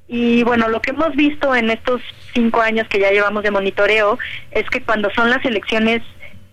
Y 0.08 0.44
bueno, 0.44 0.70
lo 0.70 0.82
que 0.82 0.92
hemos 0.92 1.16
visto 1.16 1.56
en 1.56 1.70
estos 1.70 2.02
cinco 2.34 2.62
años 2.62 2.88
que 2.88 3.00
ya 3.00 3.12
llevamos 3.12 3.44
de 3.44 3.52
monitoreo 3.52 4.18
es 4.52 4.70
que 4.70 4.82
cuando 4.82 5.10
son 5.12 5.30
las 5.30 5.44
elecciones 5.44 6.02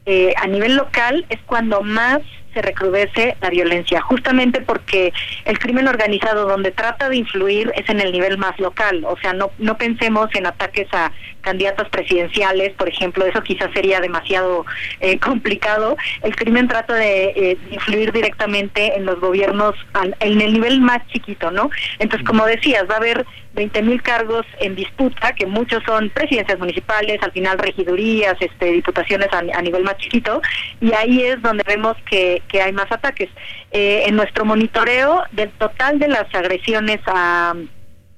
eh, 0.07 0.35
a 0.37 0.47
nivel 0.47 0.77
local 0.77 1.25
es 1.29 1.39
cuando 1.47 1.83
más 1.83 2.21
se 2.53 2.63
recrudece 2.63 3.37
la 3.41 3.51
violencia, 3.51 4.01
justamente 4.01 4.61
porque 4.61 5.13
el 5.45 5.59
crimen 5.59 5.89
organizado 5.89 6.47
donde 6.47 6.71
trata 6.71 7.09
de 7.09 7.17
influir 7.17 7.73
es 7.77 7.89
en 7.89 8.01
el 8.01 8.13
nivel 8.13 8.39
más 8.39 8.59
local, 8.59 9.05
o 9.07 9.17
sea, 9.19 9.33
no, 9.33 9.51
no 9.59 9.77
pensemos 9.77 10.29
en 10.35 10.47
ataques 10.47 10.89
a 10.93 11.13
candidatos 11.43 11.89
presidenciales, 11.91 12.73
por 12.75 12.89
ejemplo, 12.89 13.27
eso 13.27 13.43
quizás 13.43 13.71
sería 13.75 14.01
demasiado 14.01 14.65
eh, 15.01 15.19
complicado. 15.19 15.97
El 16.23 16.35
crimen 16.37 16.69
trata 16.69 16.95
de 16.95 17.25
eh, 17.37 17.59
influir 17.71 18.13
directamente 18.13 18.97
en 18.97 19.05
los 19.05 19.21
gobiernos 19.21 19.75
en 20.21 20.41
el 20.41 20.53
nivel 20.53 20.81
más 20.81 21.07
chiquito, 21.09 21.51
¿no? 21.51 21.71
Entonces, 21.99 22.27
como 22.27 22.47
decías, 22.47 22.85
va 22.89 22.95
a 22.95 22.99
haber 22.99 23.27
20 23.55 23.83
mil 23.83 24.03
cargos 24.03 24.47
en 24.61 24.75
disputa, 24.75 25.35
que 25.35 25.47
muchos 25.47 25.83
son 25.85 26.11
presidencias 26.11 26.59
municipales, 26.59 27.19
al 27.23 27.33
final 27.33 27.59
regidurías, 27.59 28.37
este, 28.41 28.67
diputaciones 28.73 29.29
a, 29.33 29.63
nivel 29.63 29.85
más 29.85 29.97
chiquito, 29.99 30.41
y 30.81 30.93
ahí 30.93 31.23
es 31.23 31.41
donde 31.43 31.63
vemos 31.67 31.97
que, 32.09 32.43
que 32.49 32.63
hay 32.63 32.73
más 32.73 32.91
ataques. 32.91 33.29
Eh, 33.71 34.05
en 34.07 34.17
nuestro 34.17 34.45
monitoreo 34.45 35.23
del 35.33 35.51
total 35.53 35.99
de 35.99 36.09
las 36.09 36.35
agresiones 36.35 37.01
a 37.07 37.55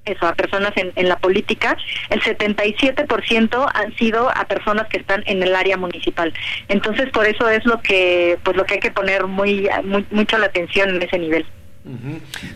eso, 0.05 0.27
a 0.27 0.33
personas 0.33 0.71
en, 0.75 0.91
en 0.95 1.09
la 1.09 1.17
política, 1.17 1.77
el 2.09 2.21
77% 2.21 3.71
han 3.73 3.95
sido 3.95 4.29
a 4.29 4.45
personas 4.45 4.87
que 4.87 4.97
están 4.97 5.23
en 5.25 5.41
el 5.41 5.55
área 5.55 5.77
municipal. 5.77 6.31
Entonces, 6.67 7.09
por 7.09 7.25
eso 7.25 7.49
es 7.49 7.65
lo 7.65 7.81
que 7.81 8.37
pues 8.43 8.55
lo 8.55 8.65
que 8.65 8.75
hay 8.75 8.79
que 8.79 8.91
poner 8.91 9.25
muy, 9.25 9.67
muy 9.83 10.05
mucho 10.11 10.37
la 10.37 10.47
atención 10.47 10.89
en 10.89 11.01
ese 11.01 11.17
nivel. 11.17 11.45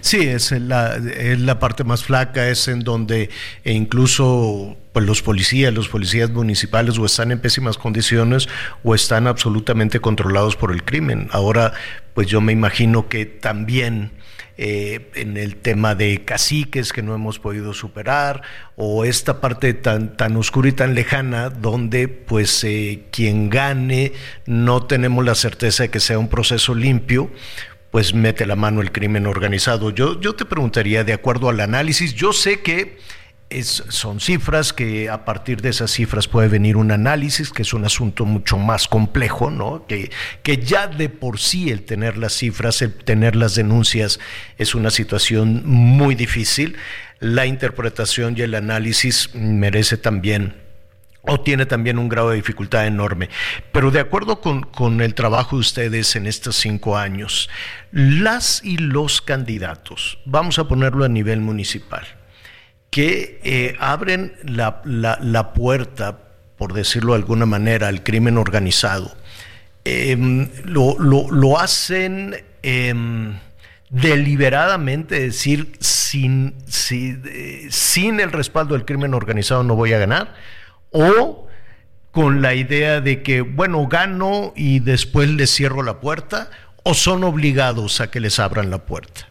Sí, 0.02 0.22
es 0.22 0.52
la, 0.52 0.96
es 0.96 1.40
la 1.40 1.60
parte 1.60 1.84
más 1.84 2.04
flaca, 2.04 2.50
es 2.50 2.68
en 2.68 2.80
donde 2.80 3.30
e 3.64 3.74
incluso 3.74 4.76
pues, 4.92 5.06
los 5.06 5.22
policías, 5.22 5.74
los 5.74 5.88
policías 5.88 6.32
municipales 6.32 6.98
o 6.98 7.06
están 7.06 7.32
en 7.32 7.40
pésimas 7.40 7.78
condiciones 7.78 8.50
o 8.84 8.96
están 8.96 9.28
absolutamente 9.28 10.00
controlados 10.00 10.56
por 10.56 10.72
el 10.72 10.84
crimen. 10.84 11.30
Ahora, 11.32 11.74
pues 12.14 12.28
yo 12.28 12.42
me 12.42 12.54
imagino 12.54 13.08
que 13.08 13.26
también 13.26 14.12
eh, 14.58 15.10
en 15.16 15.38
el 15.38 15.56
tema 15.56 15.96
de 15.96 16.26
caciques 16.26 16.92
que 16.92 17.02
no 17.02 17.16
hemos 17.16 17.40
podido 17.40 17.74
superar 17.74 18.42
o 18.76 19.06
esta 19.06 19.40
parte 19.40 19.74
tan, 19.74 20.18
tan 20.18 20.36
oscura 20.36 20.68
y 20.68 20.74
tan 20.74 20.96
lejana 20.96 21.50
donde 21.50 22.10
pues 22.10 22.62
eh, 22.66 23.04
quien 23.10 23.50
gane 23.50 24.12
no 24.46 24.84
tenemos 24.84 25.24
la 25.24 25.36
certeza 25.36 25.84
de 25.84 25.90
que 25.92 26.02
sea 26.02 26.20
un 26.20 26.28
proceso 26.28 26.76
limpio 26.76 27.32
pues 27.92 28.14
mete 28.14 28.46
la 28.46 28.56
mano 28.56 28.82
el 28.82 28.92
crimen 28.92 29.26
organizado. 29.26 29.90
Yo, 29.90 30.20
yo 30.20 30.36
te 30.36 30.46
preguntaría, 30.46 31.04
de 31.04 31.14
acuerdo 31.14 31.50
al 31.50 31.60
análisis, 31.60 32.14
yo 32.14 32.34
sé 32.34 32.62
que 32.62 32.98
es, 33.50 33.84
son 33.90 34.20
cifras 34.20 34.74
que 34.74 35.10
a 35.10 35.26
partir 35.26 35.62
de 35.62 35.70
esas 35.70 35.92
cifras 35.92 36.28
puede 36.28 36.48
venir 36.48 36.78
un 36.78 36.92
análisis, 36.92 37.52
que 37.52 37.64
es 37.64 37.74
un 37.74 37.84
asunto 37.84 38.26
mucho 38.26 38.58
más 38.58 38.88
complejo, 38.88 39.50
¿no? 39.50 39.88
Que, 39.88 40.12
que 40.44 40.58
ya 40.58 40.88
de 40.88 41.10
por 41.10 41.40
sí 41.40 41.72
el 41.72 41.84
tener 41.84 42.18
las 42.18 42.34
cifras, 42.34 42.82
el 42.82 42.94
tener 42.94 43.36
las 43.36 43.56
denuncias 43.56 44.20
es 44.58 44.76
una 44.76 44.92
situación 44.92 45.64
muy 45.66 46.14
difícil. 46.14 46.78
La 47.20 47.46
interpretación 47.48 48.36
y 48.38 48.42
el 48.42 48.54
análisis 48.56 49.34
merece 49.34 49.98
también 49.98 50.69
o 51.22 51.40
tiene 51.42 51.66
también 51.66 52.00
un 52.00 52.10
grado 52.10 52.30
de 52.30 52.38
dificultad 52.38 52.88
enorme. 52.88 53.30
Pero 53.72 53.92
de 53.92 54.00
acuerdo 54.00 54.42
con, 54.42 55.02
el 55.02 55.14
trabajo 55.14 55.56
de 55.56 55.62
ustedes 55.62 56.16
en 56.16 56.28
estos 56.28 56.56
cinco 56.56 56.98
años, 56.98 57.50
las 57.92 58.64
y 58.64 58.78
los 58.78 59.22
candidatos, 59.22 60.20
vamos 60.26 60.60
a 60.60 60.68
ponerlo 60.68 61.06
a 61.06 61.10
nivel 61.10 61.42
municipal, 61.42 62.06
que 62.90 63.40
eh, 63.44 63.76
abren 63.80 64.34
la, 64.44 65.54
puerta, 65.54 66.20
por 66.58 66.74
decirlo 66.74 67.14
de 67.14 67.20
alguna 67.20 67.46
manera, 67.46 67.88
al 67.88 68.04
crimen 68.04 68.38
organizado, 68.38 69.16
em, 69.84 70.50
lo, 70.66 71.60
hacen... 71.60 72.44
Em, 72.62 73.38
deliberadamente 73.92 75.20
decir 75.20 75.72
eh, 76.14 77.68
sin 77.72 78.20
el 78.20 78.32
respaldo 78.32 78.76
del 78.76 78.86
crimen 78.86 79.16
organizado 79.16 79.64
no 79.64 79.76
voy 79.76 79.94
a 79.94 79.98
ganar, 79.98 80.36
o 80.92 81.48
con 82.12 82.42
la 82.42 82.56
idea 82.56 83.02
de 83.02 83.22
que, 83.22 83.42
bueno, 83.42 83.88
gano 83.88 84.54
y 84.56 84.80
después 84.80 85.30
les 85.30 85.52
cierro 85.52 85.84
la 85.84 86.00
puerta, 86.00 86.50
o 86.84 86.94
son 86.94 87.24
obligados 87.24 88.02
a 88.02 88.10
que 88.10 88.20
les 88.20 88.40
abran 88.40 88.70
la 88.70 88.80
puerta? 88.80 89.30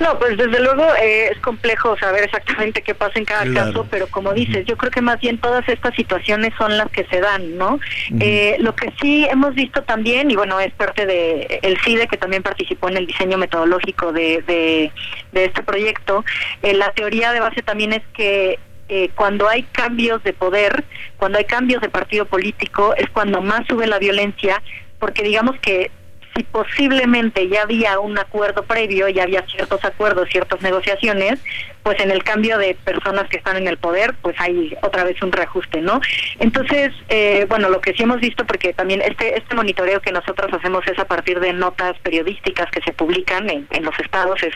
No, 0.00 0.18
pues 0.18 0.36
desde 0.36 0.60
luego 0.60 0.84
eh, 1.00 1.28
es 1.30 1.38
complejo 1.38 1.96
saber 1.98 2.24
exactamente 2.24 2.82
qué 2.82 2.94
pasa 2.94 3.18
en 3.18 3.24
cada 3.24 3.52
caso, 3.52 3.86
pero 3.90 4.08
como 4.08 4.32
dices, 4.32 4.66
yo 4.66 4.76
creo 4.76 4.90
que 4.90 5.00
más 5.00 5.20
bien 5.20 5.38
todas 5.38 5.68
estas 5.68 5.94
situaciones 5.94 6.52
son 6.58 6.76
las 6.76 6.90
que 6.90 7.04
se 7.06 7.20
dan, 7.20 7.56
¿no? 7.56 7.78
eh, 8.18 8.56
lo 8.58 8.74
que 8.74 8.92
sí 9.00 9.26
hemos 9.30 9.54
visto 9.54 9.82
también, 9.82 10.30
y 10.30 10.36
bueno, 10.36 10.58
es 10.58 10.72
parte 10.72 11.06
de 11.06 11.60
el 11.62 11.78
CIDE 11.80 12.08
que 12.08 12.16
también 12.16 12.42
participó 12.42 12.88
en 12.88 12.96
el 12.96 13.06
diseño 13.06 13.38
metodológico 13.38 14.12
de, 14.12 14.42
de, 14.46 14.92
de 15.32 15.44
este 15.44 15.62
proyecto, 15.62 16.24
eh, 16.62 16.74
la 16.74 16.90
teoría 16.92 17.32
de 17.32 17.40
base 17.40 17.62
también 17.62 17.92
es 17.92 18.02
que 18.14 18.58
eh, 18.88 19.10
cuando 19.14 19.48
hay 19.48 19.62
cambios 19.64 20.22
de 20.24 20.32
poder, 20.32 20.84
cuando 21.16 21.38
hay 21.38 21.44
cambios 21.44 21.80
de 21.80 21.88
partido 21.88 22.26
político, 22.26 22.94
es 22.96 23.08
cuando 23.10 23.40
más 23.40 23.66
sube 23.66 23.86
la 23.86 23.98
violencia, 23.98 24.62
porque 24.98 25.22
digamos 25.22 25.58
que 25.60 25.90
si 26.36 26.42
posiblemente 26.42 27.48
ya 27.48 27.62
había 27.62 27.98
un 28.00 28.18
acuerdo 28.18 28.64
previo, 28.64 29.08
ya 29.08 29.22
había 29.22 29.46
ciertos 29.46 29.84
acuerdos, 29.84 30.28
ciertas 30.30 30.60
negociaciones, 30.62 31.38
pues 31.82 32.00
en 32.00 32.10
el 32.10 32.24
cambio 32.24 32.58
de 32.58 32.74
personas 32.84 33.28
que 33.28 33.36
están 33.36 33.56
en 33.56 33.68
el 33.68 33.78
poder, 33.78 34.14
pues 34.20 34.34
hay 34.40 34.76
otra 34.82 35.04
vez 35.04 35.20
un 35.22 35.30
reajuste, 35.30 35.80
¿no? 35.80 36.00
Entonces, 36.40 36.92
eh, 37.08 37.46
bueno, 37.48 37.68
lo 37.68 37.80
que 37.80 37.92
sí 37.92 38.02
hemos 38.02 38.20
visto, 38.20 38.44
porque 38.46 38.72
también 38.72 39.00
este 39.02 39.38
este 39.38 39.54
monitoreo 39.54 40.00
que 40.00 40.12
nosotros 40.12 40.52
hacemos 40.52 40.84
es 40.86 40.98
a 40.98 41.04
partir 41.04 41.38
de 41.40 41.52
notas 41.52 41.96
periodísticas 42.02 42.70
que 42.70 42.80
se 42.82 42.92
publican 42.92 43.48
en, 43.48 43.66
en 43.70 43.84
los 43.84 43.98
estados, 44.00 44.42
es, 44.42 44.54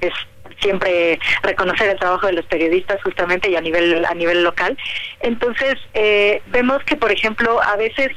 es 0.00 0.12
siempre 0.60 1.18
reconocer 1.42 1.88
el 1.88 1.98
trabajo 1.98 2.26
de 2.26 2.34
los 2.34 2.46
periodistas 2.46 3.02
justamente 3.02 3.50
y 3.50 3.56
a 3.56 3.60
nivel 3.60 4.04
a 4.04 4.14
nivel 4.14 4.42
local. 4.42 4.76
Entonces, 5.20 5.76
eh, 5.94 6.42
vemos 6.48 6.82
que, 6.84 6.96
por 6.96 7.12
ejemplo, 7.12 7.62
a 7.62 7.76
veces 7.76 8.10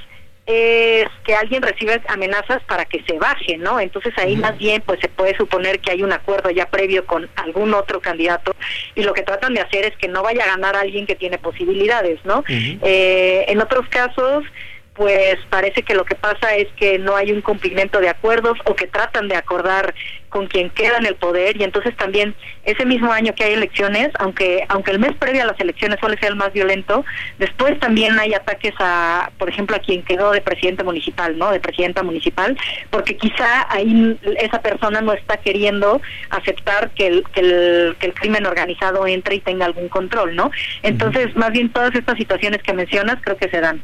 es 0.45 1.07
que 1.23 1.35
alguien 1.35 1.61
recibe 1.61 2.01
amenazas 2.07 2.61
para 2.63 2.83
que 2.83 3.01
se 3.03 3.17
baje, 3.17 3.57
¿no? 3.57 3.79
Entonces 3.79 4.13
ahí 4.17 4.35
más 4.35 4.57
bien 4.57 4.83
pues 4.85 4.99
se 4.99 5.07
puede 5.07 5.37
suponer 5.37 5.79
que 5.79 5.91
hay 5.91 6.03
un 6.03 6.11
acuerdo 6.11 6.49
ya 6.49 6.69
previo 6.69 7.05
con 7.05 7.29
algún 7.37 7.73
otro 7.73 8.01
candidato 8.01 8.53
y 8.93 9.03
lo 9.03 9.13
que 9.13 9.21
tratan 9.21 9.53
de 9.53 9.61
hacer 9.61 9.85
es 9.85 9.95
que 9.97 10.09
no 10.09 10.21
vaya 10.21 10.43
a 10.43 10.47
ganar 10.47 10.75
alguien 10.75 11.05
que 11.05 11.15
tiene 11.15 11.37
posibilidades, 11.37 12.19
¿no? 12.25 12.43
eh, 12.47 13.45
en 13.47 13.61
otros 13.61 13.87
casos 13.87 14.43
pues 14.95 15.37
parece 15.49 15.81
que 15.81 15.95
lo 15.95 16.05
que 16.05 16.15
pasa 16.15 16.55
es 16.55 16.67
que 16.77 16.99
no 16.99 17.15
hay 17.15 17.31
un 17.31 17.41
cumplimiento 17.41 17.99
de 17.99 18.09
acuerdos 18.09 18.57
o 18.65 18.75
que 18.75 18.87
tratan 18.87 19.27
de 19.27 19.35
acordar 19.35 19.95
con 20.29 20.47
quien 20.47 20.69
queda 20.69 20.97
en 20.97 21.05
el 21.05 21.15
poder 21.15 21.57
y 21.57 21.63
entonces 21.63 21.95
también 21.95 22.35
ese 22.63 22.85
mismo 22.85 23.11
año 23.11 23.33
que 23.35 23.43
hay 23.43 23.53
elecciones, 23.53 24.09
aunque 24.19 24.65
aunque 24.69 24.91
el 24.91 24.99
mes 24.99 25.15
previo 25.17 25.43
a 25.43 25.45
las 25.45 25.59
elecciones 25.59 25.99
suele 25.99 26.17
ser 26.17 26.29
el 26.29 26.35
más 26.35 26.53
violento, 26.53 27.05
después 27.37 27.79
también 27.79 28.17
hay 28.19 28.33
ataques 28.33 28.73
a, 28.79 29.31
por 29.37 29.49
ejemplo, 29.49 29.75
a 29.75 29.79
quien 29.79 30.03
quedó 30.03 30.31
de 30.31 30.41
presidente 30.41 30.83
municipal, 30.83 31.37
¿no? 31.37 31.51
De 31.51 31.59
presidenta 31.59 32.03
municipal, 32.03 32.57
porque 32.89 33.15
quizá 33.15 33.71
ahí 33.71 34.17
esa 34.39 34.61
persona 34.61 35.01
no 35.01 35.13
está 35.13 35.37
queriendo 35.37 36.01
aceptar 36.29 36.91
que 36.91 37.07
el, 37.07 37.23
que 37.33 37.39
el, 37.41 37.95
que 37.99 38.07
el 38.07 38.13
crimen 38.13 38.45
organizado 38.45 39.05
entre 39.05 39.35
y 39.35 39.39
tenga 39.39 39.65
algún 39.65 39.89
control, 39.89 40.35
¿no? 40.35 40.51
Entonces, 40.81 41.35
más 41.35 41.51
bien 41.51 41.71
todas 41.71 41.93
estas 41.95 42.17
situaciones 42.17 42.61
que 42.63 42.73
mencionas 42.73 43.17
creo 43.21 43.37
que 43.37 43.49
se 43.49 43.59
dan. 43.59 43.81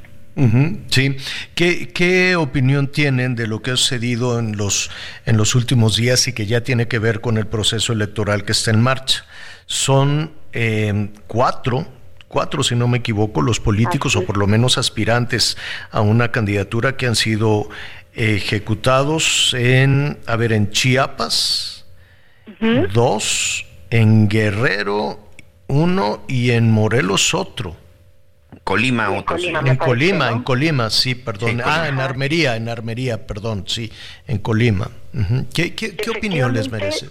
Sí. 0.89 1.17
¿Qué, 1.53 1.89
¿Qué, 1.89 2.35
opinión 2.35 2.87
tienen 2.87 3.35
de 3.35 3.47
lo 3.47 3.61
que 3.61 3.71
ha 3.71 3.77
sucedido 3.77 4.39
en 4.39 4.55
los, 4.55 4.89
en 5.25 5.35
los 5.37 5.53
últimos 5.55 5.97
días 5.97 6.27
y 6.27 6.33
que 6.33 6.45
ya 6.45 6.61
tiene 6.61 6.87
que 6.87 6.99
ver 6.99 7.19
con 7.19 7.37
el 7.37 7.47
proceso 7.47 7.91
electoral 7.91 8.45
que 8.45 8.53
está 8.53 8.71
en 8.71 8.81
marcha? 8.81 9.25
Son 9.65 10.31
eh, 10.53 11.09
cuatro, 11.27 11.87
cuatro 12.27 12.63
si 12.63 12.75
no 12.75 12.87
me 12.87 12.99
equivoco, 12.99 13.41
los 13.41 13.59
políticos 13.59 14.15
o 14.15 14.25
por 14.25 14.37
lo 14.37 14.47
menos 14.47 14.77
aspirantes 14.77 15.57
a 15.91 16.01
una 16.01 16.31
candidatura 16.31 16.95
que 16.95 17.07
han 17.07 17.15
sido 17.15 17.69
ejecutados 18.13 19.53
en, 19.57 20.19
a 20.25 20.35
ver, 20.35 20.53
en 20.53 20.71
Chiapas, 20.71 21.85
dos, 22.93 23.65
en 23.89 24.27
Guerrero, 24.27 25.19
uno 25.67 26.23
y 26.27 26.51
en 26.51 26.71
Morelos 26.71 27.33
otro. 27.33 27.75
Colima, 28.63 29.11
otro. 29.11 29.37
en 29.37 29.75
Colima, 29.77 30.29
en 30.29 30.43
Colima, 30.43 30.89
sí, 30.89 31.15
perdón. 31.15 31.61
ah, 31.63 31.87
en 31.87 31.99
Armería, 31.99 32.55
en 32.55 32.69
Armería, 32.69 33.25
perdón, 33.25 33.63
sí, 33.67 33.91
en 34.27 34.39
Colima. 34.39 34.89
¿Qué, 35.53 35.73
qué, 35.75 35.95
qué 35.95 36.09
opinión 36.09 36.53
les 36.53 36.69
merece? 36.71 37.09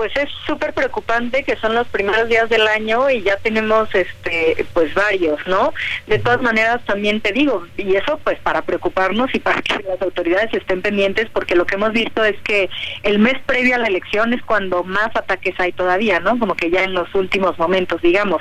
Pues 0.00 0.16
es 0.16 0.30
súper 0.46 0.72
preocupante 0.72 1.42
que 1.42 1.56
son 1.56 1.74
los 1.74 1.86
primeros 1.88 2.26
días 2.26 2.48
del 2.48 2.66
año 2.66 3.10
y 3.10 3.20
ya 3.20 3.36
tenemos 3.36 3.94
este 3.94 4.64
pues 4.72 4.94
varios, 4.94 5.46
¿no? 5.46 5.74
De 6.06 6.18
todas 6.18 6.40
maneras 6.40 6.82
también 6.86 7.20
te 7.20 7.32
digo, 7.32 7.66
y 7.76 7.96
eso 7.96 8.18
pues 8.24 8.38
para 8.38 8.62
preocuparnos 8.62 9.28
y 9.34 9.40
para 9.40 9.60
que 9.60 9.74
las 9.86 10.00
autoridades 10.00 10.54
estén 10.54 10.80
pendientes 10.80 11.28
porque 11.30 11.54
lo 11.54 11.66
que 11.66 11.74
hemos 11.74 11.92
visto 11.92 12.24
es 12.24 12.34
que 12.44 12.70
el 13.02 13.18
mes 13.18 13.34
previo 13.44 13.74
a 13.74 13.78
la 13.78 13.88
elección 13.88 14.32
es 14.32 14.40
cuando 14.40 14.84
más 14.84 15.14
ataques 15.14 15.60
hay 15.60 15.72
todavía, 15.72 16.18
¿no? 16.18 16.38
Como 16.38 16.54
que 16.54 16.70
ya 16.70 16.82
en 16.82 16.94
los 16.94 17.14
últimos 17.14 17.58
momentos, 17.58 18.00
digamos. 18.00 18.40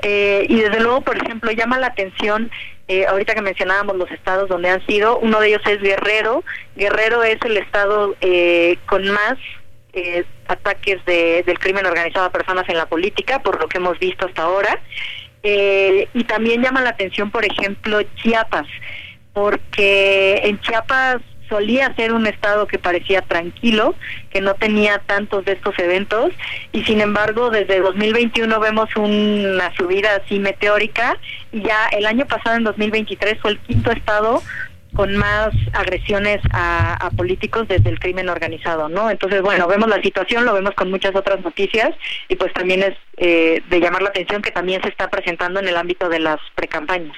Eh, 0.00 0.46
y 0.48 0.58
desde 0.58 0.80
luego, 0.80 1.02
por 1.02 1.18
ejemplo, 1.18 1.52
llama 1.52 1.78
la 1.78 1.88
atención 1.88 2.50
eh, 2.88 3.04
ahorita 3.04 3.34
que 3.34 3.42
mencionábamos 3.42 3.96
los 3.96 4.10
estados 4.10 4.48
donde 4.48 4.70
han 4.70 4.84
sido, 4.86 5.18
uno 5.18 5.38
de 5.40 5.48
ellos 5.48 5.62
es 5.66 5.82
Guerrero. 5.82 6.44
Guerrero 6.76 7.22
es 7.22 7.42
el 7.42 7.58
estado 7.58 8.16
eh, 8.22 8.78
con 8.86 9.06
más 9.08 9.36
eh, 9.94 10.24
ataques 10.48 11.04
de, 11.04 11.42
del 11.44 11.58
crimen 11.58 11.86
organizado 11.86 12.26
a 12.26 12.32
personas 12.32 12.68
en 12.68 12.76
la 12.76 12.86
política, 12.86 13.42
por 13.42 13.60
lo 13.60 13.68
que 13.68 13.78
hemos 13.78 13.98
visto 13.98 14.26
hasta 14.26 14.42
ahora. 14.42 14.80
Eh, 15.42 16.08
y 16.14 16.24
también 16.24 16.62
llama 16.62 16.80
la 16.80 16.90
atención, 16.90 17.30
por 17.30 17.44
ejemplo, 17.44 18.02
Chiapas, 18.16 18.66
porque 19.32 20.40
en 20.44 20.58
Chiapas 20.60 21.20
solía 21.48 21.94
ser 21.94 22.12
un 22.12 22.26
estado 22.26 22.66
que 22.66 22.78
parecía 22.78 23.22
tranquilo, 23.22 23.94
que 24.30 24.40
no 24.40 24.54
tenía 24.54 24.98
tantos 24.98 25.44
de 25.44 25.52
estos 25.52 25.78
eventos 25.78 26.32
y 26.72 26.84
sin 26.84 27.00
embargo 27.00 27.50
desde 27.50 27.80
2021 27.80 28.58
vemos 28.60 28.88
una 28.96 29.74
subida 29.76 30.16
así 30.16 30.38
meteórica 30.38 31.18
y 31.52 31.62
ya 31.62 31.88
el 31.92 32.06
año 32.06 32.26
pasado 32.26 32.56
en 32.56 32.64
2023 32.64 33.38
fue 33.40 33.52
el 33.52 33.58
quinto 33.60 33.92
estado 33.92 34.42
con 34.94 35.16
más 35.16 35.50
agresiones 35.72 36.40
a, 36.50 37.10
políticos 37.16 37.68
desde 37.68 37.90
el 37.90 37.98
crimen 37.98 38.28
organizado, 38.28 38.88
¿no? 38.88 39.10
Entonces, 39.10 39.42
bueno, 39.42 39.66
vemos 39.68 39.88
la 39.88 40.00
situación, 40.02 40.44
lo 40.44 40.54
vemos 40.54 40.74
con 40.74 40.90
muchas 40.90 41.14
otras 41.14 41.40
noticias 41.42 41.90
y 42.28 42.36
pues 42.36 42.52
también 42.52 42.82
es 42.82 42.96
eh, 43.16 43.62
de 43.68 43.80
llamar 43.80 44.02
la 44.02 44.08
atención 44.08 44.42
que 44.42 44.50
también 44.50 44.82
se 44.82 44.88
está 44.88 45.08
presentando 45.08 45.60
en 45.60 45.68
el 45.68 45.76
ámbito 45.76 46.08
de 46.08 46.18
las 46.18 46.40
precampañas. 46.54 47.16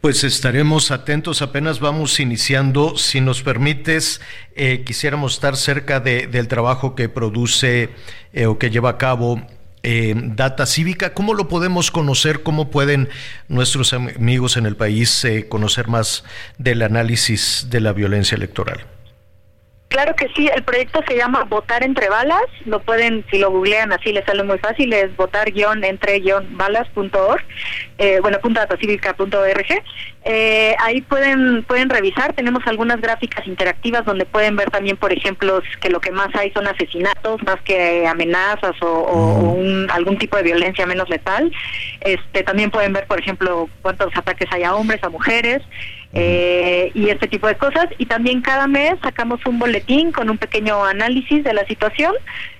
Pues 0.00 0.22
estaremos 0.22 0.92
atentos, 0.92 1.42
apenas 1.42 1.80
vamos 1.80 2.20
iniciando. 2.20 2.96
Si 2.96 3.20
nos 3.20 3.42
permites, 3.42 4.20
eh, 4.54 4.84
quisiéramos 4.86 5.34
estar 5.34 5.56
cerca 5.56 5.98
de, 5.98 6.28
del 6.28 6.46
trabajo 6.46 6.94
que 6.94 7.08
produce 7.08 7.90
eh, 8.32 8.46
o 8.46 8.58
que 8.58 8.70
lleva 8.70 8.90
a 8.90 8.98
cabo 8.98 9.44
eh, 9.90 10.12
Data 10.14 10.66
Cívica. 10.66 11.14
¿Cómo 11.14 11.32
lo 11.32 11.48
podemos 11.48 11.90
conocer? 11.90 12.42
¿Cómo 12.42 12.70
pueden 12.70 13.08
nuestros 13.48 13.94
amigos 13.94 14.58
en 14.58 14.66
el 14.66 14.76
país 14.76 15.24
eh, 15.24 15.48
conocer 15.48 15.88
más 15.88 16.24
del 16.58 16.82
análisis 16.82 17.68
de 17.70 17.80
la 17.80 17.94
violencia 17.94 18.36
electoral? 18.36 18.97
Claro 19.88 20.14
que 20.14 20.28
sí, 20.36 20.50
el 20.54 20.62
proyecto 20.64 21.00
se 21.08 21.16
llama 21.16 21.44
Votar 21.44 21.82
entre 21.82 22.10
balas, 22.10 22.44
lo 22.66 22.80
pueden, 22.80 23.24
si 23.30 23.38
lo 23.38 23.50
googlean 23.50 23.90
así 23.92 24.12
les 24.12 24.26
sale 24.26 24.42
muy 24.42 24.58
fácil, 24.58 24.92
es 24.92 25.16
votar-entre-balas.org, 25.16 27.42
eh, 27.96 28.18
bueno, 28.20 28.38
punto 28.40 28.60
eh, 30.30 30.76
ahí 30.80 31.00
pueden 31.00 31.62
pueden 31.62 31.88
revisar, 31.88 32.34
tenemos 32.34 32.62
algunas 32.66 33.00
gráficas 33.00 33.46
interactivas 33.46 34.04
donde 34.04 34.26
pueden 34.26 34.56
ver 34.56 34.70
también, 34.70 34.98
por 34.98 35.10
ejemplo, 35.10 35.62
que 35.80 35.88
lo 35.88 36.00
que 36.00 36.10
más 36.10 36.28
hay 36.34 36.52
son 36.52 36.66
asesinatos, 36.66 37.42
más 37.44 37.58
que 37.62 38.06
amenazas 38.06 38.74
o, 38.82 39.56
algún 39.90 40.18
tipo 40.18 40.36
de 40.36 40.42
violencia 40.42 40.86
menos 40.86 41.08
letal. 41.08 41.50
Este 42.00 42.42
También 42.42 42.70
pueden 42.70 42.92
ver, 42.92 43.06
por 43.06 43.18
ejemplo, 43.18 43.70
cuántos 43.80 44.14
ataques 44.14 44.48
hay 44.52 44.64
a 44.64 44.74
hombres, 44.74 45.02
a 45.02 45.08
mujeres, 45.08 45.62
eh, 46.12 46.90
y 46.94 47.10
este 47.10 47.28
tipo 47.28 47.46
de 47.46 47.56
cosas. 47.56 47.86
Y 47.98 48.06
también 48.06 48.40
cada 48.40 48.66
mes 48.66 48.94
sacamos 49.02 49.44
un 49.46 49.58
boletín 49.58 50.12
con 50.12 50.30
un 50.30 50.38
pequeño 50.38 50.84
análisis 50.84 51.44
de 51.44 51.52
la 51.52 51.66
situación 51.66 52.12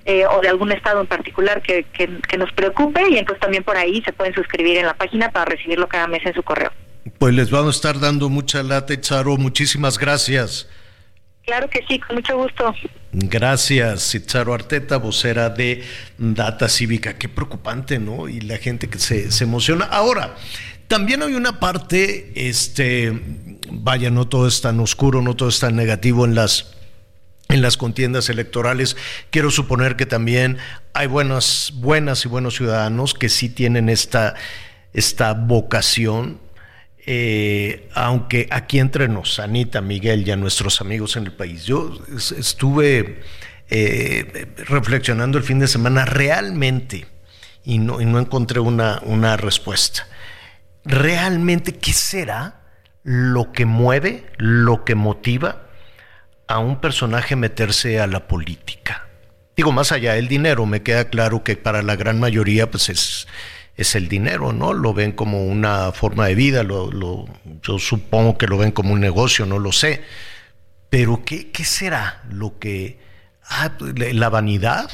eh, 0.05 0.25
o 0.25 0.41
de 0.41 0.49
algún 0.49 0.71
estado 0.71 1.01
en 1.01 1.07
particular 1.07 1.61
que, 1.61 1.85
que, 1.93 2.37
nos 2.37 2.51
preocupe 2.53 3.01
y 3.09 3.17
entonces 3.17 3.41
también 3.41 3.63
por 3.63 3.75
ahí 3.75 4.01
se 4.03 4.13
pueden 4.13 4.33
suscribir 4.33 4.77
en 4.77 4.85
la 4.85 4.93
página 4.93 5.29
para 5.31 5.45
recibirlo 5.45 5.87
cada 5.87 6.07
mes 6.07 6.25
en 6.25 6.33
su 6.33 6.43
correo. 6.43 6.71
Pues 7.17 7.33
les 7.33 7.51
vamos 7.51 7.75
a 7.75 7.77
estar 7.77 7.99
dando 7.99 8.29
mucha 8.29 8.63
lata, 8.63 8.99
Charo. 8.99 9.35
Muchísimas 9.37 9.97
gracias. 9.97 10.69
Claro 11.45 11.67
que 11.67 11.83
sí, 11.87 11.99
con 11.99 12.17
mucho 12.17 12.37
gusto. 12.37 12.75
Gracias, 13.11 14.13
Itzaro 14.13 14.53
Arteta, 14.53 14.97
vocera 14.97 15.49
de 15.49 15.83
Data 16.19 16.69
Cívica. 16.69 17.17
Qué 17.17 17.27
preocupante, 17.27 17.97
¿no? 17.97 18.29
Y 18.29 18.39
la 18.41 18.57
gente 18.57 18.87
que 18.87 18.99
se, 18.99 19.31
se 19.31 19.45
emociona. 19.45 19.85
Ahora, 19.85 20.35
también 20.89 21.21
hay 21.21 21.35
una 21.35 21.59
parte, 21.59 22.31
este, 22.35 23.13
vaya, 23.71 24.09
no 24.09 24.27
todo 24.27 24.47
es 24.47 24.59
tan 24.59 24.79
oscuro, 24.79 25.21
no 25.21 25.35
todo 25.35 25.47
es 25.47 25.59
tan 25.59 25.75
negativo 25.75 26.25
en 26.25 26.35
las 26.35 26.75
en 27.47 27.63
las 27.63 27.77
contiendas 27.77 28.29
electorales. 28.29 28.95
Quiero 29.31 29.49
suponer 29.49 29.95
que 29.95 30.05
también 30.05 30.57
hay 30.93 31.07
buenas, 31.07 31.73
buenas 31.75 32.23
y 32.25 32.27
buenos 32.27 32.55
ciudadanos 32.55 33.15
que 33.15 33.27
sí 33.27 33.49
tienen 33.49 33.89
esta, 33.89 34.35
esta 34.93 35.33
vocación. 35.33 36.39
Eh, 37.07 37.89
aunque 37.95 38.47
aquí 38.51 38.77
entre 38.77 39.07
nos, 39.07 39.39
Anita, 39.39 39.81
Miguel 39.81 40.27
y 40.27 40.31
a 40.31 40.35
nuestros 40.35 40.79
amigos 40.79 41.15
en 41.15 41.25
el 41.25 41.31
país, 41.31 41.65
yo 41.65 41.97
estuve 42.37 43.21
eh, 43.71 44.47
reflexionando 44.67 45.39
el 45.39 45.43
fin 45.43 45.57
de 45.57 45.67
semana 45.67 46.05
realmente 46.05 47.07
y 47.65 47.79
no, 47.79 47.99
y 47.99 48.05
no 48.05 48.19
encontré 48.19 48.59
una, 48.59 49.01
una 49.05 49.37
respuesta 49.37 50.05
realmente 50.89 51.73
qué 51.73 51.93
será 51.93 52.61
lo 53.03 53.51
que 53.51 53.65
mueve, 53.65 54.25
lo 54.37 54.83
que 54.83 54.95
motiva 54.95 55.67
a 56.47 56.59
un 56.59 56.81
personaje 56.81 57.35
meterse 57.35 57.99
a 57.99 58.07
la 58.07 58.27
política. 58.27 59.07
Digo, 59.55 59.71
más 59.71 59.91
allá 59.91 60.13
del 60.13 60.27
dinero, 60.27 60.65
me 60.65 60.81
queda 60.81 61.09
claro 61.09 61.43
que 61.43 61.55
para 61.55 61.83
la 61.83 61.95
gran 61.95 62.19
mayoría 62.19 62.71
pues 62.71 62.89
es, 62.89 63.27
es 63.75 63.95
el 63.95 64.09
dinero, 64.09 64.51
¿no? 64.51 64.73
Lo 64.73 64.93
ven 64.93 65.11
como 65.11 65.45
una 65.45 65.91
forma 65.91 66.25
de 66.25 66.35
vida, 66.35 66.63
lo, 66.63 67.25
yo 67.61 67.77
supongo 67.77 68.37
que 68.37 68.47
lo 68.47 68.57
ven 68.57 68.71
como 68.71 68.93
un 68.93 68.99
negocio, 68.99 69.45
no 69.45 69.59
lo 69.59 69.71
sé. 69.71 70.01
Pero 70.89 71.23
¿qué, 71.23 71.51
qué 71.51 71.63
será 71.65 72.23
lo 72.31 72.57
que... 72.57 72.99
Ah, 73.51 73.71
la 73.79 74.29
vanidad, 74.29 74.89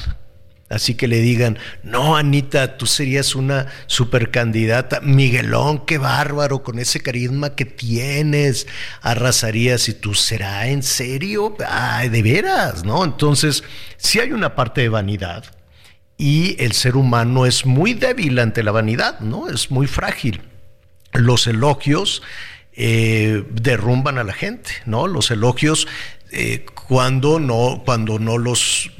Así 0.75 0.95
que 0.95 1.07
le 1.07 1.21
digan, 1.21 1.57
no, 1.83 2.17
Anita, 2.17 2.75
tú 2.75 2.85
serías 2.85 3.33
una 3.33 3.67
supercandidata. 3.87 4.99
Miguelón, 4.99 5.85
qué 5.85 5.97
bárbaro, 5.97 6.63
con 6.63 6.79
ese 6.79 6.99
carisma 6.99 7.55
que 7.55 7.63
tienes, 7.63 8.67
arrasarías 9.01 9.87
y 9.87 9.93
tú 9.93 10.13
será 10.13 10.67
en 10.67 10.83
serio, 10.83 11.55
Ay, 11.65 12.09
de 12.09 12.21
veras, 12.21 12.83
¿no? 12.83 13.05
Entonces, 13.05 13.63
sí 13.95 14.19
hay 14.19 14.33
una 14.33 14.53
parte 14.53 14.81
de 14.81 14.89
vanidad 14.89 15.45
y 16.17 16.61
el 16.61 16.73
ser 16.73 16.97
humano 16.97 17.45
es 17.45 17.65
muy 17.65 17.93
débil 17.93 18.37
ante 18.39 18.61
la 18.61 18.71
vanidad, 18.71 19.21
¿no? 19.21 19.47
Es 19.47 19.71
muy 19.71 19.87
frágil. 19.87 20.41
Los 21.13 21.47
elogios 21.47 22.21
eh, 22.73 23.45
derrumban 23.49 24.17
a 24.17 24.25
la 24.25 24.33
gente, 24.33 24.71
¿no? 24.85 25.07
Los 25.07 25.31
elogios 25.31 25.87
eh, 26.31 26.65
cuando 26.87 27.39
no, 27.39 27.81
cuando 27.85 28.19
no 28.19 28.37
los 28.37 28.91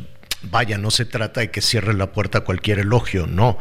vaya, 0.49 0.77
no 0.77 0.91
se 0.91 1.05
trata 1.05 1.41
de 1.41 1.51
que 1.51 1.61
cierre 1.61 1.93
la 1.93 2.11
puerta 2.11 2.39
a 2.39 2.41
cualquier 2.41 2.79
elogio, 2.79 3.27
no, 3.27 3.57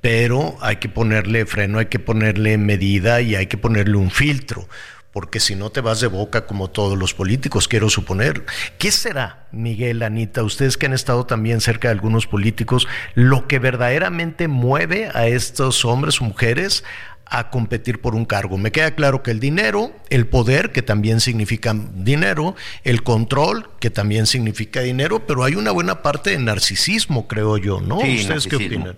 pero 0.00 0.56
hay 0.60 0.76
que 0.76 0.88
ponerle 0.88 1.46
freno, 1.46 1.78
hay 1.78 1.86
que 1.86 1.98
ponerle 1.98 2.58
medida 2.58 3.20
y 3.20 3.34
hay 3.34 3.46
que 3.46 3.58
ponerle 3.58 3.96
un 3.96 4.10
filtro 4.10 4.68
porque 5.12 5.40
si 5.40 5.56
no 5.56 5.70
te 5.70 5.80
vas 5.80 6.00
de 6.00 6.06
boca 6.06 6.46
como 6.46 6.68
todos 6.70 6.96
los 6.98 7.14
políticos, 7.14 7.66
quiero 7.66 7.88
suponer. 7.88 8.44
¿Qué 8.78 8.92
será, 8.92 9.48
Miguel, 9.50 10.02
Anita, 10.02 10.44
ustedes 10.44 10.76
que 10.76 10.86
han 10.86 10.92
estado 10.92 11.26
también 11.26 11.60
cerca 11.60 11.88
de 11.88 11.92
algunos 11.92 12.26
políticos, 12.26 12.86
lo 13.14 13.48
que 13.48 13.58
verdaderamente 13.58 14.46
mueve 14.46 15.10
a 15.12 15.26
estos 15.26 15.84
hombres 15.84 16.20
o 16.20 16.24
mujeres 16.24 16.84
a 17.30 17.50
competir 17.50 18.00
por 18.00 18.14
un 18.14 18.24
cargo. 18.24 18.58
Me 18.58 18.72
queda 18.72 18.94
claro 18.94 19.22
que 19.22 19.30
el 19.30 19.40
dinero, 19.40 19.92
el 20.10 20.26
poder, 20.26 20.72
que 20.72 20.82
también 20.82 21.20
significa 21.20 21.74
dinero, 21.94 22.56
el 22.84 23.02
control, 23.02 23.70
que 23.80 23.90
también 23.90 24.26
significa 24.26 24.80
dinero, 24.80 25.26
pero 25.26 25.44
hay 25.44 25.54
una 25.54 25.70
buena 25.70 26.02
parte 26.02 26.30
de 26.30 26.38
narcisismo, 26.38 27.28
creo 27.28 27.58
yo, 27.58 27.80
¿no? 27.80 27.98
¿Ustedes 27.98 28.46
qué 28.46 28.56
opinan? 28.56 28.96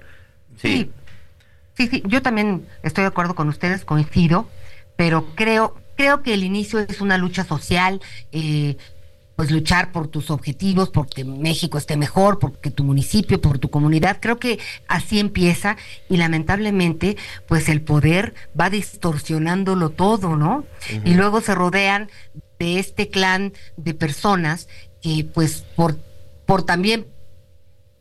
Sí. 0.60 0.90
sí. 1.74 1.88
sí, 1.88 2.02
yo 2.06 2.22
también 2.22 2.66
estoy 2.82 3.02
de 3.02 3.08
acuerdo 3.08 3.34
con 3.34 3.48
ustedes, 3.48 3.84
coincido, 3.84 4.48
pero 4.96 5.34
creo, 5.34 5.76
creo 5.96 6.22
que 6.22 6.34
el 6.34 6.44
inicio 6.44 6.78
es 6.78 7.00
una 7.00 7.18
lucha 7.18 7.44
social, 7.44 8.00
eh, 8.32 8.76
pues 9.40 9.50
luchar 9.50 9.90
por 9.90 10.08
tus 10.08 10.30
objetivos, 10.30 10.90
porque 10.90 11.24
México 11.24 11.78
esté 11.78 11.96
mejor, 11.96 12.38
porque 12.38 12.70
tu 12.70 12.84
municipio, 12.84 13.40
por 13.40 13.58
tu 13.58 13.70
comunidad. 13.70 14.18
Creo 14.20 14.38
que 14.38 14.58
así 14.86 15.18
empieza 15.18 15.78
y 16.10 16.18
lamentablemente, 16.18 17.16
pues 17.48 17.70
el 17.70 17.80
poder 17.80 18.34
va 18.60 18.68
distorsionándolo 18.68 19.88
todo, 19.88 20.36
¿no? 20.36 20.66
Y 21.06 21.14
luego 21.14 21.40
se 21.40 21.54
rodean 21.54 22.10
de 22.58 22.78
este 22.80 23.08
clan 23.08 23.54
de 23.78 23.94
personas 23.94 24.68
que, 25.00 25.24
pues, 25.24 25.64
por, 25.74 25.96
por 26.44 26.64
también 26.64 27.06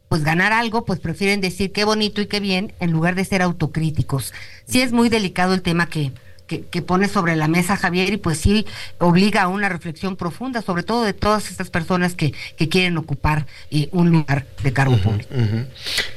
pues 0.09 0.25
ganar 0.25 0.51
algo, 0.51 0.83
pues 0.83 0.99
prefieren 0.99 1.39
decir 1.39 1.71
qué 1.71 1.85
bonito 1.85 2.19
y 2.19 2.27
qué 2.27 2.41
bien 2.41 2.73
en 2.81 2.91
lugar 2.91 3.15
de 3.15 3.23
ser 3.23 3.41
autocríticos. 3.43 4.33
Sí 4.65 4.81
es 4.81 4.91
muy 4.91 5.07
delicado 5.07 5.53
el 5.53 5.61
tema 5.61 5.87
que, 5.87 6.11
que, 6.49 6.81
pone 6.81 7.07
sobre 7.07 7.35
la 7.35 7.47
mesa 7.47 7.77
Javier 7.77 8.13
y 8.13 8.17
pues 8.17 8.39
sí 8.39 8.65
obliga 8.97 9.43
a 9.43 9.47
una 9.47 9.69
reflexión 9.69 10.15
profunda, 10.15 10.61
sobre 10.61 10.83
todo 10.83 11.03
de 11.03 11.13
todas 11.13 11.51
estas 11.51 11.69
personas 11.69 12.15
que, 12.15 12.33
quieren 12.69 12.97
ocupar 12.97 13.45
eh, 13.71 13.89
un 13.91 14.11
lugar 14.11 14.45
de 14.63 14.73
cargo 14.73 14.97
público. 14.97 15.29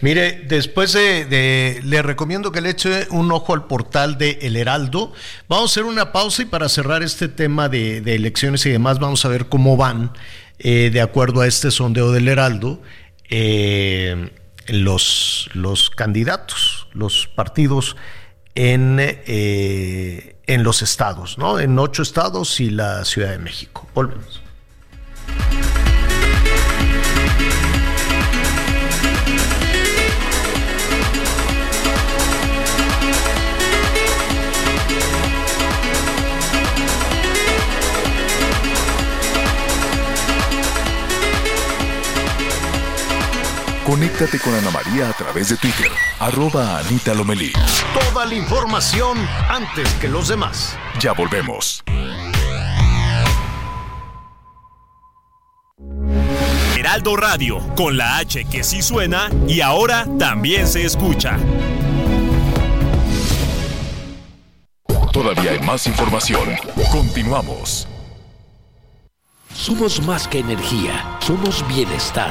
Mire, 0.00 0.44
después 0.48 0.92
de, 0.92 1.80
le 1.84 2.02
recomiendo 2.02 2.52
que 2.52 2.60
le 2.60 2.70
eche 2.70 3.06
un 3.10 3.30
ojo 3.30 3.54
al 3.54 3.66
portal 3.66 4.18
de 4.18 4.38
El 4.42 4.56
Heraldo. 4.56 5.12
Vamos 5.48 5.70
a 5.70 5.72
hacer 5.72 5.84
una 5.84 6.12
pausa 6.12 6.42
y 6.42 6.44
para 6.46 6.68
cerrar 6.68 7.02
este 7.02 7.28
tema 7.28 7.68
de, 7.68 7.98
elecciones 7.98 8.64
y 8.66 8.70
demás, 8.70 8.98
vamos 8.98 9.24
a 9.24 9.28
ver 9.28 9.46
cómo 9.46 9.76
van, 9.76 10.12
eh, 10.58 10.90
de 10.92 11.00
acuerdo 11.00 11.40
a 11.42 11.46
este 11.46 11.70
sondeo 11.70 12.12
del 12.12 12.28
Heraldo, 12.28 12.82
eh, 13.30 14.30
los, 14.68 15.48
los 15.54 15.90
candidatos, 15.90 16.88
los 16.92 17.26
partidos 17.26 17.96
en, 18.54 18.98
eh, 19.00 20.36
en 20.46 20.62
los 20.62 20.82
estados, 20.82 21.38
¿no? 21.38 21.58
En 21.58 21.78
ocho 21.78 22.02
estados 22.02 22.60
y 22.60 22.70
la 22.70 23.04
Ciudad 23.04 23.30
de 23.30 23.38
México. 23.38 23.88
Volvemos. 23.94 24.42
Conéctate 43.86 44.38
con 44.38 44.54
Ana 44.54 44.70
María 44.70 45.08
a 45.08 45.12
través 45.12 45.48
de 45.48 45.56
Twitter, 45.56 45.90
arroba 46.20 46.78
Anita 46.78 47.14
Lomelí. 47.14 47.52
Toda 47.92 48.24
la 48.26 48.34
información 48.34 49.18
antes 49.48 49.92
que 49.94 50.06
los 50.06 50.28
demás. 50.28 50.78
Ya 51.00 51.12
volvemos. 51.12 51.82
Heraldo 56.76 57.16
Radio, 57.16 57.58
con 57.74 57.96
la 57.96 58.18
H 58.18 58.44
que 58.44 58.62
sí 58.62 58.82
suena 58.82 59.28
y 59.48 59.62
ahora 59.62 60.06
también 60.16 60.68
se 60.68 60.84
escucha. 60.84 61.36
Todavía 65.12 65.50
hay 65.50 65.60
más 65.60 65.88
información. 65.88 66.50
Continuamos. 66.92 67.88
Somos 69.52 70.00
más 70.06 70.28
que 70.28 70.38
energía, 70.38 71.18
somos 71.20 71.66
bienestar 71.66 72.30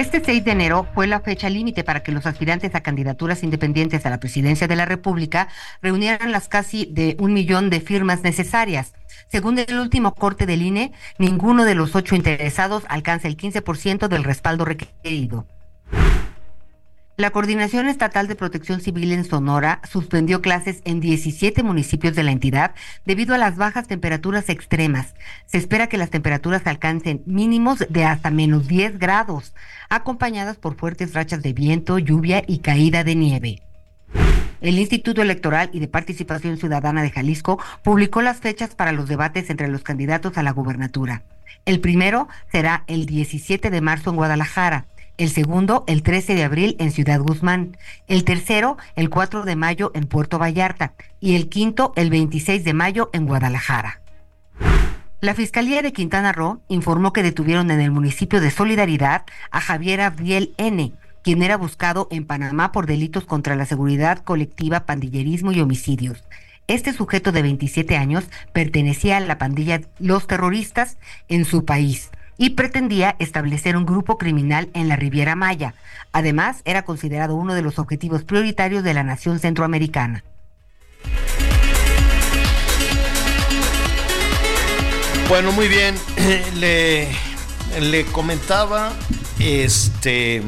Este 0.00 0.24
6 0.24 0.46
de 0.46 0.52
enero 0.52 0.88
fue 0.94 1.06
la 1.06 1.20
fecha 1.20 1.50
límite 1.50 1.84
para 1.84 2.02
que 2.02 2.10
los 2.10 2.24
aspirantes 2.24 2.74
a 2.74 2.80
candidaturas 2.80 3.42
independientes 3.42 4.06
a 4.06 4.08
la 4.08 4.18
presidencia 4.18 4.66
de 4.66 4.74
la 4.74 4.86
República 4.86 5.48
reunieran 5.82 6.32
las 6.32 6.48
casi 6.48 6.86
de 6.86 7.18
un 7.20 7.34
millón 7.34 7.68
de 7.68 7.82
firmas 7.82 8.22
necesarias. 8.22 8.94
Según 9.28 9.58
el 9.58 9.78
último 9.78 10.14
corte 10.14 10.46
del 10.46 10.62
INE, 10.62 10.92
ninguno 11.18 11.66
de 11.66 11.74
los 11.74 11.94
ocho 11.94 12.14
interesados 12.14 12.84
alcanza 12.88 13.28
el 13.28 13.36
15% 13.36 14.08
del 14.08 14.24
respaldo 14.24 14.64
requerido. 14.64 15.44
La 17.20 17.32
Coordinación 17.32 17.86
Estatal 17.86 18.28
de 18.28 18.34
Protección 18.34 18.80
Civil 18.80 19.12
en 19.12 19.26
Sonora 19.26 19.82
suspendió 19.86 20.40
clases 20.40 20.80
en 20.86 21.00
17 21.00 21.62
municipios 21.62 22.16
de 22.16 22.22
la 22.22 22.30
entidad 22.30 22.74
debido 23.04 23.34
a 23.34 23.38
las 23.38 23.58
bajas 23.58 23.86
temperaturas 23.86 24.48
extremas. 24.48 25.14
Se 25.44 25.58
espera 25.58 25.86
que 25.86 25.98
las 25.98 26.08
temperaturas 26.08 26.66
alcancen 26.66 27.22
mínimos 27.26 27.84
de 27.90 28.06
hasta 28.06 28.30
menos 28.30 28.68
10 28.68 28.98
grados, 28.98 29.52
acompañadas 29.90 30.56
por 30.56 30.76
fuertes 30.76 31.12
rachas 31.12 31.42
de 31.42 31.52
viento, 31.52 31.98
lluvia 31.98 32.42
y 32.46 32.60
caída 32.60 33.04
de 33.04 33.14
nieve. 33.14 33.62
El 34.62 34.78
Instituto 34.78 35.20
Electoral 35.20 35.68
y 35.74 35.80
de 35.80 35.88
Participación 35.88 36.56
Ciudadana 36.56 37.02
de 37.02 37.10
Jalisco 37.10 37.58
publicó 37.82 38.22
las 38.22 38.38
fechas 38.38 38.74
para 38.74 38.92
los 38.92 39.10
debates 39.10 39.50
entre 39.50 39.68
los 39.68 39.82
candidatos 39.82 40.38
a 40.38 40.42
la 40.42 40.52
gubernatura. 40.52 41.24
El 41.66 41.80
primero 41.80 42.28
será 42.50 42.84
el 42.86 43.04
17 43.04 43.68
de 43.68 43.80
marzo 43.82 44.08
en 44.08 44.16
Guadalajara 44.16 44.86
el 45.20 45.28
segundo 45.28 45.84
el 45.86 46.02
13 46.02 46.34
de 46.34 46.44
abril 46.44 46.76
en 46.78 46.92
Ciudad 46.92 47.20
Guzmán, 47.20 47.76
el 48.08 48.24
tercero 48.24 48.78
el 48.96 49.10
4 49.10 49.42
de 49.44 49.54
mayo 49.54 49.92
en 49.94 50.06
Puerto 50.06 50.38
Vallarta 50.38 50.94
y 51.20 51.36
el 51.36 51.50
quinto 51.50 51.92
el 51.94 52.08
26 52.08 52.64
de 52.64 52.72
mayo 52.72 53.10
en 53.12 53.26
Guadalajara. 53.26 54.00
La 55.20 55.34
Fiscalía 55.34 55.82
de 55.82 55.92
Quintana 55.92 56.32
Roo 56.32 56.62
informó 56.68 57.12
que 57.12 57.22
detuvieron 57.22 57.70
en 57.70 57.82
el 57.82 57.90
municipio 57.90 58.40
de 58.40 58.50
Solidaridad 58.50 59.26
a 59.50 59.60
Javier 59.60 60.00
Abriel 60.00 60.54
N., 60.56 60.92
quien 61.22 61.42
era 61.42 61.58
buscado 61.58 62.08
en 62.10 62.24
Panamá 62.24 62.72
por 62.72 62.86
delitos 62.86 63.26
contra 63.26 63.56
la 63.56 63.66
seguridad 63.66 64.20
colectiva, 64.24 64.86
pandillerismo 64.86 65.52
y 65.52 65.60
homicidios. 65.60 66.24
Este 66.66 66.94
sujeto 66.94 67.30
de 67.30 67.42
27 67.42 67.98
años 67.98 68.24
pertenecía 68.54 69.18
a 69.18 69.20
la 69.20 69.36
pandilla 69.36 69.82
Los 69.98 70.26
Terroristas 70.26 70.96
en 71.28 71.44
su 71.44 71.66
país 71.66 72.10
y 72.40 72.50
pretendía 72.50 73.16
establecer 73.18 73.76
un 73.76 73.84
grupo 73.84 74.16
criminal 74.16 74.70
en 74.72 74.88
la 74.88 74.96
Riviera 74.96 75.36
Maya. 75.36 75.74
Además, 76.10 76.62
era 76.64 76.86
considerado 76.86 77.34
uno 77.34 77.52
de 77.52 77.60
los 77.60 77.78
objetivos 77.78 78.24
prioritarios 78.24 78.82
de 78.82 78.94
la 78.94 79.02
nación 79.02 79.38
centroamericana. 79.38 80.24
Bueno, 85.28 85.52
muy 85.52 85.68
bien. 85.68 85.94
Le, 86.58 87.08
le 87.78 88.04
comentaba, 88.06 88.94
este... 89.38 90.42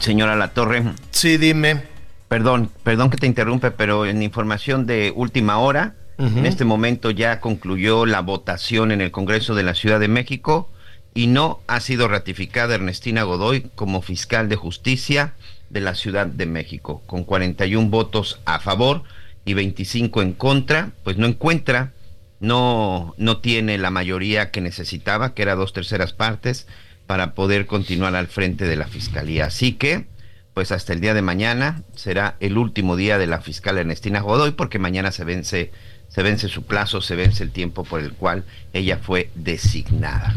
Señora 0.00 0.34
La 0.34 0.48
Torre. 0.48 0.82
Sí, 1.12 1.36
dime. 1.36 1.84
Perdón, 2.26 2.72
perdón 2.82 3.10
que 3.10 3.18
te 3.18 3.28
interrumpe, 3.28 3.70
pero 3.70 4.04
en 4.04 4.20
información 4.20 4.84
de 4.84 5.12
última 5.14 5.58
hora, 5.58 5.94
en 6.18 6.44
este 6.44 6.64
momento 6.64 7.12
ya 7.12 7.38
concluyó 7.38 8.04
la 8.04 8.20
votación 8.20 8.90
en 8.90 9.00
el 9.00 9.12
Congreso 9.12 9.54
de 9.54 9.62
la 9.62 9.74
Ciudad 9.74 10.00
de 10.00 10.08
México 10.08 10.70
y 11.14 11.28
no 11.28 11.60
ha 11.68 11.78
sido 11.80 12.08
ratificada 12.08 12.74
Ernestina 12.74 13.22
Godoy 13.22 13.70
como 13.76 14.02
fiscal 14.02 14.48
de 14.48 14.56
justicia 14.56 15.34
de 15.70 15.80
la 15.80 15.94
Ciudad 15.94 16.26
de 16.26 16.46
México, 16.46 17.02
con 17.06 17.24
41 17.24 17.88
votos 17.88 18.40
a 18.44 18.58
favor 18.58 19.04
y 19.44 19.54
25 19.54 20.22
en 20.22 20.32
contra, 20.32 20.90
pues 21.04 21.16
no 21.16 21.26
encuentra, 21.26 21.92
no, 22.40 23.14
no 23.16 23.38
tiene 23.38 23.78
la 23.78 23.90
mayoría 23.90 24.50
que 24.50 24.60
necesitaba, 24.60 25.34
que 25.34 25.42
era 25.42 25.54
dos 25.54 25.72
terceras 25.72 26.12
partes, 26.12 26.66
para 27.06 27.34
poder 27.34 27.66
continuar 27.66 28.16
al 28.16 28.26
frente 28.26 28.66
de 28.66 28.76
la 28.76 28.86
fiscalía. 28.86 29.46
Así 29.46 29.72
que, 29.72 30.06
pues 30.52 30.72
hasta 30.72 30.92
el 30.92 31.00
día 31.00 31.14
de 31.14 31.22
mañana 31.22 31.82
será 31.94 32.36
el 32.40 32.58
último 32.58 32.96
día 32.96 33.18
de 33.18 33.26
la 33.26 33.40
fiscal 33.40 33.78
Ernestina 33.78 34.20
Godoy, 34.20 34.52
porque 34.52 34.78
mañana 34.78 35.12
se 35.12 35.24
vence, 35.24 35.70
se 36.08 36.22
vence 36.22 36.48
su 36.48 36.64
plazo, 36.64 37.00
se 37.00 37.14
vence 37.14 37.42
el 37.42 37.50
tiempo 37.50 37.84
por 37.84 38.00
el 38.00 38.12
cual 38.12 38.44
ella 38.72 38.98
fue 38.98 39.30
designada. 39.34 40.34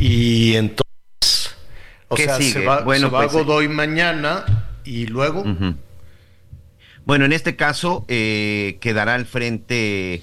Y 0.00 0.54
entonces, 0.56 1.54
o 2.08 2.14
¿Qué 2.16 2.24
sea, 2.24 2.36
se 2.36 2.42
sigue? 2.42 2.64
va, 2.66 2.80
Bueno, 2.82 3.08
se 3.08 3.12
va 3.12 3.20
pues, 3.28 3.32
Godoy 3.32 3.68
mañana 3.68 4.44
y 4.84 5.06
luego. 5.06 5.44
Bueno, 7.04 7.24
en 7.24 7.32
este 7.32 7.56
caso 7.56 8.04
eh, 8.08 8.78
quedará 8.80 9.14
al 9.14 9.26
frente 9.26 10.22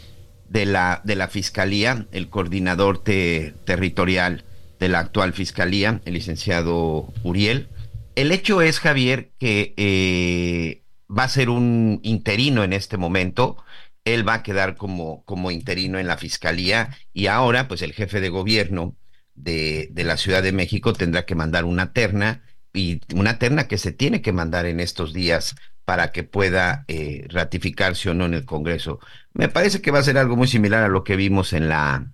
de 0.49 0.65
la, 0.65 1.01
de 1.03 1.15
la 1.15 1.27
fiscalía 1.27 2.05
el 2.11 2.29
coordinador 2.29 3.03
te- 3.03 3.53
territorial 3.65 4.45
de 4.79 4.89
la 4.89 4.99
actual 4.99 5.33
fiscalía, 5.33 6.01
el 6.05 6.13
licenciado 6.13 7.11
Uriel. 7.23 7.67
El 8.15 8.31
hecho 8.31 8.61
es, 8.61 8.79
Javier, 8.79 9.29
que 9.39 9.73
eh, 9.77 10.81
va 11.15 11.23
a 11.23 11.29
ser 11.29 11.49
un 11.49 11.99
interino 12.03 12.63
en 12.63 12.73
este 12.73 12.97
momento. 12.97 13.57
Él 14.05 14.27
va 14.27 14.35
a 14.35 14.43
quedar 14.43 14.75
como, 14.75 15.23
como 15.25 15.51
interino 15.51 15.99
en 15.99 16.07
la 16.07 16.17
fiscalía 16.17 16.95
y 17.13 17.27
ahora, 17.27 17.67
pues 17.67 17.81
el 17.81 17.93
jefe 17.93 18.21
de 18.21 18.29
gobierno 18.29 18.95
de, 19.37 19.87
de 19.91 20.03
la 20.03 20.17
Ciudad 20.17 20.43
de 20.43 20.51
México 20.51 20.91
tendrá 20.93 21.25
que 21.25 21.35
mandar 21.35 21.63
una 21.63 21.93
terna 21.93 22.43
y 22.73 23.01
una 23.15 23.39
terna 23.39 23.67
que 23.67 23.77
se 23.77 23.91
tiene 23.91 24.21
que 24.21 24.33
mandar 24.33 24.65
en 24.65 24.79
estos 24.79 25.13
días 25.13 25.55
para 25.85 26.11
que 26.11 26.23
pueda 26.23 26.83
eh, 26.89 27.25
ratificarse 27.29 28.09
o 28.09 28.13
no 28.13 28.25
en 28.25 28.33
el 28.33 28.43
Congreso. 28.43 28.99
Me 29.33 29.47
parece 29.47 29.81
que 29.81 29.91
va 29.91 29.99
a 29.99 30.03
ser 30.03 30.17
algo 30.17 30.35
muy 30.35 30.47
similar 30.47 30.83
a 30.83 30.89
lo 30.89 31.05
que 31.05 31.15
vimos 31.15 31.53
en 31.53 31.69
la 31.69 32.11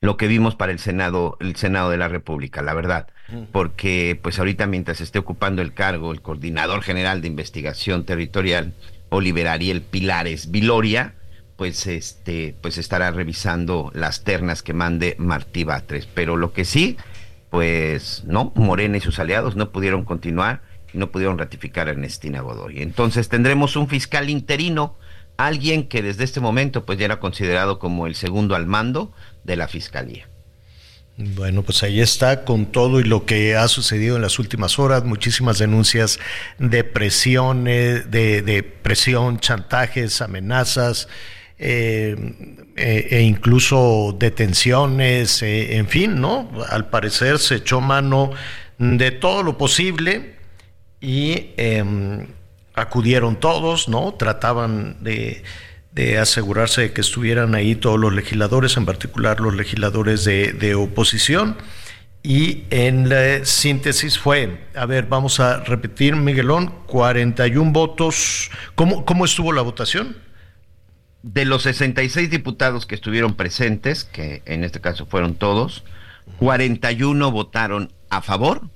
lo 0.00 0.16
que 0.16 0.28
vimos 0.28 0.54
para 0.54 0.70
el 0.70 0.78
Senado, 0.78 1.36
el 1.40 1.56
Senado 1.56 1.90
de 1.90 1.96
la 1.96 2.06
República, 2.06 2.62
la 2.62 2.74
verdad, 2.74 3.08
porque 3.50 4.16
pues 4.22 4.38
ahorita 4.38 4.68
mientras 4.68 5.00
esté 5.00 5.18
ocupando 5.18 5.60
el 5.60 5.74
cargo 5.74 6.12
el 6.12 6.22
coordinador 6.22 6.82
general 6.82 7.20
de 7.20 7.26
investigación 7.26 8.04
territorial, 8.04 8.74
Oliver 9.08 9.48
Ariel 9.48 9.82
Pilares 9.82 10.52
Viloria, 10.52 11.16
pues 11.58 11.88
este, 11.88 12.54
pues 12.62 12.78
estará 12.78 13.10
revisando 13.10 13.90
las 13.92 14.22
ternas 14.22 14.62
que 14.62 14.72
mande 14.72 15.16
Martí 15.18 15.64
Batres. 15.64 16.06
Pero 16.06 16.36
lo 16.36 16.52
que 16.52 16.64
sí, 16.64 16.96
pues 17.50 18.22
no, 18.24 18.52
Morena 18.54 18.96
y 18.96 19.00
sus 19.00 19.18
aliados 19.18 19.56
no 19.56 19.72
pudieron 19.72 20.04
continuar 20.04 20.62
y 20.94 20.98
no 20.98 21.10
pudieron 21.10 21.36
ratificar 21.36 21.88
a 21.88 21.90
Ernestina 21.90 22.42
Godoy. 22.42 22.80
Entonces 22.80 23.28
tendremos 23.28 23.74
un 23.74 23.88
fiscal 23.88 24.30
interino, 24.30 24.96
alguien 25.36 25.88
que 25.88 26.00
desde 26.00 26.22
este 26.22 26.38
momento 26.38 26.86
pues 26.86 26.96
ya 26.96 27.06
era 27.06 27.18
considerado 27.18 27.80
como 27.80 28.06
el 28.06 28.14
segundo 28.14 28.54
al 28.54 28.66
mando 28.66 29.12
de 29.42 29.56
la 29.56 29.66
fiscalía. 29.66 30.28
Bueno, 31.16 31.64
pues 31.64 31.82
ahí 31.82 32.00
está 32.00 32.44
con 32.44 32.66
todo 32.66 33.00
y 33.00 33.02
lo 33.02 33.26
que 33.26 33.56
ha 33.56 33.66
sucedido 33.66 34.14
en 34.14 34.22
las 34.22 34.38
últimas 34.38 34.78
horas, 34.78 35.02
muchísimas 35.02 35.58
denuncias 35.58 36.20
de 36.60 36.84
presiones, 36.84 38.08
de, 38.12 38.42
de 38.42 38.62
presión, 38.62 39.40
chantajes, 39.40 40.22
amenazas, 40.22 41.08
eh, 41.60 42.16
eh, 42.76 43.08
e 43.10 43.22
incluso 43.22 44.14
detenciones, 44.16 45.42
eh, 45.42 45.76
en 45.76 45.88
fin, 45.88 46.20
¿no? 46.20 46.48
Al 46.68 46.88
parecer 46.88 47.40
se 47.40 47.56
echó 47.56 47.80
mano 47.80 48.30
de 48.78 49.10
todo 49.10 49.42
lo 49.42 49.58
posible 49.58 50.36
y 51.00 51.50
em, 51.56 52.28
acudieron 52.74 53.40
todos, 53.40 53.88
¿no? 53.88 54.14
Trataban 54.14 54.98
de, 55.02 55.42
asegurarse 56.20 56.82
de 56.82 56.92
que 56.92 57.00
estuvieran 57.00 57.56
ahí 57.56 57.74
todos 57.74 57.98
los 57.98 58.12
legisladores, 58.12 58.76
en 58.76 58.86
particular 58.86 59.40
los 59.40 59.56
legisladores 59.56 60.24
de, 60.24 60.52
de 60.52 60.76
oposición. 60.76 61.56
Y 62.22 62.64
en 62.70 63.08
la 63.08 63.44
síntesis 63.44 64.16
fue, 64.16 64.60
a 64.76 64.86
ver, 64.86 65.06
vamos 65.06 65.40
a 65.40 65.64
repetir, 65.64 66.14
Miguelón, 66.14 66.72
41 66.86 67.72
votos. 67.72 68.48
¿Cómo, 68.76 69.04
cómo 69.04 69.24
estuvo 69.24 69.52
la 69.52 69.62
votación? 69.62 70.27
De 71.22 71.44
los 71.44 71.64
66 71.64 72.30
diputados 72.30 72.86
que 72.86 72.94
estuvieron 72.94 73.34
presentes, 73.34 74.04
que 74.04 74.42
en 74.46 74.64
este 74.64 74.80
caso 74.80 75.06
fueron 75.06 75.34
todos, 75.34 75.84
41 76.38 77.30
votaron 77.32 77.92
a 78.08 78.22
favor 78.22 78.68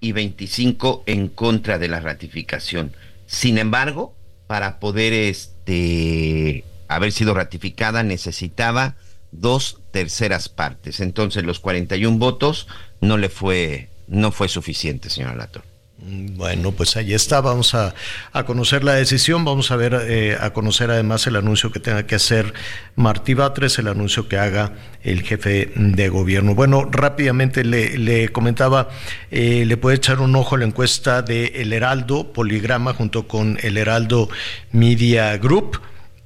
y 0.00 0.12
25 0.12 1.04
en 1.06 1.28
contra 1.28 1.78
de 1.78 1.88
la 1.88 2.00
ratificación. 2.00 2.92
Sin 3.26 3.58
embargo, 3.58 4.14
para 4.46 4.78
poder 4.78 5.12
este 5.12 6.64
haber 6.88 7.12
sido 7.12 7.34
ratificada 7.34 8.02
necesitaba 8.02 8.94
dos 9.32 9.80
terceras 9.90 10.48
partes. 10.48 11.00
Entonces, 11.00 11.44
los 11.44 11.60
41 11.60 12.18
votos 12.18 12.68
no 13.00 13.16
le 13.16 13.28
fue 13.28 13.88
no 14.06 14.30
fue 14.30 14.48
suficiente, 14.48 15.10
señora 15.10 15.34
Lator. 15.34 15.64
Bueno, 15.98 16.72
pues 16.72 16.94
ahí 16.98 17.14
está, 17.14 17.40
vamos 17.40 17.74
a, 17.74 17.94
a 18.32 18.44
conocer 18.44 18.84
la 18.84 18.92
decisión, 18.92 19.46
vamos 19.46 19.70
a 19.70 19.76
ver, 19.76 19.98
eh, 20.08 20.36
a 20.38 20.50
conocer 20.50 20.90
además 20.90 21.26
el 21.26 21.36
anuncio 21.36 21.72
que 21.72 21.80
tenga 21.80 22.06
que 22.06 22.14
hacer 22.14 22.52
Martí 22.96 23.32
Batres, 23.32 23.78
el 23.78 23.88
anuncio 23.88 24.28
que 24.28 24.36
haga 24.36 24.72
el 25.02 25.22
jefe 25.22 25.72
de 25.74 26.08
gobierno. 26.10 26.54
Bueno, 26.54 26.84
rápidamente 26.84 27.64
le, 27.64 27.96
le 27.96 28.28
comentaba, 28.28 28.90
eh, 29.30 29.64
le 29.66 29.76
puede 29.78 29.96
echar 29.96 30.20
un 30.20 30.36
ojo 30.36 30.56
a 30.56 30.58
la 30.58 30.66
encuesta 30.66 31.22
de 31.22 31.46
El 31.56 31.72
Heraldo, 31.72 32.30
Poligrama, 32.30 32.92
junto 32.92 33.26
con 33.26 33.58
El 33.62 33.78
Heraldo 33.78 34.28
Media 34.72 35.34
Group, 35.38 35.80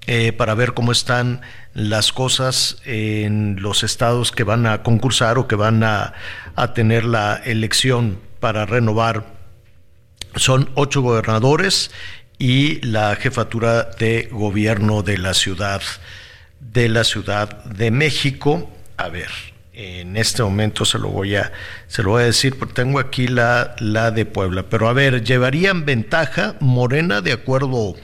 eh, 0.08 0.32
para 0.32 0.54
ver 0.54 0.74
cómo 0.74 0.90
están 0.90 1.42
las 1.74 2.12
cosas 2.12 2.82
en 2.84 3.62
los 3.62 3.84
estados 3.84 4.32
que 4.32 4.42
van 4.42 4.66
a 4.66 4.82
concursar 4.82 5.38
o 5.38 5.46
que 5.46 5.54
van 5.54 5.84
a, 5.84 6.12
a 6.56 6.74
tener 6.74 7.04
la 7.04 7.36
elección 7.36 8.18
para 8.40 8.66
renovar 8.66 9.39
son 10.36 10.70
ocho 10.74 11.02
gobernadores 11.02 11.90
y 12.38 12.80
la 12.86 13.14
jefatura 13.16 13.84
de 13.98 14.28
gobierno 14.32 15.02
de 15.02 15.18
la 15.18 15.34
ciudad 15.34 15.82
de 16.60 16.88
la 16.88 17.04
Ciudad 17.04 17.64
de 17.64 17.90
México. 17.90 18.70
A 18.96 19.08
ver, 19.08 19.30
en 19.72 20.16
este 20.16 20.42
momento 20.42 20.84
se 20.84 20.98
lo 20.98 21.08
voy 21.08 21.36
a 21.36 21.52
se 21.86 22.02
lo 22.02 22.10
voy 22.10 22.22
a 22.22 22.26
decir 22.26 22.58
porque 22.58 22.74
tengo 22.74 22.98
aquí 22.98 23.28
la 23.28 23.74
la 23.78 24.10
de 24.10 24.26
Puebla, 24.26 24.64
pero 24.68 24.88
a 24.88 24.92
ver, 24.92 25.24
llevarían 25.24 25.84
ventaja 25.84 26.56
Morena 26.60 27.20
de 27.20 27.32
acuerdo 27.32 27.96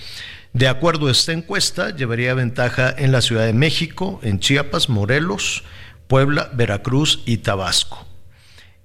de 0.52 0.68
acuerdo 0.68 1.08
a 1.08 1.10
esta 1.10 1.32
encuesta, 1.32 1.94
llevaría 1.94 2.32
ventaja 2.32 2.94
en 2.96 3.12
la 3.12 3.20
Ciudad 3.20 3.44
de 3.44 3.52
México, 3.52 4.20
en 4.22 4.40
Chiapas, 4.40 4.88
Morelos, 4.88 5.64
Puebla, 6.06 6.50
Veracruz 6.54 7.22
y 7.26 7.38
Tabasco. 7.38 8.06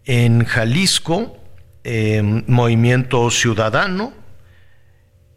En 0.04 0.44
Jalisco, 0.44 1.41
eh, 1.84 2.22
Movimiento 2.48 3.30
Ciudadano 3.32 4.14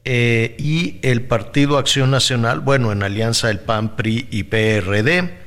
eh, 0.05 0.55
y 0.59 0.99
el 1.03 1.23
Partido 1.23 1.79
Acción 1.79 2.11
Nacional, 2.11 2.61
bueno, 2.61 2.93
en 2.93 3.03
alianza 3.03 3.51
el 3.51 3.61
PAN, 3.61 3.97
PRI 3.97 4.29
y 4.31 4.45
PRD, 4.45 5.39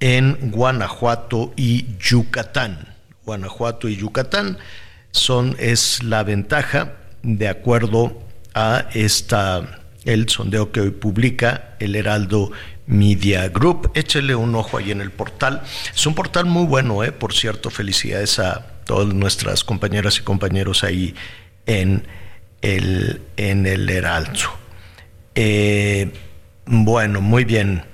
en 0.00 0.50
Guanajuato 0.50 1.52
y 1.56 1.86
Yucatán. 1.98 2.88
Guanajuato 3.24 3.88
y 3.88 3.96
Yucatán 3.96 4.58
son, 5.10 5.54
es 5.58 6.02
la 6.02 6.22
ventaja 6.22 6.94
de 7.22 7.48
acuerdo 7.48 8.22
a 8.54 8.86
esta, 8.94 9.80
el 10.04 10.28
sondeo 10.30 10.72
que 10.72 10.80
hoy 10.80 10.90
publica 10.90 11.76
el 11.78 11.94
Heraldo 11.94 12.50
Media 12.86 13.48
Group. 13.48 13.90
Échele 13.94 14.34
un 14.34 14.54
ojo 14.54 14.78
ahí 14.78 14.90
en 14.90 15.02
el 15.02 15.10
portal. 15.10 15.62
Es 15.94 16.06
un 16.06 16.14
portal 16.14 16.46
muy 16.46 16.64
bueno, 16.64 17.04
eh, 17.04 17.12
por 17.12 17.34
cierto. 17.34 17.70
Felicidades 17.70 18.38
a 18.38 18.66
todas 18.90 19.14
nuestras 19.14 19.62
compañeras 19.62 20.18
y 20.18 20.22
compañeros 20.22 20.82
ahí 20.82 21.14
en 21.66 22.08
el, 22.60 23.22
en 23.36 23.64
el 23.64 23.88
Heraldo. 23.88 24.40
Eh, 25.36 26.10
bueno, 26.66 27.20
muy 27.20 27.44
bien. 27.44 27.84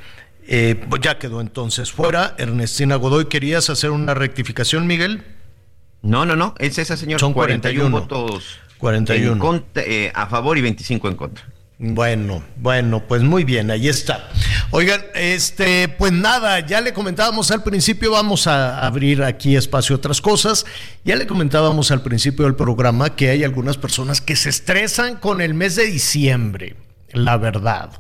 Eh, 0.48 0.82
ya 1.02 1.18
quedó 1.18 1.42
entonces 1.42 1.92
fuera. 1.92 2.34
Ernestina 2.38 2.96
Godoy, 2.96 3.26
¿querías 3.26 3.68
hacer 3.68 3.90
una 3.90 4.14
rectificación, 4.14 4.86
Miguel? 4.86 5.22
No, 6.00 6.24
no, 6.24 6.34
no, 6.34 6.54
es 6.58 6.78
esa, 6.78 6.96
señor. 6.96 7.20
Son 7.20 7.34
41. 7.34 7.90
votos 7.90 8.58
41. 8.78 9.32
en 9.34 9.38
contra- 9.38 9.82
eh, 9.86 10.10
a 10.14 10.26
favor 10.28 10.56
y 10.56 10.62
25 10.62 11.08
en 11.08 11.16
contra. 11.16 11.44
Bueno, 11.78 12.42
bueno, 12.56 13.06
pues 13.06 13.22
muy 13.22 13.44
bien, 13.44 13.70
ahí 13.70 13.88
está. 13.88 14.30
Oigan, 14.70 15.02
este, 15.14 15.88
pues 15.88 16.10
nada, 16.10 16.60
ya 16.60 16.80
le 16.80 16.94
comentábamos 16.94 17.50
al 17.50 17.62
principio, 17.62 18.12
vamos 18.12 18.46
a 18.46 18.80
abrir 18.80 19.22
aquí 19.22 19.56
espacio 19.56 19.94
a 19.94 19.98
otras 19.98 20.22
cosas. 20.22 20.64
Ya 21.04 21.16
le 21.16 21.26
comentábamos 21.26 21.90
al 21.90 22.00
principio 22.00 22.46
del 22.46 22.54
programa 22.54 23.14
que 23.14 23.28
hay 23.28 23.44
algunas 23.44 23.76
personas 23.76 24.22
que 24.22 24.36
se 24.36 24.48
estresan 24.48 25.16
con 25.16 25.42
el 25.42 25.52
mes 25.52 25.76
de 25.76 25.84
diciembre, 25.84 26.76
la 27.12 27.36
verdad. 27.36 27.90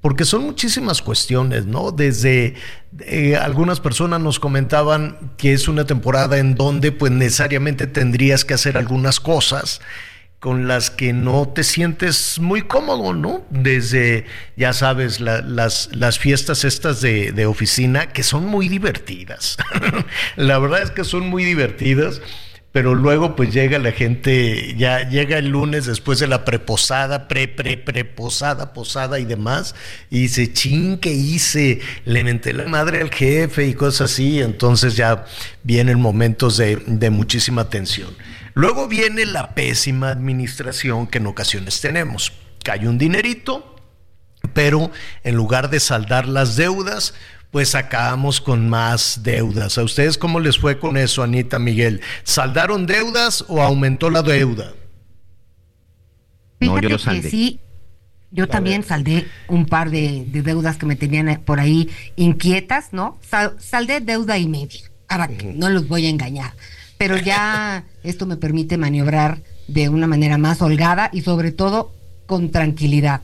Porque 0.00 0.24
son 0.24 0.42
muchísimas 0.42 1.00
cuestiones, 1.00 1.66
¿no? 1.66 1.92
Desde 1.92 2.54
eh, 3.00 3.36
algunas 3.36 3.78
personas 3.78 4.20
nos 4.20 4.40
comentaban 4.40 5.34
que 5.36 5.52
es 5.52 5.68
una 5.68 5.84
temporada 5.84 6.38
en 6.38 6.56
donde 6.56 6.90
pues 6.90 7.12
necesariamente 7.12 7.86
tendrías 7.86 8.44
que 8.44 8.54
hacer 8.54 8.76
algunas 8.76 9.20
cosas 9.20 9.80
con 10.40 10.66
las 10.66 10.90
que 10.90 11.12
no 11.12 11.48
te 11.48 11.62
sientes 11.62 12.38
muy 12.38 12.62
cómodo, 12.62 13.12
¿no? 13.12 13.44
Desde, 13.50 14.24
ya 14.56 14.72
sabes, 14.72 15.20
las, 15.20 15.90
las 15.92 16.18
fiestas 16.18 16.64
estas 16.64 17.02
de, 17.02 17.32
de 17.32 17.46
oficina, 17.46 18.12
que 18.12 18.22
son 18.22 18.46
muy 18.46 18.68
divertidas. 18.68 19.58
la 20.36 20.58
verdad 20.58 20.82
es 20.82 20.90
que 20.90 21.04
son 21.04 21.28
muy 21.28 21.44
divertidas 21.44 22.22
pero 22.72 22.94
luego 22.94 23.34
pues 23.34 23.52
llega 23.52 23.78
la 23.80 23.90
gente, 23.90 24.74
ya 24.76 25.08
llega 25.08 25.38
el 25.38 25.48
lunes 25.48 25.86
después 25.86 26.20
de 26.20 26.28
la 26.28 26.44
preposada, 26.44 27.26
pre, 27.26 27.48
pre, 27.48 27.76
preposada, 27.76 28.72
posada 28.72 29.18
y 29.18 29.24
demás, 29.24 29.74
y 30.08 30.20
dice, 30.20 30.52
ching, 30.52 30.98
¿qué 30.98 31.12
hice? 31.12 31.80
Le 32.04 32.22
menté 32.22 32.52
la 32.52 32.66
madre 32.66 33.00
al 33.00 33.10
jefe 33.10 33.66
y 33.66 33.74
cosas 33.74 34.12
así, 34.12 34.40
entonces 34.40 34.94
ya 34.94 35.24
vienen 35.64 36.00
momentos 36.00 36.58
de, 36.58 36.76
de 36.86 37.10
muchísima 37.10 37.68
tensión. 37.68 38.14
Luego 38.60 38.88
viene 38.88 39.24
la 39.24 39.54
pésima 39.54 40.10
administración 40.10 41.06
que 41.06 41.16
en 41.16 41.26
ocasiones 41.26 41.80
tenemos. 41.80 42.34
Cae 42.62 42.86
un 42.86 42.98
dinerito, 42.98 43.74
pero 44.52 44.90
en 45.24 45.34
lugar 45.34 45.70
de 45.70 45.80
saldar 45.80 46.28
las 46.28 46.56
deudas, 46.56 47.14
pues 47.50 47.74
acabamos 47.74 48.42
con 48.42 48.68
más 48.68 49.22
deudas. 49.22 49.78
¿A 49.78 49.82
ustedes 49.82 50.18
cómo 50.18 50.40
les 50.40 50.58
fue 50.58 50.78
con 50.78 50.98
eso, 50.98 51.22
Anita 51.22 51.58
Miguel? 51.58 52.02
¿Saldaron 52.22 52.84
deudas 52.84 53.46
o 53.48 53.62
aumentó 53.62 54.10
la 54.10 54.20
deuda? 54.20 54.74
no, 56.60 56.78
yo 56.82 56.90
lo 56.90 56.98
saldé. 56.98 57.30
sí, 57.30 57.60
yo 58.30 58.46
también 58.46 58.84
saldé 58.84 59.26
un 59.48 59.64
par 59.64 59.90
de, 59.90 60.26
deudas 60.26 60.76
que 60.76 60.84
me 60.84 60.96
tenían 60.96 61.40
por 61.46 61.60
ahí 61.60 61.88
inquietas, 62.16 62.92
¿no? 62.92 63.18
saldé 63.58 64.00
deuda 64.00 64.36
y 64.36 64.46
media, 64.46 64.82
ahora 65.08 65.28
que 65.28 65.46
no 65.54 65.70
los 65.70 65.88
voy 65.88 66.04
a 66.04 66.10
engañar 66.10 66.52
pero 67.00 67.16
ya 67.16 67.84
esto 68.02 68.26
me 68.26 68.36
permite 68.36 68.76
maniobrar 68.76 69.38
de 69.68 69.88
una 69.88 70.06
manera 70.06 70.36
más 70.36 70.60
holgada 70.60 71.08
y 71.14 71.22
sobre 71.22 71.50
todo 71.50 71.94
con 72.26 72.50
tranquilidad. 72.50 73.22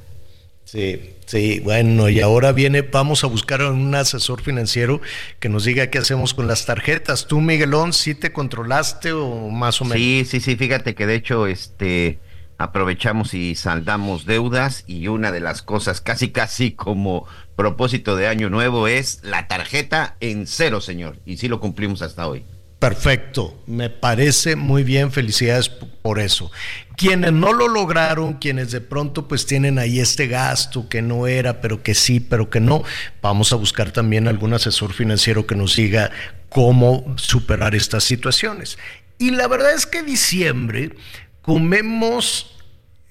Sí, 0.65 1.13
sí, 1.27 1.61
bueno, 1.61 2.09
y 2.09 2.23
ahora 2.23 2.53
viene, 2.53 2.81
vamos 2.81 3.23
a 3.23 3.27
buscar 3.27 3.61
a 3.61 3.71
un 3.71 3.95
asesor 3.95 4.41
financiero 4.41 5.03
que 5.41 5.51
nos 5.51 5.67
diga 5.67 5.91
qué 5.91 5.99
hacemos 5.99 6.33
con 6.33 6.47
las 6.47 6.65
tarjetas. 6.65 7.27
¿Tú, 7.27 7.43
Miguelón, 7.43 7.93
sí 7.93 8.15
te 8.15 8.33
controlaste 8.33 9.13
o 9.13 9.51
más 9.51 9.83
o 9.83 9.85
menos? 9.85 9.99
Sí, 9.99 10.25
sí, 10.25 10.41
sí, 10.41 10.57
fíjate 10.57 10.95
que 10.95 11.07
de 11.07 11.15
hecho, 11.15 11.47
este, 11.47 12.19
aprovechamos 12.57 13.35
y 13.35 13.57
saldamos 13.57 14.25
deudas 14.25 14.85
y 14.87 15.09
una 15.09 15.33
de 15.33 15.41
las 15.41 15.61
cosas 15.61 16.01
casi, 16.01 16.31
casi 16.31 16.71
como 16.71 17.27
propósito 17.57 18.17
de 18.17 18.27
año 18.27 18.49
nuevo 18.49 18.89
es 18.89 19.21
la 19.23 19.49
tarjeta 19.49 20.17
en 20.21 20.47
cero, 20.47 20.81
señor, 20.81 21.19
y 21.27 21.37
sí 21.37 21.49
lo 21.49 21.61
cumplimos 21.61 22.01
hasta 22.01 22.27
hoy. 22.27 22.43
Perfecto, 22.79 23.63
me 23.67 23.89
parece 23.89 24.55
muy 24.55 24.85
bien, 24.85 25.11
felicidades 25.11 25.69
por 25.69 26.21
eso. 26.21 26.53
Quienes 26.95 27.33
no 27.33 27.55
lo 27.55 27.69
lograron, 27.69 28.35
quienes 28.35 28.71
de 28.71 28.83
pronto 28.83 29.27
pues 29.29 29.47
tienen 29.47 29.79
ahí 29.79 29.99
este 29.99 30.27
gasto 30.27 30.87
que 30.89 31.01
no 31.01 31.27
era, 31.27 31.63
pero 31.63 31.83
que 31.83 31.95
sí, 31.95 32.21
pero 32.21 32.51
que 32.51 32.61
no, 32.61 32.85
vamos 33.23 33.53
a 33.53 33.57
buscar 33.57 33.93
también 33.93 34.29
algún 34.29 34.53
asesor 34.53 34.93
financiero 34.93 35.47
que 35.47 35.55
nos 35.55 35.75
diga 35.77 36.11
cómo 36.51 37.15
superar 37.17 37.75
estas 37.75 38.05
situaciones. 38.05 38.79
Y 39.19 39.31
la 39.31 39.49
verdad 39.49 39.75
es 39.75 39.87
que 39.87 40.03
diciembre 40.03 40.95
comemos 41.41 42.59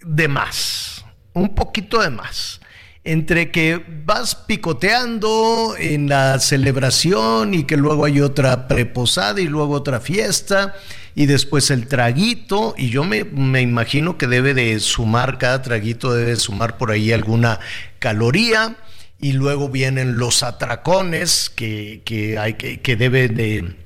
de 0.02 0.28
más, 0.28 1.04
un 1.34 1.56
poquito 1.56 2.02
de 2.02 2.12
más 2.12 2.62
entre 3.06 3.52
que 3.52 3.82
vas 4.04 4.36
picoteando 4.36 5.76
en 5.78 6.10
la 6.10 6.40
celebración 6.40 7.54
y 7.54 7.64
que 7.64 7.78
luego 7.78 8.06
hay 8.06 8.20
otra 8.20 8.68
preposada 8.68 9.40
y 9.40 9.46
luego 9.46 9.76
otra 9.76 10.00
fiesta 10.00 10.74
y 11.14 11.28
después 11.28 11.70
el 11.70 11.88
traguito 11.88 12.74
y 12.78 12.90
yo 12.90 13.04
me, 13.04 13.20
imagino 13.62 14.18
que 14.18 14.26
debe 14.26 14.56
de 14.56 14.80
sumar, 14.80 15.38
cada 15.38 15.62
traguito 15.62 16.14
debe 16.14 16.36
sumar 16.36 16.78
por 16.78 16.90
ahí 16.90 17.14
alguna 17.14 17.60
caloría 18.00 18.76
y 19.22 19.34
luego 19.34 19.70
vienen 19.70 20.18
los 20.18 20.42
atracones 20.42 21.52
que, 21.52 22.02
que 22.06 22.40
hay 22.40 22.56
que, 22.56 22.82
que 22.82 22.96
debe 22.96 23.30
de 23.30 23.85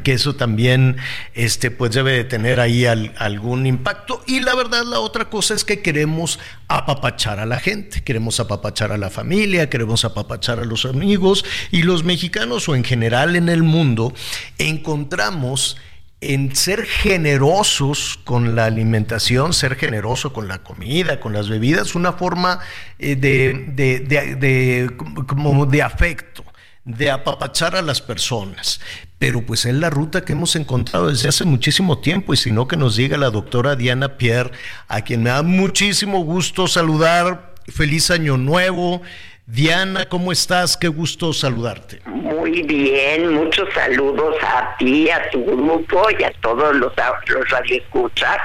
que 0.00 0.14
eso 0.14 0.34
también 0.34 0.96
este, 1.34 1.70
pues 1.70 1.92
debe 1.92 2.12
de 2.12 2.24
tener 2.24 2.60
ahí 2.60 2.86
algún 2.86 3.66
impacto. 3.66 4.22
Y 4.26 4.40
la 4.40 4.54
verdad, 4.54 4.84
la 4.84 5.00
otra 5.00 5.26
cosa 5.26 5.54
es 5.54 5.64
que 5.64 5.82
queremos 5.82 6.38
apapachar 6.68 7.38
a 7.38 7.46
la 7.46 7.60
gente, 7.60 8.02
queremos 8.02 8.40
apapachar 8.40 8.92
a 8.92 8.98
la 8.98 9.10
familia, 9.10 9.68
queremos 9.68 10.04
apapachar 10.04 10.58
a 10.58 10.64
los 10.64 10.84
amigos 10.86 11.44
y 11.70 11.82
los 11.82 12.04
mexicanos 12.04 12.68
o 12.68 12.74
en 12.74 12.84
general 12.84 13.36
en 13.36 13.48
el 13.48 13.62
mundo 13.62 14.14
encontramos 14.58 15.76
en 16.22 16.54
ser 16.54 16.86
generosos 16.86 18.18
con 18.22 18.54
la 18.54 18.66
alimentación, 18.66 19.52
ser 19.52 19.74
generoso 19.74 20.32
con 20.32 20.46
la 20.46 20.62
comida, 20.62 21.18
con 21.18 21.32
las 21.32 21.48
bebidas, 21.48 21.96
una 21.96 22.12
forma 22.12 22.60
eh, 23.00 23.16
de, 23.16 23.66
de, 23.74 24.00
de, 24.36 24.90
como 25.26 25.66
de 25.66 25.82
afecto 25.82 26.44
de 26.84 27.10
apapachar 27.10 27.76
a 27.76 27.82
las 27.82 28.00
personas. 28.00 28.80
Pero 29.22 29.40
pues 29.40 29.66
es 29.66 29.74
la 29.74 29.88
ruta 29.88 30.24
que 30.24 30.32
hemos 30.32 30.56
encontrado 30.56 31.06
desde 31.06 31.28
hace 31.28 31.44
muchísimo 31.44 32.00
tiempo 32.00 32.34
y 32.34 32.36
si 32.36 32.50
no 32.50 32.66
que 32.66 32.76
nos 32.76 32.96
diga 32.96 33.16
la 33.16 33.30
doctora 33.30 33.76
Diana 33.76 34.16
Pierre, 34.16 34.50
a 34.88 35.02
quien 35.02 35.22
me 35.22 35.30
da 35.30 35.44
muchísimo 35.44 36.24
gusto 36.24 36.66
saludar. 36.66 37.54
Feliz 37.68 38.10
año 38.10 38.36
nuevo. 38.36 39.00
Diana, 39.46 40.06
¿cómo 40.08 40.32
estás? 40.32 40.76
Qué 40.76 40.88
gusto 40.88 41.32
saludarte. 41.32 42.00
Muy 42.06 42.62
bien, 42.62 43.32
muchos 43.32 43.68
saludos 43.72 44.34
a 44.42 44.76
ti, 44.76 45.08
a 45.08 45.30
tu 45.30 45.44
grupo 45.44 46.02
y 46.18 46.24
a 46.24 46.32
todos 46.40 46.74
los, 46.74 46.92
los 47.28 47.48
radioescuchas. 47.48 48.38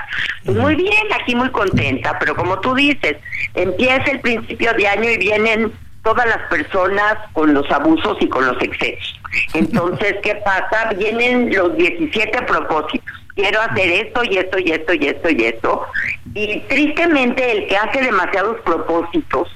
Pues 0.45 0.57
muy 0.57 0.75
bien, 0.75 1.07
aquí 1.19 1.35
muy 1.35 1.49
contenta, 1.49 2.19
pero 2.19 2.35
como 2.35 2.59
tú 2.59 2.75
dices, 2.75 3.17
empieza 3.55 4.11
el 4.11 4.19
principio 4.19 4.71
de 4.73 4.87
año 4.87 5.09
y 5.09 5.17
vienen 5.17 5.71
todas 6.07 6.25
las 6.25 6.47
personas 6.47 7.17
con 7.33 7.53
los 7.53 7.69
abusos 7.69 8.15
y 8.21 8.29
con 8.29 8.47
los 8.47 8.55
excesos. 8.61 9.19
Entonces, 9.53 10.15
¿qué 10.23 10.35
pasa? 10.35 10.93
Vienen 10.95 11.53
los 11.53 11.75
17 11.75 12.43
propósitos. 12.43 13.13
Quiero 13.35 13.59
hacer 13.59 13.91
esto 13.91 14.23
y 14.23 14.37
esto 14.37 14.57
y 14.57 14.71
esto 14.71 14.93
y 14.93 15.05
esto 15.05 15.29
y 15.29 15.43
esto. 15.43 15.85
Y 16.33 16.59
tristemente 16.69 17.51
el 17.51 17.67
que 17.67 17.75
hace 17.75 18.01
demasiados 18.01 18.55
propósitos, 18.61 19.49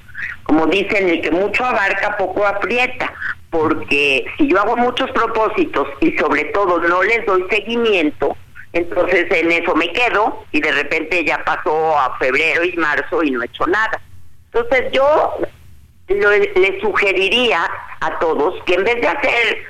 como 0.44 0.68
dicen, 0.68 1.08
el 1.08 1.22
que 1.22 1.32
mucho 1.32 1.64
abarca, 1.64 2.18
poco 2.18 2.46
aprieta. 2.46 3.14
Porque 3.50 4.26
si 4.38 4.50
yo 4.50 4.60
hago 4.60 4.76
muchos 4.76 5.10
propósitos 5.12 5.88
y 6.02 6.12
sobre 6.18 6.44
todo 6.46 6.80
no 6.80 7.02
les 7.02 7.26
doy 7.26 7.46
seguimiento, 7.50 8.36
entonces 8.74 9.26
en 9.32 9.54
eso 9.54 9.74
me 9.76 9.90
quedo 9.94 10.44
y 10.52 10.60
de 10.60 10.72
repente 10.74 11.24
ya 11.24 11.42
pasó 11.46 11.98
a 11.98 12.18
febrero 12.18 12.66
y 12.66 12.76
marzo 12.76 13.24
y 13.24 13.32
no 13.32 13.42
he 13.42 13.46
hecho 13.46 13.66
nada. 13.68 14.02
Entonces 14.52 14.92
yo 14.92 15.38
le 16.20 16.82
sugeriría 16.82 17.70
a 18.00 18.20
todos 18.20 18.62
que 18.66 18.76
en 18.76 18.84
vez 18.84 19.02
de 19.02 19.08
hacer 19.08 19.64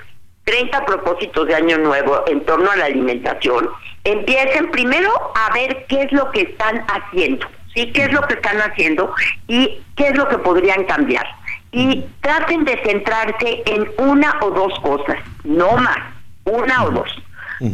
30 0.46 0.86
propósitos 0.86 1.48
de 1.48 1.56
año 1.56 1.78
nuevo 1.78 2.24
en 2.28 2.44
torno 2.46 2.70
a 2.72 2.76
la 2.76 2.86
alimentación, 2.86 3.70
empiecen 4.04 4.72
primero 4.72 5.12
a 5.36 5.54
ver 5.54 5.86
qué 5.88 6.04
es 6.04 6.12
lo 6.12 6.32
que 6.32 6.42
están 6.42 6.86
haciendo, 6.88 7.48
¿sí? 7.74 7.92
¿Qué 7.92 8.06
es 8.06 8.14
lo 8.14 8.22
que 8.22 8.34
están 8.36 8.58
haciendo 8.58 9.14
y 9.48 9.82
qué 9.96 10.08
es 10.08 10.18
lo 10.18 10.28
que 10.28 10.38
podrían 10.40 10.84
cambiar? 10.86 11.26
Y 11.72 12.04
traten 12.22 12.66
de 12.66 12.78
centrarse 12.84 13.64
en 13.66 13.90
una 13.98 14.38
o 14.42 14.50
dos 14.50 14.78
cosas, 14.80 15.18
no 15.44 15.72
más, 15.78 16.00
una 16.46 16.86
o 16.86 16.92
dos. 16.92 17.22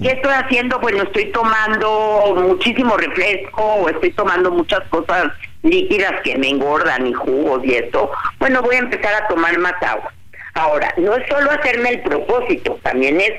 ¿Qué 0.02 0.10
estoy 0.12 0.34
haciendo? 0.34 0.80
Bueno, 0.80 1.04
estoy 1.04 1.32
tomando 1.32 2.36
muchísimo 2.36 2.98
refresco 2.98 3.64
o 3.64 3.88
estoy 3.88 4.12
tomando 4.12 4.52
muchas 4.52 4.82
cosas 4.90 5.32
líquidas 5.64 6.22
que 6.24 6.38
me 6.38 6.50
engordan 6.50 7.08
y 7.08 7.14
jugos 7.14 7.64
y 7.64 7.76
esto. 7.76 8.12
Bueno, 8.40 8.62
voy 8.62 8.76
a 8.76 8.80
empezar 8.80 9.14
a 9.14 9.28
tomar 9.28 9.58
más 9.60 9.82
agua. 9.82 10.14
Ahora, 10.54 10.94
no 10.98 11.16
es 11.16 11.28
solo 11.28 11.52
hacerme 11.52 11.90
el 11.90 12.02
propósito, 12.02 12.80
también 12.82 13.22
es 13.22 13.34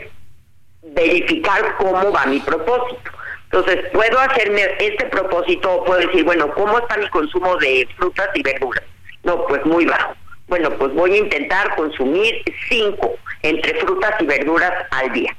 verificar 0.83 1.77
cómo 1.77 2.13
va 2.13 2.27
mi 2.27 2.39
propósito. 2.41 3.11
Entonces, 3.51 3.87
puedo 3.93 4.19
hacerme 4.21 4.63
este 4.79 5.07
propósito 5.07 5.73
o 5.73 5.85
puedo 5.85 6.01
decir, 6.01 6.25
bueno, 6.25 6.53
¿cómo 6.53 6.79
está 6.79 6.97
mi 6.99 7.09
consumo 7.09 7.57
de 7.57 7.89
frutas 7.97 8.29
y 8.35 8.43
verduras? 8.43 8.85
No, 9.25 9.47
pues 9.47 9.65
muy 9.65 9.87
bajo. 9.87 10.15
Bueno, 10.49 10.71
pues 10.71 10.95
voy 10.95 11.13
a 11.13 11.19
intentar 11.19 11.77
consumir 11.77 12.43
cinco 12.69 13.15
entre 13.43 13.75
frutas 13.81 14.15
y 14.21 14.25
verduras 14.25 14.73
al 14.91 15.13
día. 15.13 15.35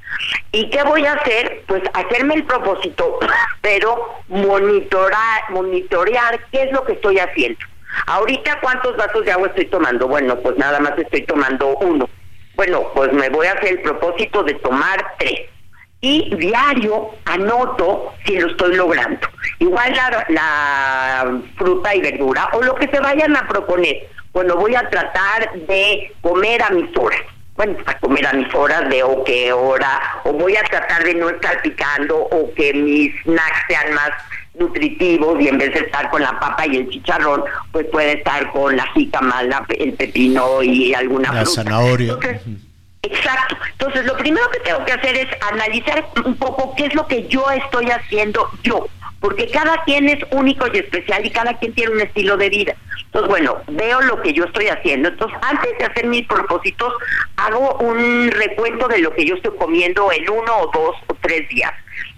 ¿Y 0.52 0.70
qué 0.70 0.82
voy 0.84 1.04
a 1.04 1.14
hacer? 1.14 1.62
Pues 1.66 1.82
hacerme 1.94 2.34
el 2.34 2.44
propósito, 2.44 3.18
pero 3.60 4.20
monitorar, 4.28 5.50
monitorear 5.50 6.40
qué 6.52 6.62
es 6.62 6.72
lo 6.72 6.84
que 6.84 6.92
estoy 6.92 7.18
haciendo. 7.18 7.58
Ahorita, 8.06 8.60
¿cuántos 8.60 8.96
vasos 8.96 9.24
de 9.24 9.32
agua 9.32 9.48
estoy 9.48 9.66
tomando? 9.66 10.06
Bueno, 10.06 10.36
pues 10.36 10.56
nada 10.56 10.78
más 10.78 10.96
estoy 10.96 11.22
tomando 11.22 11.76
uno. 11.78 12.08
Bueno, 12.54 12.86
pues 12.94 13.12
me 13.12 13.28
voy 13.30 13.48
a 13.48 13.52
hacer 13.52 13.70
el 13.70 13.82
propósito 13.82 14.44
de 14.44 14.54
tomar 14.54 15.14
tres. 15.18 15.40
Y 16.02 16.34
diario 16.36 17.10
anoto 17.26 18.14
si 18.24 18.38
lo 18.38 18.48
estoy 18.48 18.76
logrando. 18.76 19.26
Igual 19.58 19.92
la, 19.92 20.24
la 20.28 21.40
fruta 21.56 21.94
y 21.94 22.00
verdura 22.00 22.48
o 22.52 22.62
lo 22.62 22.74
que 22.76 22.88
se 22.88 23.00
vayan 23.00 23.36
a 23.36 23.46
proponer 23.46 24.08
bueno, 24.32 24.56
voy 24.56 24.74
a 24.74 24.88
tratar 24.88 25.52
de 25.52 26.12
comer 26.20 26.62
a 26.62 26.70
mis 26.70 26.94
horas. 26.96 27.20
Bueno, 27.56 27.76
a 27.84 27.94
comer 27.98 28.26
a 28.26 28.32
mis 28.32 28.54
horas 28.54 28.88
de 28.88 29.02
o 29.02 29.22
qué 29.24 29.52
hora, 29.52 30.00
o 30.24 30.32
voy 30.32 30.56
a 30.56 30.62
tratar 30.64 31.04
de 31.04 31.14
no 31.14 31.28
estar 31.28 31.60
picando, 31.62 32.16
o 32.18 32.52
que 32.54 32.72
mis 32.72 33.12
snacks 33.24 33.62
sean 33.68 33.92
más 33.92 34.10
nutritivos 34.54 35.40
y 35.40 35.48
en 35.48 35.58
vez 35.58 35.72
de 35.74 35.80
estar 35.80 36.08
con 36.10 36.22
la 36.22 36.38
papa 36.40 36.66
y 36.66 36.76
el 36.76 36.88
chicharrón, 36.90 37.44
pues 37.72 37.86
puede 37.86 38.12
estar 38.18 38.50
con 38.52 38.76
la 38.76 38.86
jícama, 38.94 39.42
la- 39.42 39.64
el 39.78 39.92
pepino 39.94 40.62
y 40.62 40.94
alguna 40.94 41.32
La 41.32 41.42
fruta. 41.44 41.62
zanahoria. 41.62 42.12
Entonces, 42.14 42.42
Exacto. 43.02 43.56
Entonces, 43.72 44.04
lo 44.04 44.14
primero 44.18 44.46
que 44.50 44.60
tengo 44.60 44.84
que 44.84 44.92
hacer 44.92 45.16
es 45.16 45.26
analizar 45.50 46.04
un 46.26 46.36
poco 46.36 46.74
qué 46.76 46.84
es 46.84 46.94
lo 46.94 47.06
que 47.06 47.26
yo 47.28 47.50
estoy 47.50 47.90
haciendo 47.90 48.46
yo, 48.62 48.86
porque 49.20 49.50
cada 49.50 49.82
quien 49.84 50.08
es 50.08 50.18
único 50.30 50.66
y 50.72 50.78
especial 50.78 51.24
y 51.24 51.30
cada 51.30 51.58
quien 51.58 51.74
tiene 51.74 51.92
un 51.92 52.00
estilo 52.00 52.36
de 52.36 52.48
vida. 52.48 52.74
Entonces, 53.06 53.28
bueno, 53.28 53.58
veo 53.68 54.00
lo 54.02 54.22
que 54.22 54.32
yo 54.32 54.44
estoy 54.44 54.68
haciendo. 54.68 55.08
Entonces, 55.08 55.36
antes 55.42 55.76
de 55.78 55.84
hacer 55.84 56.06
mis 56.06 56.26
propósitos, 56.26 56.94
hago 57.36 57.76
un 57.78 58.30
recuento 58.30 58.86
de 58.88 58.98
lo 58.98 59.12
que 59.14 59.24
yo 59.24 59.34
estoy 59.34 59.56
comiendo 59.56 60.10
en 60.12 60.30
uno 60.30 60.58
o 60.58 60.70
dos 60.72 60.96
o 61.08 61.14
tres 61.20 61.48
días. 61.48 61.72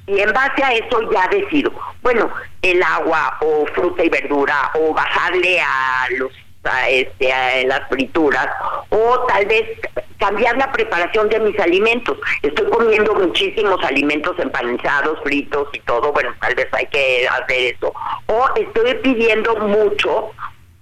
Y 0.06 0.20
en 0.20 0.32
base 0.32 0.62
a 0.62 0.72
eso 0.74 1.10
ya 1.10 1.28
decido, 1.28 1.72
bueno, 2.02 2.30
el 2.60 2.82
agua 2.82 3.38
o 3.40 3.66
fruta 3.66 4.04
y 4.04 4.08
verdura 4.08 4.70
o 4.74 4.92
bajarle 4.92 5.60
a 5.60 6.06
los 6.18 6.32
este, 6.88 7.66
las 7.66 7.88
frituras 7.88 8.48
o 8.90 9.26
tal 9.26 9.46
vez 9.46 9.64
cambiar 10.18 10.56
la 10.56 10.70
preparación 10.70 11.28
de 11.28 11.40
mis 11.40 11.58
alimentos. 11.58 12.16
Estoy 12.42 12.70
comiendo 12.70 13.14
muchísimos 13.14 13.82
alimentos 13.84 14.38
empanizados, 14.38 15.18
fritos 15.24 15.68
y 15.72 15.80
todo, 15.80 16.12
bueno, 16.12 16.32
tal 16.40 16.54
vez 16.54 16.68
hay 16.72 16.86
que 16.86 17.26
hacer 17.28 17.74
eso. 17.74 17.92
O 18.26 18.48
estoy 18.54 18.94
pidiendo 19.02 19.56
mucho 19.56 20.30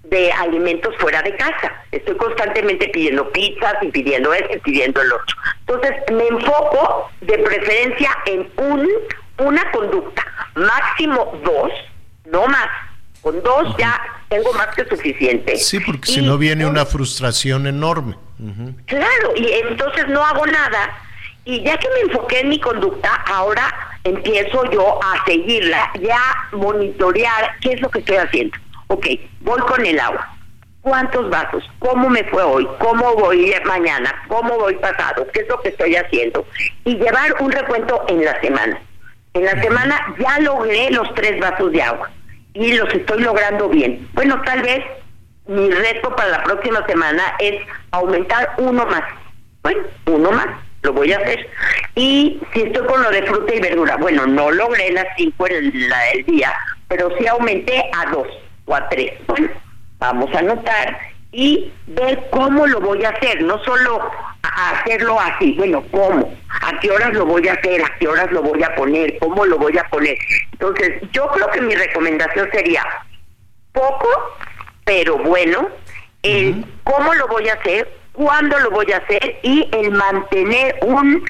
de 0.03 0.31
alimentos 0.33 0.93
fuera 0.97 1.21
de 1.23 1.35
casa. 1.37 1.73
Estoy 1.91 2.15
constantemente 2.17 2.89
pidiendo 2.89 3.31
pizzas 3.31 3.75
y 3.81 3.87
pidiendo 3.87 4.33
esto 4.33 4.57
y 4.57 4.59
pidiendo 4.59 5.01
el 5.01 5.11
otro. 5.11 5.35
Entonces 5.61 5.95
me 6.11 6.27
enfoco 6.27 7.09
de 7.21 7.37
preferencia 7.39 8.11
en 8.25 8.51
un 8.57 8.87
una 9.39 9.71
conducta, 9.71 10.23
máximo 10.55 11.33
dos, 11.43 11.71
no 12.25 12.45
más. 12.47 12.67
Con 13.21 13.41
dos 13.43 13.75
ya 13.77 14.01
tengo 14.29 14.51
más 14.53 14.67
que 14.75 14.83
suficiente. 14.85 15.55
Sí, 15.57 15.79
porque 15.79 16.11
si 16.11 16.21
no 16.21 16.37
viene 16.37 16.65
una 16.65 16.85
frustración 16.85 17.67
enorme. 17.67 18.15
Claro, 18.85 19.33
y 19.35 19.51
entonces 19.69 20.07
no 20.07 20.25
hago 20.25 20.45
nada. 20.47 20.97
Y 21.45 21.63
ya 21.63 21.77
que 21.77 21.87
me 21.89 22.11
enfoqué 22.11 22.39
en 22.39 22.49
mi 22.49 22.59
conducta, 22.59 23.13
ahora 23.27 23.73
empiezo 24.03 24.69
yo 24.71 24.99
a 25.03 25.23
seguirla, 25.25 25.91
ya 26.01 26.19
monitorear 26.51 27.51
qué 27.61 27.73
es 27.73 27.81
lo 27.81 27.89
que 27.89 27.99
estoy 27.99 28.17
haciendo. 28.17 28.57
Ok, 28.87 29.07
voy 29.41 29.59
con 29.61 29.85
el 29.85 29.99
agua. 29.99 30.27
¿Cuántos 30.81 31.29
vasos? 31.29 31.63
¿Cómo 31.77 32.09
me 32.09 32.23
fue 32.23 32.41
hoy? 32.41 32.67
¿Cómo 32.79 33.13
voy 33.13 33.53
mañana? 33.65 34.15
¿Cómo 34.27 34.57
voy 34.57 34.75
pasado? 34.75 35.27
¿Qué 35.31 35.41
es 35.41 35.47
lo 35.47 35.61
que 35.61 35.69
estoy 35.69 35.95
haciendo? 35.95 36.47
Y 36.85 36.95
llevar 36.95 37.35
un 37.39 37.51
recuento 37.51 38.03
en 38.07 38.25
la 38.25 38.39
semana. 38.41 38.81
En 39.35 39.45
la 39.45 39.61
semana 39.61 40.15
ya 40.19 40.39
logré 40.39 40.89
los 40.89 41.13
tres 41.13 41.39
vasos 41.39 41.71
de 41.71 41.83
agua 41.83 42.09
y 42.53 42.73
los 42.73 42.93
estoy 42.93 43.21
logrando 43.21 43.69
bien. 43.69 44.07
Bueno, 44.13 44.41
tal 44.43 44.61
vez 44.61 44.83
mi 45.47 45.69
reto 45.69 46.15
para 46.15 46.29
la 46.29 46.43
próxima 46.43 46.85
semana 46.85 47.23
es 47.39 47.61
aumentar 47.91 48.53
uno 48.57 48.85
más. 48.85 49.03
Bueno, 49.63 49.81
uno 50.07 50.31
más, 50.31 50.47
lo 50.81 50.93
voy 50.93 51.13
a 51.13 51.17
hacer. 51.17 51.47
Y 51.95 52.41
si 52.53 52.61
estoy 52.61 52.85
con 52.87 53.03
lo 53.03 53.11
de 53.11 53.23
fruta 53.23 53.53
y 53.53 53.59
verdura, 53.59 53.97
bueno, 53.97 54.25
no 54.25 54.51
logré 54.51 54.91
las 54.91 55.07
cinco 55.17 55.47
en 55.47 55.89
la 55.89 55.99
del 56.13 56.25
día, 56.25 56.53
pero 56.87 57.09
sí 57.17 57.27
aumenté 57.27 57.89
a 57.93 58.11
dos 58.11 58.27
o 58.65 58.75
a 58.75 58.87
tres. 58.89 59.13
Bueno, 59.27 59.49
vamos 59.99 60.33
a 60.33 60.39
anotar 60.39 60.99
y 61.31 61.71
ver 61.87 62.27
cómo 62.31 62.67
lo 62.67 62.79
voy 62.79 63.03
a 63.05 63.09
hacer, 63.09 63.41
no 63.43 63.63
solo 63.63 64.11
a- 64.55 64.71
hacerlo 64.71 65.19
así, 65.19 65.53
bueno, 65.57 65.83
cómo, 65.91 66.33
a 66.61 66.79
qué 66.79 66.91
horas 66.91 67.13
lo 67.13 67.25
voy 67.25 67.47
a 67.47 67.53
hacer, 67.53 67.83
a 67.83 67.97
qué 67.99 68.07
horas 68.07 68.31
lo 68.31 68.41
voy 68.41 68.61
a 68.63 68.73
poner, 68.75 69.17
cómo 69.19 69.45
lo 69.45 69.57
voy 69.57 69.77
a 69.77 69.83
poner. 69.89 70.17
Entonces, 70.53 71.01
yo 71.11 71.27
creo 71.29 71.49
que 71.51 71.61
mi 71.61 71.75
recomendación 71.75 72.49
sería 72.51 72.83
poco, 73.71 74.07
pero 74.85 75.17
bueno, 75.17 75.69
el 76.23 76.65
cómo 76.83 77.13
lo 77.13 77.27
voy 77.27 77.47
a 77.49 77.53
hacer, 77.53 77.91
cuándo 78.13 78.59
lo 78.59 78.71
voy 78.71 78.91
a 78.91 78.97
hacer 78.97 79.39
y 79.43 79.67
el 79.73 79.91
mantener 79.91 80.75
un 80.81 81.23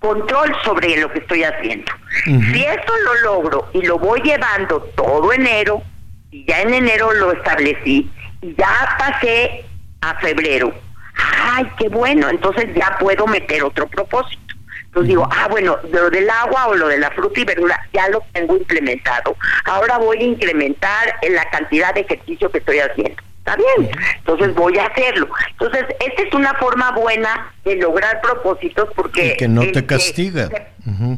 control 0.00 0.54
sobre 0.64 0.96
lo 1.00 1.10
que 1.12 1.18
estoy 1.18 1.42
haciendo. 1.42 1.90
Si 2.24 2.64
eso 2.64 2.92
lo 3.04 3.14
logro 3.22 3.68
y 3.72 3.82
lo 3.82 3.98
voy 3.98 4.20
llevando 4.22 4.80
todo 4.96 5.32
enero, 5.32 5.82
y 6.30 6.44
ya 6.46 6.60
en 6.62 6.72
enero 6.74 7.12
lo 7.14 7.32
establecí, 7.32 8.08
y 8.42 8.54
ya 8.56 8.96
pasé 8.98 9.64
a 10.00 10.14
febrero, 10.20 10.72
ay, 11.18 11.70
qué 11.78 11.88
bueno, 11.88 12.28
entonces 12.28 12.66
ya 12.74 12.96
puedo 12.98 13.26
meter 13.26 13.62
otro 13.64 13.86
propósito. 13.86 14.42
Entonces 14.86 15.08
digo, 15.08 15.28
ah, 15.30 15.48
bueno, 15.50 15.78
lo 15.92 16.10
del 16.10 16.28
agua 16.30 16.68
o 16.68 16.74
lo 16.74 16.88
de 16.88 16.98
la 16.98 17.10
fruta 17.10 17.40
y 17.40 17.44
verdura 17.44 17.78
ya 17.92 18.08
lo 18.08 18.22
tengo 18.32 18.56
implementado. 18.56 19.36
Ahora 19.64 19.98
voy 19.98 20.18
a 20.18 20.24
incrementar 20.24 21.14
en 21.22 21.34
la 21.34 21.48
cantidad 21.50 21.94
de 21.94 22.00
ejercicio 22.00 22.50
que 22.50 22.58
estoy 22.58 22.78
haciendo. 22.78 23.22
Está 23.38 23.56
bien, 23.56 23.90
entonces 24.16 24.54
voy 24.54 24.76
a 24.78 24.86
hacerlo. 24.86 25.28
Entonces, 25.52 25.86
esta 26.00 26.22
es 26.22 26.34
una 26.34 26.54
forma 26.54 26.90
buena 26.92 27.50
de 27.64 27.76
lograr 27.76 28.20
propósitos 28.20 28.88
porque... 28.94 29.28
Y 29.28 29.36
que 29.36 29.48
no 29.48 29.62
te 29.72 29.86
castiga. 29.86 30.48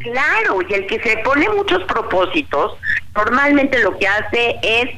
Claro, 0.01 0.59
y 0.69 0.75
el 0.75 0.87
que 0.87 1.01
se 1.01 1.17
pone 1.19 1.49
muchos 1.49 1.83
propósitos, 1.85 2.77
normalmente 3.15 3.79
lo 3.81 3.97
que 3.99 4.07
hace 4.07 4.57
es 4.63 4.91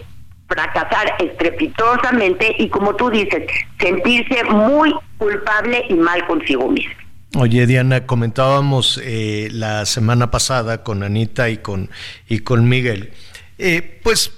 fracasar 0.53 1.15
estrepitosamente 1.19 2.55
y 2.59 2.69
como 2.69 2.95
tú 2.95 3.11
dices, 3.11 3.45
sentirse 3.81 4.45
muy 4.45 4.95
culpable 5.19 5.85
y 5.89 5.95
mal 5.95 6.27
consigo 6.27 6.70
mismo. 6.70 6.93
Oye, 7.37 7.66
Diana, 7.66 8.07
comentábamos 8.07 9.01
eh, 9.03 9.49
la 9.53 9.87
semana 9.87 10.31
pasada 10.31 10.83
con 10.83 11.03
Anita 11.03 11.49
y 11.49 11.57
con, 11.59 11.89
y 12.29 12.41
con 12.41 12.69
Miguel. 12.69 13.12
Eh, 13.57 14.01
pues 14.03 14.33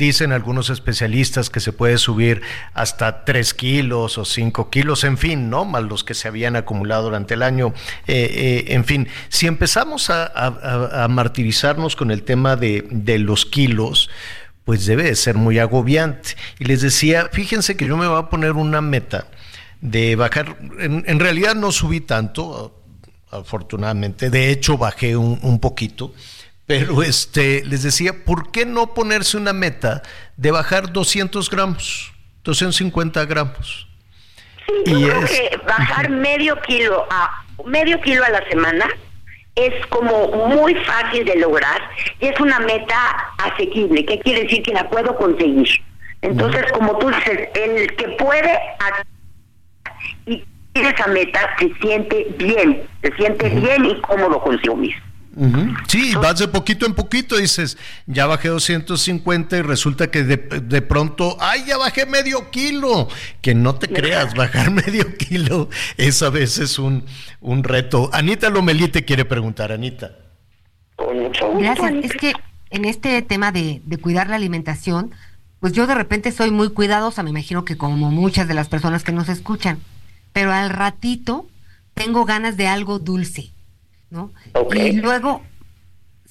dicen 0.00 0.32
algunos 0.32 0.70
especialistas 0.70 1.50
que 1.50 1.60
se 1.60 1.72
puede 1.72 1.98
subir 1.98 2.40
hasta 2.72 3.24
3 3.24 3.54
kilos 3.54 4.18
o 4.18 4.24
5 4.24 4.70
kilos, 4.70 5.04
en 5.04 5.18
fin, 5.18 5.50
¿no? 5.50 5.64
Más 5.64 5.84
los 5.84 6.02
que 6.02 6.14
se 6.14 6.26
habían 6.26 6.56
acumulado 6.56 7.04
durante 7.04 7.34
el 7.34 7.42
año. 7.42 7.74
Eh, 8.08 8.64
eh, 8.66 8.74
en 8.74 8.84
fin, 8.84 9.08
si 9.28 9.46
empezamos 9.46 10.08
a, 10.10 11.06
martirizarnos 11.08 11.94
con 11.94 12.10
el 12.10 12.22
tema 12.22 12.56
de 12.56 13.18
los 13.18 13.44
kilos, 13.44 14.08
pues 14.70 14.86
debe 14.86 15.02
de 15.02 15.16
ser 15.16 15.34
muy 15.34 15.58
agobiante. 15.58 16.36
Y 16.60 16.64
les 16.66 16.80
decía, 16.80 17.28
fíjense 17.32 17.76
que 17.76 17.86
yo 17.88 17.96
me 17.96 18.06
voy 18.06 18.20
a 18.20 18.28
poner 18.30 18.52
una 18.52 18.80
meta 18.80 19.26
de 19.80 20.14
bajar, 20.14 20.56
en, 20.78 21.02
en 21.08 21.18
realidad 21.18 21.56
no 21.56 21.72
subí 21.72 22.00
tanto, 22.00 22.80
afortunadamente, 23.32 24.30
de 24.30 24.52
hecho 24.52 24.78
bajé 24.78 25.16
un, 25.16 25.40
un 25.42 25.58
poquito, 25.58 26.14
pero 26.66 27.02
este, 27.02 27.64
les 27.64 27.82
decía, 27.82 28.24
¿por 28.24 28.52
qué 28.52 28.64
no 28.64 28.94
ponerse 28.94 29.36
una 29.36 29.52
meta 29.52 30.02
de 30.36 30.52
bajar 30.52 30.92
200 30.92 31.50
gramos, 31.50 32.12
250 32.44 33.24
gramos? 33.24 33.88
Yo 34.86 34.98
Y 35.00 35.02
creo 35.02 35.24
es- 35.24 35.30
que 35.32 35.50
bajar 35.66 36.10
medio 36.10 36.60
kilo 36.62 37.08
a 37.10 37.44
medio 37.66 38.00
kilo 38.02 38.22
a 38.24 38.28
la 38.30 38.48
semana 38.48 38.86
es 39.56 39.86
como 39.86 40.28
muy 40.48 40.74
fácil 40.74 41.24
de 41.24 41.36
lograr 41.36 41.80
y 42.20 42.26
es 42.26 42.40
una 42.40 42.60
meta 42.60 43.32
asequible, 43.38 44.04
que 44.04 44.18
quiere 44.20 44.42
decir 44.42 44.62
que 44.62 44.72
la 44.72 44.88
puedo 44.88 45.16
conseguir. 45.16 45.68
Entonces, 46.22 46.70
como 46.72 46.98
tú 46.98 47.08
dices, 47.08 47.48
el 47.54 47.96
que 47.96 48.08
puede 48.10 48.58
y 50.26 50.44
tiene 50.72 50.90
esa 50.90 51.06
meta 51.08 51.56
se 51.58 51.72
siente 51.80 52.26
bien, 52.38 52.82
se 53.02 53.12
siente 53.16 53.48
bien 53.48 53.84
y 53.86 54.00
cómodo 54.02 54.40
consigo 54.40 54.76
mismo. 54.76 55.09
Sí, 55.86 56.14
vas 56.16 56.38
de 56.38 56.48
poquito 56.48 56.86
en 56.86 56.94
poquito, 56.94 57.36
dices, 57.36 57.78
ya 58.06 58.26
bajé 58.26 58.48
250 58.48 59.58
y 59.58 59.62
resulta 59.62 60.10
que 60.10 60.24
de, 60.24 60.36
de 60.36 60.82
pronto, 60.82 61.36
ay, 61.40 61.64
ya 61.66 61.78
bajé 61.78 62.04
medio 62.04 62.50
kilo. 62.50 63.08
Que 63.40 63.54
no 63.54 63.76
te 63.76 63.88
creas, 63.88 64.34
bajar 64.34 64.70
medio 64.86 65.16
kilo 65.16 65.68
es 65.96 66.22
a 66.22 66.30
veces 66.30 66.78
un, 66.78 67.04
un 67.40 67.62
reto. 67.62 68.10
Anita 68.12 68.50
Lomelí 68.50 68.88
te 68.88 69.04
quiere 69.04 69.24
preguntar, 69.24 69.70
Anita. 69.70 70.16
Gracias. 71.58 71.92
Es 72.02 72.12
que 72.12 72.32
en 72.70 72.84
este 72.84 73.22
tema 73.22 73.52
de, 73.52 73.82
de 73.84 73.96
cuidar 73.98 74.28
la 74.28 74.36
alimentación, 74.36 75.12
pues 75.60 75.72
yo 75.72 75.86
de 75.86 75.94
repente 75.94 76.32
soy 76.32 76.50
muy 76.50 76.70
cuidadosa, 76.70 77.22
me 77.22 77.30
imagino 77.30 77.64
que 77.64 77.76
como 77.76 78.10
muchas 78.10 78.48
de 78.48 78.54
las 78.54 78.68
personas 78.68 79.04
que 79.04 79.12
nos 79.12 79.28
escuchan, 79.28 79.78
pero 80.32 80.52
al 80.52 80.70
ratito 80.70 81.46
tengo 81.94 82.24
ganas 82.24 82.56
de 82.56 82.66
algo 82.66 82.98
dulce, 82.98 83.52
¿no? 84.10 84.32
Y 84.74 84.92
luego 85.00 85.42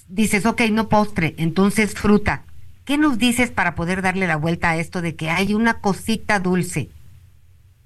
dices, 0.08 0.46
ok, 0.46 0.62
no 0.70 0.88
postre, 0.88 1.34
entonces 1.38 1.94
fruta. 1.94 2.44
¿Qué 2.84 2.98
nos 2.98 3.18
dices 3.18 3.50
para 3.50 3.74
poder 3.74 4.02
darle 4.02 4.26
la 4.26 4.36
vuelta 4.36 4.70
a 4.70 4.76
esto 4.76 5.00
de 5.00 5.14
que 5.16 5.30
hay 5.30 5.54
una 5.54 5.80
cosita 5.80 6.40
dulce? 6.40 6.88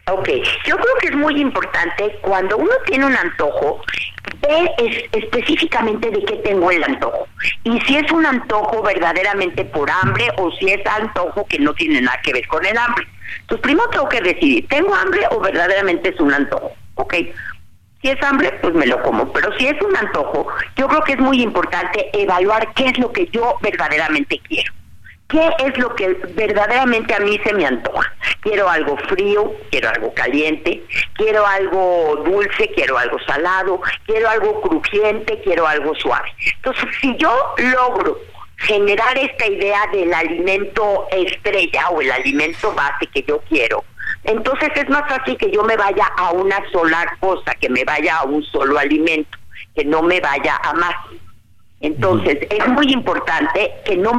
Ok, 0.07 0.29
yo 0.67 0.77
creo 0.77 0.95
que 1.01 1.07
es 1.09 1.17
muy 1.17 1.41
importante 1.41 2.19
cuando 2.23 2.57
uno 2.59 2.71
tiene 2.87 3.07
un 3.07 3.17
antojo, 3.17 3.81
ver 4.43 4.71
es- 4.79 5.05
específicamente 5.13 6.11
de 6.11 6.23
qué 6.25 6.37
tengo 6.37 6.71
el 6.71 6.85
antojo. 6.85 7.27
Y 7.65 7.81
si 7.83 7.97
es 7.97 8.11
un 8.13 8.27
antojo 8.27 8.83
verdaderamente 8.83 9.65
por 9.65 9.91
hambre 9.91 10.27
o 10.37 10.51
si 10.53 10.71
es 10.71 10.81
antojo 10.87 11.47
que 11.47 11.59
no 11.59 11.73
tiene 11.75 12.03
nada 12.03 12.21
que 12.23 12.33
ver 12.35 12.47
con 12.49 12.65
el 12.67 12.77
hambre. 12.77 13.07
Entonces, 13.41 13.63
primero 13.63 13.89
tengo 13.91 14.09
que 14.09 14.21
decidir, 14.21 14.67
¿tengo 14.69 14.95
hambre 14.95 15.23
o 15.31 15.41
verdaderamente 15.41 16.11
es 16.11 16.21
un 16.21 16.33
antojo? 16.35 16.73
Ok. 16.97 17.15
Si 18.05 18.11
es 18.11 18.23
hambre, 18.23 18.53
pues 18.61 18.75
me 18.75 18.87
lo 18.87 19.03
como. 19.03 19.33
Pero 19.33 19.51
si 19.57 19.67
es 19.67 19.81
un 19.81 19.97
antojo, 19.97 20.47
yo 20.77 20.87
creo 20.89 21.01
que 21.05 21.13
es 21.15 21.19
muy 21.19 21.41
importante 21.41 22.11
evaluar 22.13 22.75
qué 22.75 22.89
es 22.89 22.99
lo 22.99 23.11
que 23.11 23.27
yo 23.29 23.57
verdaderamente 23.63 24.39
quiero. 24.47 24.71
¿Qué 25.27 25.49
es 25.65 25.79
lo 25.79 25.95
que 25.95 26.09
verdaderamente 26.35 27.15
a 27.15 27.21
mí 27.21 27.41
se 27.43 27.55
me 27.55 27.65
antoja? 27.65 28.13
Quiero 28.43 28.69
algo 28.69 28.99
frío, 29.09 29.55
quiero 29.71 29.89
algo 29.89 30.13
caliente, 30.13 30.85
quiero 31.15 31.47
algo 31.47 32.23
dulce, 32.27 32.71
quiero 32.75 32.99
algo 32.99 33.19
salado, 33.21 33.81
quiero 34.05 34.29
algo 34.29 34.61
crujiente, 34.61 35.41
quiero 35.43 35.67
algo 35.67 35.95
suave. 35.95 36.31
Entonces, 36.57 36.85
si 37.01 37.17
yo 37.17 37.55
logro 37.57 38.19
generar 38.59 39.17
esta 39.17 39.47
idea 39.47 39.81
del 39.93 40.13
alimento 40.13 41.09
estrella 41.11 41.89
o 41.89 42.03
el 42.03 42.13
alimento 42.13 42.71
base 42.75 43.07
que 43.07 43.23
yo 43.23 43.41
quiero, 43.49 43.83
entonces 44.25 44.71
es 44.75 44.89
más 44.89 45.09
fácil 45.09 45.37
que 45.37 45.51
yo 45.51 45.63
me 45.63 45.77
vaya 45.77 46.07
a 46.17 46.33
una 46.33 46.59
sola 46.73 47.17
cosa, 47.21 47.55
que 47.55 47.69
me 47.69 47.85
vaya 47.85 48.17
a 48.17 48.25
un 48.25 48.43
solo 48.43 48.79
alimento, 48.79 49.39
que 49.75 49.85
no 49.85 50.03
me 50.03 50.21
vaya 50.21 50.57
a 50.63 50.73
más. 50.75 50.95
Entonces 51.81 52.39
es 52.51 52.69
muy 52.69 52.93
importante 52.93 53.71
que 53.85 53.97
no 53.97 54.19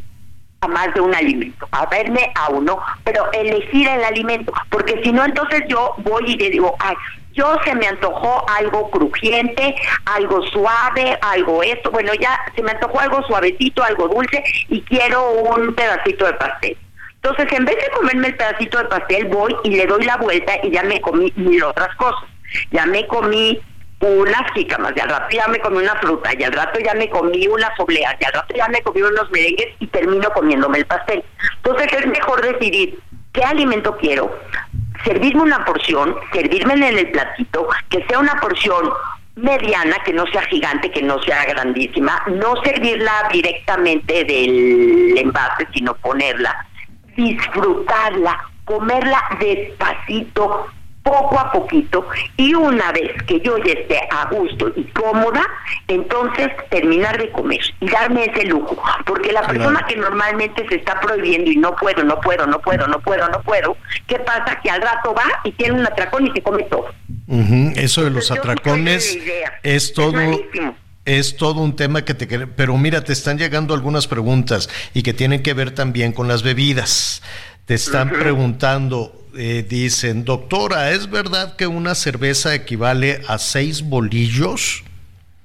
a 0.61 0.68
más 0.68 0.94
de 0.94 1.02
un 1.02 1.14
alimento, 1.14 1.68
a 1.72 1.86
verme 1.88 2.32
a 2.36 2.49
uno, 2.49 2.80
pero 3.03 3.32
elegir 3.34 3.88
el 3.88 4.03
alimento, 4.03 4.53
porque 4.69 5.02
si 5.03 5.11
no 5.11 5.26
entonces 5.26 5.64
yo 5.68 5.95
voy 5.98 6.23
y 6.32 6.38
le 6.38 6.49
digo, 6.49 6.76
ay, 6.80 6.95
yo 7.34 7.57
se 7.65 7.76
me 7.76 7.88
antojó 7.88 8.45
algo 8.49 8.90
crujiente, 8.90 9.76
algo 10.06 10.41
suave, 10.44 11.18
algo 11.22 11.64
esto, 11.64 11.91
bueno, 11.91 12.14
ya 12.14 12.40
se 12.56 12.64
me 12.64 12.72
antojó 12.72 12.99
algo 12.99 13.23
suavecito, 13.23 13.84
algo 13.84 14.07
dulce 14.07 14.44
y 14.69 14.82
quiero 14.84 15.32
un 15.32 15.73
pedacito 15.76 16.26
de 16.26 16.34
pastel. 16.34 16.77
Entonces, 17.26 17.57
en 17.57 17.65
vez 17.65 17.76
de 17.77 17.89
comerme 17.89 18.27
el 18.27 18.35
pedacito 18.35 18.77
de 18.77 18.85
pastel, 18.85 19.26
voy 19.26 19.56
y 19.64 19.72
le 19.72 19.88
doy 19.88 20.06
la 20.06 20.15
vuelta 20.18 20.53
y 20.61 20.69
ya 20.69 20.84
me 20.84 21.02
comí 21.02 21.34
mil 21.35 21.64
otras 21.64 21.95
cosas. 21.95 22.30
Ya 22.69 22.85
me 22.85 23.07
comí 23.07 23.60
unas 23.99 24.52
jícamas, 24.53 24.93
y 24.95 24.99
al 24.99 25.10
rato 25.10 25.30
ya 25.31 25.47
me 25.47 25.57
comí 25.57 25.80
una 25.80 25.95
fruta, 25.95 26.30
y 26.38 26.43
al 26.43 26.53
rato 26.53 26.80
ya 26.80 26.93
me 26.93 27.10
comí 27.10 27.47
unas 27.47 27.72
obleas, 27.80 28.15
y 28.19 28.26
al 28.26 28.34
rato 28.34 28.53
ya 28.56 28.68
me 28.68 28.80
comí 28.84 29.02
unos 29.02 29.31
merengues 29.31 29.69
y 29.80 29.88
termino 29.88 30.30
comiéndome 30.34 30.77
el 30.77 30.85
pastel. 30.85 31.23
Entonces 31.56 31.91
es 31.93 32.06
mejor 32.06 32.43
decidir 32.43 32.99
qué 33.34 33.43
alimento 33.43 33.97
quiero, 33.97 34.39
servirme 35.03 35.41
una 35.41 35.65
porción, 35.65 36.15
servirme 36.31 36.76
en 36.76 36.84
el 36.84 37.10
platito, 37.10 37.68
que 37.89 38.06
sea 38.07 38.19
una 38.19 38.39
porción 38.39 38.91
mediana, 39.35 39.97
que 40.06 40.14
no 40.14 40.27
sea 40.27 40.43
gigante, 40.43 40.91
que 40.91 41.02
no 41.02 41.19
sea 41.23 41.43
grandísima, 41.45 42.22
no 42.27 42.61
servirla 42.64 43.30
directamente 43.31 44.26
del 44.26 45.18
envase, 45.18 45.68
sino 45.73 45.95
ponerla 45.95 46.68
disfrutarla, 47.16 48.40
comerla 48.66 49.22
despacito, 49.40 50.68
poco 51.06 51.40
a 51.40 51.52
poquito, 51.52 52.08
y 52.36 52.56
una 52.56 52.92
vez 52.92 53.12
que 53.28 53.40
yo 53.40 53.60
ya 53.60 53.74
esté 53.74 54.00
a 54.10 54.26
gusto 54.26 54.74
y 54.76 54.84
cómoda, 54.86 55.46
entonces 55.88 56.48
terminar 56.72 57.20
de 57.20 57.32
comer 57.32 57.62
y 57.80 57.88
darme 57.88 58.26
ese 58.26 58.46
lujo. 58.46 58.82
Porque 59.06 59.32
la 59.32 59.44
persona 59.44 59.86
que 59.88 59.96
normalmente 59.98 60.68
se 60.68 60.76
está 60.78 61.00
prohibiendo 61.00 61.52
y 61.52 61.58
no 61.58 61.76
puedo, 61.76 62.04
no 62.04 62.20
puedo, 62.20 62.48
no 62.48 62.60
puedo, 62.60 62.88
no 62.88 63.00
puedo, 63.02 63.30
no 63.30 63.40
puedo, 63.44 63.78
¿qué 64.08 64.18
pasa? 64.18 64.60
Que 64.64 64.72
al 64.72 64.82
rato 64.82 65.14
va 65.14 65.26
y 65.44 65.52
tiene 65.52 65.80
un 65.80 65.86
atracón 65.86 66.26
y 66.26 66.32
se 66.32 66.42
come 66.42 66.64
todo. 66.64 66.90
Eso 67.76 68.04
de 68.04 68.10
los 68.10 68.32
atracones 68.32 69.18
es 69.62 69.94
todo 69.94 70.20
es 70.20 70.40
todo 71.38 71.61
un 71.61 71.76
tema 71.76 72.03
que 72.03 72.14
te 72.14 72.26
pero 72.48 72.77
mira, 72.77 73.03
te 73.03 73.14
están 73.14 73.38
llegando 73.38 73.73
algunas 73.73 74.07
preguntas 74.07 74.69
y 74.94 75.03
que 75.03 75.14
tienen 75.14 75.44
que 75.44 75.53
ver 75.53 75.72
también 75.72 76.11
con 76.11 76.27
las 76.27 76.44
bebidas. 76.44 77.22
Te 77.65 77.73
están 77.73 78.10
preguntando, 78.10 79.26
eh, 79.36 79.65
dicen, 79.68 80.23
doctora, 80.23 80.91
¿es 80.91 81.10
verdad 81.10 81.56
que 81.56 81.68
una 81.68 81.95
cerveza 81.95 82.53
equivale 82.53 83.22
a 83.27 83.38
seis 83.38 83.82
bolillos? 83.82 84.84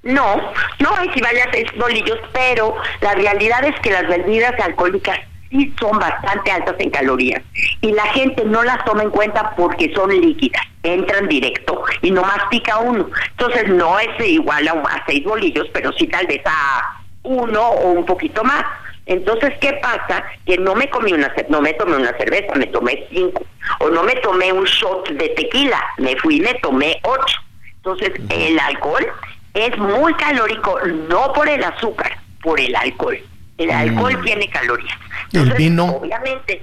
No, 0.02 0.36
no 0.78 1.02
equivale 1.02 1.42
a 1.42 1.50
seis 1.50 1.66
bolillos, 1.78 2.18
pero 2.32 2.74
la 3.00 3.14
realidad 3.14 3.64
es 3.64 3.78
que 3.80 3.90
las 3.90 4.06
bebidas 4.08 4.52
alcohólicas 4.60 5.18
sí 5.50 5.74
son 5.78 5.98
bastante 5.98 6.50
altas 6.50 6.76
en 6.78 6.90
calorías 6.90 7.42
y 7.80 7.92
la 7.92 8.04
gente 8.06 8.44
no 8.44 8.62
las 8.62 8.84
toma 8.84 9.02
en 9.02 9.10
cuenta 9.10 9.54
porque 9.56 9.92
son 9.94 10.10
líquidas, 10.10 10.62
entran 10.82 11.28
directo 11.28 11.82
y 12.02 12.10
no 12.10 12.22
pica 12.50 12.78
uno. 12.78 13.08
Entonces 13.30 13.68
no 13.68 13.98
es 13.98 14.08
igual 14.26 14.68
a, 14.68 14.72
a 14.72 15.04
seis 15.06 15.24
bolillos, 15.24 15.68
pero 15.72 15.92
sí 15.92 16.06
tal 16.06 16.26
vez 16.26 16.42
a 16.44 17.00
uno 17.22 17.60
o 17.60 17.90
un 17.92 18.06
poquito 18.06 18.42
más. 18.44 18.64
Entonces, 19.06 19.52
¿qué 19.60 19.72
pasa? 19.82 20.24
Que 20.46 20.56
no 20.58 20.74
me 20.74 20.88
comí 20.88 21.12
una 21.12 21.32
no 21.48 21.60
me 21.60 21.72
tomé 21.74 21.96
una 21.96 22.16
cerveza, 22.16 22.54
me 22.54 22.66
tomé 22.66 23.06
cinco. 23.10 23.44
O 23.80 23.88
no 23.88 24.04
me 24.04 24.14
tomé 24.16 24.52
un 24.52 24.64
shot 24.64 25.08
de 25.08 25.30
tequila, 25.30 25.82
me 25.98 26.16
fui 26.16 26.36
y 26.36 26.40
me 26.40 26.54
tomé 26.54 27.00
ocho. 27.02 27.40
Entonces, 27.76 28.12
el 28.28 28.58
alcohol 28.58 29.06
es 29.54 29.76
muy 29.78 30.14
calórico, 30.14 30.78
no 31.08 31.32
por 31.32 31.48
el 31.48 31.64
azúcar, 31.64 32.18
por 32.42 32.60
el 32.60 32.76
alcohol. 32.76 33.18
El 33.60 33.70
alcohol 33.70 34.16
mm. 34.16 34.24
tiene 34.24 34.48
calorías. 34.48 34.98
el 35.34 35.52
vino. 35.52 35.84
Obviamente, 35.84 36.62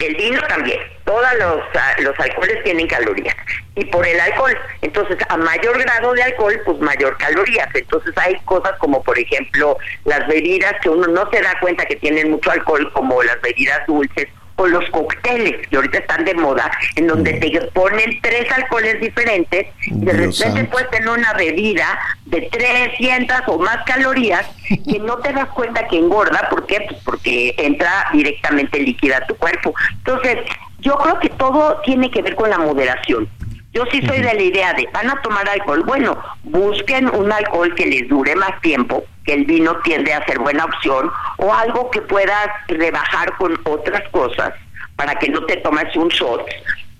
el 0.00 0.16
vino 0.16 0.40
también. 0.48 0.78
Todos 1.04 1.22
los, 1.38 1.60
ah, 1.74 1.94
los 2.00 2.18
alcoholes 2.18 2.64
tienen 2.64 2.88
calorías. 2.88 3.34
Y 3.76 3.84
por 3.86 4.04
el 4.04 4.18
alcohol. 4.18 4.58
Entonces, 4.82 5.16
a 5.28 5.36
mayor 5.36 5.78
grado 5.78 6.12
de 6.14 6.24
alcohol, 6.24 6.60
pues 6.64 6.78
mayor 6.80 7.16
calorías. 7.16 7.68
Entonces, 7.72 8.12
hay 8.16 8.34
cosas 8.44 8.72
como, 8.78 9.02
por 9.04 9.16
ejemplo, 9.16 9.78
las 10.04 10.26
bebidas 10.26 10.74
que 10.82 10.88
uno 10.88 11.06
no 11.06 11.30
se 11.30 11.40
da 11.40 11.58
cuenta 11.60 11.86
que 11.86 11.96
tienen 11.96 12.32
mucho 12.32 12.50
alcohol, 12.50 12.92
como 12.92 13.22
las 13.22 13.40
bebidas 13.40 13.86
dulces 13.86 14.26
o 14.56 14.66
los 14.66 14.88
cócteles 14.90 15.66
que 15.68 15.76
ahorita 15.76 15.98
están 15.98 16.24
de 16.24 16.34
moda, 16.34 16.70
en 16.96 17.06
donde 17.06 17.34
mm. 17.34 17.40
te 17.40 17.60
ponen 17.72 18.20
tres 18.22 18.50
alcoholes 18.52 19.00
diferentes 19.00 19.66
y 19.86 20.04
de 20.04 20.12
repente 20.12 20.64
puedes 20.64 20.90
tener 20.90 21.08
una 21.08 21.32
bebida 21.34 21.98
de 22.24 22.42
300 22.42 23.36
o 23.46 23.58
más 23.58 23.78
calorías 23.84 24.46
que 24.68 24.98
no 24.98 25.18
te 25.18 25.32
das 25.32 25.48
cuenta 25.48 25.86
que 25.88 25.98
engorda, 25.98 26.48
¿por 26.50 26.66
qué? 26.66 26.80
Pues 26.88 27.00
porque 27.04 27.54
entra 27.58 28.08
directamente 28.12 28.80
líquida 28.80 29.18
a 29.18 29.26
tu 29.26 29.36
cuerpo. 29.36 29.74
Entonces, 29.98 30.38
yo 30.80 30.96
creo 30.96 31.18
que 31.18 31.28
todo 31.30 31.80
tiene 31.84 32.10
que 32.10 32.22
ver 32.22 32.34
con 32.34 32.50
la 32.50 32.58
moderación. 32.58 33.28
Yo 33.76 33.84
sí 33.92 34.00
soy 34.06 34.22
de 34.22 34.32
la 34.32 34.42
idea 34.42 34.72
de, 34.72 34.88
van 34.90 35.10
a 35.10 35.20
tomar 35.20 35.46
alcohol, 35.46 35.82
bueno, 35.84 36.16
busquen 36.44 37.10
un 37.10 37.30
alcohol 37.30 37.74
que 37.74 37.84
les 37.84 38.08
dure 38.08 38.34
más 38.34 38.58
tiempo, 38.62 39.04
que 39.26 39.34
el 39.34 39.44
vino 39.44 39.76
tiende 39.80 40.14
a 40.14 40.24
ser 40.24 40.38
buena 40.38 40.64
opción, 40.64 41.12
o 41.36 41.52
algo 41.52 41.90
que 41.90 42.00
puedas 42.00 42.48
rebajar 42.68 43.36
con 43.36 43.60
otras 43.64 44.02
cosas 44.12 44.54
para 44.96 45.14
que 45.16 45.28
no 45.28 45.44
te 45.44 45.58
tomes 45.58 45.94
un 45.94 46.08
shot. 46.08 46.46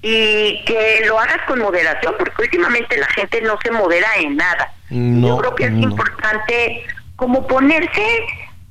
Y 0.02 0.62
que 0.66 1.00
lo 1.06 1.18
hagas 1.18 1.40
con 1.46 1.60
moderación, 1.60 2.14
porque 2.18 2.42
últimamente 2.42 2.98
la 2.98 3.06
gente 3.06 3.40
no 3.40 3.58
se 3.64 3.70
modera 3.70 4.08
en 4.18 4.36
nada. 4.36 4.70
Yo 4.90 5.38
creo 5.38 5.54
que 5.54 5.64
es 5.64 5.72
importante 5.72 6.84
como 7.16 7.46
ponerse 7.46 8.26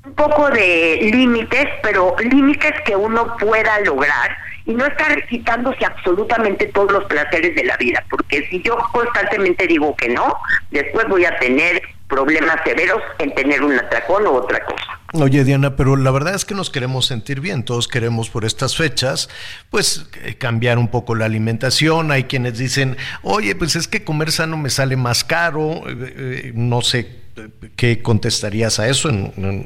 un 0.06 0.14
poco 0.14 0.52
de 0.52 1.10
límites, 1.12 1.70
pero 1.82 2.16
límites 2.20 2.74
que 2.86 2.96
uno 2.96 3.36
pueda 3.38 3.80
lograr 3.80 4.38
y 4.66 4.74
no 4.74 4.86
estar 4.86 5.26
quitándose 5.28 5.86
absolutamente 5.86 6.68
todos 6.68 6.92
los 6.92 7.06
placeres 7.06 7.56
de 7.56 7.64
la 7.64 7.78
vida, 7.78 8.04
porque 8.10 8.48
si 8.50 8.62
yo 8.62 8.78
constantemente 8.92 9.68
digo 9.68 9.96
que 9.96 10.10
no, 10.10 10.36
después 10.72 11.08
voy 11.08 11.26
a 11.26 11.38
tener 11.40 11.82
problemas 12.08 12.58
severos 12.64 13.02
en 13.20 13.34
tener 13.36 13.64
un 13.64 13.78
atracón 13.78 14.26
o 14.28 14.34
otra 14.34 14.64
cosa. 14.66 15.00
Oye 15.22 15.44
Diana, 15.44 15.76
pero 15.76 15.96
la 15.96 16.12
verdad 16.12 16.36
es 16.36 16.44
que 16.44 16.56
nos 16.56 16.70
queremos 16.70 17.06
sentir 17.06 17.40
bien, 17.40 17.64
todos 17.64 17.88
queremos 17.88 18.30
por 18.30 18.44
estas 18.44 18.76
fechas, 18.76 19.30
pues 19.70 20.08
eh, 20.24 20.36
cambiar 20.36 20.78
un 20.78 20.90
poco 20.90 21.16
la 21.16 21.26
alimentación, 21.26 22.12
hay 22.12 22.26
quienes 22.26 22.58
dicen, 22.58 22.98
oye, 23.24 23.56
pues 23.56 23.76
es 23.76 23.88
que 23.88 24.04
comer 24.04 24.32
sano 24.32 24.58
me 24.58 24.70
sale 24.70 24.98
más 24.98 25.24
caro, 25.24 25.84
eh, 25.88 26.14
eh, 26.18 26.52
no 26.54 26.82
sé 26.82 27.26
¿Qué 27.76 28.02
contestarías 28.02 28.80
a 28.80 28.88
eso? 28.88 29.10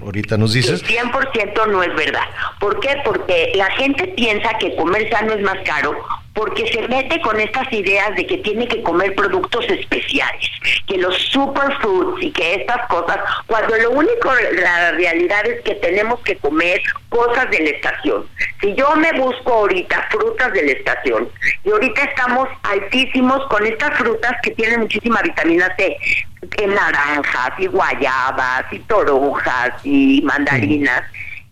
ahorita 0.02 0.40
nos 0.40 0.54
dices. 0.54 0.84
100% 0.84 1.68
no 1.68 1.84
es 1.84 1.96
verdad. 1.96 2.24
¿Por 2.60 2.80
qué? 2.80 2.96
Porque 3.06 3.52
la 3.54 3.70
gente 3.72 4.08
piensa 4.18 4.58
que 4.60 4.76
comer 4.76 5.08
sano 5.12 5.34
es 5.34 5.42
más 5.44 5.58
caro 5.64 5.92
porque 6.40 6.66
se 6.72 6.88
mete 6.88 7.20
con 7.20 7.38
estas 7.38 7.70
ideas 7.74 8.16
de 8.16 8.26
que 8.26 8.38
tiene 8.38 8.66
que 8.66 8.82
comer 8.82 9.14
productos 9.14 9.66
especiales, 9.70 10.50
que 10.88 10.98
los 10.98 11.14
superfoods 11.34 12.24
y 12.24 12.32
que 12.32 12.56
estas 12.56 12.88
cosas, 12.88 13.18
cuando 13.46 13.76
lo 13.76 13.92
único, 13.92 14.32
la 14.54 14.92
realidad 14.92 15.46
es 15.46 15.62
que 15.64 15.76
tenemos 15.76 16.18
que 16.22 16.38
comer 16.38 16.82
cosas 17.10 17.52
de 17.52 17.60
la 17.60 17.70
estación. 17.72 18.26
Si 18.62 18.74
yo 18.74 18.90
me 18.96 19.12
busco 19.20 19.52
ahorita 19.52 20.08
frutas 20.12 20.54
de 20.54 20.64
la 20.64 20.72
estación, 20.72 21.28
y 21.66 21.72
ahorita 21.72 22.04
estamos 22.04 22.48
altísimos 22.64 23.46
con 23.48 23.66
estas 23.66 23.98
frutas 23.98 24.32
que 24.42 24.52
tienen 24.52 24.80
muchísima 24.80 25.22
vitamina 25.22 25.76
C, 25.76 25.98
en 26.56 26.74
naranjas 26.74 27.52
y 27.58 27.68
guayabas 27.68 28.64
y 28.72 28.80
toronjas 28.80 29.74
y 29.84 30.22
mandarinas 30.24 31.04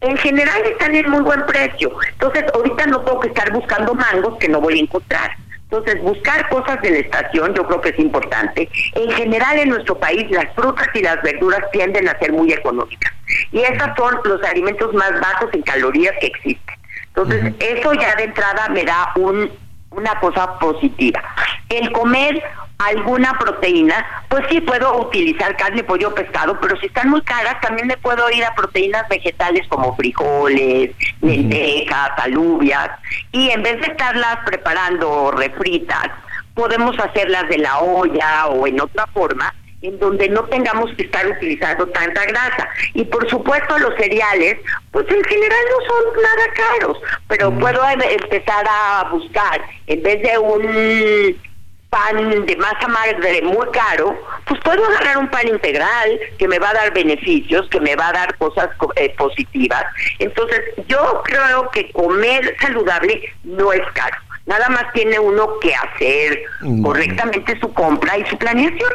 en 0.02 0.18
general 0.18 0.62
están 0.64 0.96
en 0.96 1.10
muy 1.10 1.22
buen 1.22 1.46
precio. 1.46 1.92
Entonces, 2.12 2.46
ahorita 2.54 2.86
no 2.88 3.02
tengo 3.02 3.20
que 3.20 3.30
estar 3.30 3.52
buscando 3.52 3.94
mangos 3.94 4.38
que 4.40 4.50
no 4.50 4.62
voy 4.62 4.80
a 4.80 4.82
encontrar. 4.82 5.32
Entonces, 5.70 6.02
buscar 6.02 6.48
cosas 6.50 6.82
de 6.82 6.92
la 6.92 6.98
estación 7.00 7.54
yo 7.54 7.66
creo 7.68 7.82
que 7.82 7.90
es 7.90 8.00
importante. 8.00 8.70
En 8.94 9.12
general 9.12 9.60
en 9.60 9.70
nuestro 9.70 9.98
país 10.00 10.30
las 10.32 10.54
frutas 10.56 10.88
y 10.94 11.02
las 11.02 11.22
verduras 11.24 11.60
tienden 11.72 12.08
a 12.08 12.18
ser 12.20 12.32
muy 12.32 12.54
económicas. 12.54 13.12
Y 13.52 13.60
esos 13.60 13.90
son 13.98 14.18
los 14.24 14.42
alimentos 14.44 14.94
más 14.94 15.12
bajos 15.20 15.50
en 15.54 15.62
calorías 15.64 16.14
que 16.22 16.28
existen. 16.28 16.76
Entonces, 17.08 17.54
eso 17.60 17.94
ya 17.94 18.16
de 18.16 18.26
entrada 18.26 18.70
me 18.70 18.84
da 18.86 19.12
un, 19.16 19.52
una 19.90 20.18
cosa 20.20 20.58
positiva. 20.60 21.22
El 21.70 21.92
comer 21.92 22.42
alguna 22.78 23.34
proteína, 23.40 24.06
pues 24.30 24.46
sí 24.50 24.62
puedo 24.62 25.00
utilizar 25.00 25.56
carne, 25.58 25.84
pollo, 25.84 26.14
pescado, 26.14 26.60
pero 26.60 26.78
si 26.78 26.86
están 26.88 27.10
muy 27.10 27.22
caras, 27.22 27.60
también 27.62 27.88
me 27.88 27.98
puedo 27.98 28.30
ir 28.30 28.44
a 28.46 28.54
proteínas 28.54 29.08
vegetales 29.10 29.68
como 29.68 29.96
frijoles, 29.96 30.92
lentejas, 31.22 32.12
alubias, 32.18 32.90
y 33.32 33.50
en 33.50 33.64
vez 33.64 33.82
de 33.82 33.88
estarlas 33.88 34.38
preparando 34.46 35.32
refritas, 35.32 36.10
podemos 36.54 36.98
hacerlas 37.00 37.50
de 37.50 37.58
la 37.60 37.80
olla 37.80 38.48
o 38.48 38.68
en 38.68 38.80
otra 38.80 39.08
forma, 39.08 39.54
en 39.82 40.00
donde 40.00 40.28
no 40.30 40.44
tengamos 40.46 40.92
que 40.96 41.04
estar 41.04 41.26
utilizando 41.28 41.88
tanta 41.90 42.26
grasa. 42.26 42.68
Y 42.96 43.04
por 43.06 43.30
supuesto 43.30 43.78
los 43.78 43.94
cereales, 43.96 44.58
pues 44.92 45.06
en 45.08 45.24
general 45.24 45.60
no 45.70 45.86
son 45.88 46.24
nada 46.24 46.54
caros, 46.56 46.98
pero 47.28 47.52
puedo 47.60 47.88
em- 47.90 48.02
empezar 48.02 48.66
a 48.68 49.08
buscar, 49.12 49.62
en 49.86 50.02
vez 50.02 50.22
de 50.24 50.38
un 50.40 51.38
pan 51.90 52.46
de 52.46 52.56
masa 52.58 52.88
madre 52.88 53.42
muy 53.44 53.68
caro, 53.72 54.16
pues 54.46 54.60
puedo 54.62 54.86
agarrar 54.86 55.18
un 55.18 55.30
pan 55.30 55.48
integral 55.48 56.20
que 56.38 56.48
me 56.48 56.60
va 56.60 56.72
a 56.72 56.74
dar 56.74 56.94
beneficios, 56.94 57.68
que 57.70 57.80
me 57.80 57.96
va 57.96 58.10
a 58.10 58.14
dar 58.14 58.38
cosas 58.38 58.70
co- 58.78 58.92
eh, 58.96 59.14
positivas. 59.18 59.84
Entonces, 60.20 60.60
yo 60.88 61.22
creo 61.24 61.70
que 61.72 61.90
comer 61.92 62.56
saludable 62.62 63.22
no 63.44 63.72
es 63.72 63.82
caro. 63.94 64.18
Nada 64.46 64.70
más 64.70 64.92
tiene 64.94 65.20
uno 65.20 65.60
que 65.60 65.74
hacer 65.76 66.42
correctamente 66.84 67.60
su 67.60 67.72
compra 67.74 68.18
y 68.18 68.26
su 68.28 68.38
planeación. 68.38 68.92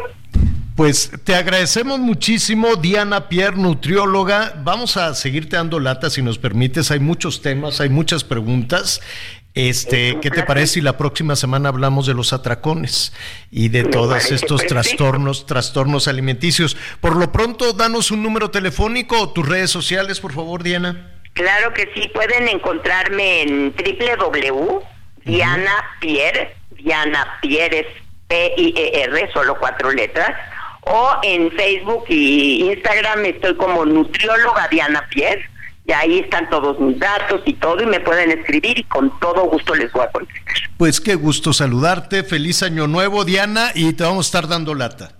Pues 0.76 1.12
te 1.24 1.34
agradecemos 1.34 1.98
muchísimo, 1.98 2.76
Diana 2.76 3.28
Pierre, 3.28 3.56
nutrióloga. 3.58 4.54
Vamos 4.64 4.96
a 4.96 5.14
seguirte 5.14 5.56
dando 5.56 5.78
lata 5.78 6.08
si 6.08 6.22
nos 6.22 6.38
permites. 6.38 6.90
Hay 6.90 7.00
muchos 7.00 7.42
temas, 7.42 7.82
hay 7.82 7.90
muchas 7.90 8.24
preguntas. 8.24 9.02
Este, 9.54 10.18
¿qué 10.22 10.30
te 10.30 10.44
parece 10.44 10.74
si 10.74 10.80
la 10.80 10.96
próxima 10.96 11.36
semana 11.36 11.68
hablamos 11.68 12.06
de 12.06 12.14
los 12.14 12.32
atracones 12.32 13.12
y 13.50 13.68
de 13.68 13.84
todos 13.84 14.30
estos 14.30 14.66
trastornos, 14.66 15.44
trastornos 15.44 16.08
alimenticios? 16.08 16.76
Por 17.00 17.16
lo 17.16 17.32
pronto, 17.32 17.74
danos 17.74 18.10
un 18.10 18.22
número 18.22 18.50
telefónico 18.50 19.20
o 19.20 19.32
tus 19.32 19.46
redes 19.46 19.70
sociales, 19.70 20.20
por 20.20 20.32
favor, 20.32 20.62
Diana. 20.62 21.20
Claro 21.34 21.74
que 21.74 21.90
sí, 21.94 22.10
pueden 22.14 22.48
encontrarme 22.48 23.42
en 23.42 23.74
www. 23.74 24.82
Diana 25.24 25.72
Pierre, 26.00 26.56
Diana 26.70 27.38
Pierre 27.42 27.80
es 27.80 27.86
P-I-E-R, 28.28 29.30
solo 29.32 29.56
cuatro 29.58 29.92
letras, 29.92 30.34
o 30.80 31.16
en 31.22 31.52
Facebook 31.52 32.04
y 32.08 32.70
Instagram 32.70 33.26
estoy 33.26 33.54
como 33.56 33.84
nutrióloga 33.84 34.66
Diana 34.68 35.06
Pierre, 35.10 35.48
y 35.84 35.92
ahí 35.92 36.20
están 36.20 36.48
todos 36.48 36.78
mis 36.78 36.98
datos 36.98 37.42
y 37.44 37.54
todo, 37.54 37.82
y 37.82 37.86
me 37.86 38.00
pueden 38.00 38.30
escribir 38.30 38.78
y 38.78 38.84
con 38.84 39.18
todo 39.20 39.42
gusto 39.48 39.74
les 39.74 39.92
voy 39.92 40.04
a 40.04 40.10
contestar. 40.10 40.54
Pues 40.76 41.00
qué 41.00 41.14
gusto 41.14 41.52
saludarte, 41.52 42.22
feliz 42.22 42.62
año 42.62 42.86
nuevo, 42.86 43.24
Diana, 43.24 43.72
y 43.74 43.92
te 43.92 44.04
vamos 44.04 44.26
a 44.26 44.28
estar 44.28 44.48
dando 44.48 44.74
lata. 44.74 45.12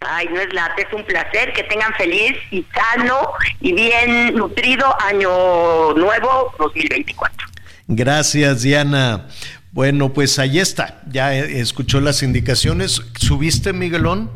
Ay, 0.00 0.28
no 0.32 0.40
es 0.40 0.52
lata, 0.52 0.74
es 0.82 0.92
un 0.92 1.04
placer 1.04 1.52
que 1.52 1.62
tengan 1.64 1.94
feliz 1.94 2.32
y 2.50 2.66
sano 2.74 3.28
y 3.60 3.72
bien 3.72 4.34
nutrido 4.34 4.84
año 5.00 5.94
nuevo 5.94 6.52
2024. 6.58 7.48
Gracias, 7.86 8.62
Diana. 8.62 9.28
Bueno, 9.70 10.12
pues 10.12 10.38
ahí 10.38 10.58
está. 10.58 11.02
Ya 11.08 11.34
eh, 11.34 11.60
escuchó 11.60 12.00
las 12.00 12.22
indicaciones. 12.22 13.00
¿Subiste, 13.16 13.72
Miguelón? 13.72 14.30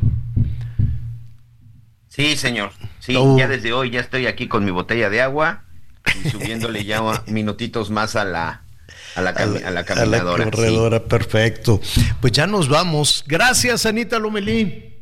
Sí, 2.17 2.35
señor. 2.37 2.73
Sí, 2.99 3.15
ya 3.37 3.47
desde 3.47 3.73
hoy 3.75 3.91
ya 3.91 4.01
estoy 4.01 4.27
aquí 4.27 4.49
con 4.49 4.65
mi 4.65 4.71
botella 4.71 5.11
de 5.11 5.21
agua 5.21 5.63
y 6.25 6.31
subiéndole 6.31 6.85
ya 6.85 7.03
minutitos 7.27 7.91
más 7.91 8.17
a 8.17 8.25
la, 8.25 8.63
a 9.15 9.21
la, 9.21 9.35
cami- 9.35 9.63
a 9.65 9.71
la 9.71 9.85
caminadora. 9.85 10.43
A 10.45 10.47
la 10.47 10.51
sí. 10.53 10.57
corredora, 10.57 11.05
perfecto. 11.05 11.81
Pues 12.21 12.33
ya 12.33 12.47
nos 12.47 12.69
vamos. 12.71 13.23
Gracias, 13.27 13.85
Anita 13.87 14.19
Lomelí. 14.19 14.95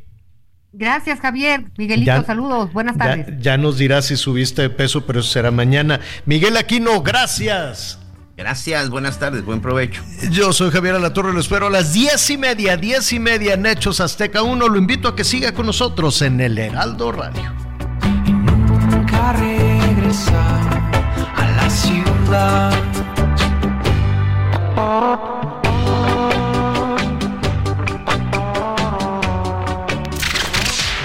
Gracias, 0.72 1.20
Javier. 1.20 1.62
Miguelito, 1.78 2.06
Ya- 2.06 2.24
saludos. 2.24 2.72
Buenas 2.72 2.96
Ya, 2.96 3.04
tardes. 3.04 3.26
ya 3.40 3.56
nos 3.58 3.78
dirás 3.78 4.06
si 4.06 4.16
subiste 4.16 4.62
de 4.62 4.70
peso, 4.70 5.06
pero 5.06 5.20
eso 5.20 5.28
será 5.30 5.52
mañana. 5.52 6.00
Miguel 6.26 6.56
Aquino, 6.56 7.00
gracias. 7.00 8.00
Gracias, 8.36 8.90
buenas 8.90 9.20
tardes, 9.20 9.44
buen 9.44 9.60
provecho. 9.60 10.02
Yo 10.30 10.52
soy 10.52 10.72
Javier 10.72 10.96
Alatorre, 10.96 11.32
lo 11.32 11.38
espero 11.38 11.68
a 11.68 11.70
las 11.70 11.92
diez 11.92 12.30
y 12.30 12.36
media, 12.36 12.76
diez 12.76 13.12
y 13.12 13.20
media 13.20 13.54
en 13.54 13.64
Hechos 13.64 14.00
Azteca 14.00 14.42
1. 14.42 14.68
Lo 14.68 14.76
invito 14.76 15.06
a 15.06 15.14
que 15.14 15.22
siga 15.22 15.52
con 15.52 15.66
nosotros 15.66 16.20
en 16.20 16.40
el 16.40 16.58
Heraldo 16.58 17.12
Radio. 17.12 17.52
nunca 18.26 19.32
regresar 19.34 20.60
a 21.36 21.46
la 21.56 21.70
ciudad. 21.70 22.74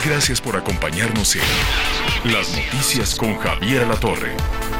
Gracias 0.04 0.42
por 0.42 0.58
acompañarnos 0.58 1.36
en 1.36 2.34
Las 2.34 2.50
Noticias 2.56 3.14
con 3.14 3.38
Javier 3.38 3.88
La 3.88 3.96
Torre. 3.96 4.36